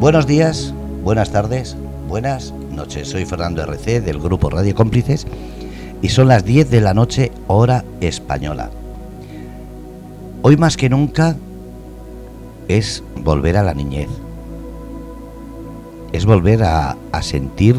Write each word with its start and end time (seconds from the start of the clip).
Buenos 0.00 0.26
días, 0.26 0.72
buenas 1.04 1.30
tardes, 1.30 1.76
buenas 2.08 2.54
noches. 2.70 3.08
Soy 3.08 3.26
Fernando 3.26 3.62
RC 3.62 4.00
del 4.00 4.18
grupo 4.18 4.48
Radio 4.48 4.74
Cómplices 4.74 5.26
y 6.00 6.08
son 6.08 6.28
las 6.28 6.42
10 6.42 6.70
de 6.70 6.80
la 6.80 6.94
noche 6.94 7.30
hora 7.48 7.84
española. 8.00 8.70
Hoy 10.40 10.56
más 10.56 10.78
que 10.78 10.88
nunca 10.88 11.36
es 12.66 13.04
volver 13.22 13.58
a 13.58 13.62
la 13.62 13.74
niñez. 13.74 14.08
Es 16.12 16.24
volver 16.24 16.62
a, 16.62 16.96
sentir 17.20 17.78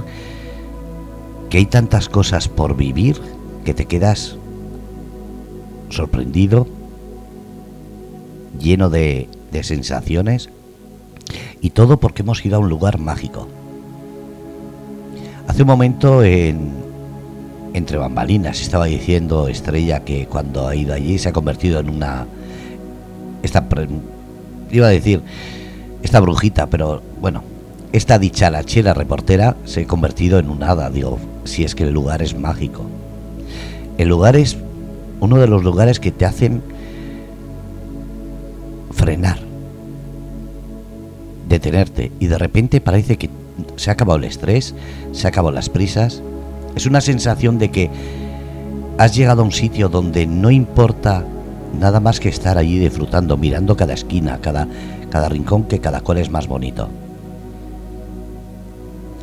que 1.49 1.57
hay 1.57 1.65
tantas 1.65 2.07
cosas 2.07 2.47
por 2.47 2.77
vivir 2.77 3.19
que 3.65 3.73
te 3.73 3.85
quedas 3.85 4.35
sorprendido, 5.89 6.67
lleno 8.59 8.91
de 8.91 9.27
sensaciones 9.63 10.51
y 11.61 11.69
todo 11.69 11.99
porque 11.99 12.23
hemos 12.23 12.43
ido 12.43 12.57
a 12.57 12.59
un 12.59 12.69
lugar 12.69 12.97
mágico. 12.97 13.47
Hace 15.47 15.61
un 15.61 15.67
momento 15.67 16.23
en 16.23 16.81
entre 17.73 17.97
bambalinas 17.97 18.61
estaba 18.61 18.85
diciendo 18.85 19.47
Estrella 19.47 20.03
que 20.03 20.25
cuando 20.25 20.67
ha 20.67 20.75
ido 20.75 20.93
allí 20.93 21.17
se 21.17 21.29
ha 21.29 21.33
convertido 21.33 21.79
en 21.79 21.89
una 21.89 22.25
esta 23.43 23.65
iba 24.71 24.87
a 24.87 24.89
decir 24.89 25.21
esta 26.03 26.19
brujita, 26.19 26.67
pero 26.67 27.01
bueno, 27.21 27.43
esta 27.93 28.17
dicharachera 28.17 28.93
reportera 28.93 29.55
se 29.65 29.81
ha 29.81 29.87
convertido 29.87 30.39
en 30.39 30.49
un 30.49 30.63
hada, 30.63 30.89
digo, 30.89 31.19
si 31.43 31.63
es 31.63 31.75
que 31.75 31.83
el 31.83 31.93
lugar 31.93 32.21
es 32.21 32.37
mágico. 32.37 32.85
El 33.97 34.09
lugar 34.09 34.35
es 34.35 34.57
uno 35.19 35.37
de 35.37 35.47
los 35.47 35.63
lugares 35.63 35.99
que 35.99 36.11
te 36.11 36.25
hacen 36.25 36.63
frenar 38.91 39.50
detenerte 41.51 42.11
y 42.19 42.27
de 42.27 42.37
repente 42.37 42.81
parece 42.81 43.17
que 43.17 43.29
se 43.75 43.89
ha 43.89 43.93
acabado 43.93 44.17
el 44.17 44.25
estrés, 44.25 44.73
se 45.11 45.27
ha 45.27 45.29
acabado 45.29 45.53
las 45.53 45.69
prisas. 45.69 46.21
Es 46.75 46.85
una 46.85 47.01
sensación 47.01 47.59
de 47.59 47.69
que 47.69 47.89
has 48.97 49.15
llegado 49.15 49.41
a 49.41 49.45
un 49.45 49.51
sitio 49.51 49.89
donde 49.89 50.25
no 50.25 50.51
importa 50.51 51.25
nada 51.79 51.99
más 51.99 52.19
que 52.19 52.29
estar 52.29 52.57
allí 52.57 52.79
disfrutando, 52.79 53.37
mirando 53.37 53.75
cada 53.77 53.93
esquina, 53.93 54.39
cada, 54.41 54.67
cada 55.09 55.29
rincón, 55.29 55.63
que 55.63 55.79
cada 55.79 56.01
cual 56.01 56.17
es 56.17 56.29
más 56.29 56.47
bonito. 56.47 56.89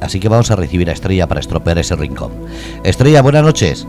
Así 0.00 0.20
que 0.20 0.28
vamos 0.28 0.50
a 0.50 0.56
recibir 0.56 0.88
a 0.90 0.92
Estrella 0.92 1.26
para 1.26 1.40
estropear 1.40 1.78
ese 1.78 1.96
rincón. 1.96 2.30
Estrella, 2.84 3.22
buenas 3.22 3.42
noches. 3.42 3.86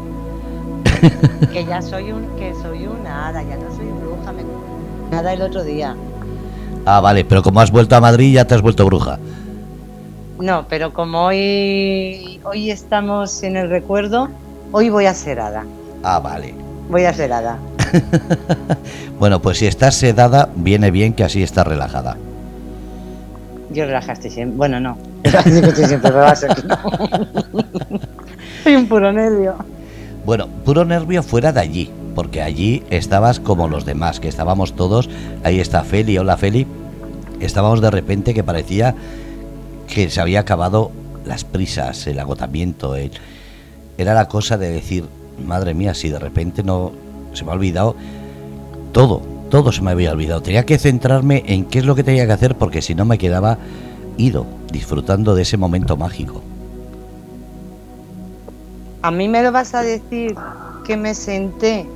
Que 1.54 1.66
ya 1.66 1.82
soy 1.82 2.12
un, 2.12 2.26
que 2.38 2.54
soy 2.62 2.86
una 2.88 3.30
hada, 3.30 3.44
ya 3.44 3.56
no 3.56 3.74
soy 3.76 3.86
bruja, 3.86 4.34
me 4.34 4.44
nada 5.12 5.34
el 5.34 5.42
otro 5.42 5.64
día. 5.64 5.96
Ah, 6.86 7.00
vale, 7.02 7.26
pero 7.26 7.44
como 7.44 7.62
has 7.62 7.72
vuelto 7.72 7.96
a 7.96 8.02
Madrid 8.02 8.34
ya 8.34 8.46
te 8.46 8.56
has 8.56 8.62
vuelto 8.62 8.86
bruja. 8.86 9.20
No, 10.40 10.66
pero 10.70 10.94
como 10.94 11.26
hoy, 11.26 12.40
hoy 12.46 12.72
estamos 12.72 13.44
en 13.44 13.58
el 13.58 13.70
recuerdo, 13.70 14.30
hoy 14.72 14.90
voy 14.90 15.06
a 15.06 15.14
ser 15.14 15.40
hada. 15.40 15.66
Ah, 16.04 16.20
vale. 16.20 16.54
Voy 16.90 17.04
a 17.04 17.14
ser 17.14 17.34
hada. 17.34 17.58
bueno, 19.20 19.42
pues 19.42 19.58
si 19.58 19.68
estás 19.68 19.96
sedada, 19.96 20.50
viene 20.56 20.92
bien 20.92 21.14
que 21.14 21.24
así 21.24 21.44
estás 21.44 21.68
relajada. 21.68 22.18
Yo 23.72 23.86
relajaste 23.86 24.30
siempre. 24.30 24.58
Bueno, 24.58 24.80
no. 24.80 24.98
siempre 25.76 26.12
Soy 28.64 28.76
un 28.76 28.88
puro 28.88 29.12
nervio. 29.12 29.56
Bueno, 30.26 30.48
puro 30.66 30.86
nervio 30.86 31.22
fuera 31.24 31.52
de 31.52 31.60
allí, 31.60 31.92
porque 32.10 32.42
allí 32.42 32.84
estabas 32.90 33.40
como 33.40 33.68
los 33.68 33.86
demás, 33.86 34.20
que 34.20 34.28
estábamos 34.28 34.74
todos. 34.74 35.10
Ahí 35.44 35.60
está 35.60 35.84
Feli, 35.84 36.18
hola 36.18 36.38
Feli. 36.38 36.68
Estábamos 37.40 37.82
de 37.82 37.92
repente 37.92 38.34
que 38.34 38.44
parecía 38.44 38.96
que 39.88 40.10
se 40.10 40.22
había 40.22 40.42
acabado 40.42 40.92
las 41.26 41.44
prisas, 41.44 42.08
el 42.08 42.20
agotamiento. 42.20 42.96
era 42.96 44.14
la 44.14 44.28
cosa 44.28 44.58
de 44.58 44.72
decir, 44.72 45.06
madre 45.46 45.74
mía, 45.74 45.94
si 45.94 46.10
de 46.10 46.20
repente 46.20 46.64
no 46.64 46.92
se 47.34 47.46
me 47.46 47.52
ha 47.52 47.54
olvidado 47.54 47.96
todo, 48.92 49.22
todo 49.50 49.72
se 49.72 49.82
me 49.82 49.92
había 49.92 50.12
olvidado. 50.12 50.42
Tenía 50.42 50.66
que 50.66 50.78
centrarme 50.78 51.44
en 51.48 51.66
qué 51.66 51.80
es 51.80 51.86
lo 51.86 51.96
que 51.96 52.04
tenía 52.04 52.26
que 52.26 52.34
hacer 52.34 52.56
porque 52.56 52.82
si 52.82 52.96
no 52.96 53.06
me 53.06 53.18
quedaba 53.18 53.58
ido, 54.18 54.46
disfrutando 54.72 55.36
de 55.36 55.44
ese 55.44 55.58
momento 55.58 55.98
mágico. 55.98 56.42
A 59.02 59.12
mí 59.12 59.30
me 59.30 59.42
lo 59.42 59.52
vas 59.52 59.74
a 59.74 59.82
decir 59.82 60.36
que 60.86 60.98
me 60.98 61.14
senté. 61.14 61.88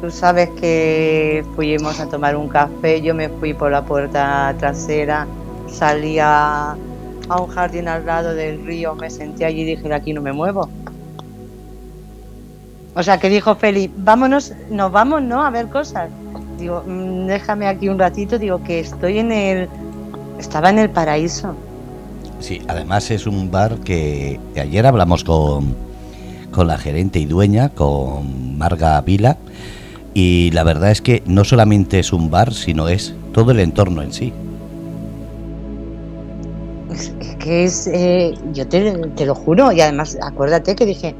Tú 0.00 0.10
sabes 0.10 0.50
que 0.60 1.44
fuimos 1.54 2.00
a 2.00 2.06
tomar 2.06 2.36
un 2.36 2.48
café, 2.48 3.00
yo 3.00 3.14
me 3.14 3.28
fui 3.28 3.54
por 3.54 3.70
la 3.70 3.82
puerta 3.82 4.54
trasera, 4.58 5.26
salía 5.68 6.72
a 7.28 7.40
un 7.40 7.48
jardín 7.48 7.88
al 7.88 8.04
lado 8.04 8.34
del 8.34 8.64
río, 8.64 8.94
me 8.94 9.08
senté 9.10 9.44
allí 9.44 9.62
y 9.62 9.64
dije, 9.64 9.88
de 9.88 9.94
aquí 9.94 10.12
no 10.12 10.20
me 10.20 10.32
muevo. 10.32 10.68
O 12.94 13.02
sea, 13.02 13.18
que 13.18 13.28
dijo 13.28 13.54
Feli, 13.56 13.90
vámonos, 13.96 14.52
nos 14.70 14.90
vamos, 14.90 15.22
¿no? 15.22 15.44
A 15.44 15.50
ver 15.50 15.68
cosas. 15.68 16.08
Digo, 16.58 16.82
mm, 16.86 17.26
déjame 17.26 17.66
aquí 17.66 17.88
un 17.88 17.98
ratito, 17.98 18.38
digo 18.38 18.62
que 18.62 18.80
estoy 18.80 19.18
en 19.18 19.32
el... 19.32 19.68
Estaba 20.38 20.70
en 20.70 20.78
el 20.78 20.90
paraíso. 20.90 21.54
Sí, 22.40 22.62
además 22.68 23.10
es 23.10 23.26
un 23.26 23.50
bar 23.50 23.78
que 23.78 24.38
ayer 24.56 24.86
hablamos 24.86 25.24
con, 25.24 25.74
con 26.50 26.66
la 26.66 26.78
gerente 26.78 27.18
y 27.18 27.26
dueña, 27.26 27.70
con 27.70 28.56
Marga 28.56 29.00
Vila, 29.00 29.38
y 30.18 30.50
la 30.52 30.64
verdad 30.64 30.90
es 30.90 31.02
que 31.02 31.22
no 31.26 31.44
solamente 31.44 31.98
es 31.98 32.10
un 32.10 32.30
bar, 32.30 32.54
sino 32.54 32.88
es 32.88 33.14
todo 33.34 33.50
el 33.50 33.60
entorno 33.60 34.00
en 34.00 34.14
sí. 34.14 34.32
Es 36.90 37.12
que 37.38 37.64
es, 37.64 37.86
eh, 37.86 38.32
yo 38.54 38.66
te, 38.66 39.26
lo 39.26 39.34
juro, 39.34 39.72
y 39.72 39.82
además 39.82 40.16
acuérdate 40.22 40.74
que 40.74 40.86
dije, 40.86 41.14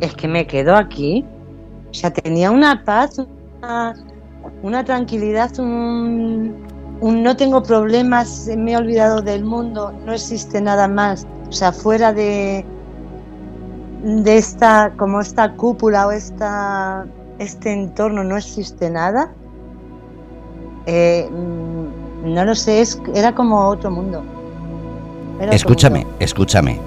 es 0.00 0.14
que 0.14 0.28
me 0.28 0.46
quedo 0.46 0.74
aquí. 0.76 1.26
O 1.90 1.92
sea, 1.92 2.10
tenía 2.10 2.50
una 2.50 2.82
paz, 2.86 3.20
una, 4.62 4.82
tranquilidad, 4.82 5.50
un, 5.58 6.54
no 7.02 7.36
tengo 7.36 7.62
problemas, 7.62 8.48
me 8.56 8.72
he 8.72 8.76
olvidado 8.78 9.20
del 9.20 9.44
mundo, 9.44 9.92
no 10.06 10.14
existe 10.14 10.58
nada 10.62 10.88
más. 10.88 11.26
O 11.50 11.52
sea, 11.52 11.70
fuera 11.70 12.14
de, 12.14 12.64
de 14.04 14.38
esta, 14.38 14.94
como 14.96 15.20
esta 15.20 15.52
cúpula 15.52 16.06
o 16.06 16.12
esta, 16.12 17.06
este 17.38 17.72
entorno 17.72 18.24
no 18.24 18.36
existe 18.36 18.90
nada. 18.90 19.32
Eh, 20.86 21.28
mm, 21.30 22.34
no 22.34 22.44
lo 22.44 22.54
sé, 22.54 22.80
es, 22.80 23.00
era 23.14 23.34
como 23.34 23.68
otro 23.68 23.90
mundo. 23.90 24.22
escúchame, 25.50 26.06
escúchame. 26.18 26.80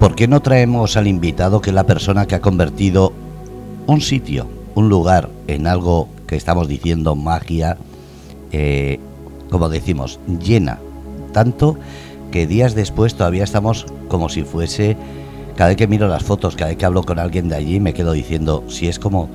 ¿Por 0.00 0.14
qué 0.14 0.28
no 0.28 0.40
traemos 0.40 0.96
al 0.96 1.06
invitado 1.06 1.60
que 1.60 1.70
es 1.70 1.74
la 1.74 1.84
persona 1.84 2.26
que 2.26 2.34
ha 2.34 2.40
convertido 2.40 3.12
un 3.86 4.00
sitio, 4.00 4.46
un 4.74 4.88
lugar 4.88 5.30
en 5.46 5.66
algo 5.66 6.08
que 6.26 6.36
estamos 6.36 6.68
diciendo 6.68 7.14
magia, 7.14 7.78
eh, 8.52 9.00
como 9.50 9.68
decimos, 9.68 10.20
llena 10.26 10.78
tanto 11.36 11.76
que 12.30 12.46
días 12.46 12.74
después 12.74 13.14
todavía 13.14 13.44
estamos 13.44 13.84
como 14.08 14.30
si 14.30 14.42
fuese, 14.42 14.96
cada 15.54 15.68
vez 15.68 15.76
que 15.76 15.86
miro 15.86 16.08
las 16.08 16.22
fotos, 16.22 16.56
cada 16.56 16.68
vez 16.68 16.78
que 16.78 16.86
hablo 16.86 17.02
con 17.02 17.18
alguien 17.18 17.50
de 17.50 17.56
allí, 17.56 17.78
me 17.78 17.92
quedo 17.92 18.12
diciendo, 18.12 18.64
si 18.68 18.88
es 18.88 18.98
como, 18.98 19.28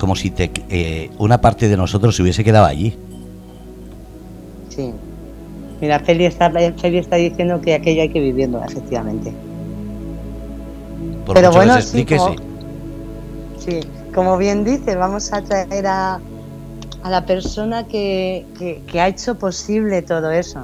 como 0.00 0.16
si 0.16 0.30
te, 0.30 0.50
eh, 0.70 1.10
una 1.18 1.40
parte 1.40 1.68
de 1.68 1.76
nosotros 1.76 2.16
se 2.16 2.22
hubiese 2.22 2.42
quedado 2.42 2.64
allí. 2.64 2.96
Sí. 4.70 4.92
Mira, 5.80 6.00
Feli 6.00 6.24
está, 6.24 6.50
Feli 6.50 6.98
está 6.98 7.16
diciendo 7.16 7.60
que 7.60 7.74
aquello 7.74 8.02
hay 8.02 8.08
que 8.08 8.20
vivirlo, 8.20 8.64
efectivamente. 8.64 9.32
Pero 11.32 11.52
bueno, 11.52 11.80
sí 11.82 12.04
como, 12.04 12.34
sí, 13.58 13.80
como 14.14 14.36
bien 14.38 14.64
dice, 14.64 14.96
vamos 14.96 15.32
a 15.32 15.42
traer 15.42 15.86
a, 15.86 16.18
a 17.02 17.10
la 17.10 17.24
persona 17.24 17.86
que, 17.86 18.46
que, 18.86 19.00
ha 19.00 19.06
hecho 19.06 19.36
posible 19.36 20.02
todo 20.02 20.30
eso. 20.30 20.60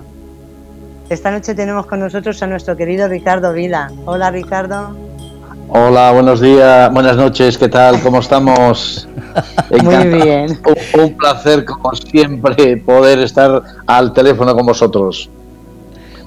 Esta 1.08 1.30
noche 1.30 1.54
tenemos 1.54 1.86
con 1.86 2.00
nosotros 2.00 2.42
a 2.42 2.46
nuestro 2.46 2.76
querido 2.76 3.06
Ricardo 3.06 3.52
Vila. 3.52 3.92
Hola 4.06 4.30
Ricardo. 4.30 4.96
Hola, 5.68 6.12
buenos 6.12 6.40
días, 6.40 6.92
buenas 6.92 7.16
noches, 7.16 7.58
¿qué 7.58 7.68
tal? 7.68 8.00
¿Cómo 8.00 8.20
estamos? 8.20 9.08
Muy 9.82 10.06
bien. 10.06 10.58
Un, 10.94 11.00
un, 11.00 11.16
placer, 11.16 11.64
como 11.64 11.94
siempre, 11.94 12.76
poder 12.78 13.18
estar 13.20 13.62
al 13.86 14.12
teléfono 14.12 14.54
con 14.54 14.66
vosotros. 14.66 15.28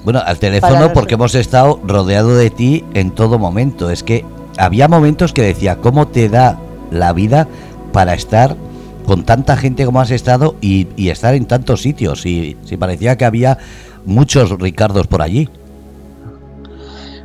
Bueno, 0.04 0.22
al 0.24 0.38
teléfono 0.38 0.92
porque 0.92 1.14
hemos 1.14 1.34
estado 1.34 1.80
rodeado 1.84 2.34
de 2.34 2.50
ti 2.50 2.84
en 2.94 3.10
todo 3.10 3.38
momento. 3.38 3.90
Es 3.90 4.02
que 4.02 4.24
había 4.56 4.88
momentos 4.88 5.32
que 5.32 5.42
decía, 5.42 5.76
¿cómo 5.76 6.08
te 6.08 6.28
da 6.28 6.58
la 6.90 7.12
vida 7.12 7.46
para 7.92 8.14
estar 8.14 8.56
con 9.06 9.24
tanta 9.24 9.56
gente 9.56 9.84
como 9.84 10.00
has 10.00 10.10
estado 10.10 10.54
y, 10.60 10.86
estar 11.08 11.34
en 11.34 11.46
tantos 11.46 11.82
sitios? 11.82 12.24
Y 12.24 12.56
si 12.64 12.76
parecía 12.76 13.16
que 13.16 13.24
había 13.24 13.58
muchos 14.06 14.50
Ricardos 14.58 15.06
por 15.06 15.22
allí. 15.22 15.48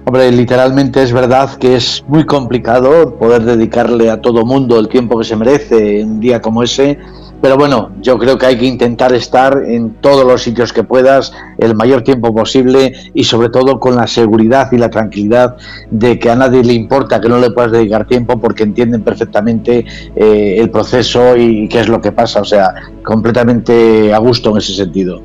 Hombre, 0.07 0.31
literalmente 0.31 1.02
es 1.02 1.12
verdad 1.12 1.57
que 1.57 1.75
es 1.75 2.06
muy 2.07 2.28
complicado 2.28 3.18
poder 3.18 3.44
dedicarle 3.44 4.12
a 4.12 4.22
todo 4.22 4.46
mundo 4.46 4.80
el 4.80 4.88
tiempo 4.88 5.18
que 5.18 5.24
se 5.24 5.36
merece 5.36 6.02
en 6.02 6.12
un 6.12 6.19
día 6.19 6.42
como 6.42 6.62
ese, 6.62 7.00
Pero 7.42 7.57
bueno, 7.57 7.92
yo 8.02 8.19
creo 8.19 8.38
que 8.38 8.46
hay 8.46 8.57
que 8.57 8.66
intentar 8.66 9.13
estar 9.13 9.63
en 9.66 9.96
todos 10.02 10.24
los 10.24 10.44
sitios 10.44 10.72
que 10.72 10.84
puedas 10.84 11.34
el 11.57 11.75
mayor 11.75 12.04
tiempo 12.04 12.34
posible 12.34 12.94
y 13.16 13.24
sobre 13.24 13.50
todo 13.50 13.80
con 13.80 13.96
la 13.96 14.06
seguridad 14.06 14.72
y 14.72 14.78
la 14.78 14.92
tranquilidad 14.92 15.57
de 15.90 16.19
que 16.19 16.30
a 16.30 16.36
nadie 16.36 16.63
le 16.63 16.74
importa 16.74 17.19
que 17.19 17.28
no 17.28 17.40
le 17.40 17.50
puedas 17.50 17.72
dedicar 17.72 18.06
tiempo 18.06 18.40
porque 18.40 18.62
entienden 18.62 19.04
perfectamente 19.04 19.86
eh, 20.16 20.56
el 20.60 20.69
proceso 20.69 21.36
y 21.36 21.68
qué 21.68 21.80
es 21.80 21.90
lo 21.90 22.00
que 22.00 22.12
pasa. 22.12 22.42
O 22.42 22.46
sea, 22.46 22.75
completamente 23.04 24.13
a 24.13 24.19
gusto 24.19 24.52
en 24.52 24.57
ese 24.57 24.75
sentido. 24.75 25.19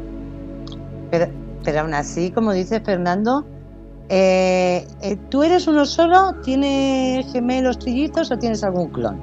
Pero, 1.10 1.26
pero 1.64 1.80
aún 1.80 1.92
así, 1.92 2.30
como 2.30 2.52
dice 2.52 2.80
Fernando, 2.80 3.44
eh, 4.10 4.86
eh, 5.02 5.16
¿tú 5.28 5.44
eres 5.44 5.68
uno 5.68 5.86
solo? 5.86 6.34
¿Tienes 6.42 7.30
gemelos 7.32 7.78
trillizos 7.78 8.30
o 8.32 8.38
tienes 8.38 8.64
algún 8.64 8.88
clon? 8.88 9.16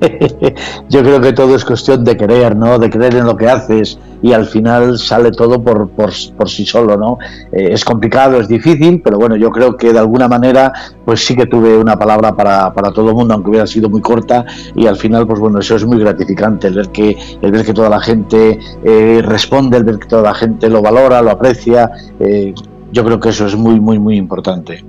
Yo 0.88 1.02
creo 1.02 1.20
que 1.20 1.32
todo 1.32 1.54
es 1.54 1.64
cuestión 1.64 2.04
de 2.04 2.16
creer, 2.16 2.56
¿no? 2.56 2.78
De 2.78 2.90
creer 2.90 3.14
en 3.14 3.24
lo 3.24 3.36
que 3.36 3.48
haces 3.48 3.98
y 4.22 4.32
al 4.32 4.46
final 4.46 4.98
sale 4.98 5.30
todo 5.30 5.62
por, 5.62 5.88
por, 5.90 6.12
sí 6.12 6.66
solo, 6.66 6.96
¿no? 6.96 7.18
Eh, 7.52 7.68
es 7.70 7.84
complicado, 7.84 8.40
es 8.40 8.48
difícil, 8.48 9.00
pero 9.00 9.16
bueno, 9.18 9.36
yo 9.36 9.50
creo 9.50 9.76
que 9.76 9.92
de 9.92 9.98
alguna 9.98 10.26
manera 10.28 10.72
pues 11.04 11.24
sí 11.24 11.36
que 11.36 11.46
tuve 11.46 11.78
una 11.78 11.96
palabra 11.96 12.34
para, 12.34 12.72
para 12.74 12.90
todo 12.90 13.10
el 13.10 13.14
mundo, 13.14 13.34
aunque 13.34 13.50
hubiera 13.50 13.66
sido 13.66 13.88
muy 13.88 14.00
corta 14.00 14.44
y 14.74 14.86
al 14.86 14.96
final 14.96 15.26
pues 15.26 15.38
bueno, 15.38 15.60
eso 15.60 15.76
es 15.76 15.84
muy 15.84 15.98
gratificante, 16.00 16.66
el 16.66 16.74
ver 16.74 16.88
que, 16.88 17.16
el 17.40 17.52
ver 17.52 17.64
que 17.64 17.72
toda 17.72 17.88
la 17.88 18.00
gente 18.00 18.58
eh, 18.84 19.22
responde, 19.24 19.76
el 19.78 19.84
ver 19.84 19.98
que 19.98 20.08
toda 20.08 20.22
la 20.22 20.34
gente 20.34 20.68
lo 20.68 20.82
valora, 20.82 21.22
lo 21.22 21.30
aprecia, 21.30 21.90
eh, 22.18 22.52
yo 22.92 23.04
creo 23.04 23.20
que 23.20 23.30
eso 23.30 23.46
es 23.46 23.56
muy, 23.56 23.80
muy, 23.80 23.98
muy 23.98 24.16
importante. 24.16 24.84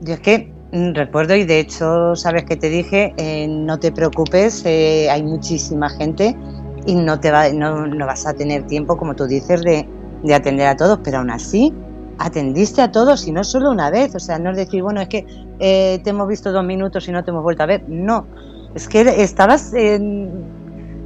Yo 0.00 0.14
es 0.14 0.20
que 0.20 0.56
Mm, 0.72 0.94
recuerdo 0.94 1.36
y 1.36 1.44
de 1.44 1.60
hecho, 1.60 2.16
sabes 2.16 2.44
que 2.44 2.56
te 2.56 2.68
dije, 2.68 3.14
eh, 3.16 3.46
no 3.48 3.78
te 3.78 3.92
preocupes, 3.92 4.62
eh, 4.66 5.08
hay 5.08 5.22
muchísima 5.22 5.88
gente 5.88 6.36
y 6.86 6.94
no, 6.96 7.20
te 7.20 7.30
va, 7.30 7.48
no, 7.50 7.86
no, 7.86 8.06
vas 8.06 8.26
a 8.26 8.34
tener 8.34 8.66
tiempo, 8.66 8.96
como 8.96 9.14
tú 9.14 9.26
dices, 9.26 9.62
de, 9.62 9.88
de, 10.24 10.34
atender 10.34 10.66
a 10.66 10.76
todos, 10.76 11.00
pero 11.04 11.18
aún 11.18 11.30
así 11.30 11.72
atendiste 12.18 12.82
a 12.82 12.90
todos 12.90 13.28
y 13.28 13.32
no 13.32 13.44
solo 13.44 13.70
una 13.70 13.90
vez, 13.90 14.14
o 14.16 14.18
sea, 14.18 14.38
no 14.38 14.50
es 14.50 14.56
decir, 14.56 14.82
bueno, 14.82 15.00
es 15.00 15.08
que 15.08 15.24
eh, 15.60 16.00
te 16.02 16.10
hemos 16.10 16.26
visto 16.26 16.50
dos 16.50 16.64
minutos 16.64 17.06
y 17.08 17.12
no 17.12 17.22
te 17.22 17.30
hemos 17.30 17.44
vuelto 17.44 17.62
a 17.62 17.66
ver, 17.66 17.84
no, 17.88 18.26
es 18.74 18.88
que 18.88 19.00
estabas, 19.22 19.72
en, 19.72 20.44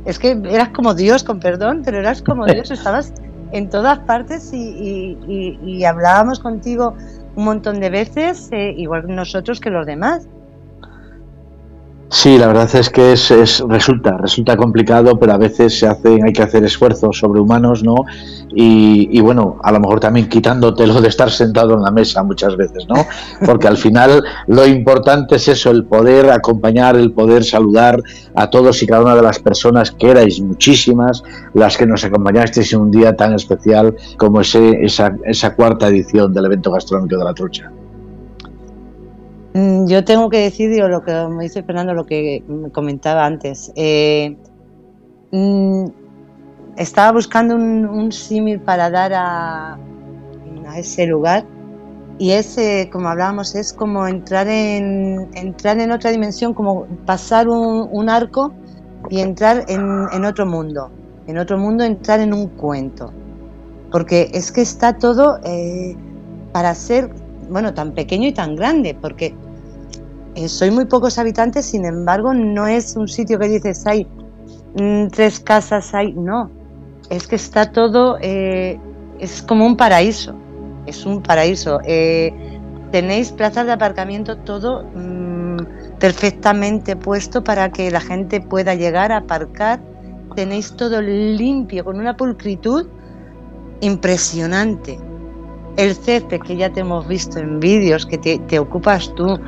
es 0.06 0.19
que 0.19 0.41
eras 0.50 0.70
como 0.70 0.94
Dios, 0.94 1.23
con 1.23 1.38
perdón, 1.38 1.82
pero 1.85 1.99
eras 1.99 2.23
como 2.23 2.47
Dios, 2.52 2.70
estabas 2.70 3.12
en 3.52 3.69
todas 3.69 3.99
partes 4.00 4.52
y, 4.52 5.17
y, 5.26 5.58
y 5.64 5.85
hablábamos 5.85 6.41
contigo 6.41 6.94
un 7.37 7.44
montón 7.44 7.81
de 7.81 7.91
veces, 7.91 8.49
eh, 8.52 8.75
igual 8.76 9.05
nosotros 9.08 9.61
que 9.61 9.70
los 9.70 9.87
demás. 9.87 10.29
Sí, 12.12 12.39
la 12.39 12.49
verdad 12.49 12.69
es 12.75 12.91
que 12.91 13.12
es, 13.12 13.62
resulta, 13.69 14.17
resulta 14.17 14.57
complicado, 14.57 15.17
pero 15.17 15.33
a 15.33 15.39
veces 15.39 15.79
se 15.79 15.87
hacen, 15.87 16.25
hay 16.25 16.33
que 16.33 16.43
hacer 16.43 16.65
esfuerzos 16.65 17.19
sobrehumanos, 17.19 17.85
¿no? 17.85 18.05
Y, 18.49 19.21
bueno, 19.21 19.59
a 19.62 19.71
lo 19.71 19.79
mejor 19.79 20.01
también 20.01 20.29
quitándotelo 20.29 21.01
de 21.01 21.07
estar 21.07 21.31
sentado 21.31 21.75
en 21.75 21.83
la 21.83 21.93
mesa 21.93 22.25
muchas 22.25 22.57
veces, 22.57 22.89
¿no? 22.89 23.07
Porque 23.47 23.69
al 23.69 23.77
final 23.77 24.25
lo 24.49 24.67
importante 24.67 25.37
es 25.37 25.47
eso, 25.47 25.71
el 25.71 25.85
poder 25.85 26.33
acompañar, 26.33 26.97
el 26.97 27.12
poder 27.12 27.45
saludar 27.45 28.03
a 28.35 28.51
todos 28.51 28.83
y 28.83 28.89
cada 28.89 29.03
una 29.03 29.15
de 29.15 29.23
las 29.23 29.39
personas 29.39 29.93
que 29.93 30.11
erais 30.11 30.41
muchísimas, 30.41 31.23
las 31.55 31.77
que 31.77 31.87
nos 31.87 32.03
acompañasteis 32.03 32.73
en 32.73 32.81
un 32.81 32.91
día 32.91 33.15
tan 33.15 33.35
especial 33.35 33.95
como 34.17 34.41
ese, 34.41 34.85
esa, 34.85 35.15
esa 35.25 35.55
cuarta 35.55 35.87
edición 35.87 36.35
del 36.35 36.47
evento 36.47 36.73
gastronómico 36.73 37.17
de 37.17 37.25
la 37.25 37.35
trucha. 37.35 37.71
Mm, 39.52 39.87
yo 39.87 40.05
tengo 40.05 40.31
que 40.31 40.38
decir, 40.38 40.70
lo 40.85 41.02
que 41.02 41.12
me 41.29 41.44
dice 41.44 41.62
Fernando, 41.62 41.93
lo 41.93 42.06
que 42.06 42.44
comentaba 42.73 43.26
antes. 43.26 43.73
Eh, 43.75 44.37
mm, 45.32 45.87
estaba 46.76 47.12
buscando 47.12 47.56
un, 47.56 48.12
símil 48.12 48.61
para 48.61 48.91
dar 48.91 49.12
a, 49.14 49.79
ese 50.76 51.05
lugar 51.06 51.44
y 52.19 52.31
ese, 52.31 52.88
como 52.93 53.08
hablábamos, 53.08 53.56
es 53.56 53.73
como 53.73 54.06
entrar 54.06 54.47
en, 54.47 55.29
entrar 55.35 55.81
en 55.81 55.91
otra 55.91 56.12
dimensión, 56.12 56.55
como 56.55 56.87
pasar 57.05 57.49
un, 57.49 58.08
arco 58.08 58.52
y 59.08 59.20
entrar 59.20 59.64
en, 59.69 60.25
otro 60.25 60.47
mundo. 60.47 60.91
En 61.26 61.38
otro 61.38 61.58
mundo, 61.58 61.82
entrar 61.82 62.20
en 62.20 62.32
un 62.32 62.49
cuento. 62.49 63.12
Porque 63.91 64.31
es 64.32 64.52
que 64.52 64.61
está 64.61 64.97
todo 64.97 65.41
eh, 65.44 65.97
para 66.52 66.75
ser 66.75 67.11
bueno, 67.50 67.75
tan 67.75 67.93
pequeño 67.93 68.29
y 68.29 68.32
tan 68.32 68.56
grande, 68.56 68.97
porque 69.00 69.35
eh, 70.37 70.49
soy 70.49 70.70
muy 70.70 70.87
pocos 70.87 71.19
habitantes, 71.19 71.67
sin 71.67 71.85
embargo, 71.85 72.32
no 72.32 72.67
es 72.67 72.97
un 72.97 73.08
sitio 73.08 73.38
que 73.38 73.49
dices, 73.49 73.87
hay 73.87 74.06
mm, 74.81 75.08
tres 75.08 75.41
casas, 75.41 75.93
hay, 75.93 76.12
no, 76.12 76.50
es 77.11 77.26
que 77.26 77.37
está 77.37 77.73
todo, 77.73 78.19
eh, 78.20 78.79
es 79.19 79.43
como 79.43 79.67
un 79.67 79.76
paraíso, 79.76 80.35
es 80.87 81.05
un 81.05 81.23
paraíso. 81.23 81.81
Eh, 81.85 82.32
tenéis 82.93 83.32
plazas 83.32 83.67
de 83.67 83.73
aparcamiento 83.73 84.37
todo 84.38 84.85
mm, 84.94 85.99
perfectamente 85.99 86.97
puesto 86.97 87.43
para 87.43 87.70
que 87.70 87.91
la 87.91 88.00
gente 88.00 88.41
pueda 88.41 88.75
llegar 88.75 89.11
a 89.12 89.19
aparcar, 89.19 89.81
tenéis 90.37 90.73
todo 90.76 91.02
limpio, 91.02 91.85
con 91.85 91.99
una 91.99 92.17
pulcritud 92.17 92.87
impresionante 93.81 94.99
el 95.81 95.94
césped 95.94 96.41
que 96.41 96.56
ya 96.56 96.71
te 96.71 96.81
hemos 96.81 97.06
visto 97.09 97.38
en 97.38 97.61
vídeos, 97.61 98.06
que 98.06 98.19
te, 98.19 98.59
ocupas 98.59 99.12
tú, 99.15 99.38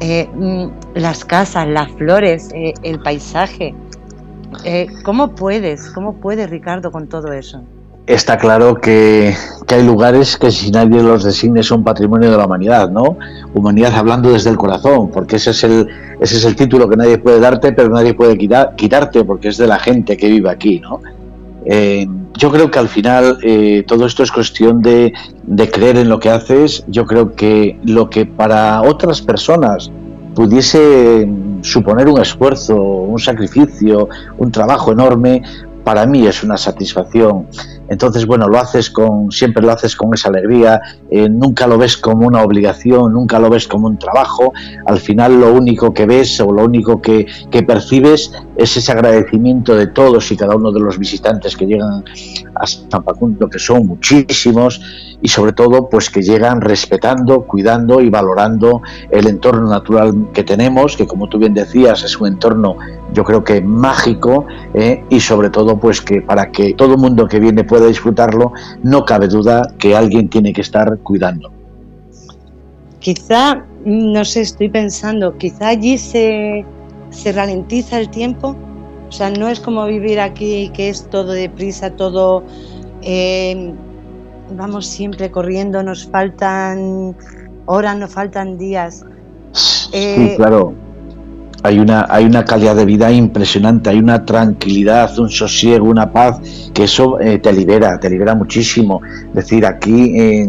eh, 0.00 0.28
mm, 0.34 0.66
las 0.94 1.24
casas, 1.24 1.66
las 1.68 1.90
flores, 1.92 2.50
eh, 2.54 2.74
el 2.82 3.00
paisaje. 3.00 3.74
Eh, 4.64 4.86
¿Cómo 5.04 5.34
puedes? 5.34 5.90
¿Cómo 5.90 6.14
puedes, 6.14 6.50
Ricardo, 6.50 6.90
con 6.90 7.08
todo 7.08 7.32
eso? 7.32 7.62
Está 8.06 8.36
claro 8.36 8.74
que, 8.74 9.34
hay 9.68 9.84
lugares 9.84 10.36
que 10.36 10.50
si 10.50 10.70
nadie 10.70 11.00
los 11.00 11.22
designe 11.22 11.62
son 11.62 11.84
patrimonio 11.84 12.30
de 12.30 12.36
la 12.36 12.46
humanidad, 12.46 12.90
¿no? 12.90 13.16
Humanidad 13.54 13.94
hablando 13.94 14.32
desde 14.32 14.50
el 14.50 14.56
corazón, 14.56 15.10
porque 15.10 15.36
ese 15.36 15.50
es 15.50 15.62
el, 15.62 15.86
ese 16.18 16.36
es 16.38 16.44
el 16.44 16.56
título 16.56 16.88
que 16.88 16.96
nadie 16.96 17.18
puede 17.18 17.38
darte, 17.38 17.72
pero 17.72 17.88
nadie 17.88 18.14
puede 18.14 18.36
quitarte, 18.36 19.24
porque 19.24 19.48
es 19.48 19.58
de 19.58 19.68
la 19.68 19.78
gente 19.78 20.16
que 20.16 20.28
vive 20.28 20.50
aquí, 20.50 20.80
¿no? 20.80 21.00
Eh, 21.66 22.06
yo 22.38 22.50
creo 22.50 22.70
que 22.70 22.78
al 22.78 22.88
final 22.88 23.38
eh, 23.42 23.84
todo 23.86 24.06
esto 24.06 24.22
es 24.22 24.32
cuestión 24.32 24.80
de, 24.82 25.12
creer 25.72 25.98
en 25.98 26.08
lo 26.08 26.18
que 26.18 26.30
haces. 26.30 26.84
Yo 26.88 27.06
creo 27.06 27.34
que 27.34 27.78
lo 27.84 28.08
que 28.08 28.26
para 28.26 28.82
otras 28.82 29.20
personas 29.20 29.90
pudiese 30.34 31.28
suponer 31.62 32.08
un 32.08 32.20
esfuerzo, 32.20 32.76
un 32.80 33.18
sacrificio, 33.18 34.08
un 34.38 34.50
trabajo 34.50 34.92
enorme, 34.92 35.42
para 35.90 36.06
mí 36.06 36.24
es 36.24 36.44
una 36.44 36.56
satisfacción. 36.56 37.48
Entonces, 37.88 38.24
bueno, 38.24 38.46
lo 38.46 38.60
haces 38.60 38.90
con, 38.90 39.32
siempre 39.32 39.60
lo 39.60 39.72
haces 39.72 39.96
con 39.96 40.14
esa 40.14 40.28
alegría, 40.28 40.80
eh, 41.10 41.28
nunca 41.28 41.66
lo 41.66 41.78
ves 41.78 41.96
como 41.96 42.28
una 42.28 42.44
obligación, 42.44 43.12
nunca 43.12 43.40
lo 43.40 43.50
ves 43.50 43.66
como 43.66 43.88
un 43.88 43.98
trabajo. 43.98 44.52
Al 44.86 45.00
final 45.00 45.40
lo 45.40 45.52
único 45.52 45.92
que 45.92 46.06
ves 46.06 46.40
o 46.40 46.52
lo 46.52 46.64
único 46.64 47.02
que, 47.02 47.26
que 47.50 47.64
percibes 47.64 48.30
es 48.54 48.76
ese 48.76 48.92
agradecimiento 48.92 49.74
de 49.74 49.88
todos 49.88 50.30
y 50.30 50.36
cada 50.36 50.54
uno 50.54 50.70
de 50.70 50.78
los 50.78 50.96
visitantes 50.96 51.56
que 51.56 51.66
llegan 51.66 52.04
a 52.54 52.66
San 52.68 53.02
Facundo, 53.02 53.48
que 53.48 53.58
son 53.58 53.88
muchísimos, 53.88 54.80
y 55.22 55.28
sobre 55.28 55.52
todo 55.52 55.88
pues 55.88 56.10
que 56.10 56.22
llegan 56.22 56.60
respetando, 56.60 57.42
cuidando 57.42 58.00
y 58.00 58.10
valorando 58.10 58.82
el 59.10 59.26
entorno 59.26 59.68
natural 59.68 60.28
que 60.32 60.44
tenemos, 60.44 60.96
que 60.96 61.06
como 61.06 61.28
tú 61.28 61.38
bien 61.38 61.54
decías 61.54 62.02
es 62.02 62.18
un 62.20 62.28
entorno 62.28 62.76
yo 63.12 63.24
creo 63.24 63.42
que 63.44 63.60
mágico 63.60 64.46
eh, 64.74 65.02
y 65.08 65.20
sobre 65.20 65.50
todo 65.50 65.78
pues 65.78 66.00
que 66.00 66.22
para 66.22 66.50
que 66.50 66.74
todo 66.74 66.96
mundo 66.96 67.26
que 67.26 67.40
viene 67.40 67.64
pueda 67.64 67.86
disfrutarlo 67.86 68.52
no 68.82 69.04
cabe 69.04 69.28
duda 69.28 69.62
que 69.78 69.94
alguien 69.94 70.28
tiene 70.28 70.52
que 70.52 70.60
estar 70.60 70.98
cuidando. 70.98 71.50
Quizá, 73.00 73.64
no 73.84 74.24
sé, 74.24 74.42
estoy 74.42 74.68
pensando, 74.68 75.36
quizá 75.38 75.68
allí 75.68 75.96
se, 75.96 76.64
se 77.08 77.32
ralentiza 77.32 77.98
el 77.98 78.10
tiempo, 78.10 78.54
o 79.08 79.12
sea, 79.12 79.30
no 79.30 79.48
es 79.48 79.58
como 79.58 79.86
vivir 79.86 80.20
aquí 80.20 80.70
que 80.74 80.88
es 80.90 81.08
todo 81.08 81.32
deprisa, 81.32 81.90
todo... 81.90 82.44
Eh, 83.02 83.72
vamos 84.52 84.86
siempre 84.86 85.30
corriendo, 85.30 85.82
nos 85.82 86.06
faltan 86.06 87.16
horas, 87.66 87.96
nos 87.96 88.12
faltan 88.12 88.58
días. 88.58 89.04
Sí, 89.52 89.90
eh, 89.92 90.34
claro. 90.36 90.74
Hay 91.62 91.78
una, 91.78 92.06
hay 92.08 92.24
una 92.24 92.44
calidad 92.44 92.74
de 92.74 92.86
vida 92.86 93.12
impresionante, 93.12 93.90
hay 93.90 93.98
una 93.98 94.24
tranquilidad, 94.24 95.18
un 95.18 95.28
sosiego, 95.28 95.88
una 95.88 96.10
paz, 96.10 96.40
que 96.72 96.84
eso 96.84 97.20
eh, 97.20 97.38
te 97.38 97.52
libera, 97.52 98.00
te 98.00 98.08
libera 98.08 98.34
muchísimo. 98.34 99.02
Es 99.28 99.34
decir, 99.34 99.66
aquí 99.66 100.48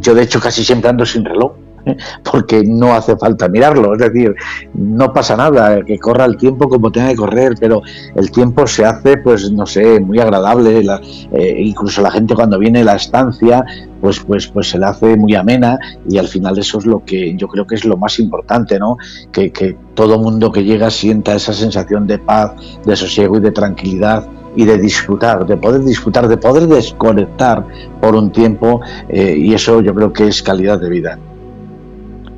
yo 0.00 0.14
de 0.14 0.22
hecho 0.22 0.40
casi 0.40 0.64
siempre 0.64 0.90
ando 0.90 1.06
sin 1.06 1.24
reloj. 1.24 1.52
porque 2.30 2.62
no 2.64 2.94
hace 2.94 3.16
falta 3.16 3.48
mirarlo, 3.48 3.94
es 3.94 4.00
decir, 4.00 4.34
no 4.74 5.12
pasa 5.12 5.36
nada, 5.36 5.84
que 5.84 5.98
corra 5.98 6.24
el 6.24 6.36
tiempo 6.36 6.68
como 6.68 6.90
tenga 6.90 7.08
que 7.08 7.16
correr, 7.16 7.54
pero 7.58 7.82
el 8.14 8.30
tiempo 8.30 8.66
se 8.66 8.84
hace, 8.84 9.18
pues 9.18 9.50
no 9.50 9.66
sé, 9.66 10.00
muy 10.00 10.18
agradable, 10.18 10.84
eh, 11.32 11.56
incluso 11.58 12.02
la 12.02 12.10
gente 12.10 12.34
cuando 12.34 12.58
viene 12.58 12.80
a 12.80 12.84
la 12.84 12.94
estancia, 12.96 13.64
pues, 14.00 14.20
pues, 14.20 14.46
pues 14.46 14.70
se 14.70 14.78
le 14.78 14.86
hace 14.86 15.16
muy 15.16 15.34
amena 15.34 15.78
y 16.08 16.18
al 16.18 16.28
final 16.28 16.58
eso 16.58 16.78
es 16.78 16.86
lo 16.86 17.04
que 17.04 17.34
yo 17.36 17.48
creo 17.48 17.66
que 17.66 17.74
es 17.74 17.84
lo 17.84 17.96
más 17.96 18.18
importante, 18.18 18.78
¿no? 18.78 18.96
Que, 19.32 19.50
que 19.50 19.76
todo 19.94 20.18
mundo 20.18 20.52
que 20.52 20.64
llega 20.64 20.90
sienta 20.90 21.34
esa 21.34 21.52
sensación 21.52 22.06
de 22.06 22.18
paz, 22.18 22.52
de 22.84 22.96
sosiego 22.96 23.36
y 23.36 23.40
de 23.40 23.50
tranquilidad 23.50 24.26
y 24.56 24.64
de 24.64 24.78
disfrutar, 24.78 25.46
de 25.46 25.56
poder 25.56 25.82
disfrutar, 25.82 26.28
de 26.28 26.36
poder 26.36 26.66
desconectar 26.66 27.64
por 28.00 28.14
un 28.14 28.32
tiempo 28.32 28.80
eh, 29.08 29.36
y 29.36 29.54
eso 29.54 29.80
yo 29.80 29.94
creo 29.94 30.12
que 30.12 30.28
es 30.28 30.42
calidad 30.42 30.80
de 30.80 30.88
vida. 30.88 31.18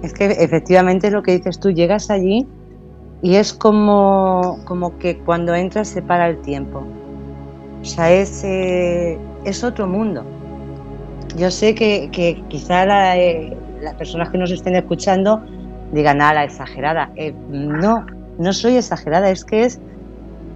Es 0.03 0.13
que 0.15 0.27
efectivamente 0.27 1.11
lo 1.11 1.23
que 1.23 1.33
dices 1.33 1.61
tú, 1.61 1.71
llegas 1.71 2.11
allí 2.11 2.47
y 3.23 3.37
es 3.37 3.53
como, 3.53 4.59
como 4.65 4.97
que 4.99 5.19
cuando 5.19 5.55
entras 5.55 5.89
se 5.89 6.03
para 6.03 6.29
el 6.29 6.41
tiempo. 6.41 6.83
O 7.83 7.85
sea, 7.85 8.11
es, 8.11 8.43
eh, 8.45 9.19
es 9.45 9.63
otro 9.63 9.87
mundo. 9.87 10.25
Yo 11.37 11.51
sé 11.51 11.75
que, 11.75 12.09
que 12.13 12.43
quizá 12.49 12.85
eh, 13.17 13.57
las 13.81 13.95
personas 13.95 14.31
que 14.31 14.39
nos 14.39 14.51
estén 14.51 14.75
escuchando 14.75 15.43
digan, 15.93 16.21
ah, 16.23 16.35
la 16.35 16.45
exagerada. 16.45 17.11
no, 17.51 18.07
no 18.39 18.53
soy 18.53 18.77
exagerada, 18.77 19.31
es 19.31 19.45
que 19.45 19.65
es 19.65 19.81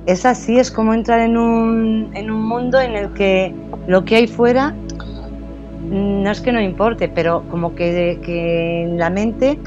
es 0.06 0.26
así, 0.26 0.58
es 0.58 0.70
como 0.70 0.92
entrar 0.92 1.20
en 1.20 1.36
un, 1.36 2.10
en 2.14 2.30
un 2.30 2.42
mundo 2.42 2.80
en 2.80 2.94
el 2.94 3.12
que 3.14 3.54
lo 3.86 4.04
que 4.04 4.16
hay 4.16 4.26
fuera 4.26 4.74
no 5.94 6.30
es 6.30 6.40
que 6.40 6.52
no 6.52 6.60
importe, 6.60 7.08
pero 7.08 7.44
como 7.50 7.74
que, 7.74 8.18
que 8.22 8.92
la 8.96 9.10
mente 9.10 9.58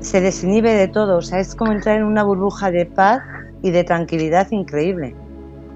se 0.00 0.20
desinhibe 0.20 0.74
de 0.74 0.88
todo, 0.88 1.18
o 1.18 1.22
sea, 1.22 1.38
es 1.38 1.54
como 1.54 1.72
entrar 1.72 1.96
en 1.96 2.04
una 2.04 2.24
burbuja 2.24 2.70
de 2.70 2.86
paz 2.86 3.22
y 3.62 3.70
de 3.70 3.84
tranquilidad 3.84 4.50
increíble. 4.50 5.14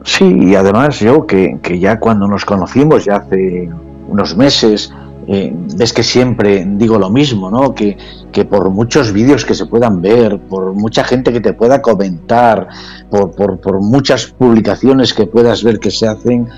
Sí, 0.02 0.36
y 0.40 0.54
además 0.54 0.98
yo 0.98 1.26
que, 1.26 1.58
que 1.62 1.78
ya 1.78 1.98
cuando 2.00 2.26
nos 2.26 2.44
conocimos, 2.44 3.04
ya 3.04 3.16
hace 3.16 3.68
unos 4.08 4.36
meses, 4.36 4.92
eh, 5.28 5.52
ves 5.76 5.92
que 5.92 6.02
siempre 6.02 6.64
digo 6.68 6.98
lo 6.98 7.10
mismo, 7.10 7.50
¿no? 7.50 7.74
Que, 7.74 7.96
que, 8.32 8.44
por 8.44 8.70
muchos 8.70 9.12
vídeos 9.12 9.44
que 9.44 9.54
se 9.54 9.66
puedan 9.66 10.00
ver, 10.00 10.38
por 10.38 10.72
mucha 10.72 11.02
gente 11.02 11.32
que 11.32 11.40
te 11.40 11.52
pueda 11.52 11.82
comentar, 11.82 12.68
por, 13.10 13.32
por, 13.32 13.60
por 13.60 13.80
muchas 13.80 14.26
publicaciones 14.26 15.12
que 15.12 15.26
puedas 15.26 15.64
ver 15.64 15.80
que 15.80 15.90
se 15.90 16.06
hacen, 16.06 16.48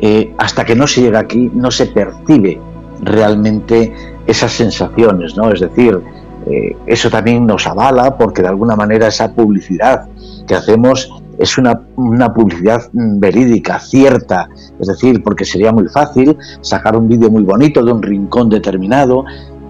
eh, 0.00 0.34
hasta 0.38 0.64
que 0.64 0.74
no 0.74 0.86
se 0.86 1.02
llega 1.02 1.20
aquí 1.20 1.50
no 1.54 1.70
se 1.70 1.86
percibe 1.86 2.60
realmente 3.00 3.92
esas 4.26 4.52
sensaciones, 4.52 5.36
¿no? 5.36 5.52
Es 5.52 5.60
decir, 5.60 6.00
eh, 6.46 6.76
eso 6.86 7.10
también 7.10 7.46
nos 7.46 7.66
avala 7.66 8.16
porque 8.18 8.42
de 8.42 8.48
alguna 8.48 8.76
manera 8.76 9.08
esa 9.08 9.32
publicidad 9.32 10.06
que 10.46 10.54
hacemos 10.54 11.10
es 11.38 11.58
una, 11.58 11.80
una, 11.96 12.32
publicidad 12.32 12.82
verídica, 12.92 13.80
cierta, 13.80 14.48
es 14.78 14.86
decir, 14.86 15.22
porque 15.22 15.44
sería 15.44 15.72
muy 15.72 15.88
fácil 15.88 16.36
sacar 16.60 16.96
un 16.96 17.08
vídeo 17.08 17.30
muy 17.30 17.42
bonito 17.42 17.84
de 17.84 17.92
un 17.92 18.02
rincón 18.02 18.48
determinado 18.48 19.24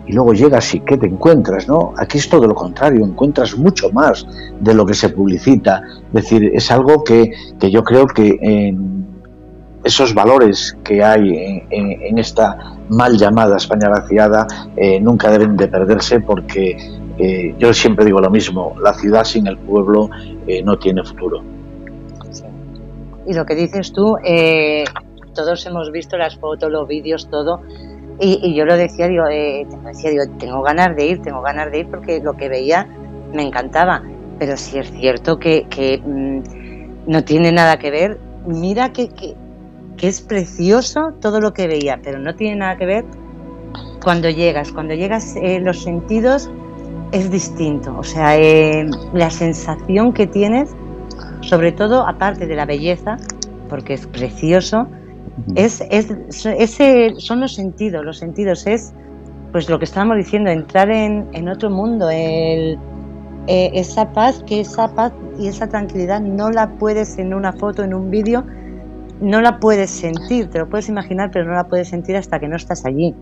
y 0.07 0.13
luego 0.13 0.35
llegas 0.35 0.75
y 0.75 0.81
¿qué 0.81 0.99
te 0.99 1.07
encuentras? 1.07 1.67
¿no? 1.69 1.95
Aquí 1.97 2.19
es 2.19 2.29
todo 2.29 2.47
lo 2.47 2.55
contrario, 2.55 3.05
encuentras 3.05 3.57
mucho 3.57 3.91
más 3.93 4.27
de 4.61 4.75
lo 4.75 4.85
que 4.85 4.95
se 4.95 5.09
publicita, 5.09 5.83
es 6.09 6.13
decir, 6.13 6.51
es 6.53 6.71
algo 6.71 7.03
que, 7.03 7.31
que 7.59 7.71
yo 7.71 7.83
creo 7.83 8.07
que 8.07 8.75
esos 9.85 10.15
valores 10.15 10.77
que 10.83 11.05
hay 11.05 11.63
en, 11.71 12.19
esta 12.19 12.57
mal 12.89 13.17
llamada 13.17 13.57
España 13.57 13.89
vaciada 13.89 14.47
eh, 14.77 14.99
nunca 15.01 15.31
deben 15.31 15.57
de 15.57 15.69
perderse 15.69 16.21
porque 16.21 16.77
eh, 17.19 17.55
yo 17.59 17.73
siempre 17.73 18.05
digo 18.05 18.21
lo 18.21 18.31
mismo, 18.31 18.75
la 18.83 18.95
ciudad 18.95 19.25
sin 19.25 19.47
el 19.47 19.59
pueblo 19.59 20.09
eh, 20.47 20.63
no 20.63 20.79
tiene 20.79 21.05
futuro. 21.05 21.43
Y 23.27 23.33
lo 23.33 23.47
que 23.47 23.55
dices 23.55 23.93
tú, 23.93 24.17
todos 25.35 25.67
hemos 25.67 25.91
visto 25.91 26.17
las 26.19 26.37
fotos, 26.37 26.71
los 26.71 26.87
vídeos, 26.87 27.29
todo. 27.31 27.61
Y, 28.21 28.55
yo 28.55 28.65
lo 28.65 28.77
decía, 28.77 29.09
digo, 29.09 29.25
decía, 29.25 30.11
tengo 30.39 30.63
ganas 30.63 30.95
de 30.95 31.07
ir, 31.07 31.23
tengo 31.23 31.43
ganas 31.43 31.71
de 31.73 31.81
ir 31.81 31.87
porque 31.89 32.21
lo 32.21 32.35
que 32.37 32.49
veía 32.49 32.87
me 33.33 33.43
encantaba. 33.43 34.03
Pero 34.39 34.57
si 34.57 34.79
es 34.79 34.91
cierto 34.93 35.39
que, 35.39 35.67
mm, 36.05 37.11
no 37.11 37.25
tiene 37.25 37.53
nada 37.53 37.79
que 37.79 37.91
ver. 37.91 38.19
Mira 38.47 38.93
que, 38.93 39.09
que, 40.05 40.09
es 40.09 40.21
precioso 40.21 41.13
todo 41.21 41.41
lo 41.41 41.53
que 41.53 41.67
veía, 41.67 42.01
pero 42.03 42.19
no 42.19 42.35
tiene 42.35 42.57
nada 42.57 42.77
que 42.77 42.87
ver 42.87 43.05
cuando 44.03 44.29
llegas. 44.29 44.73
Cuando 44.73 44.95
llegas, 44.95 45.35
eh, 45.37 45.61
los 45.61 45.83
sentidos 45.83 46.51
es 47.13 47.31
distinto. 47.31 47.97
O 47.99 48.05
sea, 48.05 48.39
eh, 48.39 48.87
la 49.13 49.31
sensación 49.31 50.13
que 50.13 50.27
tienes 50.27 50.71
sobre 51.41 51.73
todo 51.73 52.07
aparte 52.07 52.47
de 52.47 52.57
la 52.57 52.65
belleza, 52.65 53.17
porque 53.69 53.95
es 53.95 54.07
precioso, 54.07 54.87
es, 55.55 55.83
es, 55.91 56.11
ese, 56.45 57.15
son 57.19 57.41
los 57.41 57.55
sentidos, 57.55 58.05
los 58.05 58.19
sentidos 58.19 58.67
es 58.67 58.93
pues 59.53 59.69
lo 59.69 59.79
que 59.79 59.85
estábamos 59.85 60.17
diciendo, 60.17 60.51
entrar 60.51 60.91
en, 60.91 61.29
en 61.33 61.49
otro 61.49 61.71
mundo, 61.71 62.11
el, 62.11 62.79
eh, 63.47 63.71
esa 63.75 64.11
paz, 64.13 64.43
que 64.47 64.61
esa 64.61 64.89
paz 64.95 65.13
y 65.39 65.47
esa 65.47 65.69
tranquilidad 65.69 66.21
no 66.21 66.51
la 66.51 66.71
puedes 66.71 67.19
en 67.19 67.35
una 67.35 67.53
foto, 67.53 67.85
en 67.85 67.95
un 67.95 68.11
vídeo, 68.11 68.45
no 69.21 69.41
la 69.41 69.59
puedes 69.61 69.91
sentir, 69.91 70.51
te 70.51 70.59
lo 70.59 70.69
puedes 70.69 70.89
imaginar, 70.89 71.31
pero 71.33 71.47
no 71.47 71.55
la 71.55 71.69
puedes 71.69 71.89
sentir 71.89 72.17
hasta 72.17 72.41
que 72.41 72.49
no 72.49 72.57
estás 72.57 72.85
allí. 72.85 73.15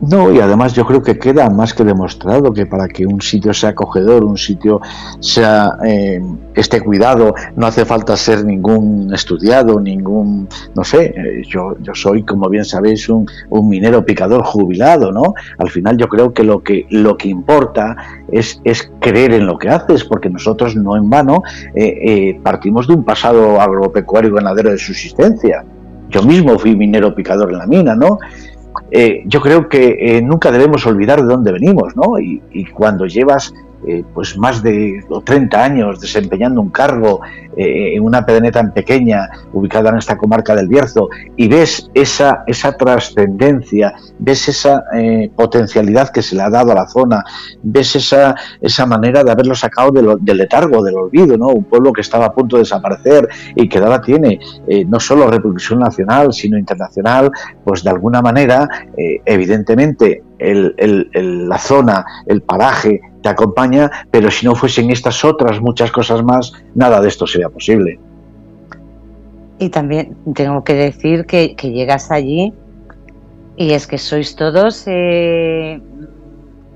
No, 0.00 0.32
y 0.32 0.40
además 0.40 0.74
yo 0.74 0.84
creo 0.84 1.02
que 1.02 1.18
queda 1.18 1.48
más 1.50 1.72
que 1.72 1.84
demostrado 1.84 2.52
que 2.52 2.66
para 2.66 2.88
que 2.88 3.06
un 3.06 3.20
sitio 3.22 3.54
sea 3.54 3.70
acogedor, 3.70 4.24
un 4.24 4.36
sitio 4.36 4.80
sea 5.20 5.78
eh, 5.86 6.20
esté 6.54 6.80
cuidado, 6.80 7.34
no 7.56 7.66
hace 7.66 7.84
falta 7.84 8.16
ser 8.16 8.44
ningún 8.44 9.14
estudiado, 9.14 9.80
ningún, 9.80 10.48
no 10.74 10.84
sé, 10.84 11.14
eh, 11.16 11.42
yo, 11.48 11.76
yo 11.80 11.94
soy, 11.94 12.24
como 12.24 12.48
bien 12.48 12.64
sabéis, 12.64 13.08
un, 13.08 13.26
un, 13.50 13.68
minero 13.68 14.04
picador 14.04 14.44
jubilado, 14.44 15.12
¿no? 15.12 15.34
Al 15.58 15.70
final 15.70 15.96
yo 15.96 16.08
creo 16.08 16.34
que 16.34 16.42
lo 16.42 16.62
que, 16.62 16.86
lo 16.90 17.16
que 17.16 17.28
importa 17.28 17.96
es, 18.30 18.60
es 18.64 18.90
creer 19.00 19.32
en 19.32 19.46
lo 19.46 19.58
que 19.58 19.68
haces, 19.68 20.04
porque 20.04 20.28
nosotros 20.28 20.76
no 20.76 20.96
en 20.96 21.08
vano 21.08 21.42
eh, 21.74 22.38
partimos 22.42 22.88
de 22.88 22.94
un 22.94 23.04
pasado 23.04 23.60
agropecuario 23.60 24.34
ganadero 24.34 24.70
de 24.70 24.78
subsistencia. 24.78 25.64
Yo 26.10 26.22
mismo 26.22 26.58
fui 26.58 26.76
minero 26.76 27.14
picador 27.14 27.50
en 27.50 27.58
la 27.58 27.66
mina, 27.66 27.94
¿no? 27.96 28.18
Eh, 28.90 29.22
yo 29.26 29.40
creo 29.40 29.68
que 29.68 29.96
eh, 29.98 30.22
nunca 30.22 30.52
debemos 30.52 30.86
olvidar 30.86 31.20
de 31.20 31.26
dónde 31.26 31.52
venimos, 31.52 31.96
¿no? 31.96 32.18
Y, 32.18 32.42
y 32.52 32.64
cuando 32.66 33.06
llevas 33.06 33.52
eh, 33.86 34.02
pues 34.14 34.38
más 34.38 34.62
de 34.62 35.04
30 35.24 35.62
años 35.62 36.00
desempeñando 36.00 36.60
un 36.60 36.70
cargo 36.70 37.20
eh, 37.54 37.96
en 37.96 38.02
una 38.02 38.24
pedernera 38.24 38.62
tan 38.62 38.72
pequeña 38.72 39.28
ubicada 39.52 39.90
en 39.90 39.98
esta 39.98 40.16
comarca 40.16 40.56
del 40.56 40.68
Bierzo 40.68 41.10
y 41.36 41.48
ves 41.48 41.90
esa, 41.92 42.44
esa 42.46 42.76
trascendencia, 42.76 43.92
ves 44.18 44.48
esa 44.48 44.84
eh, 44.94 45.30
potencialidad 45.36 46.10
que 46.10 46.22
se 46.22 46.34
le 46.34 46.42
ha 46.42 46.48
dado 46.48 46.72
a 46.72 46.74
la 46.74 46.88
zona, 46.88 47.24
ves 47.62 47.96
esa, 47.96 48.34
esa 48.60 48.86
manera 48.86 49.22
de 49.22 49.30
haberlo 49.30 49.54
sacado 49.54 49.90
del 49.92 50.36
letargo, 50.36 50.82
del 50.82 50.96
olvido, 50.96 51.36
¿no? 51.36 51.48
un 51.48 51.64
pueblo 51.64 51.92
que 51.92 52.00
estaba 52.00 52.26
a 52.26 52.32
punto 52.32 52.56
de 52.56 52.62
desaparecer 52.62 53.28
y 53.54 53.68
que 53.68 53.78
ahora 53.78 54.00
tiene 54.00 54.38
no 54.86 54.98
solo 54.98 55.30
repercusión 55.30 55.80
nacional, 55.80 56.32
sino 56.32 56.56
internacional, 56.56 57.30
pues 57.64 57.84
de 57.84 57.90
alguna 57.90 58.22
manera, 58.22 58.68
evidentemente, 58.96 60.22
el, 60.38 60.74
el, 60.78 61.48
la 61.48 61.58
zona, 61.58 62.04
el 62.26 62.42
paraje, 62.42 63.00
te 63.22 63.28
acompaña, 63.28 63.90
pero 64.10 64.30
si 64.30 64.46
no 64.46 64.54
fuesen 64.54 64.90
estas 64.90 65.24
otras 65.24 65.60
muchas 65.60 65.90
cosas 65.90 66.22
más, 66.22 66.52
nada 66.74 67.00
de 67.00 67.08
esto 67.08 67.26
sería 67.26 67.48
posible. 67.48 67.98
Y 69.58 69.68
también 69.70 70.16
tengo 70.34 70.64
que 70.64 70.74
decir 70.74 71.24
que, 71.26 71.54
llegas 71.54 72.10
allí 72.10 72.52
y 73.56 73.72
es 73.72 73.86
que 73.86 73.98
sois 73.98 74.34
todos, 74.34 74.84
eh, 74.86 75.80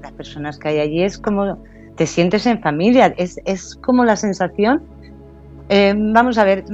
las 0.01 0.13
personas 0.13 0.59
que 0.59 0.69
hay 0.69 0.79
allí, 0.79 1.03
es 1.03 1.19
como 1.19 1.59
te 1.97 2.07
sientes 2.07 2.47
en 2.47 2.61
familia, 2.61 3.13
es, 3.17 3.41
es 3.45 3.75
como 3.75 4.05
la 4.05 4.15
sensación, 4.15 4.83
eh, 5.69 5.93
vamos 5.97 6.39
a 6.39 6.45
ver, 6.45 6.65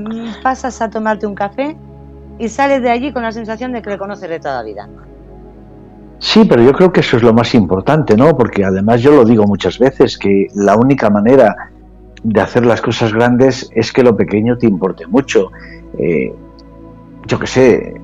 pasas 0.43 0.81
a 0.81 0.91
tomarte 0.91 1.27
un 1.27 1.35
café 1.35 1.77
y 2.39 2.49
sales 2.49 2.83
de 2.83 2.91
allí 2.91 3.13
con 3.13 3.23
la 3.23 3.33
sensación 3.33 3.73
de 3.73 3.83
que 3.83 3.91
le 3.91 3.99
conoces 3.99 4.29
de 4.29 4.39
toda 4.39 4.57
la 4.57 4.63
vida. 4.63 4.89
Sí, 6.19 6.45
pero 6.49 6.63
yo 6.63 6.73
creo 6.73 6.93
que 6.93 7.01
eso 7.01 7.17
es 7.17 7.23
lo 7.23 7.35
más 7.35 7.55
importante, 7.55 8.17
¿no? 8.17 8.37
Porque 8.37 8.65
además 8.65 9.03
yo 9.03 9.15
lo 9.15 9.25
digo 9.25 9.45
muchas 9.47 9.79
veces, 9.79 10.17
que 10.17 10.49
la 10.55 10.77
única 10.77 11.11
manera 11.11 11.55
de 12.23 12.41
hacer 12.41 12.65
las 12.65 12.81
cosas 12.81 13.13
grandes 13.13 13.69
es 13.75 13.93
que 13.93 14.03
lo 14.03 14.17
pequeño 14.17 14.57
te 14.57 14.67
importe 14.67 15.07
mucho. 15.07 15.51
Eh, 15.99 16.33
yo 17.27 17.39
qué 17.39 17.47
sé, 17.47 17.95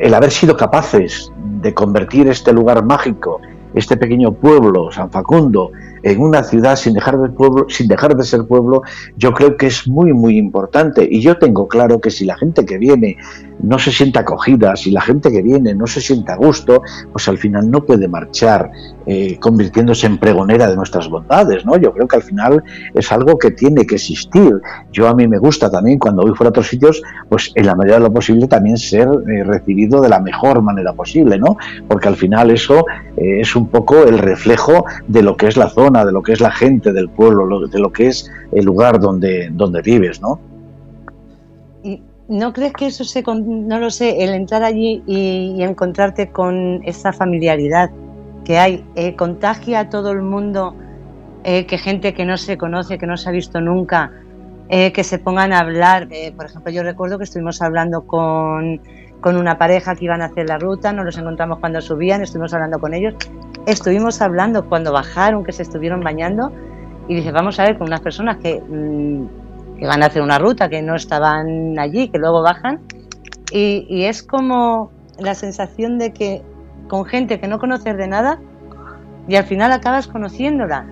el 0.00 0.14
haber 0.14 0.30
sido 0.30 0.56
capaces 0.56 1.32
de 1.60 1.74
convertir 1.74 2.28
este 2.28 2.52
lugar 2.52 2.84
mágico, 2.84 3.40
este 3.74 3.96
pequeño 3.96 4.32
pueblo, 4.32 4.90
San 4.92 5.10
Facundo, 5.10 5.72
en 6.02 6.20
una 6.20 6.44
ciudad 6.44 6.76
sin 6.76 6.94
dejar 6.94 7.18
de 7.18 7.30
pueblo, 7.30 7.66
sin 7.68 7.88
dejar 7.88 8.16
de 8.16 8.24
ser 8.24 8.46
pueblo, 8.46 8.82
yo 9.16 9.32
creo 9.32 9.56
que 9.56 9.66
es 9.66 9.88
muy 9.88 10.12
muy 10.12 10.38
importante 10.38 11.06
y 11.10 11.20
yo 11.20 11.38
tengo 11.38 11.66
claro 11.66 12.00
que 12.00 12.10
si 12.10 12.24
la 12.24 12.36
gente 12.36 12.64
que 12.64 12.78
viene 12.78 13.16
no 13.64 13.78
se 13.78 13.90
siente 13.90 14.18
acogida, 14.18 14.76
si 14.76 14.90
la 14.90 15.00
gente 15.00 15.30
que 15.30 15.42
viene 15.42 15.74
no 15.74 15.86
se 15.86 16.00
siente 16.00 16.32
a 16.32 16.36
gusto, 16.36 16.82
pues 17.12 17.28
al 17.28 17.38
final 17.38 17.70
no 17.70 17.84
puede 17.84 18.08
marchar 18.08 18.70
eh, 19.06 19.38
convirtiéndose 19.38 20.06
en 20.06 20.18
pregonera 20.18 20.68
de 20.68 20.76
nuestras 20.76 21.08
bondades, 21.08 21.64
¿no? 21.64 21.76
Yo 21.76 21.92
creo 21.92 22.06
que 22.06 22.16
al 22.16 22.22
final 22.22 22.62
es 22.94 23.12
algo 23.12 23.38
que 23.38 23.50
tiene 23.50 23.86
que 23.86 23.96
existir. 23.96 24.60
Yo 24.92 25.08
a 25.08 25.14
mí 25.14 25.26
me 25.28 25.38
gusta 25.38 25.70
también 25.70 25.98
cuando 25.98 26.22
voy 26.22 26.34
fuera 26.34 26.48
a 26.48 26.50
otros 26.50 26.68
sitios, 26.68 27.02
pues 27.28 27.52
en 27.54 27.66
la 27.66 27.74
medida 27.74 27.94
de 27.94 28.00
lo 28.00 28.12
posible 28.12 28.46
también 28.48 28.76
ser 28.76 29.08
eh, 29.08 29.44
recibido 29.44 30.00
de 30.00 30.08
la 30.08 30.20
mejor 30.20 30.62
manera 30.62 30.92
posible, 30.92 31.38
¿no? 31.38 31.56
Porque 31.88 32.08
al 32.08 32.16
final 32.16 32.50
eso 32.50 32.84
eh, 33.16 33.40
es 33.40 33.56
un 33.56 33.68
poco 33.68 34.04
el 34.04 34.18
reflejo 34.18 34.84
de 35.08 35.22
lo 35.22 35.36
que 35.36 35.48
es 35.48 35.56
la 35.56 35.68
zona, 35.68 36.04
de 36.04 36.12
lo 36.12 36.22
que 36.22 36.32
es 36.32 36.40
la 36.40 36.50
gente 36.50 36.92
del 36.92 37.08
pueblo, 37.08 37.66
de 37.66 37.78
lo 37.78 37.92
que 37.92 38.08
es 38.08 38.30
el 38.52 38.64
lugar 38.64 39.00
donde, 39.00 39.50
donde 39.52 39.82
vives, 39.82 40.20
¿no? 40.20 40.53
¿No 42.28 42.54
crees 42.54 42.72
que 42.72 42.86
eso 42.86 43.04
se, 43.04 43.22
no 43.22 43.78
lo 43.78 43.90
sé, 43.90 44.24
el 44.24 44.30
entrar 44.30 44.62
allí 44.62 45.02
y, 45.06 45.62
encontrarte 45.62 46.30
con 46.30 46.80
esa 46.84 47.12
familiaridad 47.12 47.90
que 48.44 48.58
hay, 48.58 48.84
eh, 48.94 49.14
contagia 49.14 49.80
a 49.80 49.88
todo 49.90 50.10
el 50.10 50.22
mundo, 50.22 50.74
eh, 51.44 51.66
que 51.66 51.76
gente 51.76 52.14
que 52.14 52.24
no 52.24 52.38
se 52.38 52.56
conoce, 52.56 52.96
que 52.96 53.06
no 53.06 53.18
se 53.18 53.28
ha 53.28 53.32
visto 53.32 53.60
nunca, 53.60 54.10
eh, 54.70 54.90
que 54.92 55.04
se 55.04 55.18
pongan 55.18 55.52
a 55.52 55.60
hablar? 55.60 56.08
por 56.34 56.46
ejemplo, 56.46 56.72
yo 56.72 56.82
recuerdo 56.82 57.18
que 57.18 57.24
estuvimos 57.24 57.60
hablando 57.60 58.06
con, 58.06 58.80
con 59.20 59.36
una 59.36 59.58
pareja 59.58 59.94
que 59.94 60.06
iban 60.06 60.22
a 60.22 60.26
hacer 60.26 60.48
la 60.48 60.58
ruta, 60.58 60.94
nos 60.94 61.04
los 61.04 61.18
encontramos 61.18 61.58
cuando 61.58 61.82
subían, 61.82 62.22
estuvimos 62.22 62.54
hablando 62.54 62.78
con 62.78 62.94
ellos, 62.94 63.14
estuvimos 63.66 64.22
hablando 64.22 64.66
cuando 64.66 64.92
bajaron, 64.92 65.44
que 65.44 65.52
se 65.52 65.62
estuvieron 65.62 66.00
bañando, 66.00 66.50
y 67.06 67.16
dije, 67.16 67.32
vamos 67.32 67.60
a 67.60 67.64
ver, 67.64 67.76
con 67.76 67.88
unas 67.88 68.00
personas 68.00 68.38
que... 68.38 68.62
Mm, 68.66 69.43
que 69.84 69.88
van 69.88 70.02
a 70.02 70.06
hacer 70.06 70.22
una 70.22 70.38
ruta, 70.38 70.70
que 70.70 70.80
no 70.80 70.94
estaban 70.94 71.78
allí, 71.78 72.08
que 72.08 72.16
luego 72.16 72.40
bajan. 72.40 72.80
Y, 73.52 74.04
es 74.04 74.22
como 74.22 74.90
la 75.18 75.34
sensación 75.34 75.98
de 75.98 76.10
que 76.14 76.40
con 76.88 77.04
gente 77.04 77.38
que 77.38 77.48
no 77.48 77.58
conoces 77.58 77.94
de 77.94 78.06
nada 78.06 78.40
y 79.28 79.36
al 79.36 79.44
final 79.44 79.72
acabas 79.72 80.06
conociéndola. 80.06 80.86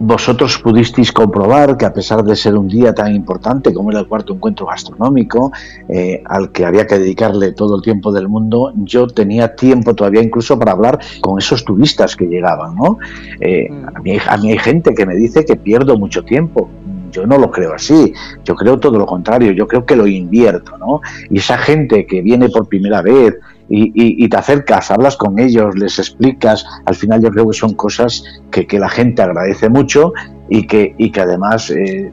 Vosotros 0.00 0.58
pudisteis 0.58 1.12
comprobar 1.12 1.76
que 1.76 1.86
a 1.86 1.92
pesar 1.92 2.24
de 2.24 2.34
ser 2.34 2.56
un 2.56 2.66
día 2.66 2.92
tan 2.92 3.14
importante 3.14 3.72
como 3.72 3.92
era 3.92 4.00
el 4.00 4.08
cuarto 4.08 4.34
encuentro 4.34 4.66
gastronómico, 4.66 5.52
eh, 5.88 6.24
al 6.26 6.50
que 6.50 6.66
había 6.66 6.88
que 6.88 6.98
dedicarle 6.98 7.52
todo 7.52 7.76
el 7.76 7.82
tiempo 7.82 8.10
del 8.10 8.26
mundo, 8.26 8.72
yo 8.78 9.06
tenía 9.06 9.54
tiempo 9.54 9.94
todavía 9.94 10.22
incluso 10.24 10.58
para 10.58 10.72
hablar 10.72 10.98
con 11.20 11.38
esos 11.38 11.64
turistas 11.64 12.16
que 12.16 12.26
llegaban. 12.26 12.74
¿no? 12.74 12.98
Eh, 13.40 13.70
mm. 13.70 13.96
a, 13.96 14.00
mí, 14.00 14.18
a 14.28 14.36
mí 14.38 14.50
hay 14.50 14.58
gente 14.58 14.92
que 14.92 15.06
me 15.06 15.14
dice 15.14 15.44
que 15.44 15.54
pierdo 15.54 15.96
mucho 15.96 16.24
tiempo 16.24 16.68
yo 17.16 17.26
no 17.26 17.38
lo 17.38 17.50
creo 17.50 17.74
así, 17.74 18.12
yo 18.44 18.54
creo 18.54 18.78
todo 18.78 18.98
lo 18.98 19.06
contrario, 19.06 19.52
yo 19.52 19.66
creo 19.66 19.86
que 19.86 19.96
lo 19.96 20.06
invierto, 20.06 20.76
¿no? 20.76 21.00
Y 21.30 21.38
esa 21.38 21.56
gente 21.56 22.06
que 22.06 22.20
viene 22.20 22.48
por 22.50 22.68
primera 22.68 23.00
vez 23.00 23.34
y, 23.68 24.28
te 24.28 24.36
acercas, 24.36 24.90
hablas 24.90 25.16
con 25.16 25.38
ellos, 25.38 25.74
les 25.76 25.98
explicas, 25.98 26.64
al 26.84 26.94
final 26.94 27.22
yo 27.22 27.30
creo 27.30 27.48
que 27.48 27.56
son 27.56 27.74
cosas 27.74 28.22
que, 28.50 28.78
la 28.78 28.88
gente 28.88 29.22
agradece 29.22 29.68
mucho 29.68 30.12
y 30.48 30.66
que, 30.66 30.94
y 30.98 31.10
que 31.10 31.20
además 31.20 31.70
eh, 31.70 32.12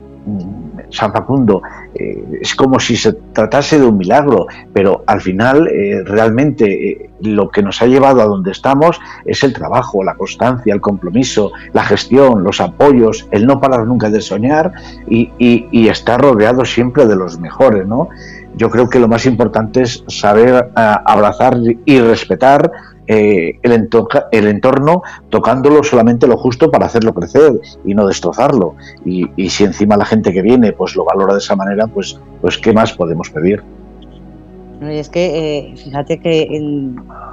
San 0.93 1.11
Facundo, 1.11 1.61
eh, 1.95 2.39
es 2.41 2.55
como 2.55 2.79
si 2.79 2.95
se 2.95 3.13
tratase 3.13 3.79
de 3.79 3.85
un 3.85 3.97
milagro, 3.97 4.47
pero 4.71 5.03
al 5.07 5.21
final 5.21 5.67
eh, 5.67 6.03
realmente 6.05 6.89
eh, 6.89 7.09
lo 7.21 7.49
que 7.49 7.63
nos 7.63 7.81
ha 7.81 7.87
llevado 7.87 8.21
a 8.21 8.25
donde 8.25 8.51
estamos 8.51 8.99
es 9.25 9.43
el 9.43 9.53
trabajo, 9.53 10.03
la 10.03 10.13
constancia, 10.13 10.73
el 10.73 10.81
compromiso, 10.81 11.51
la 11.73 11.83
gestión, 11.83 12.43
los 12.43 12.61
apoyos, 12.61 13.27
el 13.31 13.47
no 13.47 13.59
parar 13.59 13.87
nunca 13.87 14.09
de 14.09 14.21
soñar 14.21 14.71
y, 15.07 15.31
y 15.39 15.87
estar 15.87 16.21
rodeado 16.21 16.63
siempre 16.63 17.07
de 17.07 17.15
los 17.15 17.39
mejores, 17.39 17.87
¿no? 17.87 18.09
Yo 18.55 18.69
creo 18.69 18.87
que 18.87 18.99
lo 18.99 19.07
más 19.07 19.25
importante 19.25 19.81
es 19.81 20.03
saber 20.07 20.69
abrazar 20.75 21.57
y 21.85 21.99
respetar 21.99 22.71
eh, 23.07 23.59
el, 23.61 24.45
entorno, 24.47 25.01
tocándolo 25.29 25.83
solamente 25.83 26.25
lo 26.25 26.37
justo 26.37 26.71
para 26.71 26.85
hacerlo 26.85 27.13
crecer 27.13 27.59
y 27.83 27.93
no 27.93 28.07
destrozarlo. 28.07 28.75
Y, 29.05 29.27
si 29.49 29.65
encima 29.65 29.97
la 29.97 30.05
gente 30.05 30.31
que 30.31 30.41
viene 30.41 30.71
pues 30.71 30.95
lo 30.95 31.03
valora 31.05 31.33
de 31.33 31.39
esa 31.39 31.55
manera, 31.55 31.87
pues, 31.87 32.19
pues 32.41 32.57
¿qué 32.57 32.71
más 32.73 32.93
podemos 32.93 33.29
pedir? 33.29 33.63
Y 34.81 34.97
es 34.97 35.09
que 35.09 35.57
eh, 35.57 35.77
fíjate 35.77 36.19
que 36.19 36.61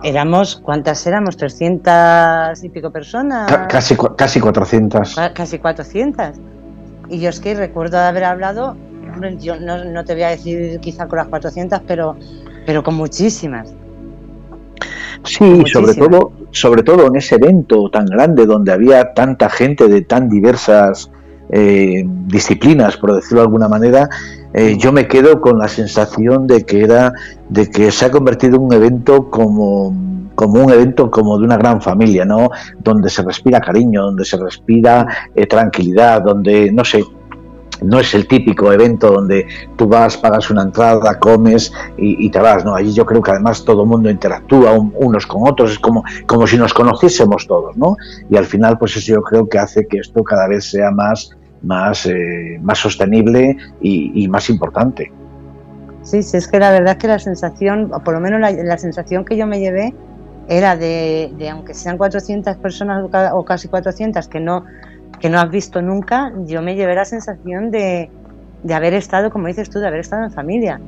éramos, 0.03 0.61
¿cuántas 0.63 1.07
éramos? 1.07 1.39
¿300 1.39 2.65
y 2.65 2.69
pico 2.69 2.91
personas? 2.91 3.51
casi, 3.69 3.97
casi 4.17 4.41
400. 4.41 5.17
Casi 5.35 5.59
400. 5.59 6.39
Y 7.09 7.21
yo 7.21 7.29
es 7.29 7.41
que 7.41 7.55
recuerdo 7.55 7.99
haber 7.99 8.25
hablado, 8.25 8.77
yo 9.39 9.59
no, 9.59 9.85
no, 9.85 10.05
te 10.05 10.15
voy 10.15 10.23
a 10.23 10.29
decir 10.29 10.79
quizá 10.81 11.09
con 11.09 11.19
las 11.19 11.29
400, 11.29 11.81
pero, 11.87 12.17
pero 12.67 12.85
con 12.85 12.95
muchísimas. 12.95 13.75
Sí, 15.25 15.65
sobre 15.67 15.95
todo, 15.95 16.33
sobre 16.51 16.83
todo 16.83 17.07
en 17.07 17.17
ese 17.17 17.37
evento 17.37 17.91
tan 17.91 18.07
grande 18.07 18.47
donde 18.47 18.73
había 18.73 19.13
tanta 19.13 19.51
gente 19.51 19.89
de 19.89 20.03
tan 20.03 20.29
diversas 20.29 21.11
eh, 21.51 22.05
disciplinas, 22.27 22.97
por 22.97 23.15
decirlo 23.15 23.41
de 23.41 23.47
alguna 23.47 23.69
manera, 23.69 24.09
eh, 24.55 24.77
yo 24.79 24.93
me 24.93 25.07
quedo 25.07 25.41
con 25.41 25.59
la 25.59 25.69
sensación 25.69 26.47
de 26.47 26.65
que 26.65 26.83
era, 26.83 27.13
de 27.49 27.69
que 27.71 27.91
se 27.91 28.07
ha 28.07 28.11
convertido 28.11 28.57
en 28.57 28.63
un 28.63 28.73
evento 28.73 29.31
como 29.31 29.93
como 30.41 30.65
un 30.65 30.73
evento 30.73 31.11
como 31.11 31.39
de 31.39 31.45
una 31.45 31.59
gran 31.59 31.83
familia, 31.83 32.25
¿no? 32.25 32.49
Donde 32.79 33.11
se 33.11 33.23
respira 33.23 33.61
cariño, 33.61 34.05
donde 34.05 34.25
se 34.25 34.39
respira 34.39 35.07
eh, 35.35 35.47
tranquilidad, 35.47 36.23
donde, 36.23 36.73
no 36.73 36.83
sé, 36.83 37.05
no 37.83 37.99
es 37.99 38.15
el 38.15 38.27
típico 38.27 38.73
evento 38.73 39.11
donde 39.11 39.47
tú 39.77 39.87
vas, 39.87 40.17
pagas 40.17 40.51
una 40.51 40.63
entrada, 40.63 41.19
comes 41.19 41.73
y, 41.97 42.31
te 42.31 42.39
vas, 42.39 42.65
¿no? 42.65 42.75
Allí 42.75 42.93
yo 42.93 43.07
creo 43.07 43.23
que 43.23 43.31
además 43.31 43.65
todo 43.65 43.83
el 43.83 43.89
mundo 43.89 44.11
interactúa 44.11 44.73
unos 44.73 45.27
con 45.27 45.49
otros, 45.49 45.73
es 45.73 45.79
como, 45.79 46.05
como 46.27 46.47
si 46.47 46.57
nos 46.57 46.75
conociésemos 46.75 47.47
todos, 47.47 47.77
¿no? 47.77 47.97
Y 48.29 48.37
al 48.37 48.45
final, 48.45 48.79
pues 48.79 48.97
eso 48.97 49.15
yo 49.15 49.23
creo 49.23 49.49
que 49.49 49.59
hace 49.59 49.87
que 49.87 49.99
esto 49.99 50.23
cada 50.23 50.49
vez 50.49 50.71
sea 50.71 50.91
más, 50.91 51.31
más, 51.63 52.07
eh, 52.07 52.59
más 52.63 52.79
sostenible 52.79 53.57
y, 53.81 54.29
más 54.29 54.51
importante. 54.51 55.13
Sí, 56.03 56.23
sí, 56.23 56.37
es 56.37 56.49
que 56.49 56.59
la 56.59 56.71
verdad 56.71 56.93
es 56.93 56.99
que 56.99 57.09
la 57.09 57.19
sensación, 57.19 57.93
o 57.93 58.01
por 58.01 58.15
lo 58.15 58.21
menos 58.21 58.41
la, 58.41 58.79
sensación 58.79 59.25
que 59.25 59.37
yo 59.37 59.47
me 59.47 59.61
llevé, 59.61 59.95
era 60.49 60.77
de, 60.77 61.33
de, 61.39 61.49
aunque 61.51 61.75
sean 61.75 61.97
400 61.97 62.57
personas 62.57 63.05
o 63.33 63.45
casi 63.45 63.69
400 63.69 64.27
que 64.27 64.41
no 64.41 64.65
que 65.21 65.29
no 65.29 65.39
has 65.39 65.51
visto 65.51 65.83
nunca, 65.83 66.33
yo 66.47 66.63
me 66.63 66.75
llevé 66.75 66.95
la 66.95 67.05
sensación 67.05 67.71
de, 67.71 68.11
de 68.63 68.75
haber 68.75 68.95
estado, 68.95 69.31
como 69.31 69.47
dices 69.47 69.71
tú, 69.71 69.79
de 69.79 69.87
haber 69.87 70.01
estado 70.01 70.25
en 70.25 70.33
familia. 70.33 70.81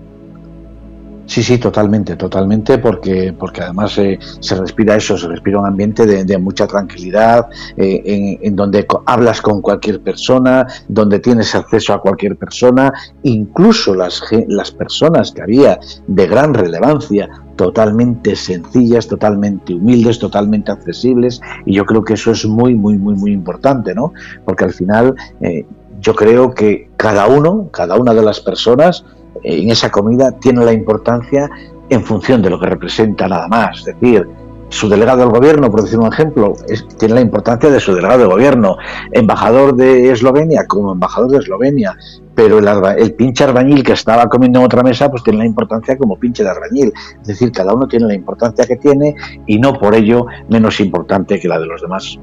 Sí, 1.27 1.43
sí, 1.43 1.59
totalmente, 1.59 2.17
totalmente, 2.17 2.79
porque, 2.79 3.33
porque 3.39 3.63
además 3.63 3.97
eh, 3.99 4.19
se 4.41 4.55
respira 4.57 4.97
eso, 4.97 5.17
se 5.17 5.29
respira 5.29 5.61
un 5.61 5.67
ambiente 5.67 6.05
de, 6.05 6.39
mucha 6.39 6.67
tranquilidad, 6.67 7.47
eh, 7.77 8.39
en, 8.43 8.57
donde 8.57 8.87
hablas 9.07 9.41
con 9.41 9.63
cualquier 9.63 10.01
persona, 10.01 10.67
donde 10.89 11.21
tienes 11.21 11.55
acceso 11.55 11.95
a 11.95 12.01
cualquier 12.01 12.37
persona, 12.37 12.93
incluso 13.23 13.95
las, 13.95 14.21
las 14.49 14.73
personas 14.73 15.33
que 15.33 15.43
había 15.43 15.79
de 16.07 16.27
gran 16.27 16.55
relevancia, 16.55 17.29
totalmente 17.57 18.35
sencillas, 18.35 19.07
totalmente 19.07 19.75
humildes, 19.75 20.19
totalmente 20.19 20.73
accesibles, 20.73 21.41
y 21.65 21.75
yo 21.75 21.87
creo 21.87 22.03
que 22.03 22.15
eso 22.15 22.33
es 22.33 22.45
muy, 22.47 22.75
muy, 22.75 22.99
muy, 22.99 23.15
muy 23.15 23.33
importante, 23.33 23.95
¿no? 23.95 24.13
Porque 24.45 24.65
al 24.65 24.73
final 24.73 25.15
eh, 25.41 25.65
yo 26.01 26.15
creo 26.15 26.53
que 26.53 26.91
cada 26.97 27.29
uno, 27.29 27.69
cada 27.71 27.97
una 27.97 28.13
de 28.13 28.23
las 28.23 28.41
personas, 28.41 29.05
en 29.43 29.71
esa 29.71 29.91
comida 29.91 30.33
tiene 30.33 30.65
la 30.65 30.73
importancia 30.73 31.51
en 31.89 32.05
función 32.05 32.43
de 32.43 32.51
lo 32.51 32.59
que 32.59 32.67
representa 32.67 33.29
nada 33.29 33.49
más. 33.49 33.81
Es 33.81 33.85
decir, 33.87 34.27
su 34.73 34.89
delegado 34.89 35.21
del 35.21 35.29
gobierno, 35.29 35.71
por 35.71 35.83
decir 35.83 35.99
un 35.99 36.11
ejemplo, 36.11 36.55
tiene 36.99 37.15
la 37.15 37.21
importancia 37.21 37.71
de 37.71 37.79
su 37.79 37.95
delegado 37.95 38.21
de 38.21 38.27
gobierno, 38.27 38.79
embajador 39.13 39.77
de 39.77 40.11
Eslovenia 40.11 40.67
como 40.67 40.93
embajador 40.93 41.31
de 41.31 41.39
Eslovenia, 41.39 41.95
pero 42.35 42.59
el, 42.59 42.69
el, 42.99 43.13
pinche 43.13 43.45
arbañil 43.45 43.83
que 43.83 43.93
estaba 43.93 44.27
comiendo 44.29 44.61
en 44.61 44.65
otra 44.65 44.83
mesa, 44.83 45.11
pues 45.11 45.23
tiene 45.23 45.41
la 45.41 45.47
importancia 45.47 45.99
como 45.99 46.19
pinche 46.19 46.43
de 46.43 46.49
arbañil. 46.49 46.91
Es 47.21 47.29
decir, 47.29 47.53
cada 47.53 47.75
uno 47.75 47.87
tiene 47.87 48.07
la 48.07 48.15
importancia 48.15 48.65
que 48.65 48.77
tiene 48.77 49.15
y 49.47 49.59
no 49.59 49.75
por 49.75 49.95
ello 49.95 50.25
menos 50.49 50.81
importante 50.81 51.39
que 51.39 51.49
la 51.49 51.59
de 51.59 51.67
los 51.67 51.83
demás. 51.83 52.19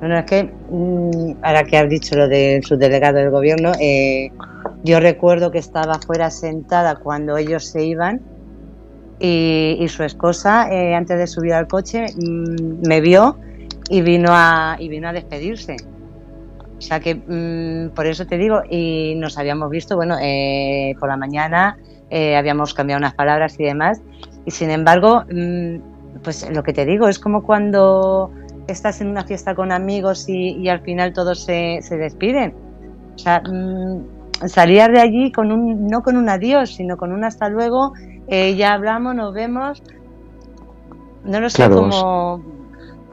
Bueno, 0.00 0.16
es 0.16 0.26
que 0.26 0.44
mm, 0.44 1.42
ahora 1.42 1.64
que 1.64 1.76
has 1.76 1.88
dicho 1.88 2.14
lo 2.14 2.28
de 2.28 2.60
su 2.64 2.76
delegado 2.76 3.18
del 3.18 3.30
gobierno, 3.30 3.72
eh, 3.80 4.30
yo 4.84 5.00
recuerdo 5.00 5.50
que 5.50 5.58
estaba 5.58 5.98
fuera 5.98 6.30
sentada 6.30 6.96
cuando 6.96 7.36
ellos 7.36 7.64
se 7.64 7.84
iban 7.84 8.20
y, 9.18 9.84
su 9.88 10.04
esposa, 10.04 10.72
eh, 10.72 10.94
antes 10.94 11.18
de 11.18 11.26
subir 11.26 11.52
al 11.52 11.66
coche, 11.66 12.06
mm, 12.14 12.86
me 12.86 13.00
vio 13.00 13.38
y 13.90 14.02
vino 14.02 14.28
a, 14.30 14.76
y 14.78 14.88
vino 14.88 15.08
a 15.08 15.12
despedirse. 15.12 15.76
O 16.78 16.80
sea 16.80 17.00
que 17.00 17.16
mm, 17.16 17.94
por 17.94 18.06
eso 18.06 18.24
te 18.24 18.38
digo, 18.38 18.62
y 18.70 19.14
nos 19.16 19.36
habíamos 19.36 19.68
visto, 19.68 19.96
bueno, 19.96 20.16
eh, 20.22 20.94
por 21.00 21.08
la 21.08 21.16
mañana 21.16 21.76
habíamos 22.10 22.72
cambiado 22.72 23.00
unas 23.00 23.12
palabras 23.12 23.60
y 23.60 23.64
demás, 23.64 24.00
y 24.46 24.50
sin 24.50 24.70
embargo, 24.70 25.24
pues 26.22 26.48
lo 26.50 26.62
que 26.62 26.72
te 26.72 26.86
digo, 26.86 27.06
es 27.06 27.18
como 27.18 27.42
cuando 27.42 28.30
estás 28.68 29.00
en 29.00 29.08
una 29.08 29.24
fiesta 29.24 29.54
con 29.54 29.72
amigos 29.72 30.28
y, 30.28 30.68
al 30.68 30.80
final 30.80 31.12
todos 31.12 31.44
se, 31.44 31.80
despiden. 31.90 32.54
O 33.14 33.18
sea, 33.18 33.40
mm, 33.40 34.46
salías 34.46 34.88
de 34.88 35.00
allí 35.00 35.32
con 35.32 35.50
un, 35.50 35.86
no 35.88 36.02
con 36.02 36.16
un 36.16 36.28
adiós, 36.28 36.74
sino 36.74 36.96
con 36.96 37.12
un 37.12 37.24
hasta 37.24 37.48
luego, 37.48 37.94
eh, 38.28 38.54
ya 38.56 38.74
hablamos, 38.74 39.14
nos 39.14 39.34
vemos. 39.34 39.82
No 41.24 41.40
lo 41.40 41.50
sé, 41.50 41.68
como, 41.68 42.42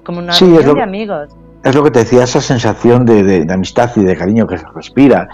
como 0.04 0.20
una 0.20 0.34
sí, 0.34 0.46
de 0.46 0.82
amigos. 0.82 1.30
Es 1.64 1.74
lo 1.74 1.84
que 1.84 1.92
te 1.92 2.00
decía, 2.00 2.24
esa 2.24 2.42
sensación 2.42 3.06
de, 3.06 3.24
de, 3.24 3.52
amistad 3.54 3.90
y 3.96 4.04
de 4.04 4.16
cariño 4.16 4.46
que 4.46 4.58
se 4.58 4.66
respira. 4.76 5.28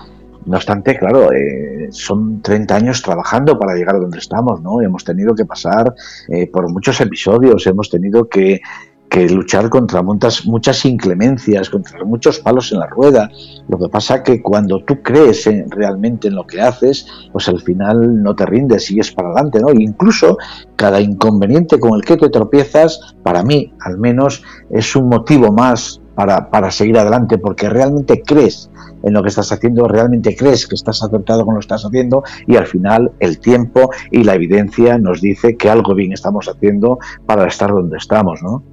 No 0.46 0.56
obstante, 0.56 0.98
claro, 0.98 1.32
eh, 1.32 1.90
son 1.92 2.42
30 2.42 2.76
años 2.76 3.02
trabajando 3.02 3.60
para 3.60 3.76
llegar 3.76 3.96
a 3.96 4.00
donde 4.00 4.18
estamos, 4.18 4.62
¿no? 4.62 4.82
Hemos 4.82 5.04
tenido 5.04 5.36
que 5.36 5.46
pasar 5.46 5.94
eh, 6.30 6.50
por 6.50 6.72
muchos 6.72 7.00
episodios, 7.02 7.68
hemos 7.68 7.90
tenido 7.90 8.28
que 8.28 8.62
que 9.12 9.28
luchar 9.28 9.69
contra 9.69 10.02
muchas, 10.02 10.45
muchas 10.45 10.86
inclemencias, 10.86 11.69
contra 11.69 12.02
muchos 12.06 12.39
palos 12.39 12.71
en 12.71 12.80
la 12.80 12.88
rueda. 12.88 13.30
Lo 13.67 13.78
que 13.78 13.89
pasa 13.89 14.24
que 14.24 14.41
cuando 14.41 14.80
tú 14.86 15.04
crees 15.04 15.50
realmente 15.67 16.30
en 16.30 16.36
lo 16.36 16.47
que 16.47 16.62
haces, 16.62 17.06
pues 17.34 17.50
al 17.50 17.60
final 17.60 18.24
no 18.24 18.34
te 18.34 18.45
rindes, 18.45 18.86
sigues 18.86 19.12
para 19.12 19.28
adelante, 19.28 19.60
¿no? 19.60 19.74
incluso 19.74 20.38
cada 20.78 21.02
inconveniente 21.02 21.78
con 21.78 21.95
el 21.95 22.06
que 22.06 22.15
te 22.15 22.30
tropiezas, 22.30 23.15
para 23.21 23.43
mí 23.43 23.74
al 23.82 23.97
menos, 23.97 24.43
es 24.69 24.95
un 24.95 25.10
motivo 25.10 25.52
más 25.52 26.00
para, 26.15 26.50
para 26.50 26.71
seguir 26.71 26.97
adelante, 26.97 27.38
porque 27.38 27.67
realmente 27.67 28.24
crees 28.26 28.71
en 29.04 29.13
lo 29.13 29.21
que 29.24 29.28
estás 29.28 29.52
haciendo, 29.52 29.89
realmente 29.89 30.38
crees 30.38 30.65
que 30.65 30.76
estás 30.76 31.04
acertado 31.04 31.43
con 31.43 31.56
lo 31.56 31.60
que 31.60 31.65
estás 31.65 31.84
haciendo 31.84 32.24
y 32.47 32.56
al 32.56 32.67
final 32.67 33.12
el 33.19 33.39
tiempo 33.39 33.89
y 34.10 34.24
la 34.24 34.36
evidencia 34.36 34.97
nos 34.97 35.19
dice 35.19 35.58
que 35.58 35.69
algo 35.69 35.95
bien 35.95 36.13
estamos 36.13 36.47
haciendo 36.47 36.97
para 37.26 37.45
estar 37.45 37.71
donde 37.71 37.97
estamos, 37.97 38.41
¿no? 38.41 38.71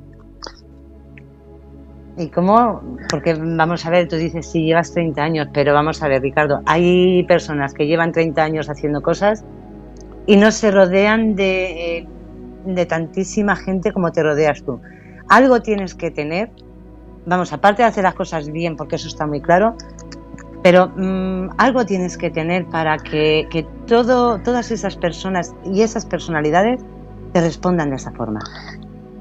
¿Y 2.18 2.30
cómo? 2.30 2.82
Porque 3.08 3.34
vamos 3.34 3.86
a 3.86 3.90
ver, 3.90 4.08
tú 4.08 4.16
dices, 4.16 4.50
si 4.50 4.64
llevas 4.64 4.92
30 4.92 5.22
años, 5.22 5.48
pero 5.54 5.72
vamos 5.72 6.02
a 6.02 6.08
ver, 6.08 6.20
Ricardo, 6.20 6.60
hay 6.66 7.22
personas 7.24 7.72
que 7.74 7.86
llevan 7.86 8.10
30 8.10 8.42
años 8.42 8.68
haciendo 8.68 9.00
cosas 9.02 9.44
y 10.26 10.36
no 10.36 10.50
se 10.50 10.72
rodean 10.72 11.36
de, 11.36 11.98
eh, 11.98 12.08
de 12.66 12.86
tantísima 12.86 13.54
gente 13.54 13.92
como 13.92 14.10
te 14.10 14.24
rodeas 14.24 14.64
tú. 14.64 14.80
Algo 15.28 15.62
tienes 15.62 15.94
que 15.94 16.10
tener, 16.10 16.50
vamos, 17.24 17.52
aparte 17.52 17.82
de 17.82 17.88
hacer 17.88 18.02
las 18.02 18.14
cosas 18.14 18.50
bien, 18.50 18.74
porque 18.74 18.96
eso 18.96 19.06
está 19.06 19.24
muy 19.24 19.40
claro, 19.40 19.76
pero 20.64 20.88
mm, 20.96 21.50
algo 21.56 21.86
tienes 21.86 22.18
que 22.18 22.30
tener 22.30 22.66
para 22.66 22.98
que, 22.98 23.46
que 23.48 23.64
todo, 23.86 24.40
todas 24.40 24.72
esas 24.72 24.96
personas 24.96 25.54
y 25.64 25.82
esas 25.82 26.04
personalidades 26.04 26.80
te 27.32 27.40
respondan 27.40 27.90
de 27.90 27.96
esa 27.96 28.10
forma. 28.10 28.40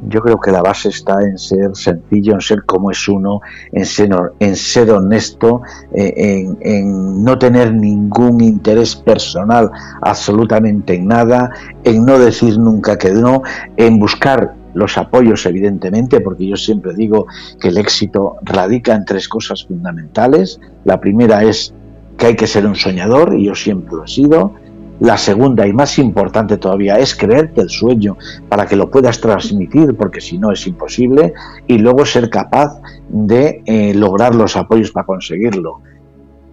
Yo 0.07 0.21
creo 0.21 0.39
que 0.39 0.51
la 0.51 0.62
base 0.62 0.89
está 0.89 1.21
en 1.21 1.38
ser 1.38 1.75
sencillo, 1.75 2.33
en 2.33 2.41
ser 2.41 2.63
como 2.65 2.91
es 2.91 3.07
uno, 3.07 3.41
en 3.71 3.86
ser, 3.86 4.12
en 4.39 4.55
ser 4.55 4.91
honesto, 4.91 5.62
eh, 5.93 6.45
en, 6.62 7.23
no 7.23 7.38
tener 7.38 7.73
ningún 7.73 8.41
interés 8.41 8.95
personal 8.95 9.71
absolutamente 10.01 10.95
en 10.95 11.07
nada, 11.07 11.51
en 11.83 12.05
no 12.05 12.19
decir 12.19 12.60
nunca 12.60 12.97
que 12.97 13.12
no, 13.12 13.41
en 13.75 13.99
buscar 13.99 14.53
los 14.73 14.97
apoyos 14.97 15.45
evidentemente, 15.45 16.21
porque 16.21 16.47
yo 16.47 16.55
siempre 16.55 16.93
digo 16.93 17.25
que 17.60 17.69
el 17.69 17.77
éxito 17.77 18.36
radica 18.43 18.93
en 18.93 19.05
tres 19.05 19.27
cosas 19.27 19.65
fundamentales. 19.65 20.60
La 20.86 20.99
primera 20.99 21.43
es 21.43 21.73
que 22.17 22.27
hay 22.27 22.36
que 22.36 22.47
ser 22.47 22.65
un 22.67 22.75
soñador, 22.75 23.33
y 23.33 23.45
yo 23.45 23.55
siempre 23.55 23.95
lo 23.95 24.05
he 24.05 24.07
sido. 24.07 24.53
La 24.99 25.17
segunda 25.17 25.67
y 25.67 25.73
más 25.73 25.99
importante 25.99 26.57
todavía 26.57 26.97
es 26.97 27.15
creerte 27.15 27.62
el 27.62 27.69
sueño 27.69 28.17
para 28.49 28.65
que 28.65 28.75
lo 28.75 28.89
puedas 28.89 29.21
transmitir, 29.21 29.95
porque 29.95 30.21
si 30.21 30.38
no 30.38 30.51
es 30.51 30.65
imposible, 30.65 31.33
y 31.67 31.77
luego 31.77 32.05
ser 32.05 32.29
capaz 32.29 32.81
de 33.10 33.62
eh, 33.65 33.93
lograr 33.93 34.33
los 34.33 34.55
apoyos 34.57 34.91
para 34.91 35.05
conseguirlo. 35.05 35.81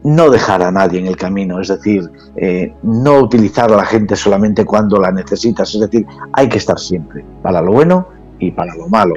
No 0.03 0.29
dejar 0.29 0.63
a 0.63 0.71
nadie 0.71 1.01
en 1.01 1.07
el 1.07 1.17
camino, 1.17 1.59
es 1.61 1.69
decir, 1.69 2.11
eh, 2.37 2.75
no 2.83 3.21
utilizar 3.21 3.73
a 3.73 3.77
la 3.77 3.87
gente 3.87 4.17
solamente 4.17 4.67
cuando 4.67 5.01
la 5.01 5.11
necesitas, 5.11 5.75
es 5.75 5.81
decir, 5.81 6.07
hay 6.35 6.49
que 6.51 6.59
estar 6.59 6.79
siempre, 6.79 7.25
para 7.43 7.63
lo 7.63 7.73
bueno 7.73 8.09
y 8.39 8.51
para 8.51 8.75
lo 8.75 8.87
malo 8.89 9.15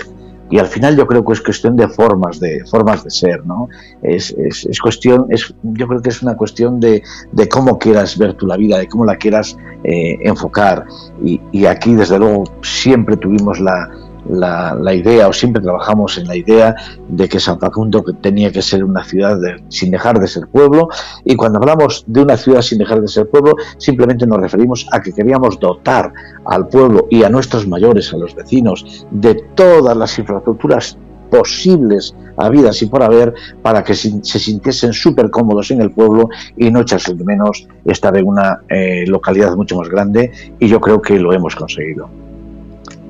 y 0.49 0.59
al 0.59 0.67
final 0.67 0.95
yo 0.95 1.05
creo 1.07 1.23
que 1.25 1.33
es 1.33 1.41
cuestión 1.41 1.75
de 1.75 1.87
formas 1.87 2.39
de 2.39 2.63
formas 2.65 3.03
de 3.03 3.09
ser 3.09 3.45
no 3.45 3.67
es, 4.01 4.35
es, 4.37 4.79
cuestión 4.79 5.25
es 5.29 5.53
yo 5.63 5.87
creo 5.87 6.01
que 6.01 6.09
es 6.09 6.21
una 6.21 6.35
cuestión 6.35 6.79
de, 6.79 7.03
de, 7.31 7.49
cómo 7.49 7.77
quieras 7.77 8.17
ver 8.17 8.33
tu 8.33 8.47
la 8.47 8.57
vida 8.57 8.77
de 8.77 8.87
cómo 8.87 9.05
la 9.05 9.15
quieras 9.15 9.57
eh, 9.83 10.17
enfocar. 10.21 10.85
Y, 11.23 11.65
aquí 11.65 11.93
desde 11.93 12.17
luego 12.17 12.45
siempre 12.61 13.15
tuvimos 13.17 13.59
la, 13.59 13.89
la, 14.29 14.93
idea, 14.93 15.27
o 15.27 15.33
siempre 15.33 15.61
trabajamos 15.61 16.17
en 16.17 16.27
la 16.27 16.35
idea 16.35 16.75
de 17.07 17.27
que 17.27 17.39
San 17.39 17.59
Facundo 17.59 18.03
tenía 18.21 18.51
que 18.51 18.61
ser 18.61 18.83
una 18.83 19.03
ciudad 19.03 19.37
sin 19.69 19.91
dejar 19.91 20.19
de 20.19 20.27
ser 20.27 20.47
pueblo, 20.47 20.89
y 21.23 21.35
cuando 21.35 21.59
hablamos 21.59 22.03
de 22.07 22.21
una 22.21 22.37
ciudad 22.37 22.61
sin 22.61 22.79
dejar 22.79 23.01
de 23.01 23.07
ser 23.07 23.29
pueblo, 23.29 23.55
simplemente 23.77 24.25
nos 24.27 24.39
referimos 24.39 24.87
a 24.91 25.01
que 25.01 25.13
queríamos 25.13 25.59
dotar 25.59 26.11
al 26.45 26.67
pueblo 26.67 27.07
y 27.09 27.23
a 27.23 27.29
nuestros 27.29 27.67
mayores, 27.67 28.13
a 28.13 28.17
los 28.17 28.35
vecinos, 28.35 29.05
de 29.11 29.35
todas 29.55 29.95
las 29.95 30.17
infraestructuras 30.19 30.97
posibles 31.29 32.15
habidas 32.37 32.81
y 32.81 32.85
por 32.85 33.03
haber 33.03 33.33
para 33.61 33.83
que 33.83 33.95
se 33.95 34.39
sintiesen 34.39 34.93
súper 34.93 35.29
cómodos 35.29 35.71
en 35.71 35.81
el 35.81 35.91
pueblo 35.91 36.29
y 36.55 36.71
no 36.71 36.81
echarse 36.81 37.13
de 37.13 37.23
menos 37.23 37.67
estar 37.85 38.15
en 38.15 38.27
una 38.27 38.61
eh, 38.69 39.05
localidad 39.07 39.55
mucho 39.55 39.77
más 39.77 39.89
grande 39.89 40.31
y 40.59 40.67
yo 40.67 40.79
creo 40.79 41.01
que 41.01 41.19
lo 41.19 41.33
hemos 41.33 41.55
conseguido. 41.55 42.09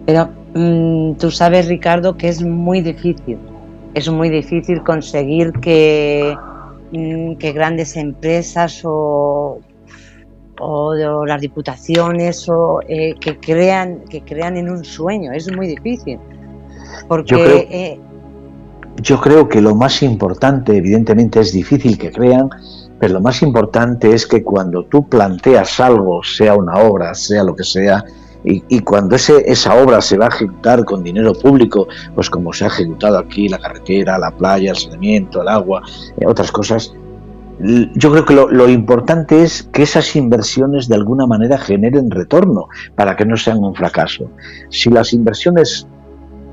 Pero 0.06 0.30
Mm, 0.54 1.14
tú 1.14 1.32
sabes, 1.32 1.68
Ricardo, 1.68 2.18
que 2.18 2.30
es 2.30 2.44
muy 2.44 2.82
difícil. 2.82 3.38
Es 3.94 4.10
muy 4.10 4.30
difícil 4.30 4.84
conseguir 4.84 5.52
que, 5.54 6.36
mm, 6.92 7.36
que 7.36 7.52
grandes 7.52 7.96
empresas 7.96 8.82
o, 8.84 9.60
o, 10.60 11.26
las 11.26 11.42
diputaciones 11.42 12.48
o 12.50 12.80
eh, 12.88 13.16
que 13.20 13.40
crean 13.40 14.02
que 14.10 14.22
crean 14.22 14.58
en 14.58 14.70
un 14.70 14.84
sueño. 14.84 15.32
Es 15.32 15.52
muy 15.56 15.68
difícil. 15.68 16.20
Porque 17.08 17.36
yo 17.36 17.44
creo, 17.44 17.58
eh, 17.70 18.00
yo 19.02 19.22
creo 19.22 19.48
que 19.48 19.62
lo 19.62 19.76
más 19.76 20.02
importante, 20.02 20.76
evidentemente, 20.76 21.40
es 21.40 21.52
difícil 21.52 21.98
que 21.98 22.12
crean, 22.12 22.50
pero 23.00 23.14
lo 23.14 23.22
más 23.22 23.42
importante 23.42 24.14
es 24.14 24.26
que 24.26 24.44
cuando 24.44 24.86
tú 24.86 25.08
planteas 25.08 25.80
algo, 25.80 26.24
sea 26.24 26.56
una 26.56 26.76
obra, 26.76 27.14
sea 27.14 27.44
lo 27.44 27.56
que 27.56 27.64
sea, 27.64 28.04
y, 28.44 28.80
cuando 28.82 29.16
ese, 29.16 29.44
esa 29.50 29.76
obra 29.76 30.02
se 30.02 30.18
va 30.18 30.26
a 30.26 30.30
ejecutar 30.30 30.86
con 30.86 31.04
dinero 31.04 31.34
público, 31.34 31.88
pues 32.16 32.30
como 32.30 32.54
se 32.54 32.64
ha 32.64 32.68
ejecutado 32.68 33.18
aquí 33.18 33.50
la 33.50 33.60
carretera, 33.60 34.18
la 34.18 34.32
playa, 34.32 34.72
el 34.72 34.78
saneamiento, 34.78 35.42
el 35.42 35.48
agua, 35.48 35.82
eh, 36.18 36.26
otras 36.26 36.52
cosas, 36.52 36.94
yo 37.60 38.12
creo 38.12 38.24
que 38.24 38.36
lo, 38.36 38.50
lo, 38.50 38.70
importante 38.70 39.42
es 39.42 39.64
que 39.74 39.82
esas 39.82 40.16
inversiones 40.16 40.88
de 40.88 40.96
alguna 40.96 41.26
manera 41.26 41.58
generen 41.58 42.12
retorno 42.12 42.68
para 42.96 43.16
que 43.16 43.26
no 43.26 43.36
sean 43.36 43.64
un 43.64 43.74
fracaso. 43.74 44.30
Si 44.70 44.92
las 44.92 45.12
inversiones 45.12 45.88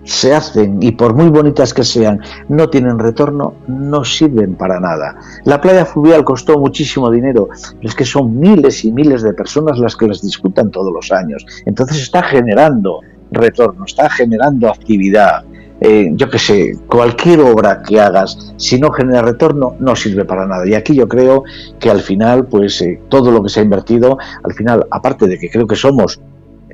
se 0.05 0.35
hacen 0.35 0.83
y 0.83 0.93
por 0.93 1.15
muy 1.15 1.29
bonitas 1.29 1.75
que 1.75 1.85
sean 1.85 2.21
no 2.49 2.69
tienen 2.69 2.99
retorno, 2.99 3.55
no 3.67 4.05
sirven 4.05 4.55
para 4.55 4.79
nada. 4.81 5.17
La 5.45 5.61
playa 5.61 5.85
fluvial 5.85 6.25
costó 6.25 6.59
muchísimo 6.59 7.11
dinero, 7.11 7.49
es 7.81 7.95
que 7.95 8.05
son 8.05 8.39
miles 8.39 8.85
y 8.85 8.93
miles 8.93 9.23
de 9.23 9.33
personas 9.33 9.79
las 9.79 9.97
que 9.97 10.07
las 10.07 10.23
disfrutan 10.23 10.71
todos 10.71 10.93
los 10.93 11.11
años. 11.11 11.45
Entonces 11.67 12.03
está 12.03 12.23
generando 12.23 13.01
retorno, 13.31 13.85
está 13.85 14.09
generando 14.11 14.69
actividad. 14.69 15.45
Eh, 15.81 16.13
yo 16.15 16.31
qué 16.31 16.39
sé, 16.39 16.79
cualquier 16.87 17.41
obra 17.41 17.83
que 17.83 18.01
hagas, 18.01 18.55
si 18.57 18.79
no 18.79 18.91
genera 18.93 19.23
retorno, 19.23 19.77
no 19.81 19.97
sirve 19.97 20.25
para 20.25 20.47
nada. 20.47 20.67
Y 20.67 20.75
aquí 20.75 20.95
yo 20.95 21.09
creo 21.09 21.43
que 21.79 21.91
al 21.91 22.01
final, 22.01 22.47
pues 22.47 22.81
eh, 22.81 23.01
todo 23.09 23.31
lo 23.31 23.43
que 23.43 23.49
se 23.49 23.61
ha 23.61 23.63
invertido, 23.65 24.17
al 24.43 24.55
final, 24.55 24.87
aparte 24.91 25.27
de 25.27 25.39
que 25.39 25.51
creo 25.51 25.67
que 25.67 25.77
somos 25.77 26.21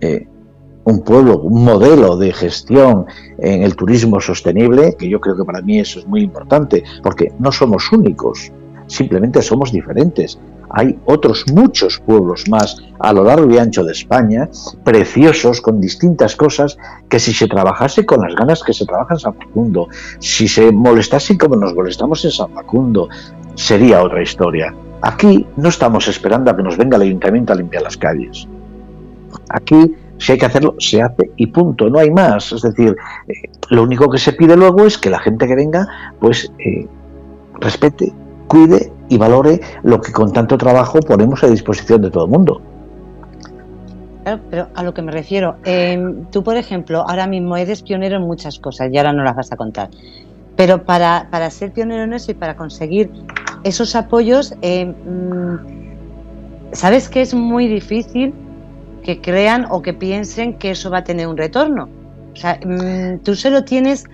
eh, 0.00 0.28
un 0.84 1.02
pueblo, 1.02 1.38
un 1.38 1.64
modelo 1.64 2.16
de 2.16 2.32
gestión 2.32 3.06
en 3.38 3.62
el 3.62 3.76
turismo 3.76 4.20
sostenible, 4.20 4.94
que 4.98 5.08
yo 5.08 5.20
creo 5.20 5.36
que 5.36 5.44
para 5.44 5.60
mí 5.60 5.78
eso 5.78 5.98
es 5.98 6.06
muy 6.06 6.22
importante, 6.22 6.82
porque 7.02 7.32
no 7.38 7.52
somos 7.52 7.90
únicos, 7.92 8.50
simplemente 8.86 9.42
somos 9.42 9.72
diferentes. 9.72 10.38
Hay 10.72 10.96
otros 11.04 11.44
muchos 11.52 11.98
pueblos 11.98 12.48
más 12.48 12.80
a 13.00 13.12
lo 13.12 13.24
largo 13.24 13.50
y 13.50 13.58
ancho 13.58 13.82
de 13.82 13.90
España, 13.92 14.48
preciosos, 14.84 15.60
con 15.60 15.80
distintas 15.80 16.36
cosas, 16.36 16.78
que 17.08 17.18
si 17.18 17.32
se 17.32 17.48
trabajase 17.48 18.06
con 18.06 18.20
las 18.20 18.36
ganas 18.36 18.62
que 18.62 18.72
se 18.72 18.86
trabaja 18.86 19.14
en 19.14 19.20
San 19.20 19.34
Facundo, 19.34 19.88
si 20.20 20.46
se 20.46 20.70
molestase 20.70 21.36
como 21.36 21.56
nos 21.56 21.74
molestamos 21.74 22.24
en 22.24 22.30
San 22.30 22.50
Facundo, 22.52 23.08
sería 23.54 24.02
otra 24.02 24.22
historia. 24.22 24.72
Aquí 25.02 25.46
no 25.56 25.70
estamos 25.70 26.06
esperando 26.06 26.50
a 26.50 26.56
que 26.56 26.62
nos 26.62 26.76
venga 26.76 26.96
el 26.96 27.02
ayuntamiento 27.02 27.52
a 27.52 27.56
limpiar 27.56 27.82
las 27.82 27.96
calles. 27.96 28.46
Aquí 29.48 29.96
si 30.20 30.32
hay 30.32 30.38
que 30.38 30.46
hacerlo, 30.46 30.74
se 30.78 31.00
hace 31.00 31.30
y 31.36 31.46
punto, 31.46 31.88
no 31.88 31.98
hay 31.98 32.10
más. 32.10 32.52
Es 32.52 32.62
decir, 32.62 32.94
eh, 33.26 33.32
lo 33.70 33.82
único 33.82 34.08
que 34.10 34.18
se 34.18 34.34
pide 34.34 34.54
luego 34.54 34.84
es 34.84 34.98
que 34.98 35.08
la 35.08 35.18
gente 35.18 35.48
que 35.48 35.54
venga, 35.54 35.88
pues 36.20 36.52
eh, 36.58 36.86
respete, 37.58 38.12
cuide 38.46 38.92
y 39.08 39.16
valore 39.16 39.60
lo 39.82 40.00
que 40.00 40.12
con 40.12 40.32
tanto 40.32 40.58
trabajo 40.58 41.00
ponemos 41.00 41.42
a 41.42 41.48
disposición 41.48 42.02
de 42.02 42.10
todo 42.10 42.26
el 42.26 42.30
mundo. 42.30 42.60
pero 44.50 44.68
a 44.74 44.82
lo 44.82 44.92
que 44.92 45.02
me 45.02 45.10
refiero, 45.10 45.56
tú 46.30 46.44
por 46.44 46.56
ejemplo, 46.56 47.04
ahora 47.08 47.26
mismo 47.26 47.56
eres 47.56 47.82
pionero 47.82 48.16
en 48.16 48.22
muchas 48.22 48.58
cosas 48.58 48.90
y 48.92 48.98
ahora 48.98 49.12
no 49.12 49.24
las 49.24 49.34
vas 49.34 49.50
a 49.50 49.56
contar, 49.56 49.88
pero 50.54 50.84
para, 50.84 51.28
para 51.30 51.50
ser 51.50 51.72
pionero 51.72 52.04
en 52.04 52.12
eso 52.12 52.30
y 52.30 52.34
para 52.34 52.54
conseguir 52.54 53.10
esos 53.64 53.96
apoyos, 53.96 54.54
mm, 54.62 55.54
sabes 56.72 57.08
que 57.08 57.22
es 57.22 57.34
muy 57.34 57.66
difícil 57.66 58.34
que 59.00 59.20
crean 59.20 59.66
o 59.70 59.82
que 59.82 59.92
piensen 59.92 60.54
que 60.54 60.72
eso 60.72 60.90
va 60.90 60.98
a 60.98 61.04
tener 61.04 61.26
un 61.26 61.36
retorno. 61.36 61.88
O 62.32 62.36
sea, 62.36 62.58
mm, 62.64 63.18
tú 63.22 63.34
se 63.34 63.50
lo 63.50 63.64
tienes, 63.64 64.04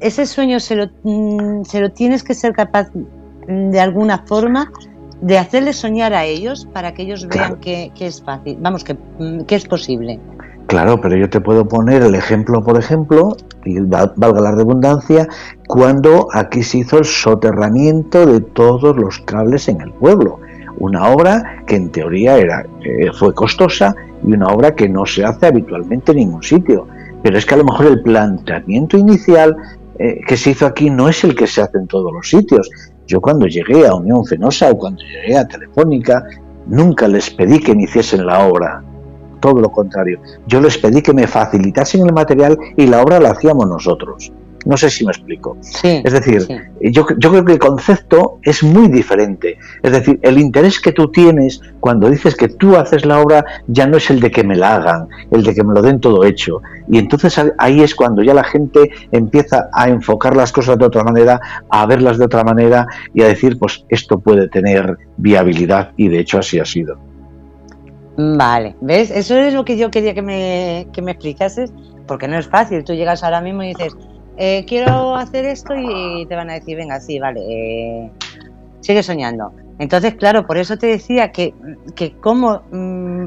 ese 0.00 0.26
sueño 0.26 0.60
se 0.60 0.76
lo, 0.76 0.86
mm, 1.02 1.64
se 1.64 1.80
lo 1.80 1.90
tienes 1.90 2.22
que 2.22 2.34
ser 2.34 2.52
capaz 2.52 2.88
mm, 2.94 3.70
de 3.70 3.80
alguna 3.80 4.24
forma 4.26 4.72
de 5.20 5.38
hacerles 5.38 5.76
soñar 5.76 6.14
a 6.14 6.24
ellos 6.24 6.66
para 6.72 6.94
que 6.94 7.02
ellos 7.02 7.26
vean 7.28 7.56
que, 7.60 7.92
es 8.00 8.22
fácil, 8.22 8.56
vamos, 8.60 8.84
que, 8.84 8.96
que, 9.46 9.54
es 9.54 9.66
posible. 9.66 10.18
Claro, 10.66 11.00
pero 11.00 11.16
yo 11.16 11.28
te 11.28 11.40
puedo 11.40 11.66
poner 11.66 12.02
el 12.02 12.14
ejemplo, 12.14 12.62
por 12.62 12.78
ejemplo, 12.78 13.36
y 13.64 13.80
valga 13.80 14.40
la 14.40 14.52
redundancia, 14.52 15.28
cuando 15.66 16.28
aquí 16.32 16.62
se 16.62 16.78
hizo 16.78 16.98
el 16.98 17.04
soterramiento 17.04 18.24
de 18.24 18.40
todos 18.40 18.96
los 18.96 19.18
cables 19.20 19.68
en 19.68 19.80
el 19.80 19.92
pueblo. 19.92 20.38
Una 20.78 21.08
obra 21.08 21.62
que 21.66 21.76
en 21.76 21.90
teoría 21.90 22.38
era, 22.38 22.64
eh, 22.82 23.10
fue 23.12 23.34
costosa 23.34 23.94
y 24.26 24.32
una 24.32 24.46
obra 24.48 24.74
que 24.74 24.88
no 24.88 25.06
se 25.06 25.24
hace 25.24 25.46
habitualmente 25.46 26.12
en 26.12 26.18
ningún 26.18 26.42
sitio. 26.42 26.86
Pero 27.22 27.38
es 27.38 27.44
que 27.44 27.54
a 27.54 27.58
lo 27.58 27.64
mejor 27.64 27.86
el 27.86 28.02
planteamiento 28.02 28.96
inicial 28.96 29.56
eh, 29.98 30.20
que 30.26 30.36
se 30.36 30.50
hizo 30.50 30.66
aquí 30.66 30.90
no 30.90 31.08
es 31.08 31.22
el 31.24 31.34
que 31.34 31.46
se 31.46 31.62
hace 31.62 31.78
en 31.78 31.86
todos 31.86 32.12
los 32.12 32.28
sitios. 32.28 32.70
Yo 33.06 33.20
cuando 33.20 33.46
llegué 33.46 33.86
a 33.86 33.94
Unión 33.94 34.24
Fenosa 34.24 34.70
o 34.70 34.78
cuando 34.78 35.02
llegué 35.02 35.36
a 35.36 35.46
Telefónica, 35.46 36.24
nunca 36.66 37.08
les 37.08 37.30
pedí 37.30 37.60
que 37.60 37.72
iniciesen 37.72 38.24
la 38.24 38.46
obra 38.46 38.82
todo 39.40 39.60
lo 39.60 39.70
contrario. 39.70 40.20
Yo 40.46 40.60
les 40.60 40.78
pedí 40.78 41.02
que 41.02 41.12
me 41.12 41.26
facilitasen 41.26 42.06
el 42.06 42.12
material 42.12 42.58
y 42.76 42.86
la 42.86 43.02
obra 43.02 43.18
la 43.18 43.30
hacíamos 43.30 43.66
nosotros. 43.66 44.32
No 44.66 44.76
sé 44.76 44.90
si 44.90 45.04
me 45.04 45.12
explico. 45.12 45.56
es 45.82 46.12
decir, 46.12 46.46
yo, 46.82 47.06
yo, 47.18 47.30
creo 47.30 47.44
que 47.44 47.52
el 47.52 47.58
concepto 47.58 48.38
es 48.42 48.62
muy 48.62 48.88
diferente. 48.88 49.58
Es 49.82 49.92
decir, 49.92 50.18
el 50.22 50.38
interés 50.38 50.80
que 50.80 50.92
tú 50.92 51.10
tienes 51.10 51.60
cuando 51.80 52.10
dices 52.10 52.34
que 52.36 52.48
tú 52.48 52.76
haces 52.76 53.06
la 53.06 53.20
obra 53.20 53.44
ya 53.68 53.86
no 53.86 53.96
es 53.96 54.10
el 54.10 54.20
de 54.20 54.30
que 54.30 54.44
me 54.44 54.56
la 54.56 54.76
hagan, 54.76 55.08
el 55.30 55.42
de 55.44 55.54
que 55.54 55.64
me 55.64 55.72
lo 55.72 55.80
den 55.80 56.00
todo 56.00 56.24
hecho. 56.24 56.60
Y 56.88 56.98
entonces 56.98 57.40
ahí 57.58 57.80
es 57.80 57.94
cuando 57.94 58.22
ya 58.22 58.34
la 58.34 58.44
gente 58.44 58.90
empieza 59.12 59.70
a 59.72 59.88
enfocar 59.88 60.36
las 60.36 60.52
cosas 60.52 60.78
de 60.78 60.84
otra 60.84 61.04
manera, 61.04 61.40
a 61.70 61.86
verlas 61.86 62.18
de 62.18 62.26
otra 62.26 62.44
manera 62.44 62.86
y 63.14 63.22
a 63.22 63.28
decir, 63.28 63.58
pues 63.58 63.84
esto 63.88 64.20
puede 64.20 64.48
tener 64.48 64.98
viabilidad 65.16 65.92
y 65.96 66.08
de 66.08 66.18
hecho 66.18 66.38
así 66.38 66.58
ha 66.58 66.64
sido. 66.64 66.98
Vale, 68.16 68.76
¿ves? 68.80 69.10
Eso 69.10 69.36
es 69.36 69.54
lo 69.54 69.64
que 69.64 69.78
yo 69.78 69.90
quería 69.90 70.12
que 70.12 70.20
me, 70.20 70.88
que 70.92 71.00
me 71.00 71.12
explicases, 71.12 71.72
porque 72.06 72.28
no 72.28 72.38
es 72.38 72.46
fácil. 72.46 72.84
Tú 72.84 72.92
llegas 72.92 73.22
ahora 73.24 73.40
mismo 73.40 73.62
y 73.62 73.68
dices, 73.68 73.96
eh, 74.42 74.64
quiero 74.66 75.16
hacer 75.16 75.44
esto 75.44 75.74
y 75.76 76.24
te 76.24 76.34
van 76.34 76.48
a 76.48 76.54
decir, 76.54 76.74
venga, 76.74 76.98
sí, 76.98 77.18
vale, 77.18 77.42
eh, 77.42 78.10
sigue 78.80 79.02
soñando. 79.02 79.52
Entonces, 79.78 80.14
claro, 80.14 80.46
por 80.46 80.56
eso 80.56 80.78
te 80.78 80.86
decía 80.86 81.30
que, 81.30 81.52
que 81.94 82.16
cómo 82.16 82.62
mm, 82.72 83.26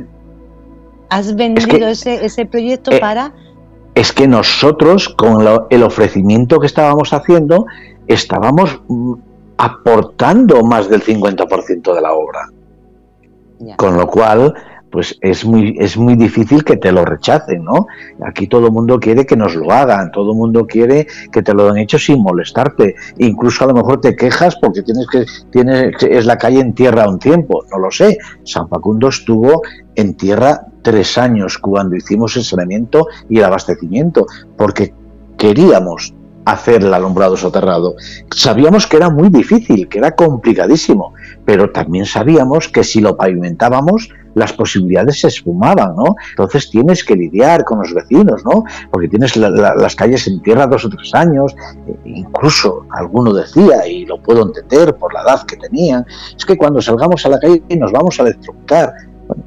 has 1.09 1.35
vendido 1.35 1.87
ese, 1.87 2.25
ese 2.25 2.47
proyecto 2.47 2.91
eh, 2.91 2.99
para... 2.99 3.31
Es 3.93 4.11
que 4.11 4.27
nosotros, 4.27 5.07
con 5.07 5.45
el 5.69 5.83
ofrecimiento 5.83 6.59
que 6.59 6.65
estábamos 6.65 7.13
haciendo, 7.13 7.67
estábamos 8.07 8.81
mm, 8.87 9.13
aportando 9.57 10.63
más 10.63 10.89
del 10.89 11.03
50% 11.03 11.93
de 11.93 12.01
la 12.01 12.13
obra. 12.13 12.49
Con 13.77 13.97
lo 13.97 14.07
cual, 14.07 14.55
pues 14.93 15.17
es 15.21 15.43
muy, 15.43 15.75
es 15.79 15.97
muy 15.97 16.15
difícil 16.15 16.63
que 16.63 16.77
te 16.77 16.91
lo 16.91 17.03
rechacen, 17.03 17.63
¿no? 17.63 17.87
Aquí 18.23 18.45
todo 18.45 18.67
el 18.67 18.73
mundo 18.73 18.99
quiere 18.99 19.25
que 19.25 19.35
nos 19.35 19.55
lo 19.55 19.71
hagan, 19.71 20.11
todo 20.11 20.33
el 20.33 20.37
mundo 20.37 20.67
quiere 20.67 21.07
que 21.31 21.41
te 21.41 21.51
lo 21.55 21.67
han 21.67 21.79
hecho 21.79 21.97
sin 21.97 22.21
molestarte. 22.21 22.93
Incluso 23.17 23.63
a 23.63 23.67
lo 23.69 23.73
mejor 23.73 24.01
te 24.01 24.15
quejas 24.15 24.55
porque 24.55 24.83
tienes 24.83 25.07
que, 25.07 25.25
tienes, 25.49 25.95
es 26.03 26.27
la 26.27 26.37
calle 26.37 26.59
en 26.59 26.75
tierra 26.75 27.09
un 27.09 27.17
tiempo, 27.17 27.65
no 27.71 27.79
lo 27.79 27.89
sé. 27.89 28.19
San 28.43 28.69
Facundo 28.69 29.07
estuvo 29.07 29.63
en 29.95 30.13
tierra 30.13 30.67
tres 30.83 31.17
años 31.17 31.57
cuando 31.57 31.95
hicimos 31.95 32.37
el 32.37 32.43
saneamiento 32.43 33.07
y 33.27 33.39
el 33.39 33.45
abastecimiento, 33.45 34.27
porque 34.55 34.93
queríamos 35.39 36.13
hacer 36.45 36.83
el 36.83 36.93
alumbrado 36.93 37.35
soterrado. 37.35 37.95
Sabíamos 38.29 38.85
que 38.85 38.97
era 38.97 39.09
muy 39.09 39.29
difícil, 39.29 39.87
que 39.87 39.97
era 39.97 40.11
complicadísimo, 40.11 41.15
pero 41.45 41.71
también 41.71 42.05
sabíamos 42.05 42.67
que 42.67 42.83
si 42.83 43.01
lo 43.01 43.17
pavimentábamos, 43.17 44.09
las 44.35 44.53
posibilidades 44.53 45.19
se 45.19 45.27
esfumaban, 45.27 45.95
¿no? 45.95 46.15
Entonces 46.31 46.69
tienes 46.69 47.03
que 47.03 47.15
lidiar 47.15 47.63
con 47.63 47.79
los 47.79 47.93
vecinos, 47.93 48.43
¿no? 48.45 48.63
Porque 48.91 49.07
tienes 49.07 49.35
las 49.35 49.95
calles 49.95 50.27
en 50.27 50.41
tierra 50.41 50.67
dos 50.67 50.85
o 50.85 50.89
tres 50.89 51.13
años, 51.13 51.55
e 51.87 51.97
incluso 52.05 52.85
alguno 52.91 53.33
decía, 53.33 53.87
y 53.87 54.05
lo 54.05 54.17
puedo 54.21 54.43
entender 54.43 54.95
por 54.95 55.13
la 55.13 55.21
edad 55.21 55.45
que 55.45 55.57
tenían, 55.57 56.05
es 56.35 56.45
que 56.45 56.57
cuando 56.57 56.81
salgamos 56.81 57.25
a 57.25 57.29
la 57.29 57.39
calle 57.39 57.61
nos 57.77 57.91
vamos 57.91 58.19
a 58.19 58.23
electrocutar. 58.23 58.93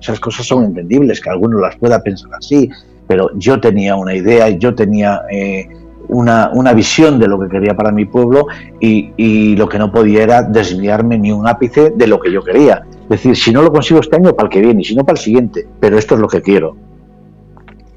Esas 0.00 0.18
cosas 0.20 0.46
son 0.46 0.64
entendibles, 0.64 1.20
que 1.20 1.30
alguno 1.30 1.58
las 1.58 1.76
pueda 1.76 2.02
pensar 2.02 2.30
así, 2.38 2.68
pero 3.06 3.30
yo 3.36 3.60
tenía 3.60 3.96
una 3.96 4.14
idea, 4.14 4.48
yo 4.50 4.74
tenía... 4.74 5.22
Eh, 5.30 5.68
una, 6.08 6.50
una, 6.54 6.72
visión 6.72 7.18
de 7.18 7.26
lo 7.26 7.36
que 7.40 7.48
quería 7.48 7.74
para 7.74 7.90
mi 7.90 8.04
pueblo 8.04 8.46
y, 8.78 9.10
y, 9.16 9.56
lo 9.56 9.68
que 9.68 9.76
no 9.76 9.90
podía 9.90 10.22
era 10.22 10.40
desviarme 10.40 11.18
ni 11.18 11.32
un 11.32 11.48
ápice 11.48 11.90
de 11.96 12.06
lo 12.06 12.20
que 12.20 12.30
yo 12.30 12.44
quería. 12.44 12.86
Es 13.06 13.22
decir, 13.22 13.36
si 13.36 13.52
no 13.52 13.62
lo 13.62 13.70
consigo 13.70 14.00
este 14.00 14.16
año, 14.16 14.34
para 14.34 14.48
el 14.48 14.52
que 14.52 14.60
viene, 14.60 14.82
y 14.82 14.84
si 14.84 14.96
no, 14.96 15.04
para 15.04 15.16
el 15.16 15.22
siguiente. 15.22 15.66
Pero 15.78 15.96
esto 15.96 16.14
es 16.16 16.20
lo 16.20 16.26
que 16.26 16.42
quiero. 16.42 16.76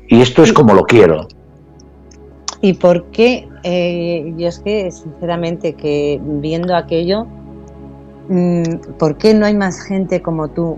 Y 0.08 0.22
esto 0.22 0.44
es 0.44 0.54
como 0.54 0.74
lo 0.74 0.84
quiero. 0.84 1.28
¿Y 2.62 2.74
por 2.74 3.06
qué? 3.06 3.48
Eh, 3.64 4.34
yo 4.38 4.48
es 4.48 4.60
que, 4.60 4.92
sinceramente, 4.92 5.74
que 5.74 6.20
viendo 6.22 6.76
aquello, 6.76 7.26
mm, 8.28 8.98
¿por 9.00 9.18
qué 9.18 9.34
no 9.34 9.46
hay 9.46 9.56
más 9.56 9.82
gente 9.82 10.22
como 10.22 10.50
tú 10.50 10.78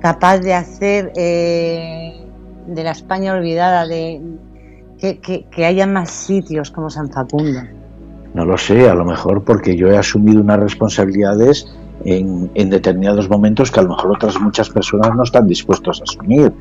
capaz 0.00 0.38
de 0.38 0.54
hacer 0.54 1.12
eh, 1.16 2.26
de 2.66 2.84
la 2.84 2.90
España 2.90 3.32
olvidada, 3.32 3.86
de, 3.86 4.22
que, 5.00 5.64
haya 5.64 5.86
más 5.86 6.10
sitios 6.10 6.70
como 6.70 6.90
San 6.90 7.10
Facundo? 7.10 7.60
No 8.34 8.44
lo 8.44 8.58
sé, 8.58 8.88
a 8.88 8.94
lo 8.94 9.04
mejor 9.04 9.44
porque 9.44 9.76
yo 9.76 9.88
he 9.88 9.96
asumido 9.96 10.40
unas 10.40 10.60
responsabilidades 10.60 11.66
en, 12.04 12.70
determinados 12.70 13.28
momentos 13.28 13.70
que 13.70 13.80
a 13.80 13.82
lo 13.82 13.90
mejor 13.90 14.12
otras 14.12 14.40
muchas 14.40 14.70
personas 14.70 15.14
no 15.14 15.22
están 15.22 15.46
dispuestos 15.46 16.00
a 16.00 16.04
asumir. 16.04 16.52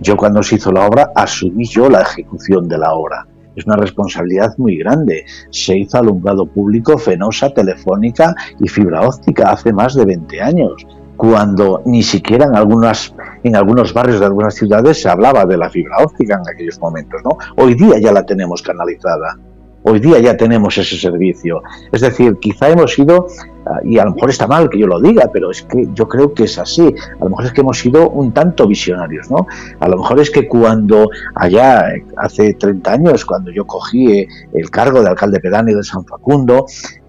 Yo 0.00 0.16
cuando 0.16 0.42
se 0.42 0.56
hizo 0.56 0.72
la 0.72 0.86
obra 0.86 1.10
asumí 1.14 1.66
yo 1.66 1.88
la 1.88 2.02
ejecución 2.02 2.68
de 2.68 2.78
la 2.78 2.92
obra. 2.92 3.26
Es 3.56 3.66
una 3.66 3.76
responsabilidad 3.76 4.54
muy 4.58 4.78
grande. 4.78 5.24
Se 5.50 5.78
hizo 5.78 5.98
alumbrado 5.98 6.46
público, 6.46 6.98
fenosa, 6.98 7.50
telefónica 7.50 8.34
y 8.58 8.68
fibra 8.68 9.02
óptica 9.02 9.50
hace 9.52 9.72
más 9.72 9.94
de 9.94 10.04
20 10.04 10.40
años 10.40 10.86
cuando 11.16 11.80
ni 11.84 12.02
siquiera 12.02 12.46
en 12.46 12.56
algunas 12.56 13.14
en 13.44 13.54
algunos 13.54 13.94
barrios 13.94 14.18
de 14.18 14.26
algunas 14.26 14.54
ciudades 14.54 15.00
se 15.00 15.08
hablaba 15.08 15.46
de 15.46 15.56
la 15.56 15.70
fibra 15.70 15.98
óptica 15.98 16.34
en 16.34 16.54
aquellos 16.54 16.80
momentos, 16.80 17.20
¿no? 17.24 17.36
Hoy 17.56 17.74
día 17.74 18.00
ya 18.00 18.10
la 18.10 18.24
tenemos 18.24 18.62
canalizada. 18.62 19.38
Hoy 19.86 20.00
día 20.00 20.18
ya 20.18 20.34
tenemos 20.34 20.78
ese 20.78 20.96
servicio. 20.96 21.62
Es 21.92 22.00
decir, 22.00 22.38
quizá 22.40 22.70
hemos 22.70 22.98
ido, 22.98 23.26
ah, 23.66 23.80
y 23.84 23.98
a 23.98 24.06
lo 24.06 24.14
mejor 24.14 24.30
está 24.30 24.46
mal 24.46 24.70
que 24.70 24.78
yo 24.78 24.86
lo 24.86 24.98
diga, 24.98 25.28
pero 25.30 25.50
es 25.50 25.60
que 25.60 25.86
yo 25.92 26.08
creo 26.08 26.32
que 26.32 26.44
es 26.44 26.58
así. 26.58 26.94
A 27.20 27.24
lo 27.24 27.28
mejor 27.28 27.44
es 27.44 27.52
que 27.52 27.60
hemos 27.60 27.78
sido 27.78 28.08
un 28.08 28.32
tanto 28.32 28.66
visionarios, 28.66 29.30
¿no? 29.30 29.46
A 29.80 29.88
lo 29.88 29.98
mejor 29.98 30.20
es 30.20 30.30
que 30.30 30.48
cuando 30.48 31.10
allá, 31.34 31.84
hace 32.16 32.54
30 32.54 32.92
años, 32.92 33.26
cuando 33.26 33.50
yo 33.50 33.66
cogí 33.66 34.20
eh, 34.20 34.28
el 34.54 34.70
cargo 34.70 35.02
de 35.02 35.10
alcalde 35.10 35.38
pedáneo 35.38 35.76
de 35.76 35.82
San 35.82 36.06
Facundo, 36.06 36.64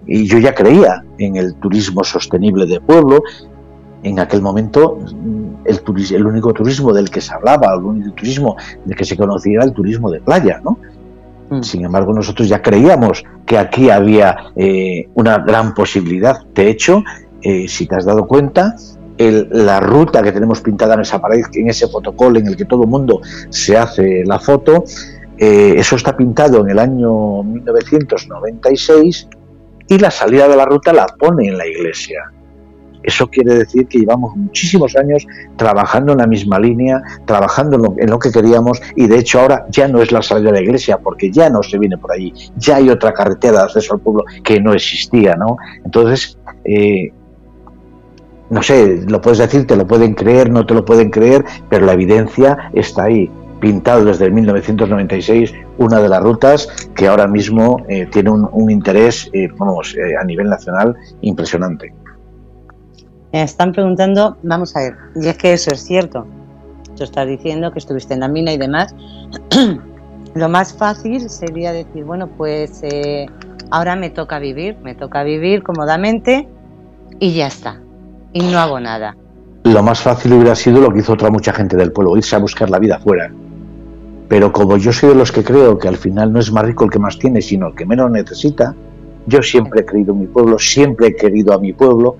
y 0.06 0.26
yo 0.26 0.38
ya 0.38 0.54
creía 0.54 1.02
en 1.16 1.36
el 1.36 1.54
turismo 1.54 2.04
sostenible 2.04 2.66
de 2.66 2.78
pueblo, 2.82 3.22
en 4.02 4.20
aquel 4.20 4.42
momento 4.42 4.98
el, 5.64 5.80
el 6.14 6.26
único 6.26 6.52
turismo 6.52 6.92
del 6.92 7.08
que 7.08 7.22
se 7.22 7.32
hablaba, 7.32 7.74
el 7.74 7.84
único 7.84 8.12
turismo 8.12 8.54
del 8.84 8.94
que 8.94 9.06
se 9.06 9.16
conocía 9.16 9.54
era 9.54 9.64
el 9.64 9.72
turismo 9.72 10.10
de 10.10 10.20
playa, 10.20 10.60
¿no? 10.62 10.78
Mm. 11.50 11.62
Sin 11.62 11.84
embargo, 11.84 12.12
nosotros 12.12 12.48
ya 12.48 12.62
creíamos 12.62 13.24
que 13.44 13.58
aquí 13.58 13.90
había 13.90 14.36
eh, 14.56 15.08
una 15.14 15.38
gran 15.38 15.74
posibilidad. 15.74 16.44
De 16.54 16.68
hecho, 16.68 17.04
eh, 17.42 17.68
si 17.68 17.86
te 17.86 17.96
has 17.96 18.04
dado 18.04 18.26
cuenta, 18.26 18.74
la 19.18 19.80
ruta 19.80 20.22
que 20.22 20.32
tenemos 20.32 20.60
pintada 20.60 20.94
en 20.94 21.00
esa 21.00 21.20
pared, 21.20 21.42
en 21.54 21.70
ese 21.70 21.88
protocolo 21.88 22.38
en 22.38 22.48
el 22.48 22.56
que 22.56 22.66
todo 22.66 22.82
el 22.82 22.88
mundo 22.88 23.20
se 23.48 23.76
hace 23.76 24.24
la 24.26 24.38
foto, 24.38 24.84
eh, 25.38 25.74
eso 25.76 25.96
está 25.96 26.16
pintado 26.16 26.60
en 26.60 26.70
el 26.70 26.78
año 26.78 27.42
1996 27.42 29.28
y 29.88 29.98
la 29.98 30.10
salida 30.10 30.48
de 30.48 30.56
la 30.56 30.64
ruta 30.64 30.92
la 30.92 31.06
pone 31.06 31.48
en 31.48 31.58
la 31.58 31.66
iglesia. 31.66 32.32
Eso 33.06 33.28
quiere 33.28 33.54
decir 33.54 33.86
que 33.86 34.00
llevamos 34.00 34.36
muchísimos 34.36 34.96
años 34.96 35.24
trabajando 35.54 36.12
en 36.12 36.18
la 36.18 36.26
misma 36.26 36.58
línea, 36.58 37.00
trabajando 37.24 37.94
en 37.96 38.10
lo, 38.10 38.18
que 38.18 38.32
queríamos 38.32 38.82
y 38.96 39.06
de 39.06 39.18
hecho 39.18 39.40
ahora 39.40 39.64
ya 39.70 39.86
no 39.86 40.02
es 40.02 40.10
la 40.10 40.22
salida 40.22 40.50
de 40.50 40.56
la 40.58 40.62
iglesia 40.62 40.98
porque 40.98 41.30
ya 41.30 41.48
no 41.48 41.62
se 41.62 41.78
viene 41.78 41.96
por 41.96 42.12
allí, 42.12 42.32
ya 42.56 42.76
hay 42.76 42.90
otra 42.90 43.12
carretera 43.12 43.58
de 43.58 43.64
acceso 43.64 43.94
al 43.94 44.00
pueblo 44.00 44.24
que 44.42 44.60
no 44.60 44.72
existía, 44.72 45.36
¿no? 45.36 45.56
Entonces, 45.84 46.36
eh, 46.64 47.12
no 48.50 48.60
sé, 48.60 49.04
lo 49.06 49.20
puedes 49.20 49.38
decir, 49.38 49.68
te 49.68 49.76
lo 49.76 49.86
pueden 49.86 50.14
creer, 50.14 50.50
no 50.50 50.66
te 50.66 50.74
lo 50.74 50.84
pueden 50.84 51.10
creer, 51.10 51.44
pero 51.68 51.86
la 51.86 51.92
evidencia 51.92 52.70
está 52.74 53.04
ahí 53.04 53.30
pintado 53.60 54.04
desde 54.04 54.30
1996 54.30 55.54
una 55.78 56.00
de 56.00 56.08
las 56.08 56.22
rutas 56.22 56.90
que 56.96 57.06
ahora 57.06 57.28
mismo 57.28 57.84
eh, 57.88 58.06
tiene 58.06 58.30
un, 58.30 58.70
interés 58.70 59.30
eh, 59.32 59.48
vamos, 59.56 59.94
a 60.20 60.24
nivel 60.24 60.48
nacional 60.48 60.96
impresionante. 61.20 61.94
Me 63.32 63.42
están 63.42 63.72
preguntando, 63.72 64.36
vamos 64.42 64.76
a 64.76 64.80
ver, 64.80 64.96
y 65.14 65.26
es 65.26 65.36
que 65.36 65.52
eso 65.52 65.70
es 65.72 65.80
cierto. 65.80 66.26
Tú 66.96 67.04
estás 67.04 67.26
diciendo 67.26 67.72
que 67.72 67.78
estuviste 67.78 68.14
en 68.14 68.20
la 68.20 68.28
mina 68.28 68.52
y 68.52 68.58
demás. 68.58 68.94
Lo 70.34 70.48
más 70.48 70.72
fácil 70.72 71.28
sería 71.28 71.72
decir, 71.72 72.04
bueno, 72.04 72.28
pues 72.28 72.80
eh, 72.82 73.26
ahora 73.70 73.96
me 73.96 74.10
toca 74.10 74.38
vivir, 74.38 74.76
me 74.82 74.94
toca 74.94 75.22
vivir 75.22 75.62
cómodamente 75.62 76.48
y 77.18 77.34
ya 77.34 77.46
está. 77.46 77.80
Y 78.32 78.40
no 78.42 78.58
hago 78.58 78.80
nada. 78.80 79.16
Lo 79.64 79.82
más 79.82 80.00
fácil 80.00 80.34
hubiera 80.34 80.54
sido 80.54 80.80
lo 80.80 80.92
que 80.92 81.00
hizo 81.00 81.14
otra 81.14 81.30
mucha 81.30 81.52
gente 81.52 81.76
del 81.76 81.92
pueblo, 81.92 82.16
irse 82.16 82.36
a 82.36 82.38
buscar 82.38 82.70
la 82.70 82.78
vida 82.78 82.96
afuera. 82.96 83.32
Pero 84.28 84.52
como 84.52 84.76
yo 84.76 84.92
soy 84.92 85.10
de 85.10 85.14
los 85.14 85.32
que 85.32 85.42
creo 85.42 85.78
que 85.78 85.88
al 85.88 85.96
final 85.96 86.32
no 86.32 86.40
es 86.40 86.52
más 86.52 86.64
rico 86.64 86.84
el 86.84 86.90
que 86.90 86.98
más 86.98 87.18
tiene, 87.18 87.40
sino 87.42 87.68
el 87.68 87.74
que 87.74 87.86
menos 87.86 88.10
necesita, 88.10 88.74
yo 89.26 89.42
siempre 89.42 89.80
he 89.80 89.84
creído 89.84 90.12
en 90.12 90.20
mi 90.20 90.26
pueblo, 90.26 90.58
siempre 90.58 91.08
he 91.08 91.16
querido 91.16 91.52
a 91.52 91.58
mi 91.58 91.72
pueblo 91.72 92.16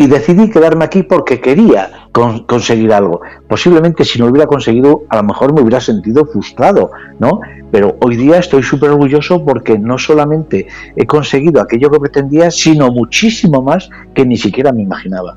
y 0.00 0.06
decidí 0.06 0.48
quedarme 0.48 0.86
aquí 0.86 1.02
porque 1.02 1.42
quería 1.42 2.08
conseguir 2.46 2.90
algo. 2.90 3.20
Posiblemente 3.46 4.02
si 4.02 4.18
no 4.18 4.28
hubiera 4.28 4.46
conseguido, 4.46 5.02
a 5.10 5.16
lo 5.16 5.24
mejor 5.24 5.52
me 5.52 5.60
hubiera 5.60 5.78
sentido 5.78 6.24
frustrado, 6.24 6.90
¿no? 7.18 7.40
Pero 7.70 7.98
hoy 8.00 8.16
día 8.16 8.38
estoy 8.38 8.62
súper 8.62 8.88
orgulloso 8.92 9.44
porque 9.44 9.78
no 9.78 9.98
solamente 9.98 10.66
he 10.96 11.04
conseguido 11.04 11.60
aquello 11.60 11.90
que 11.90 12.00
pretendía, 12.00 12.50
sino 12.50 12.90
muchísimo 12.90 13.60
más 13.60 13.90
que 14.14 14.24
ni 14.24 14.38
siquiera 14.38 14.72
me 14.72 14.84
imaginaba. 14.84 15.36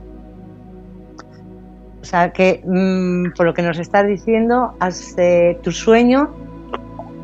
O 2.02 2.06
sea, 2.06 2.32
que 2.32 2.64
mm, 2.66 3.36
por 3.36 3.46
lo 3.46 3.54
que 3.54 3.64
nos 3.64 3.78
estás 3.80 4.08
diciendo, 4.08 4.76
eh, 5.18 5.60
tu 5.62 5.74
sueño 5.74 6.30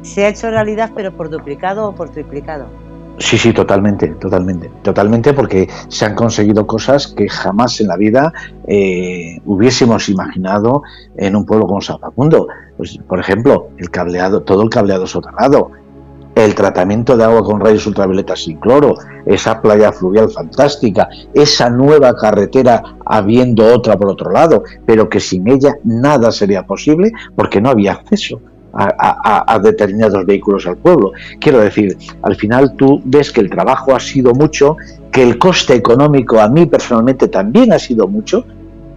se 0.02 0.26
ha 0.26 0.28
hecho 0.28 0.50
realidad, 0.50 0.92
pero 0.94 1.16
por 1.16 1.30
duplicado 1.30 1.88
o 1.88 1.96
por 1.96 2.10
triplicado. 2.10 2.89
Sí, 3.20 3.38
sí, 3.38 3.52
totalmente, 3.52 4.08
totalmente, 4.08 4.72
totalmente, 4.82 5.34
porque 5.34 5.68
se 5.90 6.06
han 6.06 6.16
conseguido 6.16 6.66
cosas 6.66 7.08
que 7.08 7.28
jamás 7.28 7.82
en 7.82 7.88
la 7.90 7.98
vida 7.98 8.32
eh, 8.66 9.40
hubiésemos 9.46 10.08
imaginado 10.08 10.84
en 11.18 11.36
un 11.36 11.46
pueblo 11.46 11.68
como 11.68 11.82
San 11.82 12.00
Facundo. 12.00 12.48
Pues, 12.78 12.98
por 13.08 13.20
ejemplo, 13.20 13.72
el 13.78 13.90
cableado, 13.92 14.44
todo 14.44 14.64
el 14.64 14.70
cableado 14.70 15.06
soterrado, 15.06 15.72
el 16.34 16.56
tratamiento 16.56 17.18
de 17.18 17.26
agua 17.26 17.44
con 17.44 17.60
rayos 17.60 17.86
ultravioletas 17.88 18.44
sin 18.44 18.58
cloro, 18.58 18.96
esa 19.26 19.62
playa 19.62 19.92
fluvial 19.92 20.30
fantástica, 20.30 21.10
esa 21.34 21.70
nueva 21.70 22.16
carretera 22.16 22.82
habiendo 23.06 23.66
otra 23.66 23.98
por 23.98 24.10
otro 24.10 24.32
lado, 24.32 24.64
pero 24.86 25.10
que 25.10 25.20
sin 25.20 25.46
ella 25.50 25.76
nada 25.84 26.32
sería 26.32 26.66
posible 26.66 27.12
porque 27.36 27.60
no 27.60 27.70
había 27.70 27.92
acceso 27.92 28.40
a, 28.74 29.60
determinados 29.64 30.26
vehículos 30.26 30.68
al 30.68 30.78
pueblo. 30.78 31.12
Quiero 31.40 31.60
decir, 31.60 31.98
al 32.22 32.36
final 32.36 32.76
tú 32.76 33.02
ves 33.04 33.32
que 33.32 33.42
el 33.42 33.50
trabajo 33.50 33.96
ha 33.96 34.00
sido 34.00 34.34
mucho, 34.34 34.78
que 35.12 35.24
el 35.24 35.38
coste 35.38 35.74
económico 35.74 36.40
a 36.40 36.50
mí 36.50 36.66
personalmente 36.66 37.28
también 37.28 37.74
ha 37.74 37.80
sido 37.80 38.08
mucho, 38.08 38.46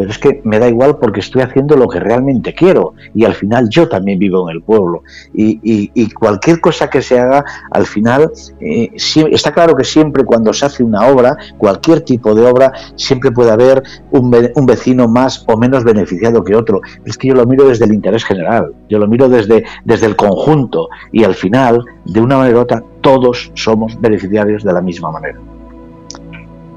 pero 0.03 0.11
es 0.11 0.19
que 0.19 0.41
me 0.43 0.59
da 0.59 0.69
igual 0.69 0.99
porque 0.99 1.21
estoy 1.21 1.43
haciendo 1.43 1.77
lo 1.77 1.87
que 1.87 2.01
realmente 2.01 2.53
quiero 2.55 2.95
y 3.15 3.25
al 3.25 3.35
final 3.35 3.69
yo 3.71 3.89
también 3.89 4.19
vivo 4.19 4.51
en 4.51 4.57
el 4.57 4.61
pueblo. 4.61 5.05
Y, 5.33 6.13
cualquier 6.15 6.61
cosa 6.61 6.91
que 6.91 7.03
se 7.03 7.21
haga 7.21 7.45
al 7.71 7.87
final 7.87 8.33
eh, 8.61 8.91
está 8.97 9.53
claro 9.53 9.77
que 9.77 9.85
siempre 9.85 10.25
cuando 10.25 10.53
se 10.53 10.67
hace 10.67 10.83
una 10.83 11.07
obra 11.07 11.37
cualquier 11.57 12.01
tipo 12.01 12.35
de 12.35 12.45
obra 12.45 12.73
siempre 12.97 13.31
puede 13.31 13.53
haber 13.53 13.85
un, 14.11 14.35
un 14.57 14.67
vecino 14.67 15.07
más 15.07 15.45
o 15.47 15.57
menos 15.57 15.85
beneficiado 15.85 16.43
que 16.43 16.57
otro. 16.57 16.81
Es 17.05 17.17
que 17.17 17.29
yo 17.29 17.35
lo 17.35 17.47
miro 17.47 17.69
desde 17.69 17.85
el 17.85 17.95
interés 17.95 18.25
general 18.25 18.73
yo 18.89 18.99
lo 18.99 19.07
miro 19.07 19.29
desde, 19.29 19.65
desde 19.85 20.07
el 20.07 20.17
conjunto 20.17 20.89
y 21.13 21.23
al 21.23 21.35
final 21.35 21.85
de 22.05 22.21
una 22.21 22.39
manera 22.39 22.59
u 22.59 22.63
otra 22.63 22.83
todos 23.03 23.53
somos 23.55 24.01
beneficiarios 24.01 24.65
de 24.65 24.73
la 24.73 24.81
misma 24.81 25.13
manera 25.13 25.39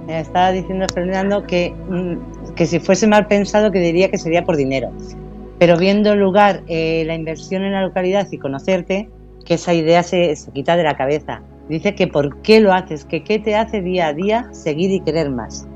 estaba 0.07 0.51
diciendo 0.51 0.85
Fernando 0.93 1.43
que 1.45 1.73
mm, 1.89 2.53
que 2.55 2.65
si 2.65 2.79
fuese 2.79 3.07
mal 3.07 3.27
pensado 3.27 3.71
que 3.71 3.79
diría 3.79 4.09
que 4.09 4.17
sería 4.17 4.43
por 4.43 4.55
dinero. 4.55 4.91
Pero 5.59 5.77
viendo 5.77 6.13
el 6.13 6.19
lugar, 6.19 6.63
eh, 6.67 7.03
la 7.05 7.15
inversión 7.15 7.63
en 7.63 7.73
la 7.73 7.81
localidad 7.81 8.27
y 8.31 8.37
conocerte, 8.37 9.09
que 9.45 9.55
esa 9.55 9.73
idea 9.73 10.03
se, 10.03 10.35
quita 10.53 10.75
de 10.75 10.83
la 10.83 10.97
cabeza. 10.97 11.41
Dice 11.69 11.95
que 11.95 12.07
por 12.07 12.41
qué 12.41 12.59
lo 12.59 12.73
haces, 12.73 13.05
que 13.05 13.23
qué 13.23 13.39
te 13.39 13.55
hace 13.55 13.81
día 13.81 14.07
a 14.07 14.13
día 14.13 14.49
seguir 14.51 14.91
y 14.91 14.99
querer 15.01 15.29
más. 15.29 15.67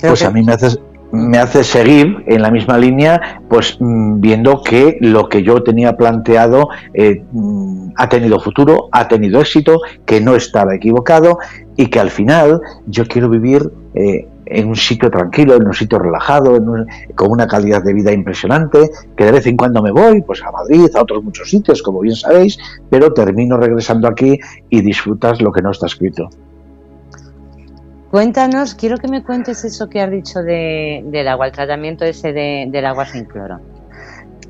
pues 0.00 0.22
a 0.22 0.30
mí 0.30 0.42
me 0.42 0.52
hace, 0.52 0.78
me 1.14 1.38
hace 1.38 1.62
seguir 1.62 2.24
en 2.26 2.42
la 2.42 2.50
misma 2.50 2.76
línea, 2.76 3.40
pues 3.48 3.76
mm, 3.78 4.20
viendo 4.20 4.62
que 4.62 4.98
lo 5.00 5.28
que 5.28 5.42
yo 5.42 5.62
tenía 5.62 5.96
planteado 5.96 6.68
eh, 6.92 7.22
mm, 7.30 7.92
ha 7.96 8.08
tenido 8.08 8.40
futuro, 8.40 8.88
ha 8.90 9.06
tenido 9.06 9.40
éxito, 9.40 9.80
que 10.04 10.20
no 10.20 10.34
estaba 10.34 10.74
equivocado 10.74 11.38
y 11.76 11.86
que 11.86 12.00
al 12.00 12.10
final 12.10 12.60
yo 12.86 13.06
quiero 13.06 13.28
vivir 13.28 13.70
eh, 13.94 14.26
en 14.46 14.68
un 14.68 14.76
sitio 14.76 15.10
tranquilo, 15.10 15.54
en 15.54 15.66
un 15.66 15.72
sitio 15.72 15.98
relajado, 15.98 16.58
con 17.14 17.30
una 17.30 17.46
calidad 17.46 17.82
de 17.82 17.94
vida 17.94 18.12
impresionante, 18.12 18.90
que 19.16 19.24
de 19.24 19.32
vez 19.32 19.46
en 19.46 19.56
cuando 19.56 19.82
me 19.82 19.92
voy, 19.92 20.20
pues 20.22 20.42
a 20.42 20.50
Madrid, 20.50 20.88
a 20.94 21.02
otros 21.02 21.22
muchos 21.22 21.48
sitios, 21.48 21.82
como 21.82 22.00
bien 22.00 22.16
sabéis, 22.16 22.58
pero 22.90 23.12
termino 23.12 23.56
regresando 23.56 24.08
aquí 24.08 24.38
y 24.68 24.80
disfrutas 24.80 25.40
lo 25.40 25.52
que 25.52 25.62
no 25.62 25.70
está 25.70 25.86
escrito. 25.86 26.28
Cuéntanos, 28.14 28.76
quiero 28.76 28.96
que 28.98 29.08
me 29.08 29.24
cuentes 29.24 29.64
eso 29.64 29.88
que 29.88 30.00
has 30.00 30.08
dicho 30.08 30.40
del 30.40 31.26
agua, 31.26 31.46
el 31.46 31.52
tratamiento 31.52 32.04
ese 32.04 32.32
del 32.32 32.86
agua 32.86 33.04
sin 33.06 33.24
cloro. 33.24 33.58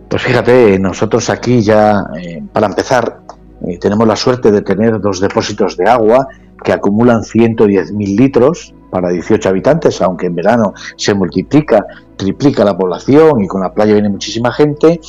Pues 0.06 0.22
fíjate, 0.22 0.78
nosotros 0.78 1.30
aquí 1.30 1.62
ya, 1.62 2.04
eh, 2.14 2.42
para 2.52 2.66
empezar, 2.66 3.20
eh, 3.66 3.78
tenemos 3.78 4.06
la 4.06 4.16
suerte 4.16 4.50
de 4.50 4.60
tener 4.60 5.00
dos 5.00 5.18
depósitos 5.18 5.78
de 5.78 5.88
agua 5.88 6.28
que 6.62 6.74
acumulan 6.74 7.22
110.000 7.22 8.14
litros 8.14 8.74
para 8.90 9.08
18 9.08 9.48
habitantes, 9.48 10.02
aunque 10.02 10.26
en 10.26 10.34
verano 10.34 10.74
se 10.98 11.14
multiplica, 11.14 11.86
triplica 12.16 12.66
la 12.66 12.76
población 12.76 13.40
y 13.40 13.46
con 13.46 13.62
la 13.62 13.72
playa 13.72 13.94
viene 13.94 14.10
muchísima 14.10 14.52
gente. 14.52 15.00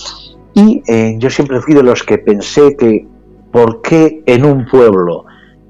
Y 0.54 0.82
eh, 0.88 1.18
yo 1.20 1.30
siempre 1.30 1.60
fui 1.60 1.74
de 1.74 1.84
los 1.84 2.04
que 2.04 2.20
pensé 2.20 2.78
que, 2.78 3.06
¿por 3.52 3.82
qué 3.82 4.24
en 4.26 4.46
un 4.46 4.66
pueblo 4.66 5.26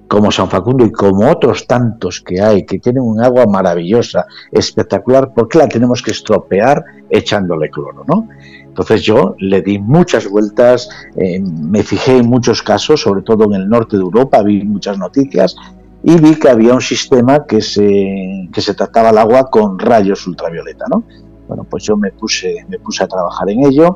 como 0.08 0.32
San 0.32 0.50
Facundo 0.50 0.86
y 0.86 0.91
como 0.91 1.30
otros 1.30 1.65
tantos 1.68 2.22
que 2.22 2.39
hay, 2.39 2.65
que 2.65 2.80
tienen 2.80 3.04
un 3.04 3.22
agua 3.22 3.46
maravillosa, 3.46 4.26
espectacular, 4.52 5.34
¿por 5.34 5.48
qué 5.48 5.58
la 5.58 5.68
tenemos 5.68 6.02
que 6.02 6.12
estropear 6.12 6.84
echándole 7.10 7.70
cloro? 7.70 8.04
¿no? 8.08 8.28
Entonces 8.63 9.02
yo 9.02 9.36
le 9.39 9.62
di 9.62 9.80
muchas 9.80 10.30
vueltas, 10.30 10.89
eh, 11.15 11.39
me 11.39 11.82
fijé 11.84 12.18
en 12.18 12.28
muchos 12.28 12.62
casos, 12.62 13.02
sobre 13.02 13.22
todo 13.24 13.46
en 13.46 13.54
el 13.54 13.70
norte 13.70 13.98
de 13.98 14.04
Europa, 14.04 14.44
vi 14.44 14.63
muchas 14.63 14.98
noticias 14.98 15.56
y 16.04 16.20
vi 16.20 16.36
que 16.36 16.50
había 16.50 16.74
un 16.74 16.82
sistema 16.82 17.46
que 17.46 17.62
se, 17.62 18.50
que 18.54 18.62
se 18.62 18.74
trataba 18.76 19.10
el 19.10 19.18
agua 19.18 19.50
con 19.50 19.80
rayos 19.80 20.28
ultravioleta, 20.28 20.86
¿no? 20.89 21.04
Bueno, 21.48 21.63
pues 21.63 21.84
yo 21.84 21.98
me 21.98 22.12
puse, 22.12 22.65
me 22.68 22.80
puse 22.80 23.04
a 23.04 23.08
trabajar 23.08 23.50
en 23.50 23.65
ello. 23.65 23.96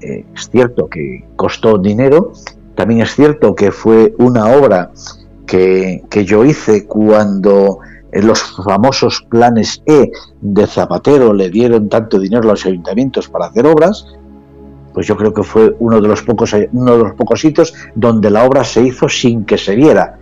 Eh, 0.00 0.26
es 0.34 0.50
cierto 0.50 0.88
que 0.88 1.26
costó 1.36 1.78
dinero, 1.78 2.32
también 2.74 3.00
es 3.00 3.14
cierto 3.14 3.54
que 3.54 3.72
fue 3.72 4.14
una 4.18 4.46
obra 4.52 4.92
que, 5.48 6.24
yo 6.24 6.44
hice 6.44 6.86
cuando 6.86 7.78
los 8.12 8.40
famosos 8.64 9.26
planes 9.28 9.82
E 9.86 10.10
de 10.40 10.66
Zapatero 10.66 11.32
le 11.32 11.50
dieron 11.50 11.88
tanto 11.88 12.18
dinero 12.18 12.44
a 12.44 12.52
los 12.52 12.66
ayuntamientos 12.66 13.28
para 13.28 13.46
hacer 13.46 13.66
obras, 13.66 14.06
pues 14.94 15.06
yo 15.06 15.16
creo 15.16 15.32
que 15.32 15.42
fue 15.42 15.74
uno 15.80 16.00
de 16.00 16.08
los 16.08 16.22
pocos, 16.22 16.54
uno 16.72 16.96
de 16.96 17.02
los 17.02 17.14
pocos 17.14 17.40
sitios 17.40 17.74
donde 17.94 18.30
la 18.30 18.44
obra 18.44 18.64
se 18.64 18.82
hizo 18.82 19.08
sin 19.08 19.44
que 19.44 19.58
se 19.58 19.74
viera 19.74 20.18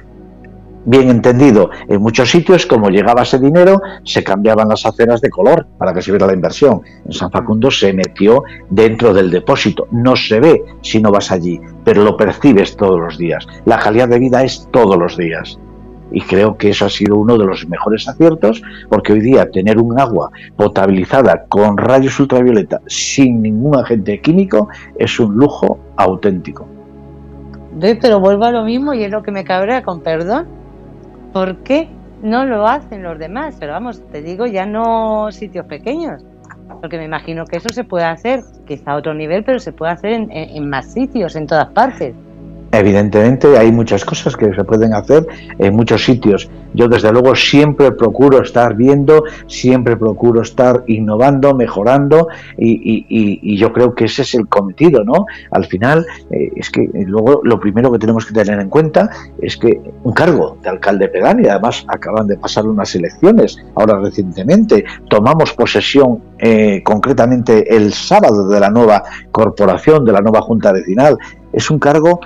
bien 0.86 1.10
entendido, 1.10 1.70
en 1.88 2.00
muchos 2.00 2.30
sitios, 2.30 2.64
como 2.64 2.88
llegaba 2.88 3.22
ese 3.22 3.38
dinero, 3.38 3.80
se 4.04 4.24
cambiaban 4.24 4.68
las 4.68 4.86
aceras 4.86 5.20
de 5.20 5.28
color 5.28 5.66
para 5.78 5.92
que 5.92 6.00
se 6.00 6.12
viera 6.12 6.26
la 6.26 6.32
inversión. 6.32 6.80
En 7.04 7.12
San 7.12 7.30
Facundo 7.30 7.70
se 7.70 7.92
metió 7.92 8.44
dentro 8.70 9.12
del 9.12 9.30
depósito. 9.30 9.88
No 9.90 10.16
se 10.16 10.40
ve 10.40 10.62
si 10.80 11.02
no 11.02 11.10
vas 11.10 11.32
allí, 11.32 11.60
pero 11.84 12.02
lo 12.02 12.16
percibes 12.16 12.76
todos 12.76 13.00
los 13.00 13.18
días. 13.18 13.46
La 13.64 13.78
calidad 13.78 14.08
de 14.08 14.20
vida 14.20 14.42
es 14.44 14.68
todos 14.70 14.96
los 14.96 15.16
días. 15.16 15.58
Y 16.12 16.20
creo 16.20 16.56
que 16.56 16.70
eso 16.70 16.86
ha 16.86 16.88
sido 16.88 17.16
uno 17.16 17.36
de 17.36 17.44
los 17.44 17.66
mejores 17.68 18.08
aciertos, 18.08 18.62
porque 18.88 19.12
hoy 19.12 19.20
día 19.20 19.50
tener 19.50 19.78
un 19.78 19.98
agua 19.98 20.30
potabilizada 20.56 21.46
con 21.48 21.76
rayos 21.76 22.20
ultravioleta 22.20 22.80
sin 22.86 23.42
ningún 23.42 23.76
agente 23.76 24.20
químico 24.20 24.68
es 24.96 25.18
un 25.18 25.34
lujo 25.34 25.80
auténtico. 25.96 26.68
Pero 27.80 28.20
vuelvo 28.20 28.44
a 28.44 28.52
lo 28.52 28.62
mismo 28.62 28.94
y 28.94 29.02
es 29.02 29.10
lo 29.10 29.24
que 29.24 29.32
me 29.32 29.44
cabrea, 29.44 29.82
con 29.82 30.00
perdón 30.00 30.46
¿Por 31.36 31.54
qué 31.64 31.86
no 32.22 32.46
lo 32.46 32.66
hacen 32.66 33.02
los 33.02 33.18
demás? 33.18 33.56
Pero 33.60 33.72
vamos, 33.72 34.02
te 34.10 34.22
digo, 34.22 34.46
ya 34.46 34.64
no 34.64 35.30
sitios 35.30 35.66
pequeños, 35.66 36.24
porque 36.80 36.96
me 36.96 37.04
imagino 37.04 37.44
que 37.44 37.58
eso 37.58 37.68
se 37.68 37.84
puede 37.84 38.06
hacer, 38.06 38.40
quizá 38.66 38.92
a 38.92 38.96
otro 38.96 39.12
nivel, 39.12 39.44
pero 39.44 39.58
se 39.58 39.70
puede 39.70 39.92
hacer 39.92 40.12
en, 40.30 40.70
más 40.70 40.90
sitios, 40.90 41.36
en 41.36 41.46
todas 41.46 41.68
partes. 41.72 42.14
Evidentemente 42.78 43.56
hay 43.56 43.72
muchas 43.72 44.04
cosas 44.04 44.36
que 44.36 44.52
se 44.54 44.64
pueden 44.64 44.92
hacer 44.92 45.26
en 45.58 45.74
muchos 45.74 46.04
sitios. 46.04 46.50
Yo 46.74 46.88
desde 46.88 47.10
luego 47.10 47.34
siempre 47.34 47.90
procuro 47.92 48.42
estar 48.42 48.74
viendo, 48.74 49.24
siempre 49.46 49.96
procuro 49.96 50.42
estar 50.42 50.84
innovando, 50.86 51.54
mejorando 51.54 52.28
y, 52.58 53.56
yo 53.56 53.72
creo 53.72 53.94
que 53.94 54.04
ese 54.04 54.22
es 54.22 54.34
el 54.34 54.48
cometido, 54.48 55.02
¿no? 55.02 55.24
Al 55.50 55.64
final 55.64 56.06
eh, 56.30 56.50
es 56.56 56.68
que 56.68 56.86
luego 56.92 57.40
lo 57.42 57.58
primero 57.58 57.90
que 57.90 57.98
tenemos 57.98 58.26
que 58.26 58.34
tener 58.34 58.60
en 58.60 58.68
cuenta 58.68 59.08
es 59.40 59.56
que 59.56 59.80
un 60.04 60.12
cargo 60.12 60.58
de 60.62 60.68
alcalde 60.68 61.08
pedáneo, 61.08 61.50
además 61.50 61.86
acaban 61.88 62.26
de 62.26 62.36
pasar 62.36 62.66
unas 62.66 62.94
elecciones 62.94 63.56
ahora 63.74 63.98
recientemente, 63.98 64.84
tomamos 65.08 65.54
posesión 65.54 66.22
eh, 66.38 66.82
concretamente 66.84 67.74
el 67.74 67.94
sábado 67.94 68.46
de 68.48 68.60
la 68.60 68.68
nueva 68.68 69.02
corporación, 69.32 70.04
de 70.04 70.12
la 70.12 70.20
nueva 70.20 70.42
junta 70.42 70.72
vecinal, 70.72 71.16
es 71.54 71.70
un 71.70 71.78
cargo 71.78 72.20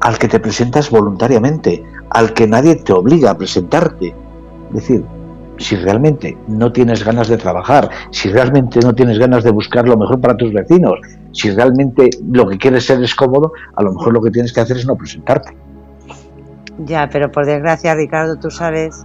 al 0.00 0.18
que 0.18 0.28
te 0.28 0.40
presentas 0.40 0.90
voluntariamente, 0.90 1.84
al 2.10 2.32
que 2.32 2.46
nadie 2.46 2.76
te 2.76 2.92
obliga 2.92 3.30
a 3.30 3.38
presentarte. 3.38 4.14
Es 4.68 4.74
decir, 4.74 5.04
si 5.58 5.76
realmente 5.76 6.38
no 6.48 6.72
tienes 6.72 7.04
ganas 7.04 7.28
de 7.28 7.36
trabajar, 7.36 7.90
si 8.10 8.30
realmente 8.30 8.80
no 8.80 8.94
tienes 8.94 9.18
ganas 9.18 9.44
de 9.44 9.50
buscar 9.50 9.86
lo 9.86 9.96
mejor 9.96 10.20
para 10.20 10.36
tus 10.36 10.52
vecinos, 10.52 10.98
si 11.32 11.50
realmente 11.50 12.08
lo 12.32 12.48
que 12.48 12.56
quieres 12.56 12.86
ser 12.86 13.02
es 13.02 13.14
cómodo, 13.14 13.52
a 13.76 13.82
lo 13.82 13.92
mejor 13.92 14.14
lo 14.14 14.22
que 14.22 14.30
tienes 14.30 14.52
que 14.52 14.60
hacer 14.60 14.78
es 14.78 14.86
no 14.86 14.96
presentarte. 14.96 15.54
Ya, 16.78 17.10
pero 17.12 17.30
por 17.30 17.44
desgracia, 17.44 17.94
Ricardo, 17.94 18.38
tú 18.38 18.50
sabes 18.50 19.04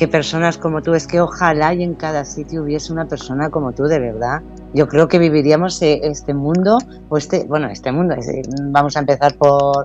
que 0.00 0.08
personas 0.08 0.56
como 0.56 0.80
tú, 0.80 0.94
es 0.94 1.06
que 1.06 1.20
ojalá 1.20 1.74
y 1.74 1.82
en 1.82 1.92
cada 1.92 2.24
sitio 2.24 2.62
hubiese 2.62 2.90
una 2.90 3.04
persona 3.04 3.50
como 3.50 3.72
tú, 3.72 3.82
de 3.82 3.98
verdad, 3.98 4.40
yo 4.72 4.88
creo 4.88 5.08
que 5.08 5.18
viviríamos 5.18 5.82
eh, 5.82 6.00
este 6.04 6.32
mundo, 6.32 6.78
o 7.10 7.18
este, 7.18 7.44
bueno, 7.44 7.68
este 7.68 7.92
mundo, 7.92 8.14
vamos 8.70 8.96
a 8.96 9.00
empezar 9.00 9.34
por, 9.34 9.84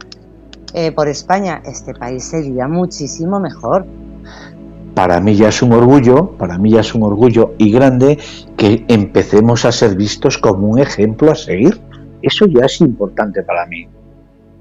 eh, 0.73 0.93
por 0.93 1.09
España, 1.09 1.61
este 1.65 1.93
país 1.93 2.23
sería 2.23 2.65
muchísimo 2.69 3.41
mejor. 3.41 3.85
Para 4.93 5.19
mí 5.19 5.35
ya 5.35 5.49
es 5.49 5.61
un 5.61 5.73
orgullo, 5.73 6.31
para 6.37 6.57
mí 6.57 6.71
ya 6.71 6.79
es 6.79 6.95
un 6.95 7.03
orgullo 7.03 7.53
y 7.57 7.73
grande 7.73 8.17
que 8.55 8.85
empecemos 8.87 9.65
a 9.65 9.73
ser 9.73 9.97
vistos 9.97 10.37
como 10.37 10.69
un 10.69 10.79
ejemplo 10.79 11.29
a 11.29 11.35
seguir. 11.35 11.81
Eso 12.21 12.45
ya 12.45 12.63
es 12.67 12.79
importante 12.79 13.43
para 13.43 13.65
mí. 13.65 13.89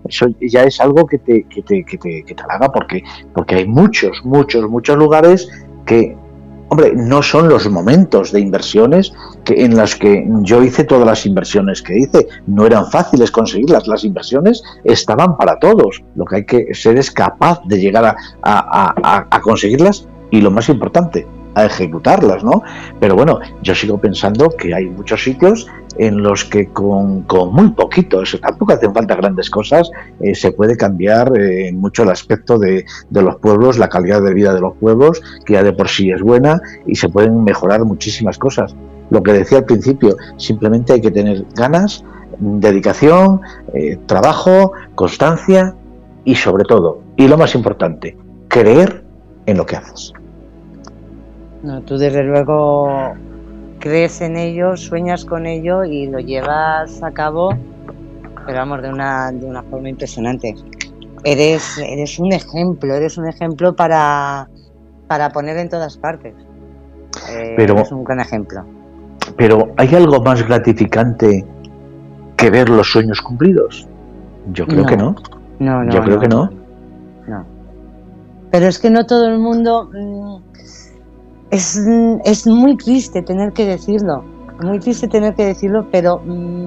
Eso 0.09 0.27
ya 0.41 0.65
es 0.65 0.81
algo 0.81 1.07
que 1.07 1.19
te, 1.19 1.45
que 1.45 1.63
te, 1.63 1.85
que 1.85 1.99
te, 1.99 2.25
que 2.25 2.35
te 2.35 2.43
halaga 2.43 2.71
porque, 2.73 3.03
porque 3.35 3.57
hay 3.57 3.67
muchos, 3.67 4.25
muchos, 4.25 4.69
muchos 4.69 4.97
lugares 4.97 5.49
que 5.87 6.17
Hombre, 6.69 6.93
no 6.97 7.23
son 7.23 7.49
los 7.49 7.71
momentos 7.71 8.33
de 8.33 8.41
inversiones 8.41 9.13
que, 9.45 9.65
en 9.65 9.77
las 9.77 9.95
que 9.95 10.27
yo 10.41 10.63
hice 10.63 10.83
todas 10.83 11.07
las 11.07 11.25
inversiones 11.27 11.83
que 11.83 11.99
hice. 11.99 12.27
No 12.47 12.67
eran 12.67 12.91
fáciles 12.91 13.31
conseguirlas. 13.31 13.87
Las 13.87 14.03
inversiones 14.03 14.63
estaban 14.83 15.37
para 15.37 15.59
todos. 15.59 16.03
Lo 16.17 16.25
que 16.25 16.37
hay 16.37 16.47
que 16.47 16.75
ser 16.75 16.97
es 16.97 17.11
capaz 17.11 17.61
de 17.67 17.79
llegar 17.79 18.17
a 18.43 19.41
conseguirlas 19.43 20.09
y 20.31 20.41
lo 20.41 20.51
más 20.51 20.69
importante, 20.69 21.27
a 21.55 21.67
ejecutarlas, 21.67 22.43
¿no? 22.43 22.63
Pero 23.01 23.15
bueno, 23.15 23.39
yo 23.63 23.75
sigo 23.75 23.99
pensando 23.99 24.51
que 24.51 24.75
hay 24.75 24.87
muchos 24.87 25.23
sitios 25.23 25.69
en 25.99 26.23
los 26.23 26.45
que 26.45 26.69
con, 26.69 27.25
muy 27.53 27.71
poquito, 27.71 28.23
eso 28.23 28.39
tampoco 28.39 28.73
hacen 28.73 28.93
falta 28.93 29.15
grandes 29.15 29.51
cosas, 29.51 29.91
eh, 30.21 30.35
se 30.35 30.53
puede 30.53 30.77
cambiar 30.77 31.33
eh, 31.39 31.73
mucho 31.73 32.03
el 32.03 32.11
aspecto 32.11 32.59
de, 32.59 32.85
de, 33.11 33.23
los 33.23 33.37
pueblos, 33.37 33.79
la 33.79 33.89
calidad 33.89 34.23
de 34.23 34.35
vida 34.35 34.55
de 34.55 34.61
los 34.61 34.75
pueblos, 34.77 35.23
que 35.45 35.55
ya 35.55 35.63
de 35.63 35.73
por 35.73 35.89
sí 35.89 36.11
es 36.11 36.23
buena, 36.23 36.61
y 36.87 36.97
se 36.97 37.09
pueden 37.09 37.45
mejorar 37.45 37.85
muchísimas 37.85 38.39
cosas. 38.39 38.75
Lo 39.11 39.23
que 39.23 39.33
decía 39.33 39.59
al 39.59 39.65
principio, 39.65 40.17
simplemente 40.37 40.95
hay 40.95 41.01
que 41.01 41.11
tener 41.11 41.45
ganas, 41.55 42.05
dedicación, 42.39 43.41
eh, 43.73 43.99
trabajo, 44.07 44.73
constancia 44.95 45.75
y 46.25 46.35
sobre 46.35 46.65
todo, 46.65 47.01
y 47.17 47.29
lo 47.29 47.37
más 47.37 47.55
importante, 47.55 48.17
creer 48.49 49.05
en 49.47 49.57
lo 49.57 49.67
que 49.67 49.77
haces. 49.77 50.13
No, 51.63 51.81
tú 51.83 51.97
desde 51.97 52.23
luego 52.23 53.15
crees 53.85 54.23
en 54.23 54.39
ello, 54.39 54.79
sueñas 54.79 55.27
con 55.27 55.45
ello 55.45 55.85
y 55.85 56.07
lo 56.07 56.19
llevas 56.19 57.03
a 57.03 57.11
cabo, 57.11 57.55
pero 58.47 58.59
vamos, 58.59 58.81
de 58.81 58.89
una, 58.89 59.31
de 59.31 59.45
una 59.45 59.63
forma 59.63 59.91
impresionante. 59.91 60.55
Eres, 61.23 61.77
eres 61.77 62.19
un 62.19 62.33
ejemplo, 62.33 62.95
eres 62.95 63.19
un 63.19 63.29
ejemplo 63.29 63.77
para, 63.77 64.49
para 65.07 65.29
poner 65.29 65.59
en 65.59 65.69
todas 65.69 65.99
partes. 65.99 66.35
Eh, 67.31 67.53
pero, 67.59 67.75
eres 67.75 67.93
un 67.93 68.05
gran 68.05 68.21
ejemplo. 68.21 68.65
Pero 69.37 69.75
¿hay 69.77 69.95
algo 69.95 70.19
más 70.23 70.43
gratificante 70.47 71.45
que 72.39 72.51
ver 72.51 72.71
los 72.71 72.91
sueños 72.91 73.21
cumplidos? 73.21 73.87
Yo 74.55 74.67
creo 74.67 74.87
que 74.87 74.97
no. 74.97 75.15
No, 75.59 75.85
no. 75.85 75.93
Yo 75.93 76.01
creo 76.01 76.21
que 76.21 76.29
no. 76.29 76.51
No. 77.29 77.45
Pero 78.51 78.67
es 78.67 78.79
que 78.79 78.89
no 78.89 79.05
todo 79.05 79.29
el 79.29 79.39
mundo 79.39 79.91
mm, 79.93 80.54
es, 81.55 81.81
es 82.25 82.47
muy 82.47 82.77
triste 82.77 83.23
tener 83.23 83.53
que 83.53 83.65
decirlo, 83.65 84.25
muy 84.61 84.81
triste 84.81 85.07
tener 85.07 85.35
que 85.35 85.45
decirlo, 85.47 85.87
pero 85.93 86.21
mm, 86.25 86.67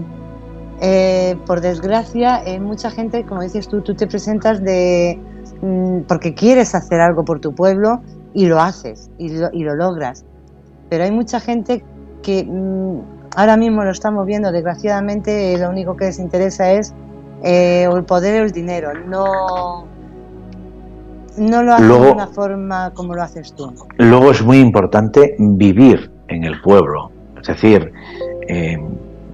eh, 0.80 1.36
por 1.46 1.60
desgracia, 1.60 2.42
eh, 2.46 2.60
mucha 2.60 2.90
gente, 2.90 3.26
como 3.26 3.42
dices 3.42 3.68
tú, 3.68 3.82
tú 3.82 3.96
te 3.96 4.08
presentas 4.08 4.64
de 4.64 5.20
mm, 5.62 6.04
porque 6.08 6.34
quieres 6.34 6.74
hacer 6.74 7.02
algo 7.02 7.26
por 7.26 7.42
tu 7.42 7.54
pueblo 7.54 8.00
y 8.34 8.46
lo 8.46 8.62
haces 8.62 9.10
y 9.18 9.30
lo, 9.30 9.50
y 9.52 9.64
lo 9.64 9.76
logras. 9.76 10.24
Pero 10.90 11.04
hay 11.04 11.12
mucha 11.12 11.42
gente 11.42 11.84
que 12.24 12.46
mm, 12.46 13.02
ahora 13.36 13.58
mismo 13.58 13.84
lo 13.84 13.92
estamos 13.92 14.26
viendo, 14.26 14.54
desgraciadamente, 14.54 15.58
lo 15.58 15.70
único 15.70 15.98
que 15.98 16.06
les 16.06 16.20
interesa 16.20 16.72
es 16.72 16.94
eh, 17.44 17.90
el 17.94 18.06
poder 18.06 18.42
o 18.42 18.46
el 18.46 18.52
dinero, 18.52 18.94
no 18.94 19.97
no 21.38 21.64
lo 21.64 21.74
haces 21.74 21.88
de 21.88 22.12
una 22.12 22.28
forma 22.28 22.92
como 22.94 23.16
lo 23.16 23.24
haces 23.24 23.54
tú. 23.54 23.74
Luego 23.98 24.32
es 24.32 24.44
muy 24.44 24.60
importante 24.60 25.36
vivir 25.40 26.12
en 26.28 26.44
el 26.44 26.60
pueblo. 26.62 27.12
Es 27.40 27.48
decir, 27.48 27.92
eh, 28.48 28.78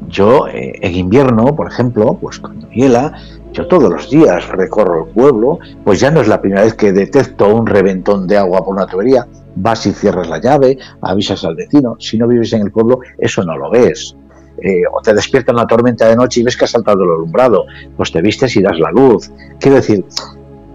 yo 0.07 0.47
eh, 0.47 0.73
en 0.81 0.95
invierno, 0.95 1.55
por 1.55 1.71
ejemplo, 1.71 2.17
pues 2.19 2.39
cuando 2.39 2.69
hiela, 2.69 3.13
yo 3.51 3.67
todos 3.67 3.89
los 3.89 4.09
días 4.09 4.47
recorro 4.49 5.05
el 5.05 5.13
pueblo, 5.13 5.59
pues 5.83 5.99
ya 5.99 6.11
no 6.11 6.21
es 6.21 6.27
la 6.27 6.41
primera 6.41 6.63
vez 6.63 6.73
que 6.73 6.91
detecto 6.91 7.53
un 7.53 7.65
reventón 7.65 8.27
de 8.27 8.37
agua 8.37 8.63
por 8.63 8.75
una 8.75 8.85
tubería, 8.85 9.27
vas 9.55 9.85
y 9.85 9.93
cierras 9.93 10.27
la 10.27 10.39
llave, 10.39 10.77
avisas 11.01 11.43
al 11.45 11.55
vecino, 11.55 11.95
si 11.99 12.17
no 12.17 12.27
vives 12.27 12.53
en 12.53 12.61
el 12.63 12.71
pueblo, 12.71 12.99
eso 13.17 13.43
no 13.43 13.57
lo 13.57 13.69
ves. 13.69 14.15
Eh, 14.61 14.83
o 14.91 15.01
te 15.01 15.13
despierta 15.13 15.51
una 15.51 15.65
tormenta 15.65 16.07
de 16.07 16.15
noche 16.15 16.39
y 16.39 16.43
ves 16.43 16.55
que 16.55 16.65
ha 16.65 16.67
saltado 16.67 17.03
el 17.03 17.09
alumbrado, 17.09 17.65
pues 17.97 18.11
te 18.11 18.21
vistes 18.21 18.55
y 18.55 18.61
das 18.61 18.79
la 18.79 18.91
luz. 18.91 19.31
Quiero 19.59 19.77
decir, 19.77 20.05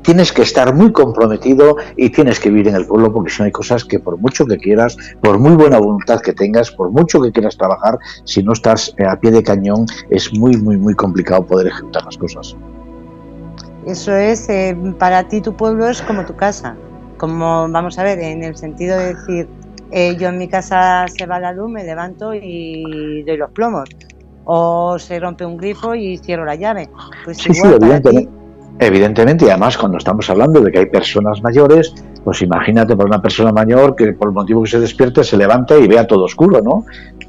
tienes 0.02 0.32
que 0.32 0.42
estar 0.42 0.74
muy 0.74 0.92
comprometido 0.92 1.76
y 1.96 2.10
tienes 2.10 2.40
que 2.40 2.50
vivir 2.50 2.68
en 2.68 2.76
el 2.76 2.86
pueblo 2.86 3.12
porque 3.12 3.30
si 3.30 3.40
no 3.40 3.46
hay 3.46 3.52
cosas 3.52 3.84
que 3.84 3.98
por 3.98 4.18
mucho 4.18 4.46
que 4.46 4.56
quieras, 4.56 4.96
por 5.20 5.38
muy 5.38 5.54
buena 5.54 5.78
voluntad 5.78 6.20
que 6.20 6.32
tengas, 6.32 6.70
por 6.70 6.90
mucho 6.90 7.20
que 7.20 7.32
quieras 7.32 7.56
trabajar, 7.56 7.98
si 8.24 8.42
no 8.42 8.52
estás 8.52 8.94
eh, 8.98 9.04
a 9.04 9.18
pie 9.18 9.30
de 9.30 9.42
cañón 9.42 9.86
es 10.10 10.32
muy, 10.38 10.56
muy, 10.56 10.76
muy 10.76 10.94
complicado 10.94 11.44
poder 11.44 11.68
ejecutar 11.68 12.04
las 12.04 12.16
cosas. 12.16 12.56
Eso 13.86 14.14
es, 14.14 14.48
eh, 14.48 14.76
para 14.98 15.28
ti 15.28 15.40
tu 15.40 15.56
pueblo 15.56 15.88
es 15.88 16.02
como 16.02 16.26
tu 16.26 16.36
casa, 16.36 16.76
como 17.16 17.68
vamos 17.68 17.98
a 17.98 18.04
ver, 18.04 18.18
en 18.18 18.44
el 18.44 18.56
sentido 18.56 18.98
de 18.98 19.14
decir, 19.14 19.48
eh, 19.90 20.16
yo 20.16 20.28
en 20.28 20.38
mi 20.38 20.48
casa 20.48 21.06
se 21.08 21.26
va 21.26 21.40
la 21.40 21.52
luz, 21.52 21.70
me 21.70 21.84
levanto 21.84 22.34
y 22.34 23.22
doy 23.22 23.36
los 23.36 23.50
plomos, 23.50 23.88
o 24.44 24.98
se 24.98 25.18
rompe 25.18 25.44
un 25.44 25.56
grifo 25.56 25.94
y 25.94 26.18
cierro 26.18 26.44
la 26.44 26.54
llave. 26.54 26.88
Pues 27.24 27.44
igual, 27.46 27.78
para 27.78 28.00
ti, 28.00 28.28
Evidentemente, 28.80 29.46
y 29.46 29.48
además 29.48 29.76
cuando 29.76 29.98
estamos 29.98 30.30
hablando 30.30 30.60
de 30.60 30.70
que 30.70 30.78
hay 30.78 30.86
personas 30.86 31.42
mayores, 31.42 31.92
pues 32.22 32.42
imagínate 32.42 32.94
por 32.94 33.06
una 33.06 33.20
persona 33.20 33.50
mayor 33.52 33.96
que 33.96 34.12
por 34.12 34.28
el 34.28 34.34
motivo 34.34 34.62
que 34.62 34.70
se 34.70 34.80
despierte 34.80 35.24
se 35.24 35.36
levanta 35.36 35.76
y 35.76 35.88
vea 35.88 36.06
todo 36.06 36.24
oscuro, 36.24 36.62
¿no? 36.62 36.84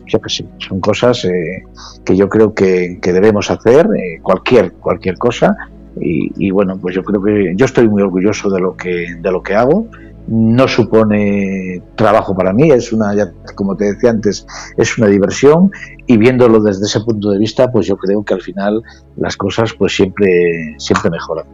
Yo 0.06 0.22
que 0.22 0.30
sí, 0.30 0.48
son 0.60 0.80
cosas 0.80 1.26
eh, 1.26 1.64
que 2.06 2.16
yo 2.16 2.30
creo 2.30 2.54
que, 2.54 3.00
debemos 3.02 3.50
hacer, 3.50 3.88
eh, 3.96 4.20
cualquier, 4.22 4.74
cualquier 4.74 5.18
cosa, 5.18 5.56
y, 6.00 6.32
y, 6.38 6.52
bueno, 6.52 6.78
pues 6.80 6.96
yo 6.96 7.04
creo 7.04 7.22
que 7.22 7.54
yo 7.56 7.66
estoy 7.66 7.90
muy 7.90 8.04
orgulloso 8.04 8.50
de 8.50 8.62
lo 8.62 8.78
que, 8.78 9.16
de 9.20 9.32
lo 9.32 9.42
que 9.42 9.56
hago, 9.56 9.88
no 10.30 10.68
supone 10.68 11.82
trabajo 11.96 12.36
para 12.36 12.54
mí, 12.54 12.70
es 12.70 12.94
una, 12.94 13.14
como 13.56 13.76
te 13.76 13.86
decía 13.86 14.12
antes, 14.12 14.46
es 14.78 14.98
una 14.98 15.08
diversión 15.08 15.72
y 16.06 16.18
viéndolo 16.18 16.62
desde 16.62 16.86
ese 16.86 17.00
punto 17.02 17.32
de 17.32 17.40
vista, 17.40 17.72
pues 17.72 17.88
yo 17.88 17.98
creo 17.98 18.24
que 18.24 18.36
al 18.36 18.42
final 18.42 18.84
las 19.18 19.36
cosas 19.36 19.74
pues 19.74 19.96
siempre, 19.96 20.76
siempre 20.78 21.10
mejoran. 21.10 21.46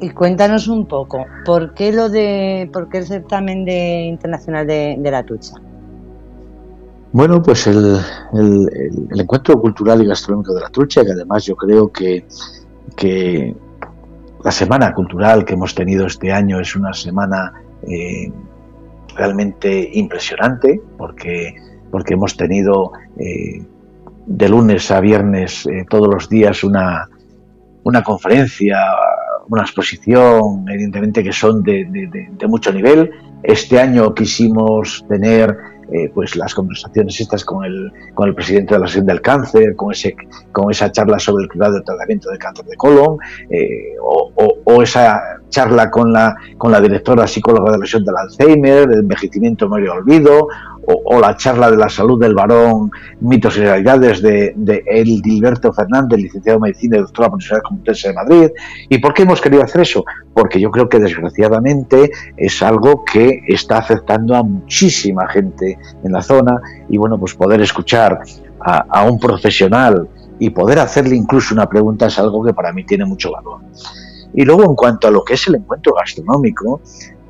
Y 0.00 0.10
cuéntanos 0.10 0.68
un 0.68 0.86
poco, 0.86 1.24
¿por 1.46 1.74
qué 1.74 1.92
lo 1.92 2.10
de, 2.10 2.68
por 2.72 2.88
qué 2.88 2.98
el 2.98 3.06
certamen 3.06 3.64
de, 3.64 4.02
internacional 4.02 4.66
de, 4.66 4.98
la 5.02 5.24
tucha? 5.24 5.54
Bueno, 7.12 7.40
pues 7.40 7.66
el, 7.66 7.98
el, 8.34 9.20
encuentro 9.20 9.58
cultural 9.60 10.02
y 10.02 10.06
gastronómico 10.06 10.54
de 10.54 10.60
la 10.60 10.68
trucha, 10.68 11.04
que 11.04 11.12
además 11.12 11.44
yo 11.44 11.56
creo 11.56 11.90
que, 11.90 12.26
que 12.96 13.54
la 14.42 14.50
semana 14.50 14.92
cultural 14.94 15.44
que 15.44 15.54
hemos 15.54 15.74
tenido 15.74 16.06
este 16.06 16.32
año 16.32 16.60
es 16.60 16.74
una 16.74 16.92
semana 16.92 17.52
eh, 17.86 18.32
realmente 19.14 19.90
impresionante 19.94 20.80
porque, 20.96 21.54
porque 21.90 22.14
hemos 22.14 22.36
tenido 22.36 22.92
eh, 23.18 23.62
de 24.26 24.48
lunes 24.48 24.90
a 24.90 25.00
viernes 25.00 25.66
eh, 25.66 25.84
todos 25.88 26.08
los 26.08 26.28
días 26.28 26.64
una, 26.64 27.08
una 27.84 28.02
conferencia, 28.02 28.78
una 29.48 29.62
exposición, 29.62 30.64
evidentemente 30.68 31.22
que 31.22 31.32
son 31.32 31.62
de, 31.62 31.86
de 32.30 32.46
mucho 32.46 32.72
nivel. 32.72 33.10
Este 33.42 33.80
año 33.80 34.14
quisimos 34.14 35.04
tener 35.08 35.56
eh, 35.92 36.10
pues 36.14 36.36
las 36.36 36.54
conversaciones 36.54 37.20
estas 37.20 37.44
con 37.44 37.64
el, 37.64 37.92
con 38.14 38.28
el 38.28 38.34
presidente 38.34 38.74
de 38.74 38.80
la 38.80 38.86
Asociación 38.86 39.06
del 39.06 39.20
Cáncer, 39.20 39.76
con, 39.76 39.92
ese, 39.92 40.16
con 40.52 40.70
esa 40.70 40.90
charla 40.92 41.18
sobre 41.18 41.44
el 41.44 41.48
cuidado 41.50 41.74
del 41.74 41.84
tratamiento 41.84 42.30
de 42.30 42.38
cáncer 42.38 42.64
de 42.66 42.76
colon, 42.76 43.18
eh, 43.50 43.94
o, 44.02 44.82
esa 44.82 45.20
charla 45.48 45.90
con 45.90 46.12
la, 46.12 46.34
con 46.56 46.70
la 46.70 46.80
directora 46.80 47.26
psicóloga 47.26 47.72
de 47.72 47.78
la 47.78 47.82
lesión 47.82 48.04
del 48.04 48.16
Alzheimer, 48.16 48.88
el 48.88 49.00
envejecimiento 49.00 49.68
medio 49.68 49.94
olvido, 49.94 50.48
o, 50.86 51.20
la 51.20 51.36
charla 51.36 51.70
de 51.70 51.76
la 51.76 51.88
salud 51.88 52.20
del 52.20 52.34
varón, 52.34 52.90
mitos 53.20 53.56
y 53.56 53.60
realidades 53.60 54.22
de, 54.22 54.52
de 54.56 54.82
el 54.86 55.20
Gilberto 55.22 55.72
Fernández, 55.72 56.18
licenciado 56.18 56.56
en 56.58 56.62
medicina 56.62 56.96
y 56.96 57.00
doctor 57.00 57.24
de 57.24 57.28
la 57.28 57.34
Universidad 57.34 57.62
Complutense 57.62 58.08
de 58.08 58.14
Madrid. 58.14 58.50
¿Y 58.88 58.98
por 58.98 59.14
qué 59.14 59.22
hemos 59.22 59.40
querido 59.40 59.62
hacer 59.62 59.82
eso? 59.82 60.04
Porque 60.34 60.60
yo 60.60 60.70
creo 60.70 60.88
que 60.88 60.98
desgraciadamente 60.98 62.10
es 62.36 62.62
algo 62.62 63.04
que 63.04 63.42
está 63.46 63.78
afectando 63.78 64.34
a 64.34 64.42
muchísima 64.42 65.28
gente 65.28 65.78
en 66.02 66.12
la 66.12 66.22
zona 66.22 66.60
y 66.88 66.96
bueno, 66.98 67.18
pues 67.18 67.34
poder 67.34 67.60
escuchar 67.60 68.20
a, 68.60 68.86
a 68.88 69.04
un 69.04 69.18
profesional 69.18 70.08
y 70.38 70.50
poder 70.50 70.78
hacerle 70.78 71.16
incluso 71.16 71.54
una 71.54 71.68
pregunta 71.68 72.06
es 72.06 72.18
algo 72.18 72.42
que 72.42 72.54
para 72.54 72.72
mí 72.72 72.84
tiene 72.84 73.04
mucho 73.04 73.30
valor. 73.30 73.60
Y 74.32 74.44
luego 74.44 74.64
en 74.64 74.74
cuanto 74.74 75.08
a 75.08 75.10
lo 75.10 75.22
que 75.22 75.34
es 75.34 75.46
el 75.48 75.56
encuentro 75.56 75.92
gastronómico, 75.94 76.80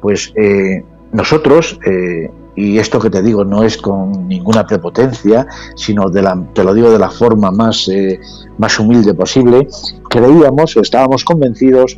pues 0.01 0.33
eh, 0.37 0.83
nosotros 1.13 1.79
eh, 1.87 2.31
y 2.57 2.79
esto 2.79 3.01
que 3.01 3.11
te 3.11 3.23
digo 3.23 3.45
no 3.45 3.63
es 3.63 3.77
con 3.77 4.29
ninguna 4.29 4.67
prepotencia, 4.67 5.47
sino 5.77 6.11
de 6.11 6.23
la, 6.23 6.39
te 6.55 6.65
lo 6.65 6.75
digo 6.75 6.91
de 6.91 6.99
la 6.99 7.11
forma 7.11 7.51
más, 7.51 7.89
eh, 7.89 8.21
más 8.59 8.79
humilde 8.79 9.15
posible, 9.15 9.69
creíamos 10.09 10.77
o 10.77 10.81
estábamos 10.81 11.25
convencidos 11.25 11.97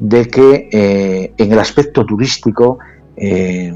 de 0.00 0.26
que 0.26 0.68
eh, 0.72 1.32
en 1.36 1.52
el 1.52 1.58
aspecto 1.58 2.04
turístico 2.04 2.78
eh, 3.16 3.72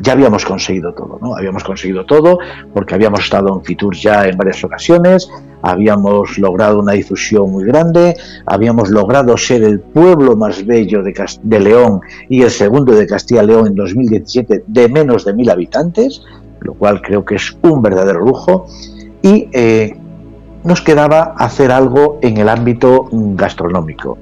ya 0.00 0.12
habíamos 0.12 0.44
conseguido 0.44 0.92
todo, 0.94 1.18
¿no? 1.20 1.36
Habíamos 1.36 1.64
conseguido 1.64 2.04
todo 2.06 2.38
porque 2.72 2.94
habíamos 2.94 3.20
estado 3.20 3.54
en 3.54 3.62
Fitur 3.62 3.94
ya 3.94 4.26
en 4.26 4.36
varias 4.36 4.62
ocasiones, 4.64 5.28
habíamos 5.62 6.38
logrado 6.38 6.80
una 6.80 6.92
difusión 6.92 7.50
muy 7.50 7.64
grande, 7.64 8.16
habíamos 8.46 8.90
logrado 8.90 9.36
ser 9.36 9.62
el 9.62 9.80
pueblo 9.80 10.36
más 10.36 10.64
bello 10.64 11.02
de, 11.02 11.14
de 11.42 11.60
León 11.60 12.00
y 12.28 12.42
el 12.42 12.50
segundo 12.50 12.94
de 12.94 13.06
Castilla 13.06 13.42
y 13.42 13.46
León 13.46 13.66
en 13.68 13.74
2017 13.74 14.64
de 14.66 14.88
menos 14.88 15.24
de 15.24 15.34
mil 15.34 15.50
habitantes, 15.50 16.22
lo 16.60 16.74
cual 16.74 17.02
creo 17.02 17.24
que 17.24 17.36
es 17.36 17.56
un 17.62 17.82
verdadero 17.82 18.20
lujo, 18.20 18.66
y 19.22 19.48
eh, 19.52 19.96
nos 20.64 20.80
quedaba 20.80 21.34
hacer 21.36 21.70
algo 21.70 22.18
en 22.22 22.36
el 22.36 22.48
ámbito 22.48 23.08
gastronómico. 23.10 24.18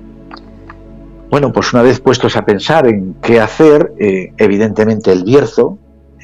Bueno, 1.30 1.52
pues 1.52 1.72
una 1.72 1.82
vez 1.82 2.00
puestos 2.00 2.36
a 2.36 2.44
pensar 2.44 2.88
en 2.88 3.14
qué 3.22 3.40
hacer, 3.40 3.94
eh, 3.98 4.32
evidentemente 4.36 5.12
el 5.12 5.22
Bierzo, 5.22 5.78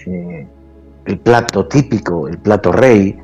eh, 0.05 0.49
el 1.05 1.19
plato 1.21 1.67
típico, 1.67 2.27
el 2.27 2.39
plato 2.39 2.73
rey, 2.73 3.17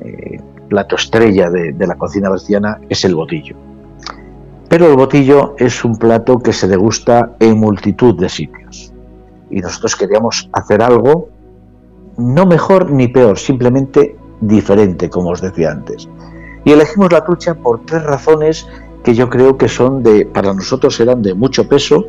eh, 0.00 0.40
plato 0.68 0.96
estrella 0.96 1.48
de, 1.48 1.72
de, 1.72 1.86
la 1.86 1.94
cocina 1.94 2.28
valenciana 2.28 2.80
es 2.88 3.04
el 3.04 3.14
botillo. 3.14 3.56
Pero 4.68 4.88
el 4.90 4.96
botillo 4.96 5.54
es 5.58 5.84
un 5.84 5.96
plato 5.96 6.40
que 6.40 6.52
se 6.52 6.66
degusta 6.66 7.36
en 7.38 7.56
multitud 7.56 8.18
de 8.18 8.28
sitios. 8.28 8.92
Y 9.48 9.60
nosotros 9.60 9.94
queríamos 9.94 10.50
hacer 10.52 10.82
algo 10.82 11.28
no 12.18 12.46
mejor 12.46 12.90
ni 12.90 13.06
peor, 13.06 13.38
simplemente 13.38 14.16
diferente, 14.40 15.08
como 15.08 15.30
os 15.30 15.40
decía 15.40 15.70
antes. 15.70 16.08
Y 16.64 16.72
elegimos 16.72 17.12
la 17.12 17.24
trucha 17.24 17.54
por 17.54 17.86
tres 17.86 18.02
razones 18.02 18.66
que 19.02 19.14
yo 19.14 19.28
creo 19.28 19.56
que 19.56 19.68
son 19.68 20.02
de, 20.02 20.26
para 20.26 20.52
nosotros 20.52 20.98
eran 21.00 21.22
de 21.22 21.34
mucho 21.34 21.68
peso, 21.68 22.04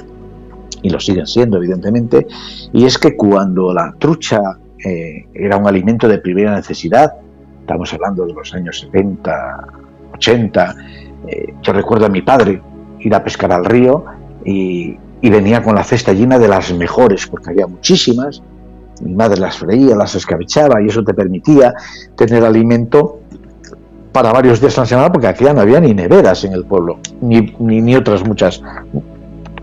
y 0.82 0.90
lo 0.90 1.00
siguen 1.00 1.28
siendo 1.28 1.58
evidentemente, 1.58 2.28
y 2.74 2.86
es 2.86 2.98
que 2.98 3.16
cuando 3.16 3.74
la 3.74 3.94
trucha 4.00 4.42
eh, 4.84 5.26
era 5.34 5.58
un 5.58 5.68
alimento 5.68 6.08
de 6.08 6.20
primera 6.20 6.56
necesidad, 6.56 7.14
estamos 7.62 7.94
hablando 7.94 8.26
de 8.26 8.34
los 8.34 8.54
años 8.54 8.80
70, 8.80 9.68
80, 10.16 10.76
eh, 11.28 11.54
yo 11.62 11.74
recuerdo 11.74 12.06
a 12.06 12.10
mi 12.10 12.22
padre 12.22 12.62
ir 13.00 13.14
a 13.14 13.24
pescar 13.24 13.52
al 13.52 13.66
río 13.66 14.06
y, 14.46 14.98
y 15.22 15.30
venía 15.30 15.62
con 15.62 15.76
la 15.76 15.84
cesta 15.84 16.14
llena 16.14 16.40
de 16.40 16.48
las 16.48 16.74
mejores, 16.74 17.28
porque 17.28 17.50
había 17.50 17.68
muchísimas, 17.68 18.42
mi 19.02 19.14
madre 19.14 19.40
las 19.40 19.58
freía, 19.58 19.96
las 19.96 20.16
escabechaba 20.16 20.82
y 20.82 20.88
eso 20.88 21.04
te 21.04 21.14
permitía 21.14 21.74
tener 22.16 22.44
alimento 22.44 23.20
para 24.22 24.34
varios 24.34 24.59
días 24.59 24.78
en 24.78 24.82
la 24.82 24.86
semana 24.86 25.11
porque 25.13 25.28
aquí 25.28 25.45
ya 25.45 25.53
no 25.53 25.61
había 25.61 25.80
ni 25.80 25.93
neveras 25.93 26.43
en 26.43 26.51
el 26.51 26.65
pueblo, 26.65 26.99
ni, 27.22 27.55
ni, 27.59 27.95
otras 27.95 28.22
muchas 28.28 28.61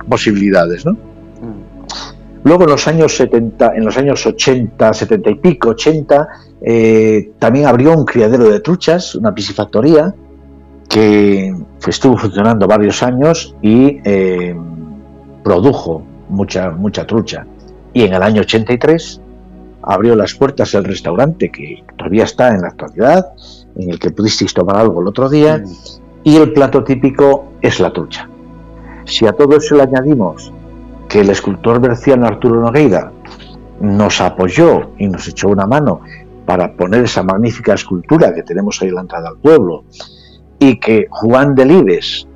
posibilidades, 0.09 0.87
¿no? 0.87 0.93
Mm. 0.93 2.43
Luego 2.43 2.63
en 2.63 2.71
los 2.71 2.89
años 2.89 3.15
70, 3.19 3.75
en 3.77 3.85
los 3.85 3.99
años 3.99 4.25
80, 4.25 4.95
70 4.95 5.29
y 5.31 5.35
pico, 5.35 5.69
80, 5.69 6.29
eh, 6.63 7.33
también 7.39 7.67
abrió 7.67 7.93
un 7.93 8.07
criadero 8.07 8.49
de 8.49 8.61
truchas, 8.61 9.15
una 9.15 9.35
piscifactoría, 9.35 10.15
que 10.89 11.55
estuvo 11.87 12.17
funcionando 12.17 12.67
varios 12.67 13.03
años 13.03 13.55
y 13.61 14.01
eh, 14.05 14.57
produjo 15.45 16.03
mucha, 16.31 16.71
mucha 16.71 17.07
trucha. 17.07 17.47
Y 17.93 18.05
en 18.05 18.15
el 18.15 18.23
año 18.23 18.41
83 18.41 19.21
abrió 19.87 20.17
las 20.17 20.35
puertas 20.35 20.75
el 20.75 20.85
restaurante 20.85 21.51
que 21.51 21.85
todavía 21.97 22.25
está 22.25 22.55
en 22.55 22.63
la 22.63 22.69
actualidad, 22.69 23.27
en 23.77 23.91
el 23.91 23.99
que 23.99 24.11
pudisteis 24.11 24.53
tomar 24.53 24.77
algo 24.77 25.01
el 25.01 25.09
otro 25.09 25.29
día, 25.29 25.63
y 26.25 26.37
el 26.37 26.53
plato 26.53 26.83
típico 26.83 27.53
es 27.63 27.79
la 27.79 27.93
trucha. 27.93 28.29
Si 29.05 29.27
a 29.27 29.33
todo 29.33 29.57
eso 29.57 29.77
le 29.77 29.85
añadimos 29.85 30.53
que 31.09 31.21
el 31.21 31.31
escultor 31.31 31.81
berciano 31.81 32.27
Arturo 32.27 32.61
Nogueira 32.61 33.13
nos 33.81 34.21
apoyó 34.21 34.91
y 34.99 35.07
nos 35.07 35.29
echó 35.29 35.49
una 35.49 35.67
mano 35.67 36.01
para 36.45 36.73
poner 36.75 37.05
esa 37.05 37.23
magnífica 37.23 37.75
escultura 37.75 38.35
que 38.35 38.43
tenemos 38.43 38.83
ahí 38.83 38.89
en 38.89 38.97
la 38.97 39.01
entrada 39.03 39.29
al 39.29 39.37
pueblo, 39.37 39.85
y 40.59 40.81
que 40.81 41.07
Juan 41.11 41.55
Delibes 41.55 42.27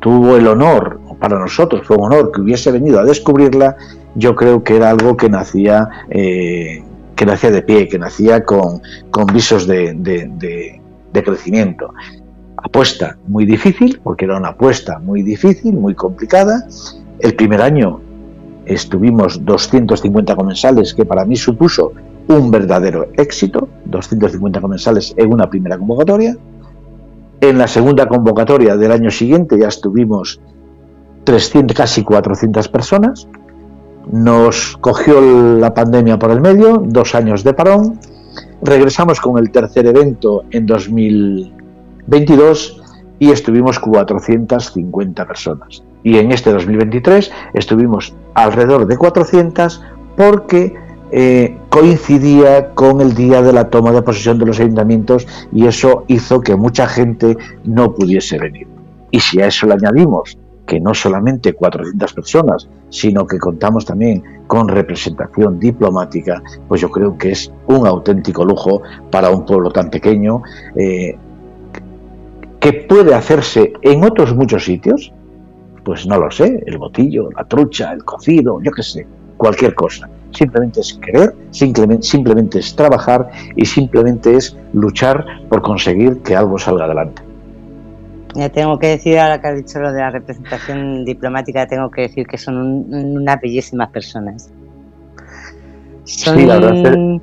tuvo 0.00 0.36
el 0.36 0.46
honor, 0.46 1.00
para 1.20 1.38
nosotros 1.38 1.86
fue 1.86 1.96
un 1.96 2.04
honor 2.04 2.32
que 2.32 2.40
hubiese 2.40 2.70
venido 2.70 3.00
a 3.00 3.04
descubrirla, 3.04 3.76
yo 4.14 4.34
creo 4.34 4.62
que 4.62 4.76
era 4.76 4.90
algo 4.90 5.16
que 5.16 5.28
nacía 5.28 5.88
eh, 6.08 6.82
que 7.16 7.26
nacía 7.26 7.50
de 7.50 7.62
pie, 7.62 7.88
que 7.88 7.98
nacía 7.98 8.44
con, 8.44 8.82
con 9.10 9.26
visos 9.26 9.66
de, 9.66 9.94
de, 9.94 10.80
crecimiento. 11.24 11.94
Apuesta 12.58 13.16
muy 13.26 13.46
difícil, 13.46 13.98
porque 14.04 14.26
era 14.26 14.36
una 14.36 14.48
apuesta 14.48 14.98
muy 14.98 15.22
difícil, 15.22 15.72
muy 15.72 15.94
complicada. 15.94 16.66
El 17.20 17.34
primer 17.34 17.62
año 17.62 18.00
estuvimos 18.66 19.42
250 19.44 20.36
comensales, 20.36 20.92
que 20.92 21.06
para 21.06 21.24
mí 21.24 21.36
supuso 21.36 21.92
un 22.28 22.50
verdadero 22.50 23.08
éxito, 23.16 23.66
250 23.86 24.60
comensales 24.60 25.14
en 25.16 25.32
una 25.32 25.48
primera 25.48 25.78
convocatoria. 25.78 26.36
En 27.40 27.56
la 27.56 27.66
segunda 27.66 28.06
convocatoria 28.08 28.76
del 28.76 28.92
año 28.92 29.10
siguiente 29.10 29.58
ya 29.58 29.68
estuvimos 29.68 30.38
300, 31.24 31.74
casi 31.74 32.04
400 32.04 32.68
personas. 32.68 33.26
Nos 34.10 34.78
cogió 34.78 35.20
la 35.58 35.74
pandemia 35.74 36.18
por 36.18 36.30
el 36.30 36.40
medio, 36.40 36.82
dos 36.84 37.14
años 37.14 37.44
de 37.44 37.52
parón. 37.54 38.00
Regresamos 38.62 39.20
con 39.20 39.38
el 39.38 39.50
tercer 39.50 39.86
evento 39.86 40.44
en 40.50 40.66
2022 40.66 42.82
y 43.18 43.30
estuvimos 43.30 43.78
450 43.78 45.26
personas. 45.26 45.82
Y 46.02 46.18
en 46.18 46.32
este 46.32 46.52
2023 46.52 47.30
estuvimos 47.54 48.14
alrededor 48.34 48.86
de 48.86 48.96
400 48.96 49.82
porque 50.16 50.74
eh, 51.12 51.56
coincidía 51.68 52.74
con 52.74 53.00
el 53.00 53.14
día 53.14 53.42
de 53.42 53.52
la 53.52 53.70
toma 53.70 53.92
de 53.92 54.02
posesión 54.02 54.38
de 54.38 54.46
los 54.46 54.60
ayuntamientos 54.60 55.26
y 55.52 55.66
eso 55.66 56.04
hizo 56.08 56.40
que 56.40 56.56
mucha 56.56 56.86
gente 56.86 57.36
no 57.64 57.94
pudiese 57.94 58.38
venir. 58.38 58.66
Y 59.10 59.20
si 59.20 59.40
a 59.40 59.46
eso 59.46 59.66
le 59.66 59.74
añadimos 59.74 60.36
que 60.66 60.80
no 60.80 60.92
solamente 60.94 61.54
400 61.54 62.12
personas, 62.12 62.68
sino 62.88 63.26
que 63.26 63.38
contamos 63.38 63.84
también 63.84 64.22
con 64.46 64.68
representación 64.68 65.58
diplomática, 65.58 66.42
pues 66.68 66.80
yo 66.80 66.90
creo 66.90 67.16
que 67.16 67.30
es 67.32 67.52
un 67.68 67.86
auténtico 67.86 68.44
lujo 68.44 68.82
para 69.10 69.30
un 69.30 69.44
pueblo 69.44 69.70
tan 69.70 69.90
pequeño, 69.90 70.42
eh, 70.74 71.16
que 72.60 72.72
puede 72.72 73.14
hacerse 73.14 73.72
en 73.82 74.04
otros 74.04 74.34
muchos 74.34 74.64
sitios, 74.64 75.12
pues 75.84 76.06
no 76.06 76.18
lo 76.18 76.30
sé, 76.30 76.62
el 76.66 76.78
botillo, 76.78 77.30
la 77.30 77.44
trucha, 77.44 77.92
el 77.92 78.04
cocido, 78.04 78.60
yo 78.60 78.72
qué 78.72 78.82
sé, 78.82 79.06
cualquier 79.36 79.74
cosa. 79.74 80.08
Simplemente 80.32 80.80
es 80.80 80.94
querer, 80.94 81.34
simplemente, 81.50 82.04
simplemente 82.06 82.58
es 82.58 82.74
trabajar 82.74 83.30
y 83.54 83.64
simplemente 83.64 84.34
es 84.34 84.56
luchar 84.72 85.24
por 85.48 85.62
conseguir 85.62 86.22
que 86.22 86.34
algo 86.34 86.58
salga 86.58 86.84
adelante. 86.86 87.25
Ya 88.36 88.50
tengo 88.50 88.78
que 88.78 88.88
decir, 88.88 89.18
ahora 89.18 89.40
que 89.40 89.48
has 89.48 89.56
dicho 89.56 89.80
lo 89.80 89.92
de 89.92 90.00
la 90.00 90.10
representación 90.10 91.06
diplomática, 91.06 91.66
tengo 91.66 91.90
que 91.90 92.02
decir 92.02 92.26
que 92.26 92.36
son 92.36 92.84
unas 92.92 93.40
bellísimas 93.40 93.88
personas. 93.88 94.50
Son, 96.04 97.22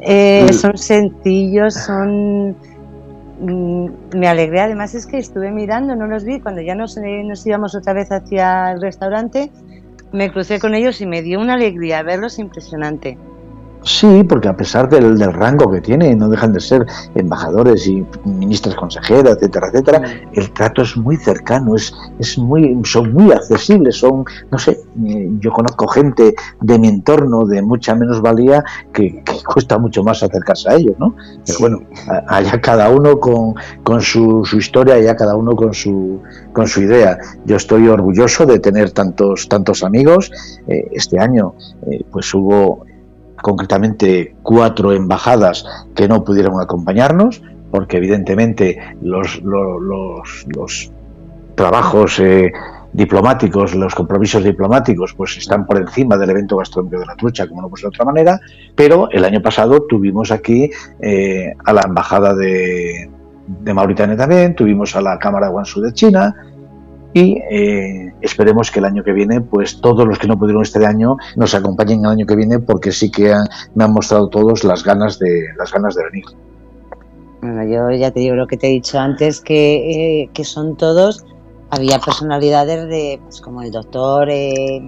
eh, 0.00 0.50
son 0.52 0.78
sencillos, 0.78 1.74
son 1.74 2.56
mm, 3.40 4.16
me 4.16 4.26
alegré, 4.26 4.60
además 4.60 4.94
es 4.94 5.06
que 5.06 5.18
estuve 5.18 5.50
mirando, 5.50 5.94
no 5.96 6.06
los 6.06 6.24
vi, 6.24 6.40
cuando 6.40 6.62
ya 6.62 6.74
nos, 6.74 6.96
eh, 6.96 7.22
nos 7.24 7.46
íbamos 7.46 7.74
otra 7.74 7.92
vez 7.92 8.10
hacia 8.10 8.72
el 8.72 8.80
restaurante, 8.80 9.52
me 10.12 10.32
crucé 10.32 10.58
con 10.58 10.74
ellos 10.74 11.00
y 11.02 11.06
me 11.06 11.20
dio 11.20 11.40
una 11.40 11.54
alegría 11.54 12.02
verlos 12.02 12.38
impresionante. 12.38 13.18
Sí, 13.84 14.24
porque 14.24 14.48
a 14.48 14.56
pesar 14.56 14.88
del, 14.88 15.18
del, 15.18 15.32
rango 15.32 15.70
que 15.70 15.80
tiene, 15.80 16.14
no 16.14 16.28
dejan 16.28 16.52
de 16.52 16.60
ser 16.60 16.86
embajadores 17.14 17.86
y 17.86 18.04
ministras 18.24 18.74
consejeras, 18.76 19.36
etcétera, 19.36 19.68
etcétera, 19.68 19.98
mm. 20.00 20.38
el 20.38 20.50
trato 20.52 20.82
es 20.82 20.96
muy 20.96 21.16
cercano, 21.16 21.74
es, 21.74 21.92
es 22.18 22.38
muy, 22.38 22.80
son 22.84 23.12
muy 23.12 23.32
accesibles, 23.32 23.96
son, 23.96 24.24
no 24.50 24.58
sé, 24.58 24.80
eh, 25.06 25.30
yo 25.40 25.50
conozco 25.50 25.88
gente 25.88 26.34
de 26.60 26.78
mi 26.78 26.88
entorno 26.88 27.44
de 27.44 27.60
mucha 27.62 27.94
menos 27.94 28.20
valía 28.22 28.64
que, 28.92 29.22
cuesta 29.52 29.78
mucho 29.78 30.04
más 30.04 30.22
acercarse 30.22 30.70
a 30.70 30.74
ellos, 30.74 30.94
¿no? 30.98 31.16
Pero 31.44 31.58
bueno, 31.58 31.80
allá 32.28 32.60
cada 32.60 32.88
uno 32.88 33.18
con, 33.18 33.54
con 33.82 34.00
su, 34.00 34.44
su, 34.44 34.58
historia, 34.58 34.94
allá 34.94 35.16
cada 35.16 35.34
uno 35.34 35.56
con 35.56 35.74
su, 35.74 36.22
con 36.52 36.68
su 36.68 36.82
idea. 36.82 37.18
Yo 37.44 37.56
estoy 37.56 37.88
orgulloso 37.88 38.46
de 38.46 38.60
tener 38.60 38.92
tantos, 38.92 39.48
tantos 39.48 39.82
amigos. 39.82 40.30
Eh, 40.68 40.88
este 40.92 41.18
año, 41.18 41.54
eh, 41.90 42.04
pues 42.10 42.32
hubo 42.34 42.84
concretamente 43.42 44.34
cuatro 44.42 44.92
embajadas 44.92 45.66
que 45.94 46.08
no 46.08 46.24
pudieron 46.24 46.60
acompañarnos, 46.60 47.42
porque 47.70 47.98
evidentemente 47.98 48.78
los, 49.02 49.42
los, 49.42 50.90
trabajos 51.54 52.18
eh, 52.18 52.50
diplomáticos, 52.92 53.74
los 53.74 53.94
compromisos 53.94 54.42
diplomáticos, 54.42 55.12
pues 55.14 55.36
están 55.36 55.66
por 55.66 55.76
encima 55.78 56.16
del 56.16 56.30
evento 56.30 56.56
gastronómico 56.56 57.00
de 57.00 57.06
la 57.06 57.16
trucha, 57.16 57.46
como 57.46 57.62
no 57.62 57.68
puede 57.68 57.82
ser 57.82 57.90
de 57.90 57.96
otra 57.96 58.04
manera, 58.06 58.40
pero 58.74 59.10
el 59.10 59.24
año 59.24 59.42
pasado 59.42 59.82
tuvimos 59.82 60.30
aquí 60.30 60.70
eh, 61.00 61.52
a 61.64 61.72
la 61.72 61.82
embajada 61.82 62.34
de, 62.34 63.10
de 63.46 63.74
Mauritania 63.74 64.16
también, 64.16 64.54
tuvimos 64.54 64.94
a 64.96 65.02
la 65.02 65.18
Cámara 65.18 65.46
de 65.46 65.52
Guangzhou 65.52 65.82
de 65.82 65.92
China, 65.92 66.34
y 67.14 67.38
eh, 67.50 68.12
esperemos 68.20 68.70
que 68.70 68.78
el 68.78 68.86
año 68.86 69.04
que 69.04 69.12
viene, 69.12 69.40
pues 69.40 69.80
todos 69.80 70.06
los 70.06 70.18
que 70.18 70.26
no 70.26 70.38
pudieron 70.38 70.62
este 70.62 70.84
año 70.86 71.16
nos 71.36 71.54
acompañen 71.54 72.00
el 72.04 72.10
año 72.10 72.26
que 72.26 72.36
viene 72.36 72.58
porque 72.58 72.90
sí 72.90 73.10
que 73.10 73.34
me 73.74 73.84
han 73.84 73.92
mostrado 73.92 74.28
todos 74.28 74.64
las 74.64 74.82
ganas 74.82 75.18
de 75.18 75.44
las 75.58 75.72
ganas 75.72 75.94
de 75.94 76.04
venir. 76.04 76.24
Bueno, 77.42 77.64
yo 77.64 77.90
ya 77.96 78.10
te 78.10 78.20
digo 78.20 78.34
lo 78.34 78.46
que 78.46 78.56
te 78.56 78.68
he 78.68 78.70
dicho 78.70 78.98
antes, 78.98 79.40
que, 79.40 80.22
eh, 80.22 80.30
que 80.32 80.44
son 80.44 80.76
todos, 80.76 81.24
había 81.70 81.98
personalidades 81.98 82.88
de, 82.88 83.20
pues 83.22 83.40
como 83.40 83.62
el 83.62 83.70
doctor, 83.70 84.28
eh, 84.30 84.80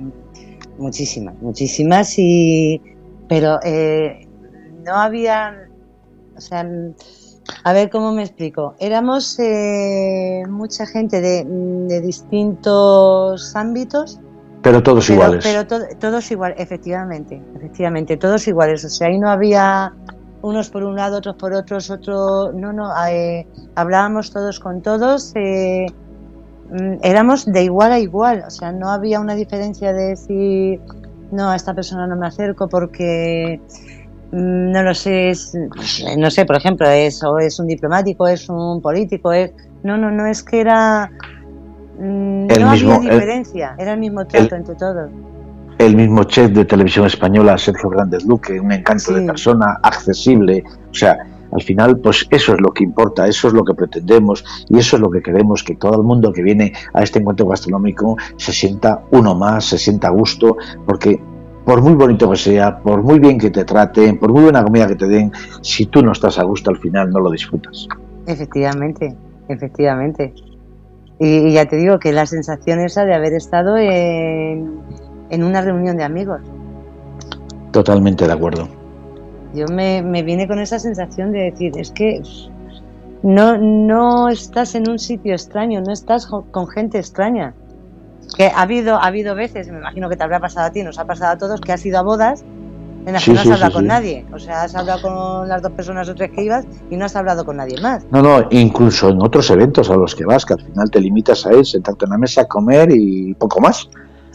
muchísimas, 0.79 1.35
muchísimas, 1.43 2.15
y 2.19 2.81
pero 3.29 3.59
no 4.85 4.95
había, 4.95 5.69
o 6.37 6.41
sea, 6.41 6.65
a 7.63 7.73
ver 7.73 7.91
cómo 7.91 8.13
me 8.13 8.23
explico. 8.23 8.75
Éramos 8.79 9.39
eh, 9.39 10.43
mucha 10.49 10.87
gente 10.87 11.21
de, 11.21 12.01
distintos 12.01 13.55
ámbitos. 13.55 14.21
Pero 14.63 14.83
todos 14.83 15.09
iguales. 15.11 15.45
Pero 15.45 15.67
todos 15.99 16.31
iguales, 16.31 16.59
efectivamente, 16.59 17.43
efectivamente, 17.57 18.17
todos 18.17 18.47
iguales. 18.49 18.85
O 18.85 18.89
sea, 18.89 19.09
ahí 19.09 19.19
no 19.19 19.29
había 19.29 19.93
unos 20.43 20.71
por 20.71 20.85
un 20.85 20.97
lado, 20.97 21.19
otros 21.19 21.37
por 21.37 21.53
otros, 21.53 21.91
otro. 21.91 22.53
No, 22.53 22.73
no, 22.73 22.91
eh, 23.07 23.47
hablábamos 23.75 24.31
todos 24.31 24.61
con 24.61 24.81
todos. 24.81 25.33
Eh, 25.35 25.87
mm, 26.71 26.95
éramos 27.03 27.45
de 27.45 27.63
igual 27.63 27.93
a 27.93 27.99
igual. 27.99 28.45
O 28.47 28.51
sea, 28.51 28.73
no 28.73 28.91
había 28.91 29.21
una 29.21 29.35
diferencia 29.35 29.93
de 29.93 30.09
decir, 30.09 30.81
no, 31.31 31.51
a 31.51 31.57
esta 31.57 31.75
persona 31.75 32.07
no 32.07 32.17
me 32.17 32.27
acerco 32.27 32.69
porque 32.69 33.61
Mm, 33.61 33.94
no 34.35 34.83
lo 34.83 34.95
sé, 34.95 35.33
no 36.19 36.31
sé, 36.31 36.45
por 36.45 36.57
ejemplo, 36.57 36.89
es, 36.89 37.23
o 37.23 37.39
es 37.39 37.61
un 37.61 37.69
diplomático, 37.69 38.27
es 38.27 38.49
un 38.49 38.83
político, 38.83 39.33
es, 39.33 39.53
no, 39.85 39.97
no, 39.97 40.11
no 40.11 40.27
es 40.27 40.43
que 40.43 40.61
era, 40.61 41.09
mm, 41.99 42.47
no 42.47 42.71
había 42.71 42.99
diferencia, 42.99 43.77
era 43.79 43.93
el 43.93 44.01
mismo 44.01 44.27
trato 44.27 44.57
entre 44.57 44.75
todos. 44.75 45.09
El 45.79 45.95
mismo 45.95 46.25
chef 46.25 46.51
de 46.51 46.65
televisión 46.65 47.07
española, 47.07 47.57
Sergio 47.59 47.91
Grandes 47.91 48.25
Luque, 48.25 48.59
un 48.59 48.73
encanto 48.73 49.13
de 49.13 49.23
persona, 49.23 49.79
accesible, 49.83 50.65
o 50.91 50.95
sea, 50.95 51.17
al 51.53 51.63
final, 51.63 51.99
pues 51.99 52.27
eso 52.31 52.55
es 52.55 52.61
lo 52.61 52.73
que 52.73 52.83
importa, 52.83 53.29
eso 53.29 53.47
es 53.47 53.55
lo 53.55 53.65
que 53.65 53.75
pretendemos 53.75 54.45
y 54.69 54.79
eso 54.79 54.97
es 54.97 55.03
lo 55.03 55.11
que 55.11 55.23
queremos, 55.23 55.63
que 55.63 55.77
todo 55.77 56.01
el 56.01 56.03
mundo 56.03 56.33
que 56.33 56.43
viene 56.43 56.73
a 56.93 57.05
este 57.05 57.21
encuentro 57.21 57.47
gastronómico 57.47 58.17
se 58.37 58.53
sienta 58.53 59.05
uno 59.13 59.37
más, 59.37 59.67
se 59.67 59.79
sienta 59.79 60.09
a 60.09 60.11
gusto, 60.11 60.57
porque 60.85 61.21
por 61.65 61.83
muy 61.83 61.95
bonito 61.95 62.31
que 62.31 62.37
sea, 62.37 62.79
por 62.79 63.03
muy 63.03 63.19
bien 63.19 63.39
que 63.39 63.51
te 63.51 63.65
traten, 63.65 64.19
por 64.19 64.33
muy 64.33 64.43
buena 64.43 64.63
comida 64.63 64.87
que 64.87 64.97
te 64.97 65.09
den, 65.09 65.33
si 65.63 65.87
tú 65.87 66.03
no 66.03 66.13
estás 66.13 66.39
a 66.39 66.45
gusto 66.45 66.71
al 66.71 66.79
final 66.79 67.11
no 67.11 67.21
lo 67.21 67.31
disfrutas. 67.31 67.89
Efectivamente, 68.27 69.15
efectivamente. 69.49 70.35
Y, 71.19 71.53
ya 71.53 71.67
te 71.67 71.77
digo 71.77 71.99
que 71.99 72.13
la 72.13 72.27
sensación 72.27 72.81
esa 72.81 73.05
de 73.05 73.15
haber 73.15 73.33
estado 73.33 73.77
en, 73.77 74.83
una 75.31 75.61
reunión 75.63 75.97
de 75.97 76.05
amigos. 76.05 76.41
Totalmente 77.71 78.27
de 78.27 78.33
acuerdo. 78.33 78.69
Yo 79.55 79.67
me, 79.69 80.03
me 80.03 80.23
vine 80.23 80.47
con 80.49 80.59
esa 80.59 80.79
sensación 80.79 81.33
de 81.33 81.51
decir, 81.51 81.73
es 81.77 81.91
que 81.93 82.23
no, 83.23 83.57
no 83.57 84.29
estás 84.29 84.75
en 84.75 84.91
un 84.91 84.99
sitio 84.99 85.33
extraño, 85.33 85.81
no 85.81 85.93
estás 85.93 86.27
con 86.27 86.69
gente 86.69 86.99
extraña 86.99 87.55
que 88.37 88.47
ha 88.47 88.63
habido, 88.63 88.97
ha 88.97 89.07
habido 89.07 89.35
veces, 89.35 89.69
me 89.71 89.79
imagino 89.79 90.09
que 90.09 90.17
te 90.17 90.25
habrá 90.25 90.41
pasado 90.41 90.67
a 90.67 90.71
ti, 90.71 90.83
nos 90.83 90.99
ha 90.99 91.07
pasado 91.07 91.33
a 91.33 91.39
todos, 91.39 91.61
que 91.61 91.73
has 91.73 91.85
ido 91.85 91.99
a 91.99 92.03
bodas 92.03 92.45
en 93.07 93.13
las 93.13 93.25
que 93.25 93.33
no 93.33 93.41
has 93.41 93.51
hablado 93.51 93.73
con 93.73 93.87
nadie. 93.87 94.25
O 94.33 94.39
sea, 94.39 94.63
has 94.63 94.75
hablado 94.75 95.03
con 95.03 95.49
las 95.49 95.63
dos 95.63 95.73
personas 95.73 96.09
o 96.09 96.15
tres 96.15 96.31
que 96.31 96.45
ibas 96.45 96.67
y 96.91 96.97
no 96.97 97.05
has 97.05 97.15
hablado 97.17 97.45
con 97.45 97.57
nadie 97.57 97.81
más. 97.81 98.05
No, 98.11 98.23
no, 98.23 98.47
incluso 98.51 99.11
en 99.11 99.23
otros 99.23 99.51
eventos 99.51 99.91
a 99.91 99.97
los 99.97 100.15
que 100.15 100.25
vas, 100.25 100.45
que 100.45 100.55
al 100.55 100.63
final 100.63 100.91
te 100.91 101.01
limitas 101.01 101.47
a 101.47 101.53
ir, 101.53 101.67
sentarte 101.67 102.07
en 102.07 102.13
la 102.13 102.19
mesa, 102.19 102.47
comer 102.47 102.91
y 102.93 103.35
poco 103.35 103.61
más. 103.61 103.89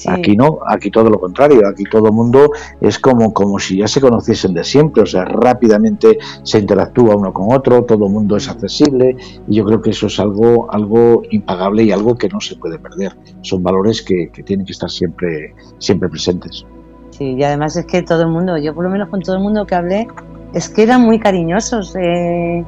Aquí 0.08 0.36
no, 0.36 0.60
aquí 0.68 0.92
todo 0.92 1.10
lo 1.10 1.20
contrario, 1.20 1.68
aquí 1.68 1.84
todo 1.84 2.08
el 2.08 2.14
mundo 2.14 2.52
es 2.80 3.00
como, 3.00 3.34
como 3.34 3.60
si 3.60 3.78
ya 3.78 3.88
se 3.88 4.00
conociesen 4.00 4.54
de 4.54 4.64
siempre, 4.64 5.04
o 5.04 5.06
sea, 5.06 5.26
rápidamente 5.26 6.18
se 6.44 6.60
interactúa 6.60 7.16
uno 7.16 7.34
con 7.34 7.54
otro, 7.56 7.84
todo 7.84 8.06
el 8.06 8.12
mundo 8.12 8.38
es 8.38 8.48
accesible 8.48 9.18
y 9.48 9.56
yo 9.56 9.66
creo 9.66 9.82
que 9.82 9.90
eso 9.90 10.08
es 10.08 10.20
algo, 10.20 10.72
algo 10.72 11.24
impagable 11.32 11.84
y 11.84 11.92
algo 11.92 12.16
que 12.16 12.30
no 12.30 12.40
se 12.40 12.56
puede 12.56 12.80
perder. 12.80 13.18
Son 13.42 13.64
valores 13.64 14.02
que, 14.02 14.32
tienen 14.46 14.66
que 14.66 14.72
estar 14.72 14.90
siempre, 14.90 15.54
siempre 15.80 16.08
presentes. 16.10 16.66
Sí, 17.12 17.34
y 17.34 17.44
además 17.44 17.76
es 17.76 17.86
que 17.86 18.02
todo 18.02 18.22
el 18.22 18.30
mundo, 18.30 18.58
yo 18.58 18.74
por 18.74 18.84
lo 18.84 18.90
menos 18.90 19.10
con 19.10 19.22
todo 19.22 19.36
el 19.36 19.42
mundo 19.42 19.66
que 19.66 19.76
hablé, 19.76 20.08
es 20.54 20.70
que 20.70 20.84
eran 20.84 21.02
muy 21.02 21.20
cariñosos. 21.20 21.96
Eh, 22.00 22.64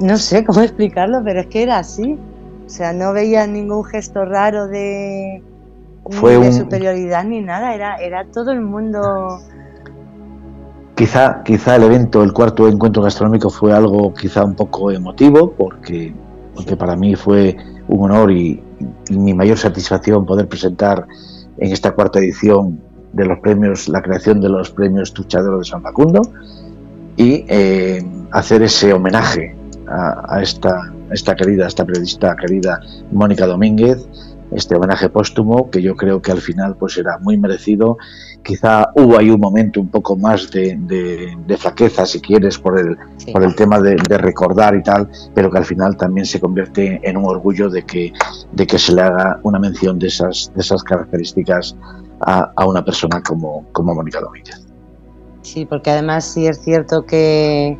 no 0.00 0.16
sé 0.16 0.44
cómo 0.44 0.60
explicarlo, 0.62 1.22
pero 1.24 1.40
es 1.40 1.46
que 1.46 1.62
era 1.62 1.78
así. 1.78 2.18
O 2.66 2.68
sea, 2.68 2.92
no 2.92 3.12
veía 3.12 3.46
ningún 3.46 3.84
gesto 3.84 4.24
raro 4.24 4.66
de, 4.66 5.42
fue 6.10 6.38
de 6.38 6.52
superioridad 6.52 7.24
ni 7.24 7.40
nada, 7.40 7.74
era, 7.74 7.96
era 7.96 8.24
todo 8.26 8.50
el 8.52 8.60
mundo. 8.60 9.40
Quizá, 10.94 11.42
quizá 11.42 11.76
el 11.76 11.84
evento, 11.84 12.22
el 12.22 12.32
cuarto 12.32 12.68
encuentro 12.68 13.02
gastronómico 13.02 13.50
fue 13.50 13.72
algo 13.72 14.12
quizá 14.12 14.44
un 14.44 14.54
poco 14.54 14.90
emotivo, 14.90 15.52
porque, 15.52 16.14
porque 16.54 16.76
para 16.76 16.96
mí 16.96 17.14
fue 17.14 17.56
un 17.88 18.10
honor 18.10 18.30
y, 18.30 18.62
mi 19.10 19.32
mayor 19.32 19.58
satisfacción 19.58 20.26
poder 20.26 20.48
presentar 20.48 21.06
en 21.58 21.72
esta 21.72 21.92
cuarta 21.92 22.18
edición 22.18 22.80
de 23.12 23.24
los 23.26 23.38
premios, 23.38 23.88
la 23.88 24.02
creación 24.02 24.40
de 24.40 24.48
los 24.48 24.70
premios 24.70 25.12
Tuchadero 25.12 25.58
de 25.58 25.64
San 25.64 25.82
Facundo 25.82 26.22
y 27.16 27.44
eh, 27.48 28.04
hacer 28.32 28.62
ese 28.62 28.92
homenaje 28.92 29.54
a, 29.86 30.36
a, 30.36 30.42
esta, 30.42 30.92
a 31.10 31.14
esta 31.14 31.36
querida, 31.36 31.66
a 31.66 31.68
esta 31.68 31.84
periodista 31.84 32.34
querida 32.36 32.80
Mónica 33.12 33.46
Domínguez, 33.46 34.08
este 34.54 34.76
homenaje 34.76 35.08
póstumo 35.08 35.70
que 35.70 35.82
yo 35.82 35.96
creo 35.96 36.20
que 36.20 36.32
al 36.32 36.40
final 36.40 36.76
pues 36.76 36.96
era 36.98 37.18
muy 37.18 37.38
merecido. 37.38 37.98
Quizá 38.42 38.90
hubo 38.94 39.18
ahí 39.18 39.30
un 39.30 39.40
momento 39.40 39.80
un 39.80 39.88
poco 39.88 40.16
más 40.16 40.50
de, 40.50 40.76
de, 40.76 41.56
flaqueza, 41.56 42.06
si 42.06 42.20
quieres, 42.20 42.58
por 42.58 42.78
el, 42.78 42.96
por 43.32 43.42
el 43.42 43.54
tema 43.54 43.80
de, 43.80 43.96
recordar 44.18 44.74
y 44.74 44.82
tal, 44.82 45.08
pero 45.34 45.50
que 45.50 45.58
al 45.58 45.64
final 45.64 45.96
también 45.96 46.26
se 46.26 46.40
convierte 46.40 47.00
en 47.08 47.16
un 47.16 47.24
orgullo 47.24 47.70
de 47.70 47.84
que, 47.84 48.12
de 48.52 48.66
que 48.66 48.78
se 48.78 48.94
le 48.94 49.02
haga 49.02 49.38
una 49.42 49.58
mención 49.58 49.98
de 49.98 50.08
esas, 50.08 50.50
de 50.54 50.60
esas 50.60 50.82
características 50.82 51.76
a, 52.20 52.52
a 52.56 52.66
una 52.66 52.84
persona 52.84 53.22
como, 53.22 53.64
como 53.72 53.94
Mónica 53.94 54.20
Domínguez. 54.20 54.66
Sí, 55.42 55.66
porque 55.66 55.90
además 55.90 56.24
sí 56.24 56.46
es 56.46 56.60
cierto 56.60 57.04
que 57.04 57.76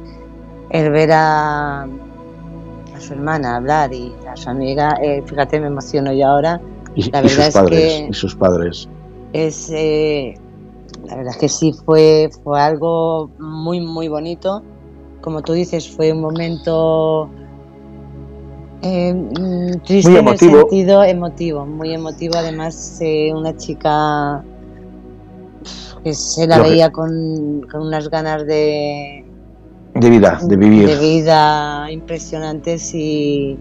el 0.71 0.91
ver 0.91 1.11
a 1.13 1.87
su 3.03 3.13
hermana 3.13 3.57
hablar 3.57 3.93
y 3.93 4.13
a 4.29 4.37
su 4.37 4.49
amiga, 4.49 4.97
eh, 5.03 5.23
fíjate, 5.27 5.61
me 5.61 5.67
emociono 5.67 6.13
yo 6.13 6.27
ahora. 6.27 6.61
Y, 6.95 7.11
la 7.11 7.23
verdad 7.23 7.45
sus 7.47 7.55
padres, 7.55 7.83
es 7.83 8.01
que 8.01 8.09
y 8.09 8.13
sus 8.13 8.37
padres. 8.37 8.89
Es, 9.33 9.71
eh, 9.71 10.35
la 11.05 11.17
verdad 11.17 11.33
es 11.33 11.39
que 11.39 11.49
sí 11.49 11.73
fue, 11.85 12.31
fue 12.43 12.61
algo 12.61 13.31
muy, 13.39 13.81
muy 13.81 14.09
bonito. 14.09 14.63
Como 15.21 15.43
tú 15.43 15.53
dices, 15.53 15.89
fue 15.89 16.13
un 16.13 16.21
momento 16.21 17.29
eh, 18.83 19.15
mm, 19.15 19.81
triste 19.85 20.19
en 20.19 20.29
el 20.29 20.39
sentido 20.39 21.05
emotivo, 21.05 21.67
muy 21.67 21.95
emotivo. 21.95 22.37
Además, 22.37 23.01
una 23.35 23.57
chica 23.57 24.45
que 26.05 26.15
se 26.15 26.47
la 26.47 26.59
veía 26.59 26.91
con, 26.91 27.67
con 27.71 27.83
unas 27.83 28.09
ganas 28.09 28.45
de, 28.47 29.22
de 29.95 30.11
vida, 30.11 30.39
de 30.43 30.57
vivir. 30.57 30.89
De 30.89 30.99
vida 30.99 31.91
impresionantes 31.91 32.95
y... 32.95 33.59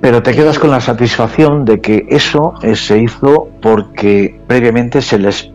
Pero 0.00 0.22
te 0.22 0.32
quedas 0.32 0.58
con 0.58 0.70
la 0.70 0.80
satisfacción 0.80 1.64
de 1.64 1.80
que 1.80 2.06
eso 2.08 2.54
eh, 2.62 2.76
se 2.76 2.98
hizo 2.98 3.48
porque 3.62 4.38
previamente 4.46 5.00
se 5.00 5.18
les 5.18 5.50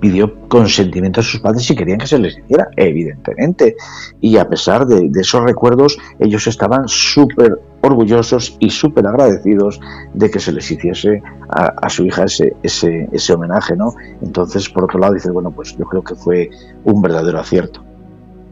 pidió 0.00 0.48
consentimiento 0.48 1.20
a 1.20 1.22
sus 1.22 1.40
padres 1.40 1.64
si 1.64 1.76
querían 1.76 1.98
que 1.98 2.06
se 2.06 2.18
les 2.18 2.38
hiciera, 2.38 2.68
evidentemente. 2.76 3.76
Y 4.20 4.36
a 4.36 4.48
pesar 4.48 4.86
de, 4.86 5.10
esos 5.20 5.42
recuerdos, 5.44 5.98
ellos 6.18 6.46
estaban 6.46 6.88
súper 6.88 7.60
orgullosos 7.82 8.56
y 8.58 8.70
súper 8.70 9.06
agradecidos 9.06 9.80
de 10.14 10.30
que 10.30 10.40
se 10.40 10.52
les 10.52 10.70
hiciese 10.70 11.22
a, 11.48 11.88
su 11.88 12.04
hija 12.04 12.24
ese, 12.24 12.54
ese, 12.62 13.08
ese, 13.12 13.32
homenaje, 13.32 13.76
¿no? 13.76 13.94
Entonces, 14.22 14.68
por 14.68 14.84
otro 14.84 14.98
lado, 14.98 15.14
dices, 15.14 15.32
bueno, 15.32 15.50
pues 15.50 15.76
yo 15.76 15.84
creo 15.84 16.02
que 16.02 16.14
fue 16.14 16.50
un 16.84 17.00
verdadero 17.00 17.38
acierto. 17.38 17.82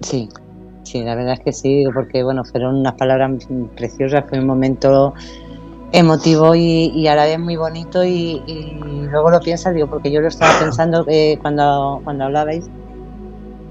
Sí, 0.01 0.29
sí, 0.89 1.03
la 1.03 1.15
verdad 1.15 1.35
es 1.35 1.41
que 1.41 1.53
sí, 1.53 1.85
porque, 1.93 2.23
bueno, 2.23 2.45
fueron 2.45 2.77
unas 2.77 2.95
palabras 2.95 3.47
preciosas, 3.77 4.25
fue 4.29 4.41
un 4.41 4.47
momento 4.47 5.15
emotivo 5.93 6.55
y, 6.55 7.07
a 7.07 7.15
la 7.15 7.25
vez 7.25 7.39
muy 7.39 7.57
bonito 7.57 8.05
y, 8.05 8.43
luego 9.11 9.31
lo 9.31 9.41
piensas, 9.41 9.75
digo, 9.75 9.89
porque 9.89 10.11
yo 10.11 10.21
lo 10.21 10.29
estaba 10.29 10.59
pensando 10.59 11.05
eh, 11.09 11.39
cuando, 11.41 12.01
cuando 12.05 12.25
hablabais, 12.25 12.69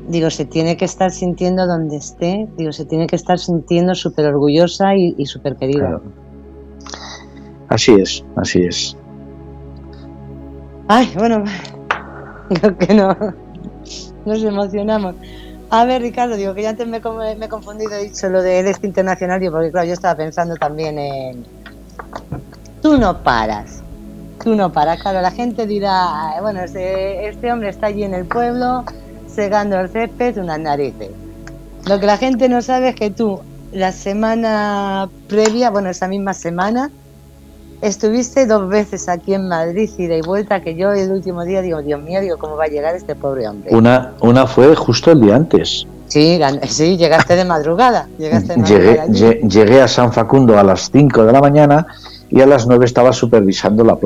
digo, 0.08 0.30
se 0.30 0.46
tiene 0.46 0.78
que 0.78 0.86
estar 0.86 1.12
sintiendo 1.12 1.68
donde 1.68 1.98
esté, 1.98 2.48
digo, 2.58 2.72
se 2.72 2.86
tiene 2.86 3.08
que 3.08 3.16
estar 3.16 3.40
sintiendo 3.40 3.94
súper 3.96 4.26
orgullosa 4.26 4.96
y, 4.96 5.26
súper 5.26 5.56
querida. 5.58 6.00
Así 7.70 7.94
es, 7.94 8.24
así 8.36 8.64
es. 8.64 8.98
Ay, 10.88 11.12
bueno, 11.18 11.44
creo 12.50 12.78
que 12.78 12.94
no, 12.94 13.16
nos 14.26 14.44
emocionamos. 14.44 15.16
A 15.70 15.84
ver, 15.86 16.02
Ricardo, 16.02 16.38
digo 16.38 16.54
que 16.54 16.62
ya 16.62 16.70
antes 16.70 16.88
me, 16.88 16.98
he 16.98 17.50
confundido, 17.50 17.94
he 17.94 18.06
dicho 18.06 18.30
lo 18.30 18.42
del 18.42 18.68
este 18.68 18.88
internacional, 18.88 19.40
digo, 19.40 19.54
porque 19.54 19.72
claro, 19.72 19.86
yo 19.88 19.94
estaba 19.94 20.16
pensando 20.16 20.56
también 20.56 20.98
en, 20.98 21.46
tú 22.82 22.98
no 22.98 23.22
paras. 23.22 23.84
Tú 24.42 24.56
no 24.56 24.72
paras. 24.72 25.02
Claro, 25.02 25.20
la 25.22 25.32
gente 25.32 25.68
dirá, 25.68 26.36
bueno, 26.42 26.62
este, 26.62 27.28
este 27.28 27.52
hombre 27.52 27.70
está 27.70 27.88
allí 27.88 28.04
en 28.04 28.14
el 28.14 28.26
pueblo 28.26 28.86
segando 29.28 29.78
el 29.80 29.90
césped 29.90 30.38
unas 30.38 30.60
narices. 30.60 31.10
Lo 31.86 32.00
que 32.00 32.06
la 32.06 32.18
gente 32.18 32.48
no 32.48 32.62
sabe 32.62 32.90
es 32.90 32.96
que 32.96 33.12
tú, 33.12 33.42
la 33.74 33.92
semana 33.92 35.10
previa, 35.28 35.70
bueno, 35.70 35.90
esa 35.90 36.08
misma 36.08 36.34
semana, 36.34 36.92
estuviste 37.82 38.46
dos 38.46 38.68
veces 38.70 39.08
aquí 39.10 39.34
en 39.34 39.48
Madrid, 39.48 39.90
ida 39.98 40.16
y 40.16 40.22
vuelta, 40.22 40.62
que 40.62 40.76
yo 40.76 40.92
el 40.92 41.12
último 41.12 41.44
día 41.44 41.62
digo, 41.62 41.82
Dios 41.82 42.02
mío, 42.02 42.22
digo, 42.22 42.38
¿cómo 42.38 42.56
va 42.56 42.66
a 42.66 42.68
llegar 42.68 42.96
este 42.96 43.16
pobre 43.16 43.48
hombre? 43.48 43.76
Una, 43.76 44.14
una 44.22 44.48
fue 44.48 44.76
justo 44.76 45.12
el 45.12 45.22
día 45.22 45.36
antes. 45.36 45.86
Sí, 46.08 46.40
sí, 46.70 46.98
llegaste 46.98 47.36
de 47.36 47.44
madrugada. 47.44 48.08
llegué, 48.18 49.82
a 49.82 49.88
San 49.88 50.14
Facundo 50.14 50.58
a 50.58 50.64
las 50.64 50.90
5 50.90 51.26
de 51.26 51.34
la 51.34 51.42
mañana 51.42 51.86
y 52.30 52.40
a 52.40 52.46
las 52.46 52.66
9 52.66 52.86
estaba 52.86 53.12
supervisando 53.12 53.84
la, 53.84 53.98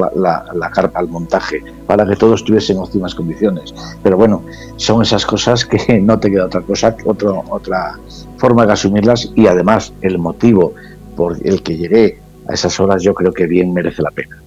la, 0.53 0.71
carpa, 0.71 0.99
el 0.99 1.07
montaje, 1.07 1.63
para 1.85 2.05
que 2.05 2.15
todo 2.15 2.33
estuviese 2.33 2.73
en 2.73 2.79
óptimas 2.79 3.13
condiciones. 3.13 3.73
Pero 4.01 4.17
bueno, 4.17 4.43
son 4.77 5.03
esas 5.03 5.25
cosas 5.25 5.63
que 5.63 5.99
no 6.01 6.19
te 6.19 6.31
queda 6.31 6.45
otra 6.45 6.61
cosa, 6.61 6.95
otro, 7.05 7.43
otra 7.49 7.99
forma 8.37 8.65
de 8.65 8.73
asumirlas 8.73 9.31
y 9.35 9.45
además 9.45 9.93
el 10.01 10.17
motivo 10.17 10.73
por 11.15 11.37
el 11.45 11.61
que 11.61 11.77
llegué 11.77 12.19
a 12.51 12.53
esas 12.53 12.79
horas 12.79 13.01
yo 13.01 13.13
creo 13.13 13.33
que 13.33 13.47
bien 13.47 13.73
merece 13.73 14.01
la 14.01 14.11
pena. 14.11 14.37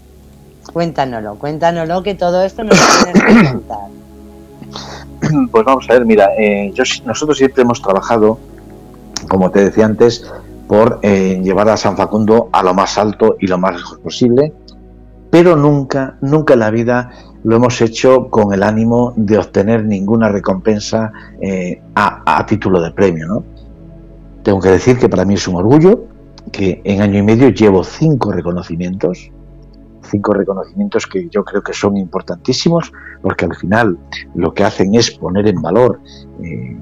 Cuéntanoslo, 0.72 1.36
cuéntanoslo, 1.36 2.02
que 2.02 2.14
todo 2.14 2.42
esto 2.42 2.64
nos 2.64 2.78
lo 2.78 3.12
tienes 3.12 3.22
que 3.22 3.52
contar. 3.52 3.78
Pues 5.50 5.64
vamos 5.64 5.86
a 5.88 5.94
ver, 5.94 6.04
mira, 6.04 6.28
eh, 6.38 6.72
nosotros 7.06 7.38
siempre 7.38 7.62
hemos 7.62 7.80
trabajado, 7.80 8.38
como 9.26 9.50
te 9.50 9.64
decía 9.64 9.86
antes, 9.86 10.30
por 10.68 10.98
eh, 11.00 11.40
llevar 11.42 11.70
a 11.70 11.78
San 11.78 11.96
Facundo 11.96 12.50
a 12.52 12.62
lo 12.62 12.74
más 12.74 12.98
alto 12.98 13.36
y 13.40 13.46
lo 13.46 13.56
más 13.56 13.76
lejos 13.76 13.98
posible, 14.00 14.52
pero 15.30 15.56
nunca, 15.56 16.18
nunca 16.20 16.54
en 16.54 16.60
la 16.60 16.70
vida 16.70 17.10
lo 17.42 17.56
hemos 17.56 17.80
hecho 17.80 18.28
con 18.28 18.52
el 18.52 18.62
ánimo 18.62 19.14
de 19.16 19.38
obtener 19.38 19.84
ninguna 19.84 20.28
recompensa 20.28 21.10
eh, 21.40 21.80
a, 21.94 22.38
a, 22.38 22.44
título 22.44 22.82
de 22.82 22.90
premio, 22.90 23.26
¿no? 23.26 23.44
Tengo 24.42 24.60
que 24.60 24.70
decir 24.70 24.98
que 24.98 25.08
para 25.08 25.24
mí 25.24 25.34
es 25.34 25.48
un 25.48 25.56
orgullo 25.56 26.04
que 26.56 26.80
en 26.84 27.02
año 27.02 27.18
y 27.18 27.22
medio 27.22 27.48
llevo 27.48 27.82
cinco 27.82 28.30
reconocimientos, 28.30 29.28
cinco 30.08 30.34
reconocimientos 30.34 31.04
que 31.08 31.28
yo 31.28 31.44
creo 31.44 31.62
que 31.62 31.72
son 31.72 31.96
importantísimos 31.96 32.92
porque 33.22 33.44
al 33.46 33.56
final 33.56 33.98
lo 34.36 34.54
que 34.54 34.62
hacen 34.62 34.94
es 34.94 35.10
poner 35.10 35.48
en 35.48 35.60
valor 35.60 36.00
eh, 36.42 36.76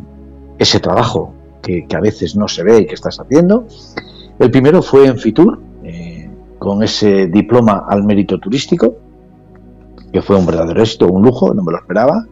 ese 0.58 0.78
trabajo 0.78 1.32
que, 1.62 1.86
a 1.94 2.00
veces 2.00 2.36
no 2.36 2.48
se 2.48 2.62
ve 2.62 2.80
y 2.80 2.86
que 2.86 2.94
estás 2.94 3.18
haciendo. 3.18 3.66
El 4.38 4.50
primero 4.50 4.82
fue 4.82 5.06
en 5.06 5.16
Fitur, 5.18 5.62
eh, 5.84 6.28
con 6.58 6.82
ese 6.82 7.28
diploma 7.28 7.86
al 7.88 8.04
mérito 8.04 8.38
turístico, 8.38 8.96
que 10.12 10.20
fue 10.20 10.36
un 10.36 10.44
verdadero 10.44 10.82
éxito, 10.82 11.06
un 11.06 11.22
lujo, 11.22 11.54
no 11.54 11.62
me 11.62 11.72
lo 11.72 11.78
esperaba. 11.78 12.26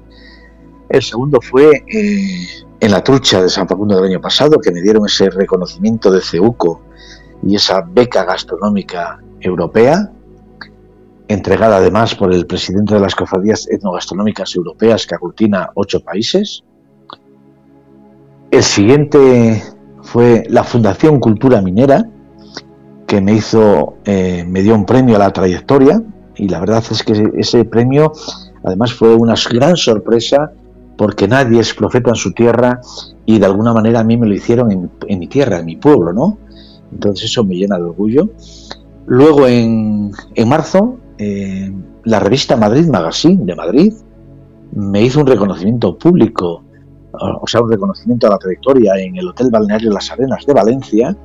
El 0.90 1.02
segundo 1.02 1.40
fue 1.40 1.84
eh, 1.86 2.46
en 2.80 2.90
la 2.90 3.02
trucha 3.02 3.40
de 3.40 3.48
San 3.48 3.66
Facundo 3.66 3.96
del 3.96 4.04
año 4.04 4.20
pasado, 4.20 4.58
que 4.60 4.72
me 4.72 4.82
dieron 4.82 5.06
ese 5.06 5.30
reconocimiento 5.30 6.10
de 6.10 6.20
CEUCO 6.20 6.89
y 7.42 7.54
esa 7.56 7.82
beca 7.82 8.24
gastronómica 8.24 9.18
europea, 9.40 10.10
entregada 11.28 11.76
además 11.76 12.14
por 12.14 12.32
el 12.32 12.46
presidente 12.46 12.94
de 12.94 13.00
las 13.00 13.14
cofradías 13.14 13.68
etnogastronómicas 13.68 14.54
europeas 14.56 15.06
que 15.06 15.14
aglutina 15.14 15.70
ocho 15.74 16.00
países. 16.00 16.64
El 18.50 18.62
siguiente 18.62 19.62
fue 20.02 20.44
la 20.48 20.64
Fundación 20.64 21.20
Cultura 21.20 21.62
Minera, 21.62 22.04
que 23.06 23.20
me 23.20 23.34
hizo, 23.34 23.94
eh, 24.04 24.44
me 24.46 24.62
dio 24.62 24.74
un 24.74 24.84
premio 24.84 25.16
a 25.16 25.18
la 25.20 25.32
trayectoria 25.32 26.02
y 26.36 26.48
la 26.48 26.60
verdad 26.60 26.82
es 26.90 27.02
que 27.02 27.30
ese 27.36 27.64
premio 27.64 28.12
además 28.64 28.92
fue 28.92 29.14
una 29.14 29.34
gran 29.50 29.76
sorpresa 29.76 30.52
porque 30.96 31.26
nadie 31.26 31.60
es 31.60 31.72
profeta 31.74 32.10
en 32.10 32.16
su 32.16 32.32
tierra 32.32 32.80
y 33.24 33.38
de 33.38 33.46
alguna 33.46 33.72
manera 33.72 34.00
a 34.00 34.04
mí 34.04 34.16
me 34.16 34.26
lo 34.26 34.34
hicieron 34.34 34.70
en, 34.70 35.18
mi 35.18 35.26
tierra, 35.28 35.58
en 35.58 35.66
mi 35.66 35.76
pueblo, 35.76 36.12
¿no? 36.12 36.38
Entonces 36.92 37.26
eso 37.30 37.44
me 37.44 37.54
llena 37.54 37.76
de 37.76 37.84
orgullo. 37.84 38.30
Luego 39.06 39.46
en, 39.46 40.12
en 40.34 40.48
marzo 40.48 40.98
eh, 41.22 41.70
la 42.04 42.18
revista 42.18 42.56
Madrid 42.56 42.86
Magazine 42.86 43.44
de 43.44 43.54
Madrid 43.54 43.92
me 44.72 45.02
hizo 45.02 45.20
un 45.20 45.26
reconocimiento 45.26 45.98
público, 45.98 46.62
o 47.12 47.46
sea, 47.46 47.60
un 47.60 47.70
reconocimiento 47.70 48.26
a 48.26 48.30
la 48.30 48.38
trayectoria 48.38 48.94
en 48.96 49.16
el 49.16 49.28
Hotel 49.28 49.50
Balneario 49.50 49.90
Las 49.90 50.10
Arenas 50.10 50.46
de 50.46 50.54
Valencia, 50.54 51.16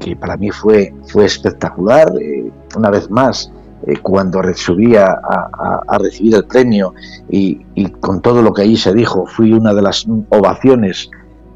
que 0.00 0.16
para 0.16 0.38
mí 0.38 0.50
fue, 0.50 0.94
fue 1.08 1.26
espectacular. 1.26 2.10
Eh, 2.18 2.50
una 2.74 2.88
vez 2.88 3.10
más, 3.10 3.52
eh, 3.86 3.98
cuando 3.98 4.40
subía 4.54 5.12
a, 5.12 5.98
recibir 5.98 6.36
el 6.36 6.46
premio 6.46 6.94
y, 7.28 7.58
con 8.00 8.22
todo 8.22 8.40
lo 8.40 8.54
que 8.54 8.62
allí 8.62 8.78
se 8.78 8.94
dijo, 8.94 9.26
fui 9.26 9.52
una 9.52 9.74
de 9.74 9.82
las 9.82 10.06
ovaciones 10.30 11.10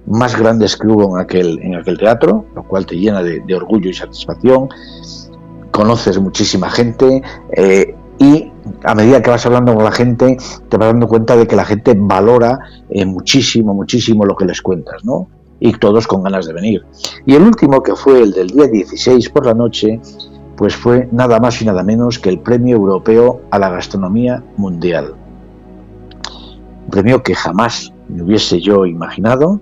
más 0.08 0.38
grandes 0.38 0.76
que 0.76 0.86
hubo 0.86 1.16
en 1.16 1.22
aquel, 1.22 1.58
en 1.62 1.76
aquel 1.76 1.98
teatro, 1.98 2.46
lo 2.54 2.62
cual 2.62 2.86
te 2.86 2.96
llena 2.96 3.22
de 3.22 3.54
orgullo 3.54 3.90
y 3.90 3.94
satisfacción 3.94 4.68
conoces 5.78 6.18
muchísima 6.18 6.68
gente 6.70 7.22
eh, 7.52 7.94
y 8.18 8.50
a 8.82 8.94
medida 8.96 9.22
que 9.22 9.30
vas 9.30 9.46
hablando 9.46 9.76
con 9.76 9.84
la 9.84 9.92
gente 9.92 10.36
te 10.68 10.76
vas 10.76 10.88
dando 10.88 11.06
cuenta 11.06 11.36
de 11.36 11.46
que 11.46 11.54
la 11.54 11.64
gente 11.64 11.94
valora 11.96 12.58
eh, 12.90 13.06
muchísimo, 13.06 13.74
muchísimo 13.74 14.24
lo 14.24 14.34
que 14.34 14.44
les 14.44 14.60
cuentas, 14.60 15.04
¿no? 15.04 15.28
Y 15.60 15.72
todos 15.74 16.08
con 16.08 16.24
ganas 16.24 16.46
de 16.46 16.52
venir. 16.52 16.84
Y 17.26 17.36
el 17.36 17.42
último, 17.42 17.80
que 17.80 17.94
fue 17.94 18.22
el 18.22 18.32
del 18.32 18.48
día 18.48 18.66
16 18.66 19.30
por 19.30 19.46
la 19.46 19.54
noche, 19.54 20.00
pues 20.56 20.74
fue 20.74 21.08
nada 21.12 21.38
más 21.38 21.62
y 21.62 21.64
nada 21.64 21.84
menos 21.84 22.18
que 22.18 22.28
el 22.28 22.40
Premio 22.40 22.76
Europeo 22.76 23.42
a 23.52 23.58
la 23.60 23.70
Gastronomía 23.70 24.42
Mundial. 24.56 25.14
Un 26.84 26.90
premio 26.90 27.22
que 27.22 27.36
jamás 27.36 27.92
me 28.08 28.24
hubiese 28.24 28.60
yo 28.60 28.84
imaginado, 28.84 29.60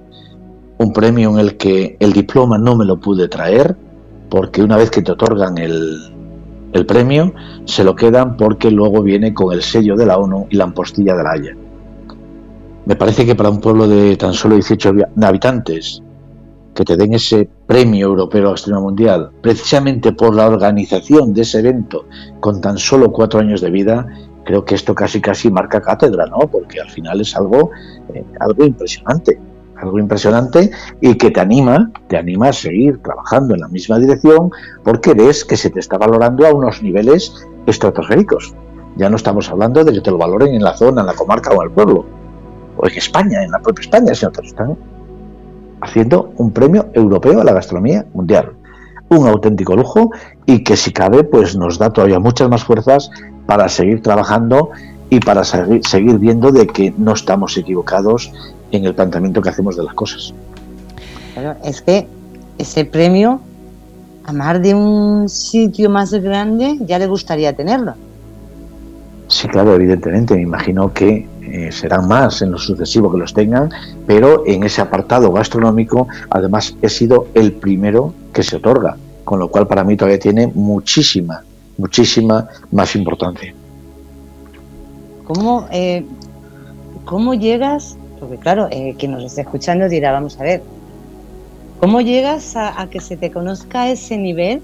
un 0.79 0.93
premio 0.93 1.31
en 1.31 1.39
el 1.39 1.57
que 1.57 1.97
el 2.01 2.13
diploma 2.13 2.59
no 2.59 2.77
me 2.77 2.85
lo 2.85 2.99
pude 2.99 3.29
traer, 3.29 3.77
porque 4.29 4.63
una 4.63 4.77
vez 4.77 4.91
que 4.91 5.03
te 5.03 5.13
otorgan 5.13 5.59
el, 5.59 6.13
premio, 6.87 7.33
se 7.65 7.85
lo 7.85 7.97
quedan 7.97 8.37
porque 8.37 8.71
luego 8.71 9.03
viene 9.03 9.33
con 9.33 9.55
el 9.55 9.63
sello 9.63 9.97
de 9.97 10.05
la 10.05 10.19
ONU 10.19 10.47
y 10.51 10.57
la 10.57 10.65
ampostilla 10.65 11.17
de 11.17 11.23
la 11.23 11.31
Haya. 11.31 11.57
Me 12.85 12.97
parece 12.97 13.25
que 13.25 13.35
para 13.35 13.49
un 13.49 13.63
pueblo 13.63 13.89
de 13.89 14.15
tan 14.19 14.35
solo 14.35 14.57
18 14.57 14.93
habitantes, 15.23 16.03
que 16.75 16.85
te 16.85 16.99
den 16.99 17.15
ese 17.15 17.49
premio 17.67 18.09
europeo 18.09 18.51
gastronomía 18.51 18.85
mundial, 18.85 19.31
precisamente 19.41 20.13
por 20.13 20.35
la 20.35 20.47
organización 20.47 21.33
de 21.33 21.43
ese 21.43 21.61
evento 21.61 22.05
con 22.41 22.61
tan 22.61 22.77
solo 22.77 23.11
cuatro 23.11 23.41
años 23.41 23.63
de 23.63 23.71
vida, 23.71 24.07
creo 24.45 24.63
que 24.63 24.75
esto 24.75 24.95
casi 24.95 25.23
casi 25.23 25.51
marca 25.51 25.81
cátedra, 25.81 26.27
¿no? 26.27 26.41
Porque 26.41 26.79
al 26.79 26.91
final 26.91 27.23
es 27.23 27.35
algo, 27.35 27.71
eh, 28.13 28.23
algo 28.39 28.67
impresionante 28.67 29.39
algo 29.81 29.99
impresionante 29.99 30.71
y 31.01 31.17
que 31.17 31.31
te 31.31 31.41
anima, 31.41 31.91
te 32.09 32.17
anima 32.17 32.49
a 32.49 32.53
seguir 32.53 33.03
trabajando 33.03 33.55
en 33.55 33.61
la 33.61 33.69
misma 33.69 33.99
dirección 33.99 34.51
porque 34.83 35.15
ves 35.15 35.45
que 35.45 35.57
se 35.57 35.71
te 35.71 35.81
está 35.81 35.99
valorando 35.99 36.47
a 36.47 36.53
unos 36.53 36.83
niveles 36.83 37.47
estratosféricos. 37.67 38.55
Ya 38.97 39.11
no 39.11 39.17
estamos 39.17 39.51
hablando 39.51 39.85
de 39.85 39.93
que 39.93 40.01
te 40.01 40.11
lo 40.11 40.19
valoren 40.19 40.55
en 40.55 40.63
la 40.63 40.77
zona, 40.77 41.03
en 41.03 41.07
la 41.07 41.15
comarca 41.15 41.51
o 41.51 41.63
en 41.63 41.69
el 41.69 41.75
pueblo, 41.75 42.07
o 42.77 42.87
en 42.87 42.95
España, 42.97 43.43
en 43.43 43.51
la 43.51 43.59
propia 43.59 43.83
España, 43.83 44.15
sino 44.15 44.33
que 44.33 44.47
están 44.47 44.77
haciendo 45.81 46.33
un 46.37 46.51
premio 46.51 46.87
europeo 46.95 47.41
a 47.41 47.45
la 47.45 47.53
gastronomía 47.53 48.07
mundial. 48.15 48.53
Un 49.09 49.29
auténtico 49.29 49.77
lujo 49.77 50.11
y 50.47 50.65
que 50.65 50.77
si 50.77 50.93
cabe 50.93 51.23
pues 51.25 51.57
nos 51.57 51.79
da 51.79 51.91
todavía 51.91 52.19
muchas 52.19 52.49
más 52.49 52.65
fuerzas 52.65 53.11
para 53.47 53.69
seguir 53.69 54.03
trabajando 54.03 54.71
y 55.11 55.21
para 55.21 55.45
seguir, 55.45 56.19
viendo 56.19 56.51
de 56.51 56.67
que 56.67 56.93
no 56.97 57.13
estamos 57.13 57.57
equivocados 57.57 58.33
en 58.73 58.85
el 58.85 58.95
planteamiento 58.95 59.41
que 59.41 59.51
hacemos 59.51 59.77
de 59.77 59.85
las 59.85 59.95
cosas. 59.95 60.33
es 61.65 61.83
que 61.83 62.09
ese 62.59 62.85
premio, 62.85 63.41
a 64.25 64.33
más 64.33 64.61
de 64.63 64.75
un 64.75 65.29
sitio 65.29 65.91
más 65.91 66.13
grande, 66.13 66.79
ya 66.81 66.99
le 66.99 67.07
gustaría 67.07 67.55
tenerlo. 67.55 67.95
Sí, 69.29 69.49
claro, 69.49 69.75
evidentemente. 69.75 70.35
Me 70.35 70.43
imagino 70.43 70.93
que 70.93 71.27
eh, 71.43 71.71
serán 71.73 72.07
más 72.09 72.43
en 72.43 72.53
lo 72.53 72.59
sucesivo 72.59 73.11
que 73.11 73.19
los 73.19 73.35
tengan, 73.35 73.71
pero 74.07 74.45
en 74.47 74.65
ese 74.65 74.81
apartado 74.81 75.33
gastronómico, 75.33 76.09
además, 76.31 76.77
he 76.83 76.89
sido 76.89 77.29
el 77.35 77.53
primero 77.53 78.15
que 78.33 78.43
se 78.43 78.57
otorga, 78.57 78.97
con 79.25 79.39
lo 79.39 79.49
cual 79.49 79.67
para 79.67 79.85
mí 79.85 79.97
todavía 79.97 80.19
tiene 80.19 80.47
muchísima, 80.47 81.43
muchísima 81.77 82.49
más 82.71 82.95
importancia. 82.95 83.53
¿Cómo, 85.25 85.67
eh, 85.73 86.05
cómo 87.05 87.35
llegas? 87.35 87.97
Porque 88.19 88.37
claro, 88.37 88.69
eh, 88.71 88.95
quien 88.99 89.13
nos 89.13 89.25
esté 89.25 89.43
escuchando 89.43 89.89
dirá, 89.89 90.13
vamos 90.13 90.39
a 90.41 90.43
ver, 90.43 90.63
¿cómo 91.81 92.01
llegas 92.01 92.57
a 92.57 92.89
que 92.91 93.01
se 93.01 93.17
te 93.17 93.31
conozca 93.31 93.89
ese 93.91 94.17
nivel? 94.17 94.63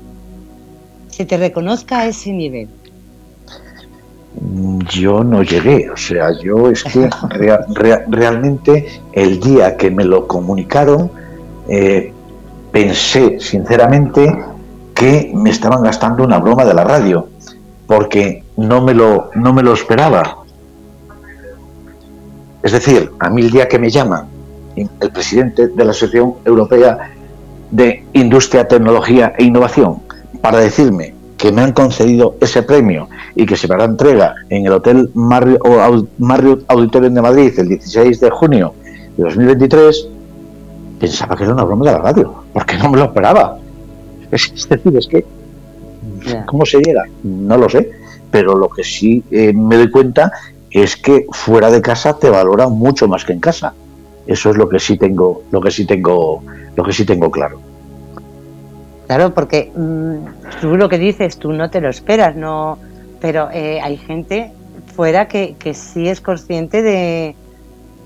Se 1.09 1.27
te 1.27 1.37
reconozca 1.37 2.01
a 2.01 2.07
ese 2.07 2.33
nivel 2.33 2.69
yo 4.89 5.23
no 5.23 5.43
llegué, 5.43 5.91
o 5.91 5.97
sea, 5.97 6.33
yo 6.43 6.69
es 6.71 6.83
que 6.85 7.09
realmente 8.09 8.87
el 9.13 9.41
día 9.41 9.77
que 9.77 9.91
me 9.91 10.05
lo 10.05 10.27
comunicaron, 10.27 11.11
eh, 11.69 12.13
pensé 12.71 13.39
sinceramente 13.39 14.35
que 14.95 15.33
me 15.35 15.51
estaban 15.51 15.83
gastando 15.83 16.25
una 16.25 16.39
broma 16.39 16.65
de 16.65 16.75
la 16.75 16.85
radio, 16.85 17.29
porque 17.87 18.45
no 18.57 18.83
me 18.83 18.95
lo, 18.95 19.31
no 19.35 19.53
me 19.53 19.63
lo 19.63 19.75
esperaba. 19.75 20.39
Es 22.63 22.73
decir, 22.73 23.11
a 23.19 23.29
mí 23.31 23.43
el 23.43 23.51
día 23.51 23.69
que 23.69 23.79
me 23.79 23.91
llama 23.91 24.27
el 24.77 25.11
presidente 25.11 25.69
de 25.69 25.85
la 25.85 25.91
Asociación 25.91 26.35
Europea 26.45 27.11
de 27.71 28.05
Industria, 28.13 28.69
Tecnología 28.69 29.35
e 29.37 29.45
Innovación 29.45 30.01
para 30.41 30.59
decirme 30.59 31.15
que 31.37 31.51
me 31.51 31.63
han 31.63 31.73
concedido 31.73 32.37
ese 32.41 32.63
premio 32.63 33.09
y 33.35 33.47
que 33.47 33.57
se 33.57 33.67
me 33.67 33.75
hará 33.75 33.85
entrega 33.85 34.35
en 34.49 34.67
el 34.67 34.73
Hotel 34.73 35.11
Marriott, 35.15 36.65
Auditorium 36.69 37.15
de 37.15 37.23
Madrid 37.23 37.53
el 37.59 37.69
16 37.69 38.21
de 38.21 38.31
junio 38.31 38.75
de 39.17 39.25
2023, 39.25 40.09
pensaba 41.01 41.37
que 41.37 41.45
era 41.45 41.53
una 41.53 41.65
broma 41.65 41.85
de 41.85 41.93
la 41.93 41.99
radio, 41.99 42.45
porque 42.53 42.79
no 42.79 42.91
me 42.91 42.99
lo 42.99 43.05
esperaba. 43.07 43.59
Es, 44.31 44.69
decir, 44.69 44.97
es 44.97 45.07
que, 45.09 45.25
¿cómo 46.47 46.65
se 46.65 46.79
llega? 46.79 47.05
No 47.25 47.57
lo 47.59 47.69
sé, 47.69 47.91
pero 48.31 48.57
lo 48.57 48.69
que 48.69 48.85
sí 48.85 49.23
eh, 49.31 49.53
me 49.53 49.77
doy 49.77 49.91
cuenta 49.91 50.33
es 50.73 50.97
que 50.97 51.27
fuera 51.31 51.71
de 51.71 51.83
casa 51.83 52.19
te 52.19 52.31
valoran 52.31 52.73
mucho 52.73 53.09
más 53.09 53.25
que 53.25 53.33
en 53.33 53.41
casa. 53.41 53.75
Eso 54.27 54.51
es 54.51 54.57
lo 54.57 54.69
que 54.69 54.79
sí 54.79 54.97
tengo, 54.97 55.43
lo 55.51 55.61
que 55.61 55.71
sí 55.71 55.85
tengo, 55.85 56.43
lo 56.75 56.85
que 56.85 56.93
sí 56.93 57.05
tengo 57.05 57.31
claro. 57.31 57.61
Claro, 59.07 59.35
porque 59.35 59.71
mm, 59.75 60.61
tú 60.61 60.77
lo 60.77 60.89
que 60.89 60.99
dices, 60.99 61.37
tú 61.37 61.53
no 61.53 61.71
te 61.71 61.81
lo 61.81 61.91
esperas, 61.91 62.37
no, 62.37 62.79
pero 63.21 63.51
eh, 63.53 63.81
hay 63.83 63.97
gente 63.97 64.53
fuera 64.95 65.29
que, 65.29 65.57
que 65.59 65.75
sí 65.75 66.09
es 66.09 66.21
consciente 66.21 66.83
de, 66.83 67.35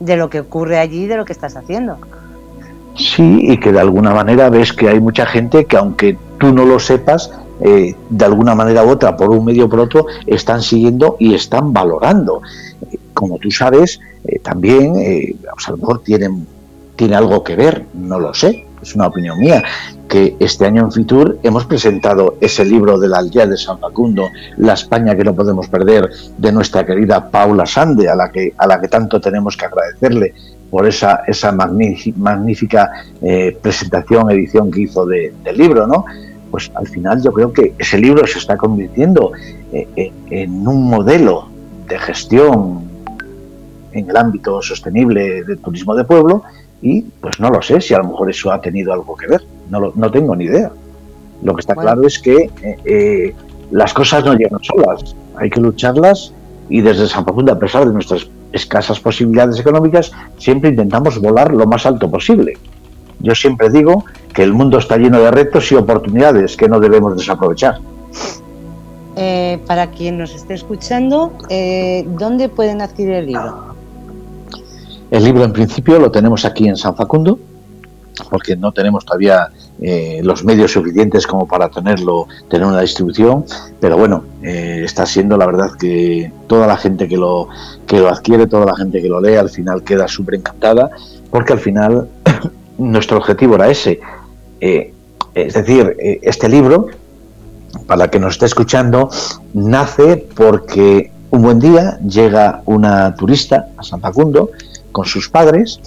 de 0.01 0.17
lo 0.17 0.31
que 0.31 0.41
ocurre 0.41 0.79
allí, 0.79 1.07
de 1.07 1.17
lo 1.17 1.25
que 1.25 1.33
estás 1.33 1.57
haciendo. 1.57 1.99
Sí, 2.97 3.41
y 3.43 3.59
que 3.59 3.73
de 3.73 3.81
alguna 3.81 4.15
manera 4.15 4.49
ves 4.49 4.73
que 4.73 4.89
hay 4.89 5.01
mucha 5.01 5.27
gente 5.27 5.67
que 5.67 5.77
aunque 5.77 6.17
tú 6.39 6.53
no 6.53 6.65
lo 6.65 6.79
sepas, 6.79 7.31
eh, 7.61 7.95
de 8.11 8.25
alguna 8.25 8.55
manera 8.55 8.85
u 8.85 8.91
otra, 8.91 9.17
por 9.17 9.31
un 9.31 9.45
medio 9.45 9.67
o 9.67 9.69
por 9.69 9.81
otro, 9.81 10.07
están 10.27 10.63
siguiendo 10.63 11.17
y 11.19 11.35
están 11.35 11.73
valorando. 11.73 12.43
Como 13.15 13.39
tú 13.39 13.51
sabes, 13.51 14.01
eh, 14.25 14.39
también, 14.41 14.95
a 15.47 15.71
lo 15.71 15.77
mejor 15.77 16.03
tiene 16.03 17.17
algo 17.17 17.43
que 17.43 17.57
ver, 17.57 17.87
no 17.95 18.19
lo 18.19 18.35
sé, 18.35 18.67
es 18.83 18.95
una 18.95 19.07
opinión 19.07 19.39
mía, 19.39 19.63
que 20.09 20.37
este 20.39 20.67
año 20.67 20.83
en 20.83 20.93
Fitur 20.93 21.39
hemos 21.43 21.67
presentado 21.67 22.37
ese 22.41 22.65
libro 22.65 22.99
de 22.99 23.09
la 23.09 23.19
aldea 23.19 23.47
de 23.47 23.57
San 23.57 23.79
Facundo, 23.79 24.29
La 24.57 24.75
España 24.75 25.17
que 25.17 25.25
no 25.25 25.35
podemos 25.35 25.69
perder, 25.69 26.11
de 26.39 26.53
nuestra 26.53 26.87
querida 26.87 27.31
Paula 27.31 27.67
Sande, 27.67 28.09
a 28.09 28.15
la 28.15 28.31
que, 28.31 28.55
a 28.57 28.67
la 28.67 28.81
que 28.81 28.89
tanto 28.89 29.21
tenemos 29.21 29.57
que 29.57 29.65
agradecerle 29.67 30.35
por 30.71 30.87
esa, 30.87 31.23
esa 31.27 31.53
magnífica 31.53 32.91
eh, 33.23 33.57
presentación, 33.61 34.31
edición 34.31 34.71
que 34.71 34.83
hizo 34.83 35.07
del 35.07 35.33
libro, 35.57 35.87
¿no? 35.87 36.05
Pues 36.51 36.71
al 36.75 36.87
final 36.87 37.23
yo 37.23 37.33
creo 37.33 37.53
que 37.53 37.75
ese 37.79 37.99
libro 37.99 38.27
se 38.27 38.39
está 38.39 38.57
convirtiendo 38.57 39.33
eh, 39.73 39.89
eh, 39.97 40.13
en 40.31 40.67
un 40.67 40.89
modelo 40.89 41.49
de 41.89 41.99
gestión 41.99 42.85
en 43.93 44.11
el 44.11 44.17
ámbito 44.17 44.61
sostenible 44.63 45.43
del 45.45 45.59
turismo 45.59 45.95
de 45.95 46.05
pueblo 46.05 46.43
y 46.83 47.03
pues 47.03 47.41
no 47.41 47.51
lo 47.51 47.63
sé 47.63 47.81
si 47.81 47.95
a 47.95 47.99
lo 47.99 48.09
mejor 48.09 48.31
eso 48.31 48.53
ha 48.53 48.61
tenido 48.61 48.93
algo 48.93 49.17
que 49.17 49.27
ver, 49.27 49.43
no, 49.71 49.93
no 49.95 50.11
tengo 50.11 50.37
ni 50.37 50.45
idea. 50.45 50.71
Lo 51.43 51.55
que 51.55 51.61
está 51.61 51.75
claro 51.75 52.07
es 52.07 52.19
que 52.19 52.51
eh, 52.63 52.77
eh, 52.85 53.35
las 53.71 53.93
cosas 53.93 54.25
no 54.25 54.35
llegan 54.35 54.63
solas, 54.63 55.15
hay 55.37 55.51
que 55.51 55.61
lucharlas 55.61 56.33
y 56.69 56.81
desde 56.81 57.07
San 57.07 57.25
Facundo, 57.25 57.53
a 57.53 57.59
pesar 57.59 57.87
de 57.87 57.93
nuestras 57.93 58.29
escasas 58.53 59.01
posibilidades 59.01 59.59
económicas, 59.61 60.13
siempre 60.39 60.71
intentamos 60.71 61.21
volar 61.21 61.53
lo 61.53 61.67
más 61.67 61.87
alto 61.87 62.11
posible. 62.11 62.55
Yo 63.21 63.35
siempre 63.35 63.71
digo 63.71 64.05
que 64.33 64.43
el 64.43 64.53
mundo 64.53 64.79
está 64.79 64.97
lleno 64.97 65.21
de 65.21 65.31
retos 65.31 65.71
y 65.73 65.75
oportunidades 65.75 66.57
que 66.57 66.69
no 66.69 66.81
debemos 66.81 67.17
desaprovechar. 67.17 67.79
Eh, 69.17 69.59
para 69.67 69.91
quien 69.91 70.19
nos 70.19 70.35
esté 70.35 70.55
escuchando, 70.55 71.33
¿dónde 72.19 72.49
pueden 72.49 72.83
adquirir 72.83 73.15
el 73.15 73.27
libro? 73.27 73.75
El 75.11 75.25
libro 75.25 75.45
en 75.45 75.53
principio 75.53 75.99
lo 75.99 76.11
tenemos 76.11 76.45
aquí 76.45 76.69
en 76.69 76.77
San 76.77 76.97
Facundo, 76.97 77.39
porque 78.31 78.57
no 78.57 78.73
tenemos 78.73 79.05
todavía 79.05 79.49
eh, 79.81 80.21
los 80.23 80.45
medios 80.45 80.73
suficientes 80.73 81.27
como 81.27 81.47
para 81.47 81.69
tenerlo, 81.69 82.27
tener 82.49 82.67
una 82.67 82.81
distribución, 82.81 83.45
pero 83.79 83.97
bueno, 83.97 84.25
eh, 84.43 84.83
está 84.85 85.07
siendo 85.07 85.37
la 85.37 85.47
verdad 85.47 85.73
que 85.79 86.33
toda 86.47 86.67
la 86.67 86.77
gente 86.77 87.09
que 87.09 87.17
lo, 87.17 87.49
que 87.87 87.99
lo 87.99 88.09
adquiere, 88.09 88.47
toda 88.47 88.67
la 88.67 88.77
gente 88.77 89.01
que 89.01 89.09
lo 89.09 89.21
lee, 89.21 89.37
al 89.37 89.51
final 89.51 89.83
queda 89.83 90.09
súper 90.09 90.37
encantada, 90.37 90.91
porque 91.31 91.53
al 91.53 91.61
final 91.61 92.09
nuestro 92.79 93.19
objetivo 93.19 93.55
era 93.57 93.69
ese. 93.69 94.01
Eh, 94.61 94.93
es 95.35 95.55
decir, 95.55 95.97
este 96.23 96.49
libro, 96.49 96.87
para 97.87 98.09
que 98.09 98.19
nos 98.19 98.35
esté 98.35 98.47
escuchando, 98.47 99.11
nace 99.53 100.27
porque 100.35 101.13
un 101.31 101.43
buen 101.43 101.59
día 101.59 101.99
llega 102.01 102.63
una 102.65 103.15
turista 103.15 103.69
a 103.77 103.83
San 103.83 104.01
Facundo, 104.01 104.51
con 104.97 105.05
sus 105.05 105.29
padres 105.29 105.79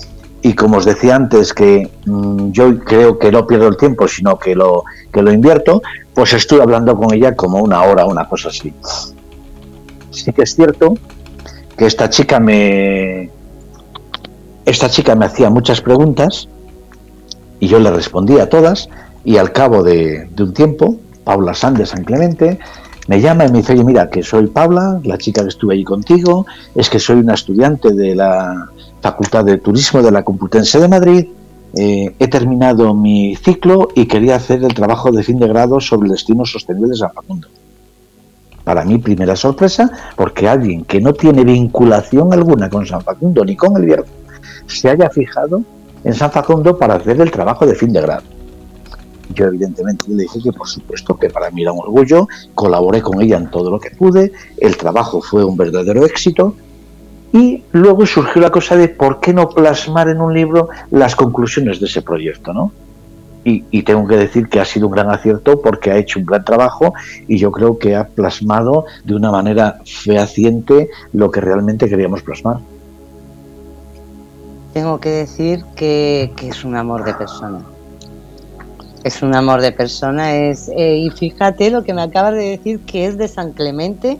y 0.44 0.54
como 0.54 0.78
os 0.78 0.86
decía 0.86 1.16
antes 1.16 1.52
que 1.52 1.90
mm, 2.06 2.52
yo 2.52 2.78
creo 2.80 3.18
que 3.18 3.32
no 3.32 3.48
pierdo 3.48 3.68
el 3.68 3.76
tiempo 3.76 4.08
sino 4.08 4.38
que 4.38 4.54
lo 4.54 4.84
que 5.12 5.24
lo 5.24 5.32
invierto 5.32 5.82
pues 6.14 6.34
estoy 6.34 6.60
hablando 6.60 6.96
con 6.96 7.12
ella 7.12 7.36
como 7.36 7.58
una 7.58 7.82
hora 7.82 8.06
una 8.06 8.30
cosa 8.30 8.50
así 8.50 8.72
sí 10.12 10.32
que 10.32 10.44
es 10.44 10.56
cierto 10.56 10.94
que 11.76 11.88
esta 11.88 12.08
chica 12.12 12.40
me 12.40 13.32
esta 14.66 14.90
chica 14.92 15.16
me 15.16 15.26
hacía 15.26 15.50
muchas 15.50 15.82
preguntas 15.82 16.48
y 17.60 17.68
yo 17.68 17.80
le 17.80 17.92
respondía 17.92 18.44
a 18.44 18.50
todas 18.50 18.90
y 19.24 19.38
al 19.38 19.52
cabo 19.52 19.84
de, 19.84 20.30
un 20.38 20.54
tiempo 20.54 20.98
Paula 21.24 21.54
Sand 21.54 21.78
de 21.78 21.86
San 21.86 22.04
Clemente 22.04 22.60
me 23.08 23.22
llama 23.22 23.46
y 23.46 23.52
me 23.52 23.60
dice, 23.60 23.74
oye, 23.74 23.84
mira, 23.84 24.10
que 24.10 24.22
soy 24.22 24.48
Paula, 24.48 25.00
la 25.04 25.18
chica 25.18 25.42
que 25.42 25.50
estuve 25.50 25.74
allí 25.74 25.84
contigo, 25.84 26.46
es 26.76 26.92
que 26.92 27.00
soy 27.00 27.18
una 27.18 27.34
estudiante 27.34 27.92
de 27.92 28.16
la 28.16 28.70
Facultad 29.02 29.46
de 29.46 29.58
Turismo 29.58 30.04
de 30.04 30.12
la 30.12 30.24
Complutense 30.24 30.80
de 30.80 30.88
Madrid, 30.88 31.28
eh, 31.76 32.14
he 32.20 32.28
terminado 32.28 32.94
mi 32.94 33.36
ciclo 33.36 33.90
y 33.96 34.06
quería 34.06 34.36
hacer 34.36 34.64
el 34.64 34.76
trabajo 34.76 35.12
de 35.12 35.24
fin 35.24 35.40
de 35.40 35.48
grado 35.48 35.80
sobre 35.80 36.06
el 36.06 36.12
destino 36.14 36.46
sostenible 36.46 36.90
de 36.90 36.98
San 36.98 37.12
Facundo. 37.12 37.48
Para 38.64 38.86
mí, 38.86 39.00
primera 39.00 39.36
sorpresa, 39.36 39.92
porque 40.16 40.48
alguien 40.48 40.84
que 40.84 41.02
no 41.02 41.14
tiene 41.14 41.44
vinculación 41.44 42.32
alguna 42.32 42.70
con 42.70 42.86
San 42.86 43.02
Facundo 43.02 43.44
ni 43.44 43.56
con 43.56 43.76
el 43.78 43.86
Vierno 43.86 44.06
se 44.68 44.90
haya 44.90 45.10
fijado 45.10 45.64
en 46.04 46.14
San 46.14 46.32
Facundo 46.32 46.78
para 46.78 46.96
hacer 46.96 47.20
el 47.20 47.32
trabajo 47.32 47.66
de 47.66 47.76
fin 47.76 47.92
de 47.92 48.02
grado. 48.02 48.24
Yo 49.34 49.46
evidentemente 49.46 50.06
le 50.08 50.24
dije 50.24 50.40
que 50.42 50.52
por 50.52 50.68
supuesto 50.68 51.16
que 51.16 51.30
para 51.30 51.52
mí 51.52 51.62
era 51.62 51.72
un 51.72 51.80
orgullo, 51.80 52.28
colaboré 52.56 53.02
con 53.02 53.22
ella 53.22 53.38
en 53.38 53.50
todo 53.50 53.70
lo 53.70 53.80
que 53.80 53.92
pude, 53.92 54.32
el 54.58 54.76
trabajo 54.76 55.22
fue 55.22 55.44
un 55.44 55.56
verdadero 55.56 56.06
éxito 56.06 56.56
y 57.32 57.64
luego 57.72 58.06
surgió 58.06 58.42
la 58.42 58.50
cosa 58.50 58.76
de 58.76 58.90
por 58.90 59.20
qué 59.20 59.34
no 59.34 59.50
plasmar 59.50 60.10
en 60.10 60.20
un 60.20 60.34
libro 60.34 60.70
las 60.90 61.16
conclusiones 61.16 61.80
de 61.80 61.86
ese 61.86 62.02
proyecto, 62.02 62.54
¿no? 62.54 62.72
Y, 63.46 63.64
y, 63.72 63.84
tengo 63.84 64.06
que 64.06 64.18
decir 64.18 64.50
que 64.50 64.60
ha 64.60 64.66
sido 64.66 64.88
un 64.88 64.92
gran 64.92 65.10
acierto 65.10 65.62
porque 65.62 65.92
ha 65.92 65.98
hecho 65.98 66.20
un 66.20 66.26
gran 66.26 66.44
trabajo 66.44 66.94
y 67.26 67.38
yo 67.38 67.52
creo 67.52 67.78
que 67.78 67.96
ha 67.96 68.06
plasmado 68.06 68.86
de 69.06 69.16
una 69.16 69.32
manera 69.32 69.80
fehaciente 69.86 70.90
lo 71.14 71.32
que 71.32 71.40
realmente 71.40 71.88
queríamos 71.88 72.22
plasmar. 72.22 72.58
Tengo 74.74 75.00
que 75.00 75.10
decir 75.10 75.64
que, 75.76 76.32
que 76.36 76.50
es 76.50 76.64
un 76.64 76.76
amor 76.76 77.04
de 77.04 77.14
persona. 77.14 77.62
Es 79.04 79.22
un 79.22 79.34
amor 79.34 79.62
de 79.62 79.72
persona. 79.72 80.34
Es, 80.36 80.70
eh, 80.76 80.98
y 80.98 81.10
fíjate 81.10 81.70
lo 81.72 81.84
que 81.84 81.94
me 81.94 82.02
acabas 82.02 82.34
de 82.34 82.58
decir, 82.58 82.80
que 82.82 83.06
es 83.06 83.18
de 83.18 83.28
San 83.28 83.54
Clemente. 83.54 84.18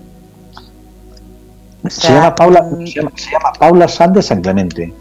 O 1.86 1.90
Se 1.90 2.12
llama 2.14 2.36
Paula, 2.36 2.62
mm, 2.64 2.88
se 2.88 2.94
llama, 3.00 3.12
se 3.16 3.32
llama 3.32 3.52
Paula 3.58 3.88
San 3.88 4.14
de 4.14 4.22
San 4.22 4.42
Clemente. 4.42 4.94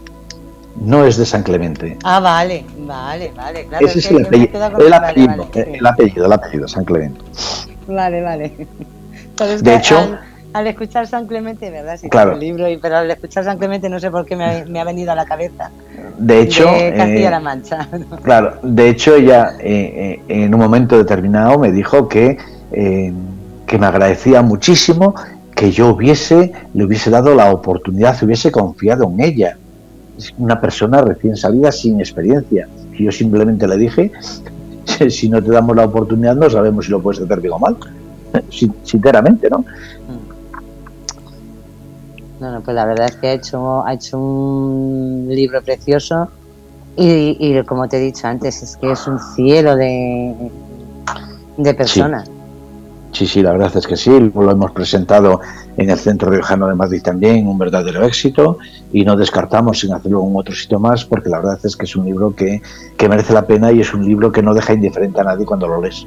No 0.81 1.03
es 1.05 1.17
de 1.17 1.25
San 1.25 1.43
Clemente. 1.43 1.97
Ah, 2.03 2.19
vale, 2.19 2.63
vale, 2.79 3.31
vale. 3.35 3.65
Claro, 3.65 3.85
Ese 3.85 3.99
es 3.99 4.07
que 4.07 4.15
el 4.15 4.25
apellido, 4.25 4.71
con- 4.71 4.81
el 4.81 4.93
apellido, 4.93 5.27
vale, 5.27 5.77
el 5.77 5.85
apellido, 5.85 6.25
el 6.25 6.33
apellido, 6.33 6.67
San 6.67 6.85
Clemente. 6.85 7.21
Vale, 7.87 8.21
vale. 8.21 8.67
De 9.61 9.75
hecho- 9.75 9.97
al, 9.97 10.19
al 10.53 10.67
escuchar 10.67 11.07
San 11.07 11.27
Clemente, 11.27 11.69
¿verdad? 11.69 11.97
Sí, 11.97 12.09
Claro. 12.09 12.33
el 12.33 12.39
libro, 12.39 12.65
pero 12.81 12.97
al 12.97 13.11
escuchar 13.11 13.43
San 13.43 13.57
Clemente 13.57 13.87
no 13.89 13.99
sé 13.99 14.09
por 14.09 14.25
qué 14.25 14.35
me 14.35 14.45
ha, 14.45 14.65
me 14.65 14.79
ha 14.79 14.83
venido 14.83 15.11
a 15.11 15.15
la 15.15 15.25
cabeza. 15.25 15.69
De 16.17 16.41
hecho, 16.41 16.65
de 16.65 16.93
Castilla-La 16.95 17.37
eh, 17.37 17.41
Mancha. 17.41 17.87
Claro, 18.23 18.55
de 18.63 18.89
hecho 18.89 19.15
ella 19.15 19.51
eh, 19.59 20.19
eh, 20.27 20.43
en 20.45 20.53
un 20.53 20.59
momento 20.59 20.97
determinado 20.97 21.59
me 21.59 21.71
dijo 21.71 22.07
que, 22.07 22.37
eh, 22.71 23.13
que 23.67 23.77
me 23.77 23.85
agradecía 23.85 24.41
muchísimo 24.41 25.13
que 25.55 25.71
yo 25.71 25.89
hubiese, 25.89 26.51
le 26.73 26.83
hubiese 26.85 27.09
dado 27.09 27.35
la 27.35 27.51
oportunidad, 27.53 28.17
hubiese 28.23 28.51
confiado 28.51 29.03
en 29.03 29.19
ella. 29.19 29.57
Es 30.17 30.33
una 30.37 30.59
persona 30.59 31.01
recién 31.01 31.35
salida 31.37 31.71
sin 31.71 31.99
experiencia. 31.99 32.67
Y 32.97 33.03
yo 33.05 33.11
simplemente 33.11 33.67
le 33.67 33.77
dije, 33.77 34.11
si 35.09 35.29
no 35.29 35.43
te 35.43 35.51
damos 35.51 35.75
la 35.75 35.85
oportunidad 35.85 36.35
no 36.35 36.49
sabemos 36.49 36.85
si 36.85 36.91
lo 36.91 37.01
puedes 37.01 37.21
hacer 37.21 37.39
bien 37.39 37.53
o 37.53 37.59
mal. 37.59 37.77
Sin- 38.49 38.73
Sinceramente, 38.83 39.49
¿no? 39.49 39.63
No, 42.39 42.51
no, 42.51 42.61
pues 42.61 42.75
la 42.75 42.85
verdad 42.85 43.07
es 43.09 43.15
que 43.17 43.27
ha 43.27 43.33
hecho, 43.33 43.85
ha 43.85 43.93
hecho 43.93 44.17
un 44.17 45.27
libro 45.29 45.61
precioso 45.61 46.29
y, 46.95 47.37
y 47.39 47.63
como 47.63 47.87
te 47.87 47.97
he 47.97 47.99
dicho 47.99 48.27
antes, 48.27 48.63
es 48.63 48.77
que 48.77 48.91
es 48.91 49.07
un 49.07 49.19
cielo 49.19 49.75
de, 49.75 50.51
de 51.57 51.73
personas. 51.73 52.29
Sí, 53.11 53.25
sí, 53.25 53.41
la 53.41 53.51
verdad 53.53 53.75
es 53.75 53.87
que 53.87 53.97
sí, 53.97 54.11
lo 54.11 54.51
hemos 54.51 54.71
presentado 54.71 55.41
en 55.77 55.89
el 55.89 55.97
Centro 55.97 56.29
Riojano 56.29 56.67
de 56.67 56.75
Madrid 56.75 57.01
también, 57.01 57.47
un 57.47 57.57
verdadero 57.57 58.03
éxito, 58.05 58.59
y 58.93 59.03
no 59.03 59.15
descartamos 59.15 59.83
en 59.83 59.93
hacerlo 59.93 60.23
en 60.25 60.35
otro 60.35 60.53
sitio 60.53 60.79
más, 60.79 61.05
porque 61.05 61.29
la 61.29 61.39
verdad 61.39 61.59
es 61.63 61.75
que 61.75 61.85
es 61.85 61.95
un 61.95 62.05
libro 62.05 62.35
que, 62.35 62.61
que 62.97 63.09
merece 63.09 63.33
la 63.33 63.47
pena 63.47 63.71
y 63.71 63.81
es 63.81 63.93
un 63.93 64.05
libro 64.05 64.31
que 64.31 64.43
no 64.43 64.53
deja 64.53 64.73
indiferente 64.73 65.19
a 65.21 65.23
nadie 65.23 65.45
cuando 65.45 65.67
lo 65.67 65.81
lees. 65.81 66.05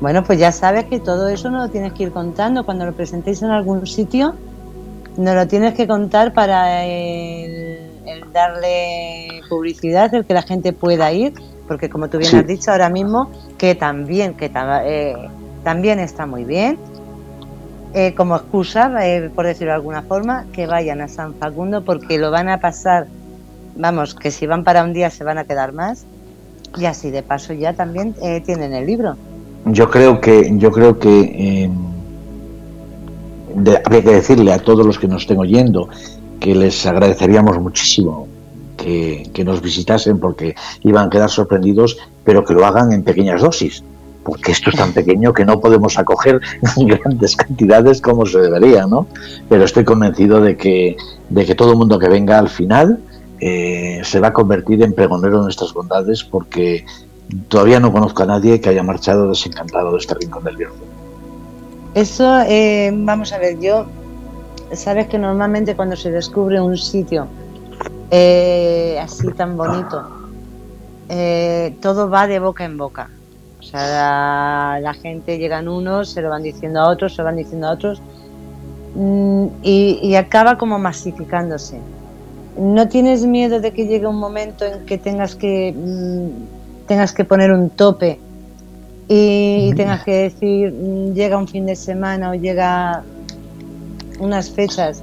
Bueno, 0.00 0.22
pues 0.22 0.38
ya 0.38 0.52
sabes 0.52 0.84
que 0.84 1.00
todo 1.00 1.28
eso 1.28 1.50
no 1.50 1.58
lo 1.58 1.68
tienes 1.70 1.94
que 1.94 2.02
ir 2.02 2.12
contando. 2.12 2.64
Cuando 2.64 2.84
lo 2.84 2.92
presentéis 2.92 3.40
en 3.42 3.50
algún 3.50 3.86
sitio, 3.86 4.34
no 5.16 5.34
lo 5.34 5.46
tienes 5.46 5.74
que 5.74 5.86
contar 5.86 6.32
para 6.32 6.84
el, 6.84 7.78
el 8.06 8.32
darle 8.32 9.40
publicidad, 9.48 10.12
el 10.14 10.24
que 10.24 10.34
la 10.34 10.42
gente 10.42 10.72
pueda 10.72 11.12
ir, 11.12 11.32
porque 11.68 11.88
como 11.88 12.08
tú 12.08 12.18
bien 12.18 12.30
Sí. 12.30 12.36
has 12.38 12.46
dicho 12.46 12.70
ahora 12.70 12.88
mismo, 12.88 13.30
que 13.58 13.74
también, 13.74 14.34
que 14.34 14.50
eh, 14.54 15.14
también 15.62 15.98
está 16.00 16.26
muy 16.26 16.44
bien, 16.44 16.78
eh, 17.94 18.12
como 18.14 18.36
excusa, 18.36 18.90
eh, 19.06 19.30
por 19.34 19.46
decirlo 19.46 19.70
de 19.72 19.76
alguna 19.76 20.02
forma, 20.02 20.46
que 20.52 20.66
vayan 20.66 21.00
a 21.00 21.08
San 21.08 21.34
Facundo 21.34 21.84
porque 21.84 22.18
lo 22.18 22.30
van 22.30 22.48
a 22.48 22.58
pasar, 22.58 23.06
vamos, 23.76 24.14
que 24.14 24.30
si 24.30 24.46
van 24.46 24.64
para 24.64 24.82
un 24.82 24.92
día 24.92 25.10
se 25.10 25.22
van 25.22 25.38
a 25.38 25.44
quedar 25.44 25.72
más, 25.72 26.04
y 26.76 26.86
así 26.86 27.12
de 27.12 27.22
paso 27.22 27.52
ya 27.52 27.72
también 27.72 28.16
eh, 28.20 28.42
tienen 28.44 28.74
el 28.74 28.86
libro. 28.86 29.16
Yo 29.66 29.88
creo 29.88 30.20
que, 30.20 30.50
yo 30.58 30.72
creo 30.72 30.98
que 30.98 31.20
eh, 31.20 31.70
de- 33.54 33.80
habría 33.84 34.02
que 34.02 34.10
decirle 34.14 34.52
a 34.52 34.58
todos 34.58 34.86
los 34.86 34.98
que 34.98 35.08
nos 35.08 35.22
estén 35.22 35.38
oyendo 35.38 35.88
que 36.40 36.54
les 36.54 36.84
agradeceríamos 36.86 37.58
muchísimo 37.60 38.28
que, 38.76 39.30
que 39.32 39.44
nos 39.44 39.62
visitasen 39.62 40.18
porque 40.18 40.54
iban 40.82 41.06
a 41.06 41.10
quedar 41.10 41.30
sorprendidos, 41.30 41.96
pero 42.24 42.44
que 42.44 42.54
lo 42.54 42.66
hagan 42.66 42.92
en 42.92 43.02
pequeñas 43.04 43.40
dosis, 43.40 43.82
porque 44.24 44.52
esto 44.52 44.70
es 44.70 44.76
tan 44.76 44.92
pequeño 44.92 45.32
que 45.32 45.44
no 45.44 45.60
podemos 45.60 45.96
acoger 45.98 46.40
grandes 46.76 47.36
cantidades 47.36 48.00
como 48.00 48.26
se 48.26 48.40
debería, 48.40 48.86
¿no? 48.86 49.06
Pero 49.48 49.64
estoy 49.64 49.84
convencido 49.84 50.40
de 50.40 50.56
que, 50.56 50.96
de 51.30 51.44
que 51.46 51.54
todo 51.54 51.76
mundo 51.76 51.98
que 51.98 52.08
venga 52.08 52.38
al 52.38 52.48
final 52.48 52.98
eh, 53.40 54.00
se 54.02 54.20
va 54.20 54.28
a 54.28 54.32
convertir 54.32 54.82
en 54.82 54.92
pregonero 54.92 55.38
de 55.38 55.44
nuestras 55.44 55.72
bondades 55.72 56.24
porque 56.24 56.84
todavía 57.48 57.80
no 57.80 57.92
conozco 57.92 58.22
a 58.22 58.26
nadie 58.26 58.60
que 58.60 58.68
haya 58.70 58.82
marchado 58.82 59.28
desencantado 59.28 59.92
de 59.92 59.98
este 59.98 60.14
rincón 60.14 60.44
del 60.44 60.56
Bierzo. 60.56 60.74
Eso, 61.94 62.40
eh, 62.40 62.90
vamos 62.92 63.32
a 63.32 63.38
ver, 63.38 63.60
yo, 63.60 63.86
sabes 64.72 65.06
que 65.06 65.16
normalmente 65.16 65.76
cuando 65.76 65.94
se 65.94 66.10
descubre 66.10 66.60
un 66.60 66.76
sitio 66.76 67.28
eh, 68.10 68.98
así 69.00 69.28
tan 69.32 69.56
bonito, 69.56 70.02
eh, 71.08 71.76
todo 71.80 72.10
va 72.10 72.26
de 72.26 72.40
boca 72.40 72.64
en 72.64 72.76
boca. 72.76 73.10
O 73.60 73.62
sea, 73.62 74.80
la, 74.80 74.94
gente 74.94 75.38
llegan 75.38 75.68
unos, 75.68 76.10
se 76.10 76.20
lo 76.20 76.30
van 76.30 76.42
diciendo 76.42 76.80
a 76.80 76.88
otros, 76.88 77.14
se 77.14 77.22
lo 77.22 77.26
van 77.26 77.36
diciendo 77.36 77.68
a 77.68 77.70
otros, 77.70 78.02
mm, 78.96 79.46
y, 79.62 80.00
y 80.02 80.16
acaba 80.16 80.58
como 80.58 80.80
masificándose. 80.80 81.78
¿No 82.58 82.88
tienes 82.88 83.24
miedo 83.24 83.60
de 83.60 83.72
que 83.72 83.86
llegue 83.86 84.06
un 84.08 84.18
momento 84.18 84.64
en 84.64 84.84
que 84.84 84.98
tengas 84.98 85.36
que, 85.36 85.72
mm, 85.72 86.86
tengas 86.88 87.12
que 87.12 87.24
poner 87.24 87.52
un 87.52 87.70
tope 87.70 88.18
y, 89.08 89.72
tengas 89.74 90.02
que 90.04 90.14
decir, 90.14 90.72
mm, 90.72 91.14
llega 91.14 91.36
un 91.36 91.48
fin 91.48 91.66
de 91.66 91.76
semana 91.76 92.30
o 92.30 92.34
llega 92.34 93.02
unas 94.18 94.50
fechas 94.50 95.02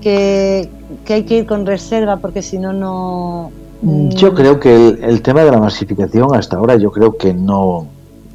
que, 0.00 0.68
que 1.04 1.14
hay 1.14 1.22
que 1.24 1.38
ir 1.38 1.46
con 1.46 1.66
reserva 1.66 2.16
porque 2.16 2.42
si 2.42 2.58
no, 2.58 2.72
no... 2.72 3.50
mm, 3.82 4.10
Yo 4.10 4.34
creo 4.34 4.58
que 4.58 4.74
el, 4.74 5.04
el 5.04 5.22
tema 5.22 5.42
de 5.44 5.50
la 5.50 5.58
masificación 5.58 6.34
hasta 6.34 6.56
ahora 6.56 6.76
yo 6.76 6.90
creo 6.90 7.16
que 7.16 7.34
no, 7.34 7.86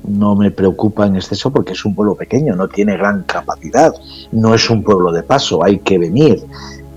no 0.08 0.36
me 0.36 0.52
preocupa 0.52 1.08
en 1.08 1.16
exceso 1.16 1.52
porque 1.52 1.74
es 1.74 1.86
un 1.86 1.96
pueblo 1.96 2.16
pequeño, 2.16 2.56
no 2.56 2.68
tiene 2.68 2.98
gran 2.98 3.24
capacidad, 3.24 3.94
no 4.32 4.54
es 4.54 4.70
un 4.70 4.84
pueblo 4.84 5.12
de 5.12 5.24
paso, 5.24 5.64
hay 5.64 5.80
que 5.80 5.98
venir. 5.98 6.44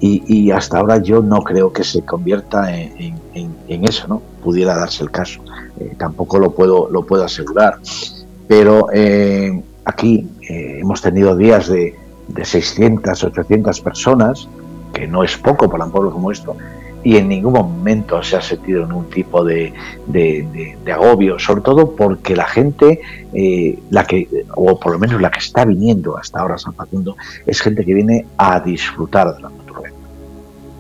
Y, 0.01 0.23
y 0.27 0.51
hasta 0.51 0.79
ahora 0.79 1.01
yo 1.03 1.23
no 1.23 1.43
creo 1.43 1.73
que 1.73 1.83
se 1.85 2.03
convierta 2.03 2.75
en, 2.75 3.15
en- 3.35 3.85
eso, 3.85 4.07
¿no? 4.09 4.21
Pudiera 4.43 4.75
darse 4.77 5.03
el 5.05 5.11
caso. 5.11 5.41
Eh, 5.81 5.95
tampoco 5.99 6.39
lo 6.39 6.51
puedo, 6.53 6.89
lo 6.91 7.05
puedo 7.05 7.25
asegurar. 7.25 7.79
Pero 8.49 8.89
eh, 8.93 9.63
aquí 9.85 10.29
eh, 10.49 10.79
hemos 10.81 11.01
tenido 11.03 11.37
días 11.37 11.69
de, 11.69 11.95
de 12.29 12.45
600, 12.45 13.25
800 13.25 13.81
personas, 13.81 14.49
que 14.93 15.07
no 15.07 15.23
es 15.25 15.37
poco 15.37 15.69
para 15.71 15.85
un 15.85 15.91
pueblo 15.91 16.11
como 16.13 16.31
esto, 16.31 16.57
y 17.05 17.17
en 17.19 17.29
ningún 17.29 17.53
momento 17.53 18.23
se 18.23 18.37
ha 18.37 18.41
sentido 18.41 18.85
ningún 18.87 19.09
tipo 19.11 19.45
de, 19.45 19.73
de- 20.07 20.47
agobio, 20.93 21.39
sobre 21.39 21.61
todo 21.61 21.93
porque 21.95 22.35
la 22.35 22.47
gente, 22.47 23.01
la 23.91 24.05
que, 24.07 24.27
o 24.55 24.79
por 24.81 24.93
lo 24.93 24.99
menos 24.99 25.21
la 25.21 25.31
que 25.31 25.39
está 25.39 25.65
viniendo 25.65 26.17
hasta 26.17 26.41
ahora 26.41 26.55
a 26.55 26.59
San 26.59 26.75
Facundo, 26.75 27.17
es 27.47 27.61
gente 27.61 27.85
que 27.85 27.95
viene 27.95 28.27
a 28.39 28.59
disfrutar 28.61 29.35
de 29.37 29.43
la. 29.43 29.51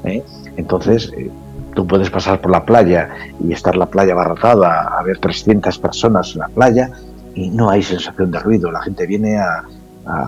¿Eh? 0.07 0.25
Entonces, 0.57 1.13
eh, 1.17 1.31
tú 1.75 1.87
puedes 1.87 2.11
pasar 2.11 2.41
por 2.41 2.51
la 2.51 2.65
playa 2.65 3.11
y 3.43 3.53
estar 3.53 3.77
la 3.77 3.87
playa 3.87 4.15
abarrotada, 4.15 4.99
a 4.99 5.03
ver 5.03 5.19
300 5.19 5.79
personas 5.79 6.33
en 6.35 6.41
la 6.41 6.49
playa 6.49 6.91
y 7.35 7.51
no 7.51 7.69
hay 7.69 7.83
sensación 7.83 8.31
de 8.31 8.39
ruido. 8.39 8.71
La 8.71 8.83
gente 8.83 9.07
viene 9.07 9.39
a, 9.39 9.63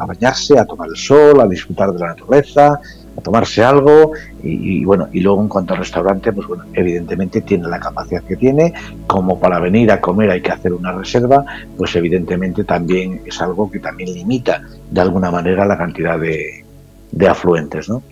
bañarse, 0.06 0.58
a 0.58 0.64
tomar 0.64 0.88
el 0.88 0.96
sol, 0.96 1.40
a 1.40 1.46
disfrutar 1.46 1.92
de 1.92 2.00
la 2.00 2.08
naturaleza, 2.08 2.80
a 3.16 3.20
tomarse 3.20 3.64
algo 3.64 4.12
y, 4.42 4.80
y, 4.80 4.84
bueno, 4.84 5.08
y 5.12 5.20
luego 5.20 5.40
en 5.40 5.48
cuanto 5.48 5.72
al 5.72 5.78
restaurante, 5.78 6.32
pues 6.32 6.48
bueno, 6.48 6.64
evidentemente 6.74 7.40
tiene 7.42 7.68
la 7.68 7.78
capacidad 7.78 8.22
que 8.24 8.36
tiene, 8.36 8.74
como 9.06 9.38
para 9.38 9.60
venir 9.60 9.92
a 9.92 10.00
comer 10.00 10.30
hay 10.30 10.42
que 10.42 10.50
hacer 10.50 10.72
una 10.72 10.92
reserva, 10.92 11.44
pues 11.76 11.94
evidentemente 11.94 12.64
también 12.64 13.22
es 13.24 13.40
algo 13.40 13.70
que 13.70 13.78
también 13.78 14.12
limita 14.12 14.62
de 14.90 15.00
alguna 15.00 15.30
manera 15.30 15.64
la 15.64 15.78
cantidad 15.78 16.18
de, 16.18 16.64
de 17.12 17.28
afluentes, 17.28 17.88
¿no? 17.88 18.02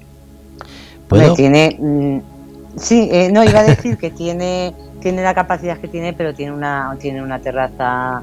Tiene, 1.35 1.77
mm, 1.79 2.19
sí, 2.77 3.09
eh, 3.11 3.31
no, 3.33 3.45
iba 3.45 3.61
a 3.61 3.65
decir 3.65 3.97
que 3.97 4.11
tiene, 4.11 4.75
tiene 5.01 5.23
la 5.23 5.35
capacidad 5.35 5.79
que 5.79 5.89
tiene, 5.89 6.13
pero 6.13 6.35
tiene 6.35 6.53
una, 6.53 6.97
tiene 7.01 7.23
una 7.23 7.39
terraza... 7.39 8.23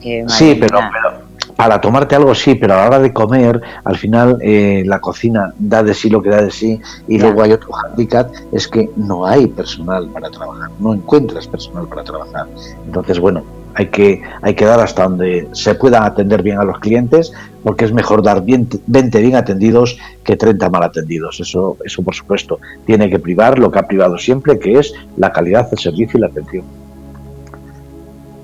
Qué 0.00 0.24
Sí, 0.28 0.56
pero, 0.58 0.78
pero 0.78 1.32
para 1.56 1.80
tomarte 1.80 2.16
algo 2.16 2.34
sí, 2.34 2.54
pero 2.54 2.74
a 2.74 2.78
la 2.78 2.86
hora 2.86 2.98
de 2.98 3.12
comer, 3.12 3.60
al 3.84 3.96
final 3.96 4.38
eh, 4.40 4.82
la 4.86 5.00
cocina 5.00 5.52
da 5.58 5.82
de 5.82 5.94
sí 5.94 6.10
lo 6.10 6.22
que 6.22 6.30
da 6.30 6.42
de 6.42 6.50
sí 6.50 6.80
y 7.06 7.18
Ya. 7.18 7.24
luego 7.24 7.42
hay 7.42 7.52
otro 7.52 7.70
handicap, 7.76 8.30
es 8.52 8.66
que 8.66 8.90
no 8.96 9.26
hay 9.26 9.46
personal 9.46 10.08
para 10.08 10.30
trabajar, 10.30 10.70
no 10.80 10.94
encuentras 10.94 11.46
personal 11.46 11.86
para 11.86 12.04
trabajar. 12.04 12.46
Entonces, 12.86 13.18
bueno, 13.18 13.42
hay 13.74 13.86
que, 13.86 14.22
hay 14.42 14.54
que 14.54 14.64
dar 14.64 14.80
hasta 14.80 15.04
donde 15.04 15.48
se 15.52 15.74
pueda 15.74 16.04
atender 16.04 16.42
bien 16.42 16.58
a 16.58 16.64
los 16.64 16.78
clientes, 16.80 17.32
porque 17.62 17.84
es 17.84 17.92
mejor 17.92 18.22
dar 18.22 18.42
bien, 18.42 18.68
20 18.86 19.20
bien 19.20 19.36
atendidos 19.36 19.98
que 20.24 20.36
30 20.36 20.68
mal 20.68 20.82
atendidos. 20.82 21.40
Eso, 21.40 21.76
eso, 21.84 22.02
por 22.02 22.14
supuesto, 22.14 22.58
tiene 22.86 23.08
que 23.08 23.18
privar 23.18 23.58
lo 23.58 23.70
que 23.70 23.78
ha 23.78 23.86
privado 23.86 24.18
siempre, 24.18 24.58
que 24.58 24.78
es 24.78 24.92
la 25.16 25.32
calidad 25.32 25.70
del 25.70 25.78
servicio 25.78 26.18
y 26.18 26.20
la 26.20 26.26
atención. 26.26 26.64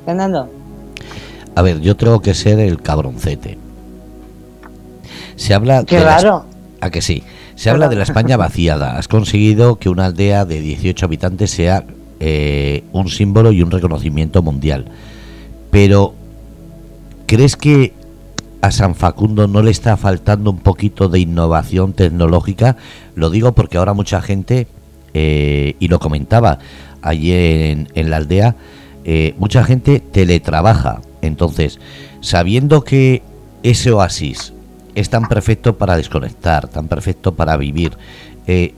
Fernando, 0.06 0.48
A 1.54 1.62
ver, 1.62 1.80
yo 1.80 1.96
tengo 1.96 2.20
que 2.20 2.32
ser 2.32 2.58
el 2.60 2.80
cabroncete. 2.80 3.58
Se 5.36 5.54
habla 5.54 5.84
qué 5.84 6.00
raro. 6.00 6.46
a 6.80 6.90
que 6.90 7.02
sí. 7.02 7.22
Se 7.54 7.70
habla 7.70 7.88
de 7.88 7.96
la 7.96 8.04
España 8.04 8.36
vaciada. 8.36 8.96
Has 8.98 9.08
conseguido 9.08 9.76
que 9.76 9.88
una 9.88 10.06
aldea 10.06 10.44
de 10.44 10.60
18 10.60 11.04
habitantes 11.04 11.50
sea 11.50 11.84
eh, 12.20 12.84
un 12.92 13.08
símbolo 13.08 13.52
y 13.52 13.62
un 13.62 13.70
reconocimiento 13.70 14.42
mundial. 14.42 14.86
Pero, 15.70 16.14
¿crees 17.26 17.56
que 17.56 17.92
a 18.60 18.70
San 18.70 18.94
Facundo 18.94 19.46
no 19.46 19.62
le 19.62 19.70
está 19.70 19.96
faltando 19.96 20.50
un 20.50 20.58
poquito 20.58 21.08
de 21.08 21.20
innovación 21.20 21.92
tecnológica? 21.92 22.76
Lo 23.14 23.30
digo 23.30 23.52
porque 23.52 23.78
ahora 23.78 23.92
mucha 23.92 24.20
gente, 24.22 24.66
eh, 25.14 25.76
y 25.78 25.88
lo 25.88 25.98
comentaba 25.98 26.58
allí 27.02 27.32
en, 27.32 28.10
la 28.10 28.16
aldea, 28.16 28.56
eh, 29.04 29.34
mucha 29.38 29.64
gente 29.64 30.00
teletrabaja. 30.00 31.00
Entonces, 31.22 31.78
sabiendo 32.20 32.84
que 32.84 33.22
ese 33.62 33.90
oasis 33.90 34.52
es 34.94 35.10
tan 35.10 35.28
perfecto 35.28 35.76
para 35.76 35.96
desconectar, 35.96 36.68
tan 36.68 36.88
perfecto 36.88 37.34
para 37.34 37.56
vivir, 37.56 37.96
eh, 38.46 38.74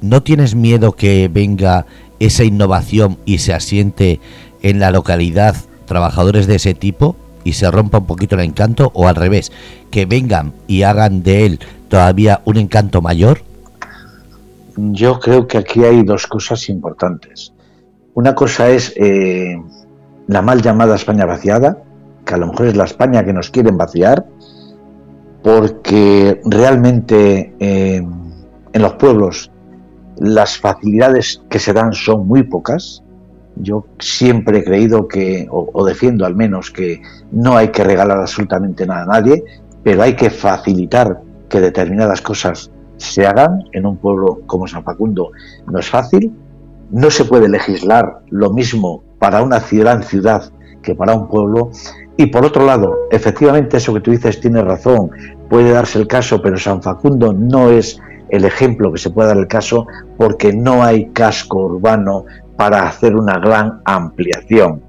¿no 0.00 0.22
tienes 0.22 0.54
miedo 0.54 0.92
que 0.92 1.28
venga 1.28 1.86
esa 2.18 2.44
innovación 2.44 3.18
y 3.24 3.38
se 3.38 3.52
asiente 3.52 4.20
en 4.64 4.80
la 4.80 4.90
localidad 4.90 5.54
trabajadores 5.86 6.48
de 6.48 6.56
ese 6.56 6.74
tipo 6.74 7.14
y 7.44 7.52
se 7.52 7.70
rompa 7.70 7.98
un 7.98 8.06
poquito 8.06 8.34
el 8.34 8.40
encanto 8.40 8.90
o 8.94 9.06
al 9.06 9.14
revés, 9.14 9.52
que 9.92 10.06
vengan 10.06 10.52
y 10.66 10.82
hagan 10.82 11.22
de 11.22 11.46
él 11.46 11.60
todavía 11.88 12.40
un 12.44 12.56
encanto 12.56 13.00
mayor? 13.00 13.42
Yo 14.76 15.20
creo 15.20 15.46
que 15.46 15.58
aquí 15.58 15.84
hay 15.84 16.02
dos 16.02 16.26
cosas 16.26 16.68
importantes. 16.68 17.52
Una 18.14 18.34
cosa 18.34 18.70
es 18.70 18.92
eh, 18.96 19.56
la 20.26 20.42
mal 20.42 20.62
llamada 20.62 20.96
España 20.96 21.26
vaciada, 21.26 21.78
que 22.24 22.34
a 22.34 22.38
lo 22.38 22.48
mejor 22.48 22.66
es 22.66 22.76
la 22.76 22.84
España 22.84 23.24
que 23.24 23.32
nos 23.32 23.50
quieren 23.50 23.76
vaciar, 23.76 24.24
porque 25.42 26.40
realmente 26.46 27.54
eh, 27.60 28.02
en 28.72 28.82
los 28.82 28.94
pueblos 28.94 29.50
las 30.16 30.58
facilidades 30.58 31.42
que 31.50 31.58
se 31.58 31.72
dan 31.72 31.92
son 31.92 32.26
muy 32.26 32.42
pocas. 32.42 33.03
Yo 33.56 33.86
siempre 33.98 34.58
he 34.58 34.64
creído 34.64 35.06
que, 35.06 35.46
o, 35.50 35.84
defiendo 35.84 36.26
al 36.26 36.34
menos, 36.34 36.70
que 36.70 37.02
no 37.30 37.56
hay 37.56 37.68
que 37.68 37.84
regalar 37.84 38.18
absolutamente 38.18 38.86
nada 38.86 39.02
a 39.02 39.20
nadie, 39.20 39.44
pero 39.82 40.02
hay 40.02 40.14
que 40.16 40.30
facilitar 40.30 41.20
que 41.48 41.60
determinadas 41.60 42.20
cosas 42.20 42.70
se 42.96 43.26
hagan. 43.26 43.64
En 43.72 43.86
un 43.86 43.96
pueblo 43.96 44.40
como 44.46 44.66
San 44.66 44.84
Facundo 44.84 45.30
no 45.70 45.78
es 45.78 45.88
fácil. 45.88 46.32
No 46.90 47.10
se 47.10 47.24
puede 47.24 47.48
legislar 47.48 48.20
lo 48.30 48.50
mismo 48.50 49.02
para 49.18 49.42
una 49.42 49.62
gran 49.70 50.02
ciudad 50.02 50.50
que 50.82 50.94
para 50.94 51.14
un 51.14 51.28
pueblo. 51.28 51.70
Y 52.16 52.26
por 52.26 52.44
otro 52.44 52.64
lado, 52.64 52.94
efectivamente 53.10 53.78
eso 53.78 53.94
que 53.94 54.00
tú 54.00 54.10
dices 54.10 54.40
tiene 54.40 54.62
razón, 54.62 55.10
puede 55.48 55.70
darse 55.70 55.98
el 55.98 56.06
caso, 56.06 56.40
pero 56.42 56.56
San 56.58 56.82
Facundo 56.82 57.32
no 57.32 57.70
es 57.70 58.00
el 58.28 58.44
ejemplo 58.44 58.92
que 58.92 58.98
se 58.98 59.10
puede 59.10 59.28
dar 59.28 59.36
el 59.36 59.48
caso 59.48 59.86
porque 60.16 60.52
no 60.52 60.82
hay 60.82 61.06
casco 61.10 61.58
urbano 61.66 62.24
para 62.56 62.88
hacer 62.88 63.16
una 63.16 63.38
gran 63.38 63.80
ampliación. 63.84 64.82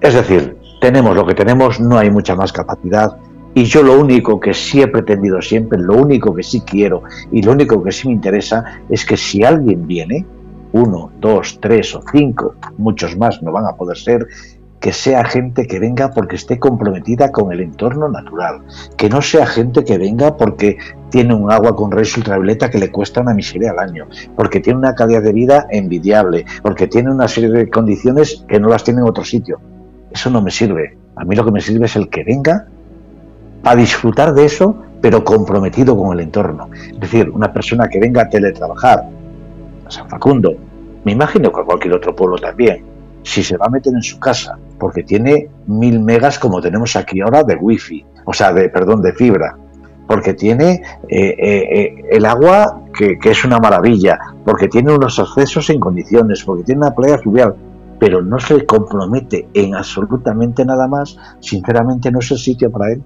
Es 0.00 0.14
decir, 0.14 0.56
tenemos 0.80 1.14
lo 1.14 1.26
que 1.26 1.34
tenemos, 1.34 1.78
no 1.80 1.98
hay 1.98 2.10
mucha 2.10 2.34
más 2.34 2.52
capacidad 2.52 3.16
y 3.54 3.64
yo 3.64 3.82
lo 3.82 3.98
único 4.00 4.40
que 4.40 4.54
sí 4.54 4.80
he 4.80 4.88
pretendido 4.88 5.42
siempre, 5.42 5.78
lo 5.78 5.94
único 5.94 6.34
que 6.34 6.42
sí 6.42 6.60
quiero 6.62 7.02
y 7.30 7.42
lo 7.42 7.52
único 7.52 7.82
que 7.82 7.92
sí 7.92 8.08
me 8.08 8.14
interesa 8.14 8.64
es 8.88 9.04
que 9.04 9.16
si 9.16 9.42
alguien 9.42 9.86
viene, 9.86 10.24
uno, 10.72 11.10
dos, 11.20 11.58
tres 11.60 11.94
o 11.94 12.02
cinco, 12.10 12.54
muchos 12.78 13.16
más 13.16 13.42
no 13.42 13.52
van 13.52 13.66
a 13.66 13.76
poder 13.76 13.98
ser, 13.98 14.26
que 14.80 14.92
sea 14.92 15.24
gente 15.24 15.66
que 15.66 15.78
venga 15.78 16.10
porque 16.10 16.36
esté 16.36 16.58
comprometida 16.58 17.30
con 17.30 17.52
el 17.52 17.60
entorno 17.60 18.08
natural, 18.08 18.62
que 18.96 19.10
no 19.10 19.20
sea 19.20 19.46
gente 19.46 19.84
que 19.84 19.98
venga 19.98 20.36
porque 20.36 20.78
tiene 21.10 21.34
un 21.34 21.52
agua 21.52 21.76
con 21.76 21.90
rayos 21.90 22.16
ultravioleta 22.16 22.70
que 22.70 22.78
le 22.78 22.90
cuesta 22.90 23.20
una 23.20 23.34
miseria 23.34 23.72
al 23.72 23.78
año, 23.78 24.08
porque 24.34 24.60
tiene 24.60 24.78
una 24.78 24.94
calidad 24.94 25.22
de 25.22 25.32
vida 25.32 25.66
envidiable, 25.70 26.46
porque 26.62 26.86
tiene 26.86 27.10
una 27.10 27.28
serie 27.28 27.50
de 27.50 27.68
condiciones 27.68 28.44
que 28.48 28.58
no 28.58 28.68
las 28.68 28.82
tiene 28.82 29.00
en 29.00 29.08
otro 29.08 29.24
sitio. 29.24 29.60
Eso 30.10 30.30
no 30.30 30.40
me 30.40 30.50
sirve. 30.50 30.96
A 31.16 31.24
mí 31.24 31.36
lo 31.36 31.44
que 31.44 31.52
me 31.52 31.60
sirve 31.60 31.84
es 31.84 31.96
el 31.96 32.08
que 32.08 32.24
venga 32.24 32.66
a 33.62 33.76
disfrutar 33.76 34.32
de 34.32 34.46
eso, 34.46 34.76
pero 35.02 35.22
comprometido 35.24 35.96
con 35.96 36.12
el 36.14 36.20
entorno. 36.20 36.70
Es 36.72 36.98
decir, 37.00 37.28
una 37.28 37.52
persona 37.52 37.88
que 37.88 38.00
venga 38.00 38.22
a 38.22 38.28
teletrabajar 38.30 39.04
a 39.86 39.90
San 39.90 40.08
Facundo, 40.08 40.54
me 41.04 41.12
imagino 41.12 41.52
que 41.52 41.60
a 41.60 41.64
cualquier 41.64 41.94
otro 41.94 42.14
pueblo 42.14 42.36
también, 42.38 42.89
si 43.22 43.42
se 43.42 43.56
va 43.56 43.66
a 43.66 43.70
meter 43.70 43.92
en 43.94 44.02
su 44.02 44.18
casa, 44.18 44.58
porque 44.78 45.02
tiene 45.02 45.48
mil 45.66 46.00
megas 46.00 46.38
como 46.38 46.60
tenemos 46.60 46.96
aquí 46.96 47.20
ahora 47.20 47.42
de 47.42 47.56
wifi, 47.56 48.04
o 48.24 48.32
sea, 48.32 48.52
de, 48.52 48.68
perdón, 48.68 49.02
de 49.02 49.12
fibra, 49.12 49.56
porque 50.06 50.34
tiene 50.34 50.82
eh, 51.08 51.34
eh, 51.38 51.68
eh, 51.70 52.04
el 52.10 52.24
agua 52.24 52.82
que, 52.96 53.18
que, 53.18 53.30
es 53.30 53.44
una 53.44 53.58
maravilla, 53.58 54.18
porque 54.44 54.68
tiene 54.68 54.92
unos 54.92 55.18
accesos 55.18 55.70
en 55.70 55.80
condiciones, 55.80 56.42
porque 56.44 56.64
tiene 56.64 56.80
una 56.80 56.94
playa 56.94 57.18
fluvial, 57.18 57.54
pero 57.98 58.22
no 58.22 58.38
se 58.40 58.64
compromete 58.66 59.48
en 59.54 59.74
absolutamente 59.74 60.64
nada 60.64 60.88
más, 60.88 61.16
sinceramente 61.40 62.10
no 62.10 62.18
es 62.20 62.30
el 62.30 62.38
sitio 62.38 62.70
para 62.70 62.92
él. 62.92 63.02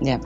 Ya. 0.00 0.20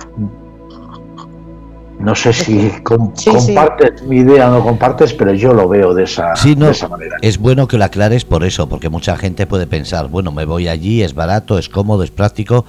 No 2.09 2.15
sé 2.15 2.33
si 2.33 2.71
compartes 2.83 4.03
mi 4.03 4.21
idea 4.21 4.49
o 4.49 4.55
no 4.55 4.65
compartes, 4.65 5.13
pero 5.13 5.35
yo 5.35 5.53
lo 5.53 5.69
veo 5.69 5.93
de 5.93 6.05
esa, 6.05 6.33
de 6.43 6.71
esa 6.71 6.89
manera. 6.89 7.19
Es 7.21 7.37
bueno 7.37 7.69
que 7.69 7.77
lo 7.77 7.85
aclares 7.85 8.25
por 8.25 8.45
eso, 8.45 8.67
porque 8.67 8.89
mucha 8.89 9.15
gente 9.19 9.47
puede 9.47 9.67
pensar, 9.67 10.09
bueno, 10.09 10.33
me 10.33 10.47
voy 10.47 10.69
allí, 10.69 11.03
es 11.03 11.13
barato, 11.13 11.59
es 11.59 11.69
cómodo, 11.69 12.03
es 12.03 12.11
práctico 12.11 12.65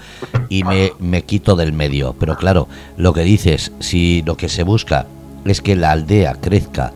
y 0.50 0.66
me, 0.66 0.92
me 1.00 1.22
quito 1.22 1.56
del 1.56 1.72
medio. 1.72 2.14
Pero 2.20 2.36
claro, 2.36 2.68
lo 2.98 3.14
que 3.14 3.22
dices, 3.22 3.72
si 3.80 4.24
lo 4.24 4.36
que 4.36 4.50
se 4.50 4.64
busca 4.64 5.06
es 5.46 5.62
que 5.62 5.78
la 5.78 5.92
aldea 5.92 6.36
crezca 6.36 6.92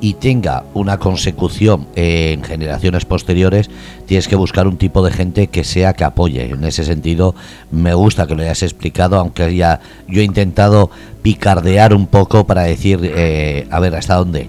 y 0.00 0.14
tenga 0.14 0.64
una 0.74 0.98
consecución 0.98 1.86
en 1.94 2.42
generaciones 2.42 3.04
posteriores, 3.04 3.70
tienes 4.06 4.28
que 4.28 4.36
buscar 4.36 4.66
un 4.66 4.78
tipo 4.78 5.04
de 5.04 5.12
gente 5.12 5.48
que 5.48 5.62
sea 5.62 5.92
que 5.92 6.04
apoye. 6.04 6.50
En 6.50 6.64
ese 6.64 6.84
sentido, 6.84 7.34
me 7.70 7.94
gusta 7.94 8.26
que 8.26 8.34
lo 8.34 8.42
hayas 8.42 8.62
explicado, 8.62 9.16
aunque 9.16 9.54
ya 9.54 9.80
yo 10.08 10.22
he 10.22 10.24
intentado 10.24 10.90
picardear 11.22 11.94
un 11.94 12.06
poco 12.06 12.46
para 12.46 12.62
decir, 12.62 13.00
eh, 13.02 13.66
a 13.70 13.80
ver, 13.80 13.94
¿hasta 13.94 14.16
dónde? 14.16 14.48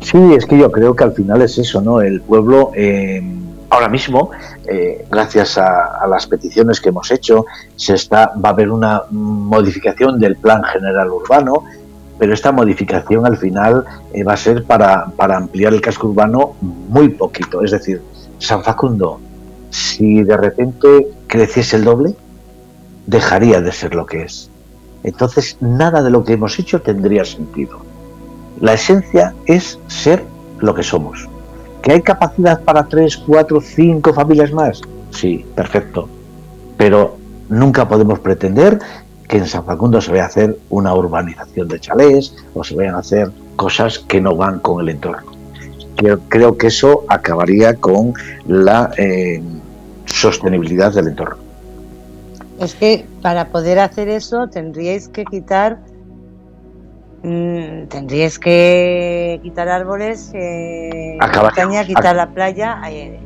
Sí, 0.00 0.18
es 0.36 0.44
que 0.44 0.58
yo 0.58 0.70
creo 0.70 0.94
que 0.94 1.04
al 1.04 1.12
final 1.12 1.40
es 1.40 1.56
eso, 1.56 1.80
¿no? 1.80 2.02
El 2.02 2.20
pueblo, 2.20 2.72
eh, 2.74 3.22
ahora 3.70 3.88
mismo, 3.88 4.30
eh, 4.66 5.06
gracias 5.10 5.56
a, 5.56 5.96
a, 6.02 6.06
las 6.06 6.26
peticiones 6.26 6.78
que 6.78 6.90
hemos 6.90 7.10
hecho, 7.10 7.46
se 7.76 7.94
está, 7.94 8.32
va 8.36 8.50
a 8.50 8.52
haber 8.52 8.70
una 8.70 9.04
modificación 9.10 10.20
del 10.20 10.36
plan 10.36 10.62
general 10.64 11.08
urbano 11.10 11.64
pero 12.18 12.32
esta 12.32 12.52
modificación 12.52 13.26
al 13.26 13.36
final 13.36 13.84
eh, 14.12 14.22
va 14.24 14.34
a 14.34 14.36
ser 14.36 14.64
para, 14.64 15.06
para 15.16 15.36
ampliar 15.36 15.74
el 15.74 15.80
casco 15.80 16.08
urbano 16.08 16.54
muy 16.60 17.08
poquito. 17.08 17.62
Es 17.62 17.72
decir, 17.72 18.02
San 18.38 18.62
Facundo, 18.62 19.20
si 19.70 20.22
de 20.22 20.36
repente 20.36 21.08
creciese 21.26 21.76
el 21.76 21.84
doble, 21.84 22.14
dejaría 23.06 23.60
de 23.60 23.72
ser 23.72 23.94
lo 23.94 24.06
que 24.06 24.22
es. 24.22 24.50
Entonces, 25.02 25.58
nada 25.60 26.02
de 26.02 26.10
lo 26.10 26.24
que 26.24 26.32
hemos 26.32 26.58
hecho 26.58 26.80
tendría 26.80 27.24
sentido. 27.24 27.78
La 28.60 28.74
esencia 28.74 29.34
es 29.46 29.78
ser 29.88 30.24
lo 30.60 30.74
que 30.74 30.82
somos. 30.82 31.28
¿Que 31.82 31.92
hay 31.92 32.02
capacidad 32.02 32.62
para 32.62 32.84
tres, 32.84 33.16
cuatro, 33.16 33.60
cinco 33.60 34.14
familias 34.14 34.52
más? 34.52 34.80
Sí, 35.10 35.44
perfecto. 35.54 36.08
Pero 36.78 37.18
nunca 37.48 37.86
podemos 37.86 38.20
pretender 38.20 38.78
en 39.38 39.46
San 39.46 39.64
Facundo 39.64 40.00
se 40.00 40.10
vaya 40.10 40.24
a 40.24 40.26
hacer 40.26 40.58
una 40.70 40.94
urbanización 40.94 41.68
de 41.68 41.80
chalés 41.80 42.34
o 42.54 42.62
se 42.62 42.74
vayan 42.74 42.94
a 42.94 42.98
hacer 42.98 43.30
cosas 43.56 43.98
que 43.98 44.20
no 44.20 44.36
van 44.36 44.60
con 44.60 44.80
el 44.80 44.88
entorno. 44.88 45.32
Creo, 45.96 46.20
creo 46.28 46.56
que 46.56 46.68
eso 46.68 47.04
acabaría 47.08 47.74
con 47.74 48.14
la 48.46 48.90
eh, 48.96 49.40
sostenibilidad 50.06 50.92
del 50.92 51.08
entorno. 51.08 51.36
Es 52.60 52.74
que 52.74 53.06
para 53.22 53.48
poder 53.48 53.78
hacer 53.78 54.08
eso 54.08 54.48
tendríais 54.48 55.08
que 55.08 55.24
quitar 55.24 55.78
Mm, 57.24 57.86
tendrías 57.88 58.38
que 58.38 59.40
quitar 59.42 59.66
árboles, 59.66 60.30
eh, 60.34 61.16
quitar 61.86 62.16
la 62.16 62.28
playa. 62.28 62.82
Eh, 62.86 63.18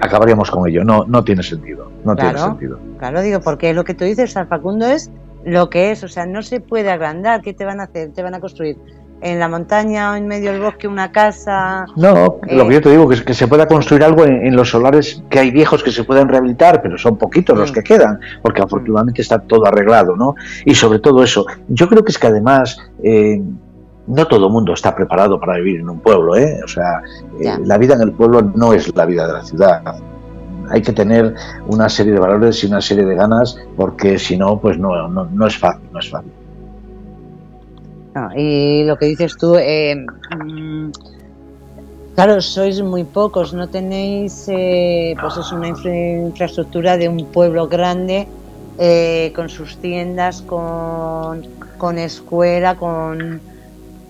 acabaríamos 0.00 0.50
con 0.50 0.66
ello. 0.66 0.82
No, 0.82 1.04
no 1.06 1.22
tiene 1.22 1.42
sentido. 1.42 1.92
No 2.02 2.16
claro, 2.16 2.30
tiene 2.30 2.48
sentido. 2.48 2.78
Claro, 2.98 3.20
digo, 3.20 3.40
porque 3.40 3.74
lo 3.74 3.84
que 3.84 3.92
tú 3.92 4.06
dices, 4.06 4.32
San 4.32 4.48
Facundo, 4.48 4.86
es 4.86 5.10
lo 5.44 5.68
que 5.68 5.90
es. 5.90 6.02
O 6.02 6.08
sea, 6.08 6.24
no 6.24 6.40
se 6.40 6.60
puede 6.60 6.90
agrandar. 6.90 7.42
¿Qué 7.42 7.52
te 7.52 7.66
van 7.66 7.78
a 7.78 7.84
hacer? 7.84 8.14
Te 8.14 8.22
van 8.22 8.34
a 8.34 8.40
construir 8.40 8.78
en 9.20 9.38
la 9.38 9.48
montaña 9.48 10.12
o 10.12 10.14
en 10.14 10.26
medio 10.26 10.52
del 10.52 10.60
bosque 10.60 10.86
una 10.88 11.10
casa. 11.10 11.86
No, 11.96 12.38
lo 12.50 12.68
que 12.68 12.74
yo 12.74 12.80
te 12.80 12.90
digo, 12.90 13.10
es 13.12 13.22
que 13.22 13.34
se 13.34 13.48
pueda 13.48 13.66
construir 13.66 14.04
algo 14.04 14.24
en, 14.24 14.54
los 14.54 14.70
solares 14.70 15.22
que 15.30 15.38
hay 15.38 15.50
viejos 15.50 15.82
que 15.82 15.90
se 15.90 16.04
pueden 16.04 16.28
rehabilitar, 16.28 16.82
pero 16.82 16.98
son 16.98 17.16
poquitos 17.16 17.58
los 17.58 17.70
mm. 17.70 17.74
que 17.74 17.82
quedan, 17.82 18.20
porque 18.42 18.62
afortunadamente 18.62 19.22
está 19.22 19.38
todo 19.38 19.66
arreglado, 19.66 20.16
¿no? 20.16 20.34
Y 20.64 20.74
sobre 20.74 20.98
todo 20.98 21.22
eso, 21.22 21.46
yo 21.68 21.88
creo 21.88 22.04
que 22.04 22.12
es 22.12 22.18
que 22.18 22.26
además... 22.26 22.78
Eh, 23.02 23.40
no 24.08 24.24
todo 24.28 24.46
el 24.46 24.52
mundo 24.52 24.72
está 24.72 24.94
preparado 24.94 25.40
para 25.40 25.56
vivir 25.56 25.80
en 25.80 25.88
un 25.88 25.98
pueblo, 25.98 26.36
¿eh? 26.36 26.60
O 26.64 26.68
sea, 26.68 27.02
eh, 27.40 27.58
la 27.64 27.76
vida 27.76 27.94
en 27.94 28.02
el 28.02 28.12
pueblo 28.12 28.40
no 28.54 28.72
es 28.72 28.94
la 28.94 29.04
vida 29.04 29.26
de 29.26 29.32
la 29.32 29.42
ciudad. 29.42 29.82
hay 30.70 30.80
que 30.80 30.92
tener 30.92 31.34
una 31.66 31.88
serie 31.88 32.12
de 32.12 32.20
valores 32.20 32.62
y 32.62 32.68
una 32.68 32.80
serie 32.80 33.04
de 33.04 33.16
ganas, 33.16 33.58
porque 33.76 34.16
si 34.16 34.36
no, 34.36 34.60
pues 34.60 34.78
no, 34.78 35.08
no, 35.08 35.24
no 35.24 35.46
es 35.48 35.58
fácil, 35.58 35.88
no 35.92 35.98
es 35.98 36.08
fácil. 36.08 36.30
Y 38.36 38.84
lo 38.84 38.96
que 38.96 39.06
dices 39.06 39.36
tú, 39.36 39.56
eh, 39.56 39.94
mm, 39.94 40.90
claro, 42.14 42.40
sois 42.40 42.80
muy 42.82 43.04
pocos, 43.04 43.52
no 43.52 43.68
tenéis, 43.68 44.46
eh, 44.48 45.14
pues 45.20 45.36
es 45.36 45.52
una 45.52 45.68
infraestructura 45.68 46.96
de 46.96 47.08
un 47.08 47.26
pueblo 47.26 47.68
grande, 47.68 48.26
eh, 48.78 49.32
con 49.34 49.48
sus 49.48 49.76
tiendas, 49.78 50.42
con, 50.42 51.46
con 51.78 51.98
escuela, 51.98 52.76
con, 52.76 53.40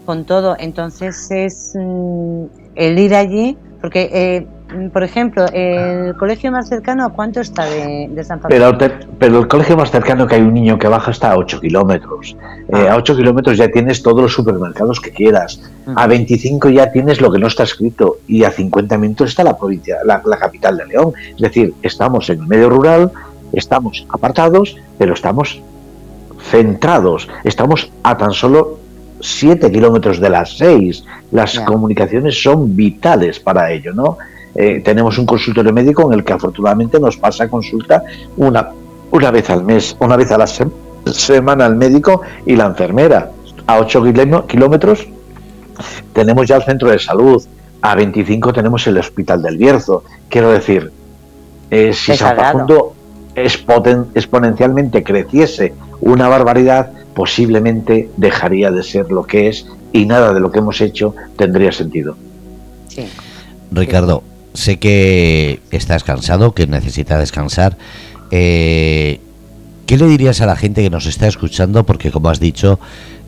con 0.05 0.25
todo. 0.25 0.57
Entonces 0.59 1.31
es 1.31 1.73
mm, 1.75 2.45
el 2.75 2.99
ir 2.99 3.15
allí, 3.15 3.57
porque 3.81 4.11
eh, 4.13 4.47
por 4.93 5.05
ejemplo, 5.05 5.47
el 5.53 6.17
colegio 6.17 6.51
más 6.51 6.69
cercano, 6.69 7.05
¿a 7.05 7.11
cuánto 7.11 7.41
está 7.41 7.65
de, 7.67 8.09
San 8.25 8.41
Francisco? 8.41 8.77
Pero, 8.79 8.95
pero, 9.19 9.39
el 9.39 9.49
colegio 9.49 9.77
más 9.77 9.93
cercano 9.93 10.27
que 10.27 10.35
hay 10.35 10.43
un 10.43 10.55
niño 10.55 10.77
que 10.77 10.89
baja 10.89 11.13
está 11.13 11.33
a 11.33 11.37
8 11.37 11.61
kilómetros. 11.61 12.37
Eh, 12.69 12.87
ah. 12.89 12.95
a 12.95 12.97
8 12.97 13.17
kilómetros 13.17 13.57
ya 13.57 13.69
tienes 13.69 14.03
todos 14.03 14.21
los 14.21 14.33
supermercados 14.33 15.01
que 15.01 15.11
quieras. 15.11 15.61
A 15.95 16.09
25 16.09 16.71
ya 16.71 16.91
tienes 16.91 17.21
lo 17.21 17.31
que 17.31 17.39
no 17.39 17.47
está 17.47 17.63
escrito. 17.63 18.19
Y 18.27 18.43
a 18.43 18.51
50 18.51 18.99
minutos 18.99 19.31
está 19.31 19.45
la 19.45 19.57
provincia, 19.57 19.99
la, 20.05 20.21
capital 20.21 20.77
de 20.79 20.87
León. 20.87 21.13
Es 21.31 21.41
decir, 21.41 21.75
estamos 21.83 22.29
en 22.29 22.41
el 22.41 22.47
medio 22.49 22.69
rural, 22.69 23.13
estamos 23.53 24.05
apartados, 24.09 24.77
pero 24.99 25.15
estamos 25.15 25.63
centrados. 26.51 27.29
Estamos 27.45 27.93
a 28.03 28.17
tan 28.17 28.33
solo 28.33 28.81
7 29.27 29.71
kilómetros 29.71 30.21
de 30.21 30.31
las 30.31 30.57
6. 30.57 31.05
Las 31.33 31.59
comunicaciones 31.61 32.41
son 32.41 32.77
vitales 32.77 33.41
para 33.41 33.71
ello, 33.71 33.93
¿no? 33.93 34.19
Eh, 34.55 34.81
tenemos 34.83 35.19
un 35.19 35.27
consultorio 35.27 35.73
médico 35.73 36.07
en 36.07 36.19
el 36.19 36.25
que 36.25 36.33
afortunadamente 36.33 36.99
nos 36.99 37.17
pasa 37.17 37.49
consulta 37.49 38.03
una, 38.39 38.71
una 39.11 39.31
vez 39.31 39.51
al 39.51 39.63
mes, 39.65 39.95
una 40.01 40.17
vez 40.17 40.31
a 40.31 40.39
la 40.39 40.47
semana 40.47 41.67
el 41.67 41.77
médico 41.77 42.23
y 42.47 42.57
la 42.57 42.67
enfermera. 42.67 43.31
A 43.67 43.79
8 43.79 44.03
kilómetros 44.47 45.07
tenemos 46.13 46.47
ya 46.47 46.57
el 46.57 46.63
centro 46.63 46.91
de 46.91 46.99
salud, 46.99 47.43
a 47.83 47.95
25 47.95 48.53
tenemos 48.53 48.87
el 48.87 48.97
hospital 48.97 49.43
del 49.43 49.59
Bierzo. 49.59 50.05
Quiero 50.29 50.51
decir, 50.51 50.91
eh, 51.71 51.93
si 51.93 52.17
San 52.17 52.37
Facundo 52.37 52.95
exponencialmente 53.35 55.03
creciese 55.03 55.75
una 56.01 56.29
barbaridad, 56.29 56.91
posiblemente 57.17 58.11
dejaría 58.19 58.71
de 58.71 58.83
ser 58.83 59.11
lo 59.11 59.25
que 59.25 59.49
es 59.49 59.67
y 59.91 60.05
nada 60.05 60.35
de 60.35 60.41
lo 60.41 60.53
que 60.53 60.59
hemos 60.59 60.83
hecho 60.83 61.15
tendría 61.39 61.73
sentido. 61.73 62.15
Ricardo, 63.73 64.23
sé 64.53 64.79
que 64.79 65.61
estás 65.71 66.05
cansado, 66.05 66.53
que 66.53 66.67
necesitas 66.67 67.19
descansar. 67.19 67.79
Eh, 68.31 69.19
¿Qué 69.87 69.97
le 69.97 70.07
dirías 70.09 70.43
a 70.43 70.47
la 70.47 70.57
gente 70.57 70.83
que 70.83 70.91
nos 70.91 71.07
está 71.07 71.27
escuchando? 71.27 71.87
Porque 71.87 72.11
como 72.11 72.29
has 72.29 72.39
dicho, 72.39 72.79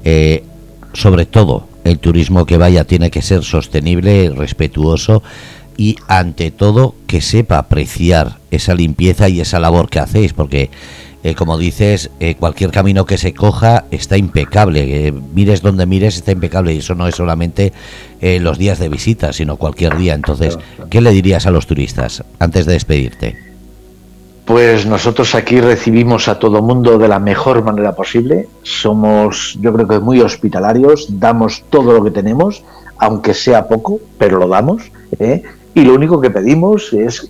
eh, 0.04 0.44
sobre 0.92 1.24
todo 1.24 1.66
el 1.84 1.98
turismo 1.98 2.44
que 2.44 2.58
vaya 2.58 2.84
tiene 2.84 3.10
que 3.10 3.22
ser 3.22 3.42
sostenible, 3.42 4.28
respetuoso 4.36 5.22
y 5.78 5.96
ante 6.08 6.50
todo 6.50 6.94
que 7.06 7.22
sepa 7.22 7.56
apreciar 7.56 8.36
esa 8.50 8.74
limpieza 8.74 9.30
y 9.30 9.40
esa 9.40 9.58
labor 9.60 9.88
que 9.88 10.00
hacéis, 10.00 10.34
porque 10.34 10.68
eh, 11.28 11.34
como 11.34 11.58
dices, 11.58 12.10
eh, 12.20 12.36
cualquier 12.36 12.70
camino 12.70 13.04
que 13.04 13.18
se 13.18 13.34
coja 13.34 13.84
está 13.90 14.16
impecable. 14.16 15.08
Eh, 15.08 15.12
mires 15.12 15.60
donde 15.60 15.84
mires 15.84 16.16
está 16.16 16.32
impecable 16.32 16.72
y 16.72 16.78
eso 16.78 16.94
no 16.94 17.06
es 17.06 17.16
solamente 17.16 17.72
los 18.20 18.58
días 18.58 18.80
de 18.80 18.88
visita, 18.88 19.32
sino 19.32 19.58
cualquier 19.58 19.96
día. 19.96 20.14
Entonces, 20.14 20.58
¿qué 20.90 21.00
le 21.00 21.12
dirías 21.12 21.46
a 21.46 21.52
los 21.52 21.68
turistas 21.68 22.24
antes 22.40 22.66
de 22.66 22.72
despedirte? 22.72 23.36
Pues 24.44 24.86
nosotros 24.86 25.36
aquí 25.36 25.60
recibimos 25.60 26.26
a 26.26 26.38
todo 26.38 26.60
mundo 26.60 26.98
de 26.98 27.06
la 27.06 27.20
mejor 27.20 27.62
manera 27.62 27.94
posible. 27.94 28.48
Somos, 28.64 29.56
yo 29.60 29.72
creo 29.72 29.86
que 29.86 30.00
muy 30.00 30.20
hospitalarios, 30.20 31.06
damos 31.20 31.62
todo 31.70 31.92
lo 31.92 32.02
que 32.02 32.10
tenemos, 32.10 32.64
aunque 32.96 33.34
sea 33.34 33.68
poco, 33.68 34.00
pero 34.18 34.38
lo 34.38 34.48
damos. 34.48 34.90
Y 35.78 35.84
lo 35.84 35.94
único 35.94 36.20
que 36.20 36.30
pedimos 36.30 36.92
es 36.92 37.28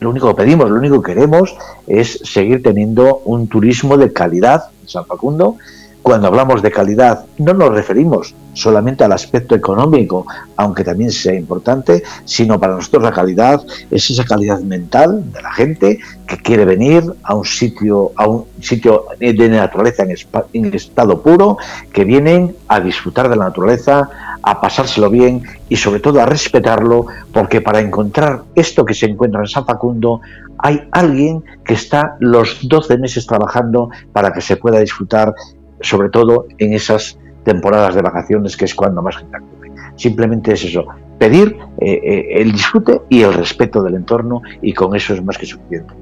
lo 0.00 0.08
único 0.08 0.28
que 0.28 0.42
pedimos, 0.42 0.70
lo 0.70 0.76
único 0.78 1.02
que 1.02 1.12
queremos 1.12 1.54
es 1.86 2.18
seguir 2.24 2.62
teniendo 2.62 3.18
un 3.26 3.46
turismo 3.46 3.98
de 3.98 4.10
calidad 4.10 4.70
en 4.80 4.88
San 4.88 5.04
Facundo. 5.04 5.56
Cuando 6.04 6.28
hablamos 6.28 6.60
de 6.60 6.70
calidad 6.70 7.24
no 7.38 7.54
nos 7.54 7.70
referimos 7.70 8.34
solamente 8.52 9.04
al 9.04 9.12
aspecto 9.12 9.54
económico, 9.54 10.26
aunque 10.54 10.84
también 10.84 11.10
sea 11.10 11.32
importante, 11.32 12.02
sino 12.26 12.60
para 12.60 12.74
nosotros 12.74 13.04
la 13.04 13.10
calidad 13.10 13.62
es 13.90 14.10
esa 14.10 14.22
calidad 14.22 14.60
mental 14.60 15.32
de 15.32 15.40
la 15.40 15.50
gente 15.50 15.98
que 16.26 16.36
quiere 16.36 16.66
venir 16.66 17.04
a 17.22 17.34
un 17.34 17.46
sitio, 17.46 18.12
a 18.16 18.28
un 18.28 18.44
sitio 18.60 19.06
de 19.18 19.48
naturaleza 19.48 20.02
en, 20.02 20.14
en 20.52 20.74
estado 20.74 21.22
puro, 21.22 21.56
que 21.90 22.04
vienen 22.04 22.54
a 22.68 22.80
disfrutar 22.80 23.30
de 23.30 23.36
la 23.36 23.46
naturaleza, 23.46 24.10
a 24.42 24.60
pasárselo 24.60 25.08
bien 25.08 25.42
y 25.70 25.76
sobre 25.76 26.00
todo 26.00 26.20
a 26.20 26.26
respetarlo, 26.26 27.06
porque 27.32 27.62
para 27.62 27.80
encontrar 27.80 28.42
esto 28.54 28.84
que 28.84 28.92
se 28.92 29.06
encuentra 29.06 29.40
en 29.40 29.46
San 29.46 29.64
Facundo 29.64 30.20
hay 30.58 30.86
alguien 30.92 31.42
que 31.64 31.72
está 31.72 32.16
los 32.20 32.58
12 32.68 32.98
meses 32.98 33.26
trabajando 33.26 33.88
para 34.12 34.34
que 34.34 34.42
se 34.42 34.56
pueda 34.56 34.80
disfrutar, 34.80 35.34
sobre 35.80 36.08
todo 36.08 36.46
en 36.58 36.72
esas 36.72 37.18
temporadas 37.44 37.94
de 37.94 38.02
vacaciones, 38.02 38.56
que 38.56 38.64
es 38.64 38.74
cuando 38.74 39.02
más 39.02 39.16
gente 39.16 39.36
acude. 39.36 39.70
Simplemente 39.96 40.52
es 40.52 40.64
eso, 40.64 40.84
pedir 41.18 41.56
eh, 41.78 42.00
eh, 42.02 42.26
el 42.40 42.52
disfrute 42.52 43.00
y 43.08 43.22
el 43.22 43.34
respeto 43.34 43.82
del 43.82 43.94
entorno 43.94 44.42
y 44.62 44.72
con 44.72 44.96
eso 44.96 45.14
es 45.14 45.22
más 45.22 45.38
que 45.38 45.46
suficiente. 45.46 45.94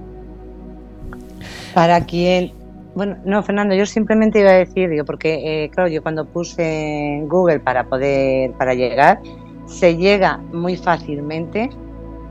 Para 1.75 2.05
quien 2.05 2.53
bueno, 2.95 3.17
no, 3.25 3.43
Fernando, 3.43 3.75
yo 3.75 3.87
simplemente 3.87 4.41
iba 4.41 4.51
a 4.51 4.55
decir, 4.55 4.91
digo, 4.91 5.05
porque, 5.07 5.65
eh, 5.65 5.71
claro, 5.71 5.89
yo 5.89 6.03
cuando 6.03 6.27
puse 6.27 7.17
en 7.17 7.29
Google 7.29 7.61
para 7.61 7.85
poder, 7.85 8.53
para 8.53 8.75
llegar, 8.75 9.19
se 9.67 9.97
llega 9.97 10.39
muy 10.53 10.77
fácilmente. 10.77 11.71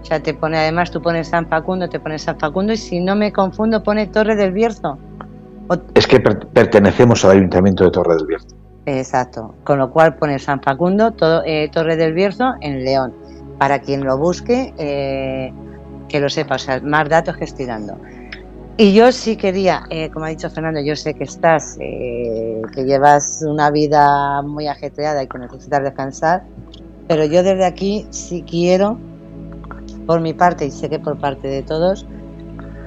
O 0.01 0.05
sea, 0.05 0.21
te 0.21 0.33
pone, 0.33 0.57
además, 0.57 0.91
tú 0.91 1.01
pones 1.01 1.29
San 1.29 1.47
Facundo, 1.47 1.89
te 1.89 1.99
pones 1.99 2.23
San 2.23 2.37
Facundo, 2.37 2.73
y 2.73 2.77
si 2.77 2.99
no 2.99 3.15
me 3.15 3.31
confundo, 3.31 3.81
pone 3.81 4.05
Torre 4.07 4.35
del 4.35 4.51
Bierzo. 4.51 4.99
Es 5.93 6.07
que 6.07 6.19
pertenecemos 6.19 7.23
al 7.25 7.31
Ayuntamiento 7.31 7.83
de 7.85 7.91
Torre 7.91 8.15
del 8.15 8.25
Bierzo. 8.27 8.47
Exacto, 8.85 9.55
con 9.63 9.77
lo 9.77 9.91
cual 9.91 10.15
pone 10.15 10.39
San 10.39 10.61
Facundo, 10.61 11.11
todo, 11.11 11.43
eh, 11.45 11.69
Torre 11.71 11.95
del 11.95 12.13
Bierzo 12.13 12.53
en 12.61 12.83
León. 12.83 13.13
Para 13.59 13.79
quien 13.79 14.03
lo 14.03 14.17
busque, 14.17 14.73
eh, 14.77 15.53
que 16.09 16.19
lo 16.19 16.29
sepa, 16.29 16.55
o 16.55 16.59
sea, 16.59 16.79
más 16.81 17.07
datos 17.07 17.37
que 17.37 17.45
estoy 17.45 17.65
dando. 17.67 17.95
Y 18.77 18.93
yo 18.93 19.11
sí 19.11 19.35
quería, 19.35 19.83
eh, 19.89 20.09
como 20.09 20.25
ha 20.25 20.29
dicho 20.29 20.49
Fernando, 20.49 20.81
yo 20.81 20.95
sé 20.95 21.13
que 21.13 21.25
estás, 21.25 21.77
eh, 21.79 22.61
que 22.73 22.83
llevas 22.83 23.43
una 23.47 23.69
vida 23.69 24.41
muy 24.41 24.67
ajetreada 24.67 25.21
y 25.21 25.27
que 25.27 25.37
necesitas 25.37 25.83
descansar, 25.83 26.43
pero 27.07 27.25
yo 27.25 27.43
desde 27.43 27.65
aquí 27.65 28.07
sí 28.09 28.43
quiero, 28.49 28.97
por 30.07 30.21
mi 30.21 30.33
parte 30.33 30.65
y 30.65 30.71
sé 30.71 30.89
que 30.89 30.97
por 30.97 31.19
parte 31.19 31.47
de 31.47 31.61
todos, 31.61 32.07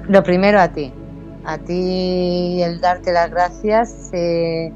lo 0.09 0.23
primero 0.23 0.59
a 0.59 0.69
ti, 0.69 0.93
a 1.45 1.59
ti 1.59 2.63
el 2.63 2.81
darte 2.81 3.13
las 3.13 3.31
gracias 3.31 4.11
eh, 4.13 4.73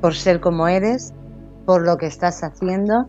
por 0.00 0.14
ser 0.14 0.40
como 0.40 0.68
eres, 0.68 1.12
por 1.64 1.82
lo 1.82 1.96
que 1.96 2.06
estás 2.06 2.42
haciendo, 2.44 3.08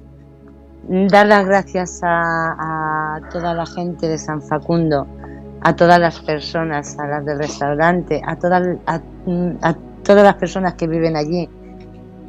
dar 0.87 1.27
las 1.27 1.45
gracias 1.45 1.99
a 2.03 3.19
toda 3.31 3.53
la 3.53 3.65
gente 3.65 4.07
de 4.07 4.17
San 4.17 4.41
Facundo 4.41 5.05
a 5.61 5.75
todas 5.75 5.99
las 5.99 6.19
personas, 6.19 6.97
a 6.99 7.07
las 7.07 7.25
del 7.25 7.39
restaurante, 7.39 8.21
a, 8.25 8.35
todas 8.37 10.23
las 10.23 10.35
personas 10.35 10.75
que 10.75 10.87
viven 10.87 11.15
allí, 11.15 11.49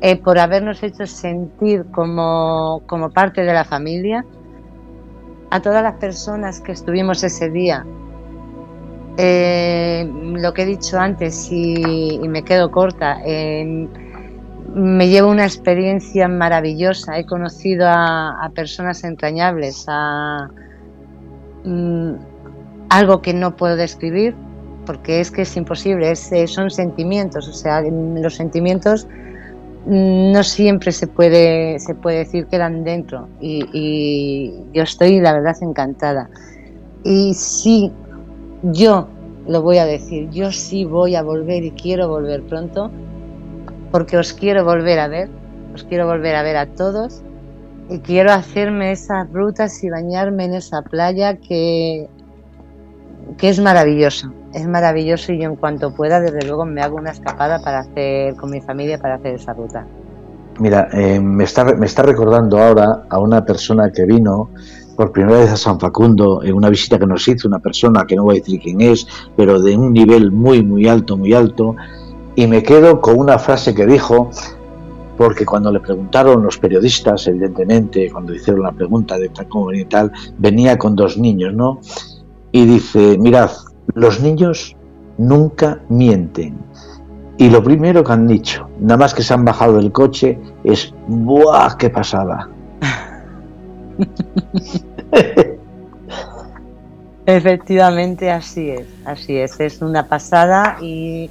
eh, 0.00 0.20
por 0.20 0.38
habernos 0.38 0.82
hecho 0.82 1.06
sentir 1.06 1.86
como 1.92 2.82
parte 3.14 3.42
de 3.42 3.52
la 3.52 3.64
familia, 3.64 4.24
a 5.50 5.60
todas 5.60 5.82
las 5.82 5.94
personas 5.94 6.60
que 6.60 6.72
estuvimos 6.72 7.22
ese 7.22 7.48
día. 7.50 7.86
Eh, 9.20 10.08
lo 10.12 10.54
que 10.54 10.62
he 10.62 10.66
dicho 10.66 10.98
antes 10.98 11.50
y, 11.50 12.20
me 12.28 12.44
quedo 12.44 12.70
corta, 12.70 13.18
me 14.74 15.08
llevo 15.08 15.28
una 15.28 15.44
experiencia 15.44 16.28
maravillosa, 16.28 17.18
he 17.18 17.26
conocido 17.26 17.86
a, 17.88 18.50
personas 18.54 19.04
entrañables, 19.04 19.84
a... 19.88 20.48
Mm, 21.64 22.14
algo 22.90 23.20
que 23.20 23.34
no 23.34 23.54
puedo 23.56 23.76
describir 23.76 24.34
porque 24.86 25.20
es 25.20 25.30
que 25.30 25.42
es 25.42 25.54
imposible, 25.56 26.10
eh, 26.10 26.46
son 26.46 26.70
sentimientos, 26.70 27.46
o 27.46 27.52
sea, 27.52 27.82
los 27.82 28.34
sentimientos 28.34 29.06
no 29.84 30.42
siempre 30.42 30.92
se 30.92 31.06
puede, 31.06 31.78
se 31.78 31.94
puede 31.94 32.18
decir 32.20 32.46
que 32.46 32.56
eran 32.56 32.84
dentro 32.84 33.28
y, 33.38 34.54
yo 34.72 34.82
estoy 34.82 35.20
la 35.20 35.34
verdad 35.34 35.56
encantada. 35.60 36.30
Y 37.04 37.34
sí, 37.34 37.92
yo 38.62 39.08
lo 39.46 39.62
voy 39.62 39.78
a 39.78 39.86
decir, 39.86 40.30
yo 40.30 40.52
sí 40.52 40.84
voy 40.84 41.14
a 41.14 41.22
volver 41.22 41.64
y 41.64 41.70
quiero 41.70 42.08
volver 42.08 42.42
pronto 42.42 42.90
porque 43.90 44.18
os 44.18 44.32
quiero 44.32 44.64
volver 44.64 44.98
a 44.98 45.08
ver, 45.08 45.30
os 45.74 45.84
quiero 45.84 46.06
volver 46.06 46.36
a 46.36 46.42
ver 46.42 46.56
a 46.56 46.66
todos 46.66 47.22
y 47.88 48.00
quiero 48.00 48.32
hacerme 48.32 48.92
esas 48.92 49.30
rutas 49.32 49.82
y 49.82 49.88
bañarme 49.88 50.44
en 50.44 50.54
esa 50.54 50.82
playa 50.82 51.36
que 51.36 52.08
que 53.36 53.48
es 53.48 53.60
maravilloso, 53.60 54.32
es 54.54 54.66
maravilloso 54.66 55.32
y 55.32 55.40
yo 55.40 55.50
en 55.50 55.56
cuanto 55.56 55.94
pueda, 55.94 56.20
desde 56.20 56.46
luego 56.46 56.64
me 56.64 56.80
hago 56.80 56.96
una 56.96 57.10
escapada 57.10 57.60
para 57.60 57.80
hacer 57.80 58.34
con 58.36 58.50
mi 58.50 58.60
familia 58.60 58.98
para 58.98 59.16
hacer 59.16 59.34
esa 59.34 59.52
ruta. 59.52 59.86
Mira, 60.58 60.88
eh, 60.92 61.20
me, 61.20 61.44
está, 61.44 61.64
me 61.64 61.86
está 61.86 62.02
recordando 62.02 62.58
ahora 62.58 63.04
a 63.08 63.20
una 63.20 63.44
persona 63.44 63.92
que 63.92 64.04
vino 64.06 64.50
por 64.98 65.12
primera 65.12 65.38
vez 65.38 65.52
a 65.52 65.56
San 65.56 65.78
Facundo 65.78 66.42
en 66.42 66.54
una 66.54 66.68
visita 66.68 66.98
que 66.98 67.06
nos 67.06 67.28
hizo 67.28 67.46
una 67.46 67.60
persona 67.60 68.04
que 68.04 68.16
no 68.16 68.24
voy 68.24 68.38
a 68.38 68.40
decir 68.40 68.58
quién 68.58 68.80
es, 68.80 69.06
pero 69.36 69.60
de 69.60 69.76
un 69.76 69.92
nivel 69.92 70.32
muy, 70.32 70.64
muy 70.64 70.88
alto, 70.88 71.16
muy 71.16 71.32
alto, 71.34 71.76
y 72.34 72.48
me 72.48 72.64
quedo 72.64 73.00
con 73.00 73.16
una 73.16 73.38
frase 73.38 73.72
que 73.76 73.86
dijo, 73.86 74.28
porque 75.16 75.46
cuando 75.46 75.70
le 75.70 75.78
preguntaron 75.78 76.42
los 76.42 76.58
periodistas, 76.58 77.28
evidentemente, 77.28 78.10
cuando 78.10 78.34
hicieron 78.34 78.64
la 78.64 78.72
pregunta 78.72 79.16
de 79.20 79.30
cómo 79.48 79.66
venía 79.66 79.82
y 79.82 79.84
tal, 79.84 80.10
venía 80.36 80.76
con 80.76 80.96
dos 80.96 81.16
niños, 81.16 81.54
¿no? 81.54 81.78
Y 82.50 82.66
dice, 82.66 83.18
mirad, 83.18 83.52
los 83.94 84.20
niños 84.20 84.74
nunca 85.16 85.80
mienten. 85.88 86.58
Y 87.36 87.50
lo 87.50 87.62
primero 87.62 88.02
que 88.02 88.12
han 88.12 88.26
dicho, 88.26 88.68
nada 88.80 88.96
más 88.96 89.14
que 89.14 89.22
se 89.22 89.32
han 89.32 89.44
bajado 89.44 89.74
del 89.74 89.92
coche, 89.92 90.40
es 90.64 90.92
¡buah, 91.06 91.76
qué 91.78 91.88
pasada! 91.88 92.50
Efectivamente, 97.26 98.30
así 98.30 98.70
es, 98.70 98.86
así 99.04 99.36
es, 99.36 99.60
es 99.60 99.82
una 99.82 100.08
pasada 100.08 100.78
y, 100.80 101.28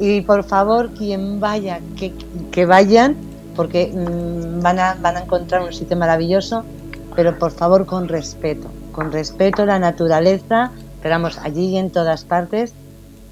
y 0.00 0.22
por 0.22 0.42
favor, 0.42 0.90
quien 0.94 1.38
vaya, 1.38 1.78
que, 1.96 2.12
que 2.50 2.66
vayan, 2.66 3.14
porque 3.54 3.92
mmm, 3.94 4.60
van, 4.60 4.80
a, 4.80 4.96
van 5.00 5.16
a 5.16 5.20
encontrar 5.20 5.62
un 5.62 5.72
sitio 5.72 5.96
maravilloso, 5.96 6.64
pero 7.14 7.38
por 7.38 7.52
favor 7.52 7.86
con 7.86 8.08
respeto, 8.08 8.68
con 8.90 9.12
respeto 9.12 9.62
a 9.62 9.66
la 9.66 9.78
naturaleza, 9.78 10.72
esperamos 10.96 11.38
allí 11.38 11.66
y 11.66 11.78
en 11.78 11.90
todas 11.90 12.24
partes, 12.24 12.74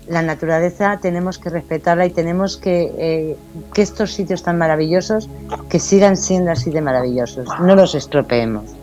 la 0.09 0.23
naturaleza 0.23 1.01
tenemos 1.03 1.39
que 1.39 1.51
respetarla 1.51 2.07
y 2.07 2.11
tenemos 2.11 2.57
que 2.57 2.93
eh, 2.99 3.37
que 3.75 3.83
estos 3.83 4.13
sitios 4.13 4.45
tan 4.45 4.59
maravillosos 4.59 5.29
que 5.69 5.81
sigan 5.81 6.17
siendo 6.17 6.53
así 6.53 6.71
de 6.71 6.81
maravillosos, 6.81 7.49
no 7.61 7.75
los 7.75 7.97
estropeemos. 7.97 8.77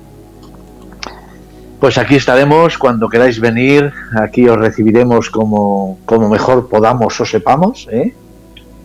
Pues 1.83 1.97
aquí 1.97 2.15
estaremos 2.15 2.77
cuando 2.77 3.09
queráis 3.09 3.41
venir, 3.41 3.91
aquí 4.15 4.47
os 4.47 4.57
recibiremos 4.57 5.29
como, 5.29 5.97
como 6.05 6.29
mejor 6.29 6.69
podamos 6.69 7.19
o 7.19 7.25
sepamos. 7.25 7.89
¿eh? 7.91 8.13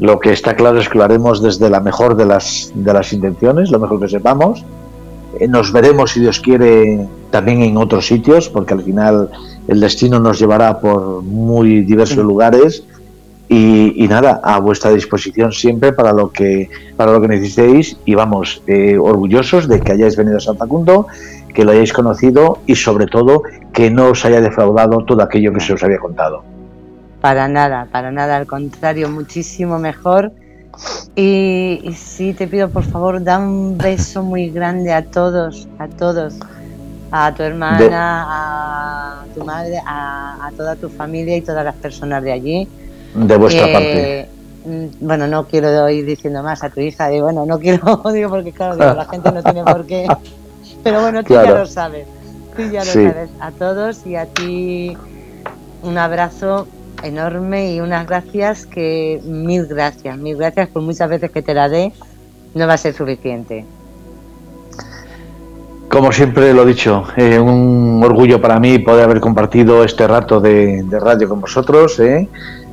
Lo 0.00 0.18
que 0.18 0.32
está 0.32 0.56
claro 0.56 0.80
es 0.80 0.88
que 0.88 0.98
lo 0.98 1.04
haremos 1.04 1.40
desde 1.40 1.70
la 1.70 1.78
mejor 1.78 2.16
de 2.16 2.26
las, 2.26 2.72
de 2.74 2.92
las 2.92 3.12
intenciones, 3.12 3.70
lo 3.70 3.78
mejor 3.78 4.00
que 4.00 4.08
sepamos. 4.08 4.64
Eh, 5.38 5.46
nos 5.46 5.70
veremos, 5.70 6.10
si 6.10 6.18
Dios 6.18 6.40
quiere, 6.40 7.06
también 7.30 7.62
en 7.62 7.76
otros 7.76 8.04
sitios, 8.04 8.48
porque 8.48 8.74
al 8.74 8.82
final 8.82 9.30
el 9.68 9.78
destino 9.78 10.18
nos 10.18 10.40
llevará 10.40 10.80
por 10.80 11.22
muy 11.22 11.82
diversos 11.82 12.24
lugares. 12.24 12.82
Y, 13.48 14.04
y, 14.04 14.08
nada, 14.08 14.40
a 14.42 14.58
vuestra 14.58 14.90
disposición 14.90 15.52
siempre 15.52 15.92
para 15.92 16.12
lo 16.12 16.32
que 16.32 16.68
para 16.98 17.12
lo 17.12 17.20
que 17.22 17.28
necesitéis 17.28 17.96
y 18.04 18.14
vamos, 18.14 18.60
eh, 18.66 18.98
orgullosos 18.98 19.68
de 19.68 19.80
que 19.80 19.92
hayáis 19.92 20.16
venido 20.16 20.36
a 20.36 20.40
San 20.40 20.58
Facundo, 20.58 21.06
que 21.54 21.64
lo 21.64 21.72
hayáis 21.72 21.92
conocido 21.92 22.58
y 22.66 22.74
sobre 22.74 23.06
todo 23.06 23.42
que 23.72 23.90
no 23.90 24.08
os 24.08 24.24
haya 24.24 24.40
defraudado 24.40 25.04
todo 25.04 25.22
aquello 25.22 25.52
que 25.52 25.60
se 25.60 25.72
os 25.72 25.82
había 25.82 25.98
contado. 25.98 26.42
Para 27.20 27.48
nada, 27.48 27.88
para 27.90 28.12
nada, 28.12 28.36
al 28.36 28.46
contrario, 28.46 29.08
muchísimo 29.10 29.78
mejor. 29.78 30.32
Y, 31.16 31.80
y 31.82 31.92
sí, 31.94 32.34
te 32.34 32.46
pido 32.46 32.68
por 32.68 32.84
favor, 32.84 33.22
da 33.22 33.38
un 33.38 33.76
beso 33.76 34.22
muy 34.22 34.50
grande 34.50 34.92
a 34.92 35.04
todos, 35.04 35.66
a 35.78 35.88
todos, 35.88 36.36
a 37.10 37.34
tu 37.34 37.42
hermana, 37.42 37.78
de... 37.78 37.90
a 37.92 39.24
tu 39.34 39.44
madre, 39.44 39.80
a, 39.84 40.46
a 40.46 40.52
toda 40.52 40.76
tu 40.76 40.88
familia 40.88 41.36
y 41.36 41.40
todas 41.40 41.64
las 41.64 41.74
personas 41.74 42.22
de 42.22 42.32
allí 42.32 42.68
de 43.14 43.36
vuestra 43.36 43.68
eh, 43.68 43.72
parte. 43.72 44.28
Bueno, 45.00 45.26
no 45.26 45.46
quiero 45.46 45.88
ir 45.88 46.04
diciendo 46.04 46.42
más 46.42 46.62
a 46.62 46.70
tu 46.70 46.80
hija, 46.80 47.12
y 47.12 47.20
bueno, 47.20 47.46
no 47.46 47.58
quiero, 47.58 48.02
digo 48.12 48.30
porque 48.30 48.52
claro, 48.52 48.76
digo, 48.76 48.94
la 48.94 49.06
gente 49.06 49.32
no 49.32 49.42
tiene 49.42 49.64
por 49.64 49.86
qué. 49.86 50.06
Pero 50.82 51.00
bueno, 51.02 51.22
tú 51.22 51.28
claro. 51.28 51.48
ya 51.48 51.58
lo 51.58 51.66
sabes, 51.66 52.06
tú 52.56 52.62
ya 52.70 52.80
lo 52.80 52.90
sí. 52.90 53.04
sabes. 53.04 53.30
A 53.40 53.50
todos 53.50 54.06
y 54.06 54.16
a 54.16 54.26
ti 54.26 54.96
un 55.82 55.98
abrazo 55.98 56.66
enorme 57.02 57.74
y 57.74 57.80
unas 57.80 58.06
gracias 58.06 58.66
que 58.66 59.20
mil 59.24 59.66
gracias, 59.66 60.16
mil 60.18 60.36
gracias 60.36 60.68
por 60.68 60.82
muchas 60.82 61.08
veces 61.08 61.30
que 61.30 61.42
te 61.42 61.54
la 61.54 61.68
dé, 61.68 61.92
no 62.54 62.66
va 62.66 62.74
a 62.74 62.78
ser 62.78 62.94
suficiente. 62.94 63.64
Como 65.88 66.12
siempre 66.12 66.52
lo 66.52 66.62
he 66.62 66.66
dicho, 66.66 67.04
eh, 67.16 67.38
un 67.38 68.00
orgullo 68.04 68.40
para 68.40 68.60
mí 68.60 68.78
poder 68.78 69.04
haber 69.04 69.20
compartido 69.20 69.84
este 69.84 70.06
rato 70.06 70.38
de, 70.38 70.82
de 70.82 71.00
radio 71.00 71.28
con 71.28 71.40
vosotros. 71.40 71.98
¿eh? 72.00 72.28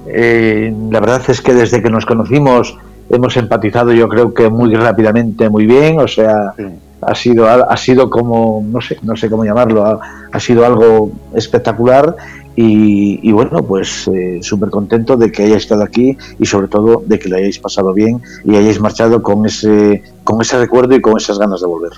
Eh, 0.08 0.74
la 0.92 1.00
verdad 1.00 1.22
es 1.28 1.40
que 1.42 1.54
desde 1.54 1.82
que 1.82 1.90
nos 1.90 2.06
conocimos 2.06 2.78
hemos 3.10 3.38
empatizado 3.38 3.94
yo 3.94 4.10
creo 4.10 4.34
que 4.34 4.50
muy 4.50 4.74
rápidamente 4.74 5.48
muy 5.48 5.66
bien 5.68 6.00
o 6.00 6.08
sea 6.08 6.54
sí. 6.58 6.64
Ha 7.02 7.16
sido 7.16 7.48
ha 7.48 7.78
sido 7.78 8.10
como 8.10 8.64
no 8.66 8.82
sé 8.82 8.98
no 9.04 9.16
sé 9.16 9.30
cómo 9.30 9.46
llamarlo 9.46 9.86
ha, 9.86 10.00
ha 10.32 10.40
sido 10.40 10.66
algo 10.66 11.12
espectacular 11.34 12.16
y, 12.56 13.20
y 13.28 13.32
bueno 13.32 13.64
pues 13.64 14.08
eh, 14.08 14.40
súper 14.42 14.70
contento 14.70 15.18
de 15.18 15.32
que 15.32 15.44
hayáis 15.44 15.64
estado 15.64 15.84
aquí 15.84 16.18
y 16.40 16.46
sobre 16.46 16.68
todo 16.68 17.04
de 17.06 17.20
que 17.20 17.30
lo 17.30 17.36
hayáis 17.36 17.60
pasado 17.60 17.94
bien 17.94 18.22
y 18.46 18.56
hayáis 18.56 18.80
marchado 18.80 19.22
con 19.22 19.46
ese 19.46 20.04
con 20.24 20.42
ese 20.42 20.58
recuerdo 20.58 20.96
y 20.96 21.02
con 21.02 21.18
esas 21.18 21.38
ganas 21.38 21.62
de 21.62 21.68
volver 21.68 21.92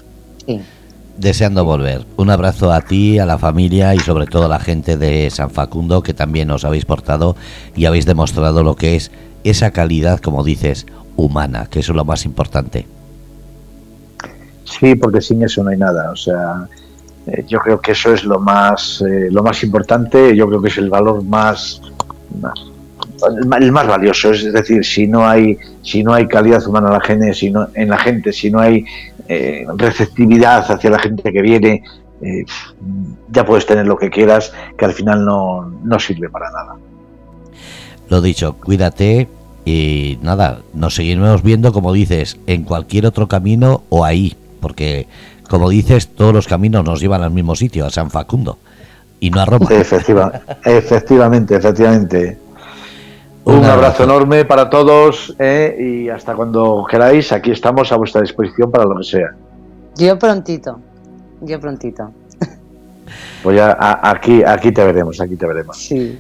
sí 0.45 0.60
deseando 1.18 1.65
volver. 1.65 2.06
Un 2.15 2.30
abrazo 2.30 2.72
a 2.72 2.82
ti, 2.82 3.19
a 3.19 3.26
la 3.26 3.38
familia 3.38 3.95
y 3.95 3.99
sobre 3.99 4.28
todo 4.28 4.45
a 4.45 4.49
la 4.49 4.60
gente 4.60 4.98
de 4.98 5.30
San 5.30 5.49
Facundo 5.49 6.03
que 6.03 6.14
también 6.14 6.52
os 6.52 6.64
habéis 6.64 6.86
portado 6.86 7.36
y 7.76 7.86
habéis 7.86 8.06
demostrado 8.06 8.64
lo 8.64 8.76
que 8.76 8.95
es 8.95 9.11
esa 9.44 9.72
calidad, 9.72 10.19
como 10.19 10.44
dices, 10.44 10.86
humana, 11.15 11.68
que 11.69 11.80
eso 11.80 11.91
es 11.91 11.95
lo 11.95 12.06
más 12.06 12.26
importante. 12.26 12.86
Sí, 14.68 14.95
porque 14.95 15.22
sin 15.22 15.44
eso 15.44 15.64
no 15.64 15.69
hay 15.69 15.77
nada. 15.77 16.11
O 16.11 16.15
sea, 16.15 16.68
eh, 17.27 17.45
yo 17.48 17.60
creo 17.60 17.80
que 17.80 17.94
eso 17.94 18.14
es 18.14 18.23
lo 18.23 18.39
más, 18.39 19.02
eh, 19.02 19.30
lo 19.31 19.44
más 19.44 19.64
importante. 19.64 20.35
Yo 20.35 20.48
creo 20.48 20.61
que 20.61 20.68
es 20.68 20.77
el 20.77 20.89
valor 20.89 21.23
más, 21.23 21.81
el 23.60 23.72
más 23.72 23.88
valioso 23.88 24.31
es 24.31 24.52
decir 24.52 24.85
si 24.85 25.07
no 25.07 25.27
hay 25.27 25.57
si 25.81 26.03
no 26.03 26.14
hay 26.14 26.27
calidad 26.27 26.65
humana 26.68 26.88
en 26.88 26.94
la 26.94 27.02
gente 27.02 27.34
si 27.34 27.49
no, 27.49 27.68
en 27.73 27.89
la 27.89 27.98
gente 27.98 28.31
si 28.31 28.52
no 28.52 28.60
hay 28.60 28.85
eh, 29.27 29.65
receptividad 29.76 30.72
hacia 30.72 30.89
la 30.89 30.99
gente 30.99 31.31
que 31.31 31.41
viene 31.41 31.84
ya 33.31 33.45
puedes 33.45 33.65
tener 33.65 33.88
lo 33.88 33.98
que 33.98 34.10
quieras 34.10 34.52
que 34.77 34.85
al 34.85 34.94
final 34.94 35.26
no, 35.26 35.64
no 35.84 35.99
sirve 35.99 36.30
para 36.30 36.52
nada 36.52 36.76
lo 38.10 38.22
dicho 38.22 38.53
cuídate 38.53 39.27
y 39.65 40.19
nada 40.22 40.61
nos 40.73 40.95
seguiremos 40.95 41.41
viendo 41.44 41.73
como 41.73 41.94
dices 41.94 42.39
en 42.45 42.64
cualquier 42.64 43.06
otro 43.07 43.27
camino 43.27 43.84
o 43.89 44.06
ahí 44.06 44.35
porque 44.59 45.07
como 45.49 45.69
dices 45.69 46.09
todos 46.09 46.34
los 46.34 46.47
caminos 46.47 46.84
nos 46.84 46.99
llevan 46.99 47.23
al 47.23 47.31
mismo 47.31 47.55
sitio 47.55 47.85
a 47.85 47.89
San 47.89 48.11
Facundo 48.11 48.57
y 49.19 49.29
no 49.29 49.41
a 49.41 49.45
Roma 49.45 49.67
Efectiva, 49.71 50.41
efectivamente 50.65 51.55
efectivamente 51.55 52.38
un, 53.55 53.63
abrazo 53.63 54.03
enorme 54.03 54.43
para 54.43 54.69
todos 54.69 55.34
eh, 55.39 55.77
y 55.79 56.09
hasta 56.09 56.35
cuando 56.35 56.85
queráis, 56.89 57.31
aquí 57.31 57.51
estamos 57.51 57.91
a 57.93 57.95
vuestra 57.95 58.19
disposición 58.19 58.69
para 58.69 58.84
lo 58.84 58.97
que 58.97 59.05
sea. 59.05 59.29
Yo 59.95 60.19
prontito, 60.19 60.79
yo 61.41 61.59
prontito. 61.59 62.11
Pues 63.41 63.55
ya 63.55 63.77
a, 63.79 64.09
aquí, 64.09 64.43
aquí 64.43 64.71
te 64.71 64.84
veremos, 64.84 65.21
aquí 65.21 65.38
te 65.38 65.45
veremos. 65.45 65.77
Sí. 65.77 66.19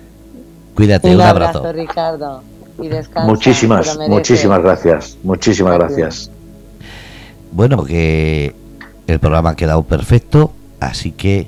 Cuídate, 0.75 1.09
un, 1.09 1.15
un 1.15 1.21
abrazo. 1.21 1.59
abrazo. 1.59 1.73
Ricardo. 1.73 2.41
Y 2.79 2.87
descansa, 2.87 3.27
muchísimas, 3.27 3.97
muchísimas 4.07 4.61
gracias. 4.61 5.17
Muchísimas 5.23 5.73
gracias. 5.77 6.31
Bueno, 7.57 7.85
que 7.85 8.53
el 9.07 9.19
programa 9.19 9.49
ha 9.49 9.55
quedado 9.55 9.81
perfecto, 9.81 10.53
así 10.79 11.11
que 11.11 11.47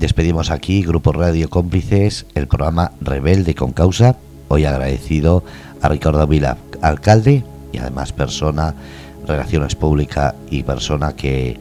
despedimos 0.00 0.50
aquí, 0.50 0.82
Grupo 0.82 1.12
Radio 1.12 1.48
Cómplices, 1.48 2.26
el 2.34 2.48
programa 2.48 2.90
Rebelde 3.00 3.54
con 3.54 3.70
Causa 3.70 4.16
hoy 4.48 4.64
agradecido 4.64 5.44
a 5.80 5.88
Ricardo 5.88 6.26
Vila, 6.26 6.56
alcalde 6.82 7.44
y 7.72 7.78
además 7.78 8.12
persona, 8.12 8.74
relaciones 9.28 9.76
públicas 9.76 10.34
y 10.50 10.64
persona 10.64 11.14
que 11.14 11.60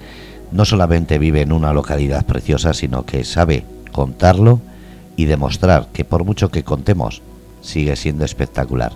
no 0.52 0.66
solamente 0.66 1.20
vive 1.20 1.42
en 1.42 1.52
una 1.52 1.72
localidad 1.72 2.26
preciosa, 2.26 2.74
sino 2.74 3.06
que 3.06 3.24
sabe 3.24 3.64
contarlo 3.92 4.60
y 5.18 5.26
demostrar 5.26 5.90
que 5.94 6.04
por 6.04 6.24
mucho 6.24 6.50
que 6.50 6.64
contemos, 6.64 7.22
sigue 7.64 7.96
siendo 7.96 8.26
espectacular. 8.26 8.94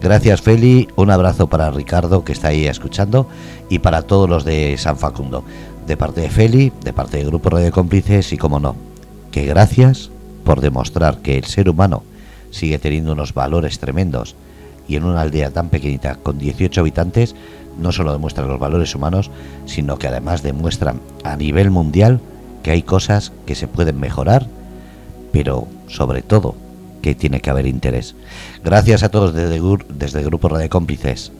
Gracias 0.00 0.40
Feli, 0.40 0.88
un 0.96 1.10
abrazo 1.10 1.48
para 1.48 1.70
Ricardo 1.70 2.24
que 2.24 2.32
está 2.32 2.48
ahí 2.48 2.66
escuchando 2.66 3.28
y 3.68 3.80
para 3.80 4.02
todos 4.02 4.28
los 4.28 4.44
de 4.44 4.76
San 4.78 4.96
Facundo, 4.96 5.44
de 5.86 5.96
parte 5.96 6.22
de 6.22 6.30
Feli, 6.30 6.72
de 6.82 6.92
parte 6.94 7.18
del 7.18 7.26
Grupo 7.26 7.50
Radio 7.50 7.70
Cómplices 7.72 8.32
y 8.32 8.38
como 8.38 8.60
no, 8.60 8.76
que 9.30 9.44
gracias 9.44 10.10
por 10.44 10.60
demostrar 10.60 11.18
que 11.18 11.36
el 11.36 11.44
ser 11.44 11.68
humano 11.68 12.02
sigue 12.50 12.78
teniendo 12.78 13.12
unos 13.12 13.34
valores 13.34 13.78
tremendos 13.78 14.36
y 14.86 14.96
en 14.96 15.04
una 15.04 15.22
aldea 15.22 15.50
tan 15.50 15.68
pequeñita 15.68 16.16
con 16.16 16.38
18 16.38 16.80
habitantes 16.80 17.34
no 17.78 17.90
solo 17.90 18.12
demuestran 18.12 18.46
los 18.46 18.60
valores 18.60 18.94
humanos, 18.94 19.30
sino 19.66 19.98
que 19.98 20.06
además 20.06 20.42
demuestran 20.42 21.00
a 21.24 21.36
nivel 21.36 21.70
mundial 21.70 22.20
que 22.62 22.70
hay 22.70 22.82
cosas 22.82 23.32
que 23.46 23.56
se 23.56 23.66
pueden 23.66 23.98
mejorar 23.98 24.46
pero 25.34 25.66
sobre 25.88 26.22
todo 26.22 26.54
que 27.04 27.14
tiene 27.14 27.40
que 27.40 27.50
haber 27.50 27.66
interés. 27.66 28.16
Gracias 28.64 29.02
a 29.02 29.10
todos 29.10 29.34
desde, 29.34 29.60
desde 29.90 30.20
el 30.20 30.24
Grupo 30.24 30.48
Radio 30.48 30.70
Cómplices 30.70 31.32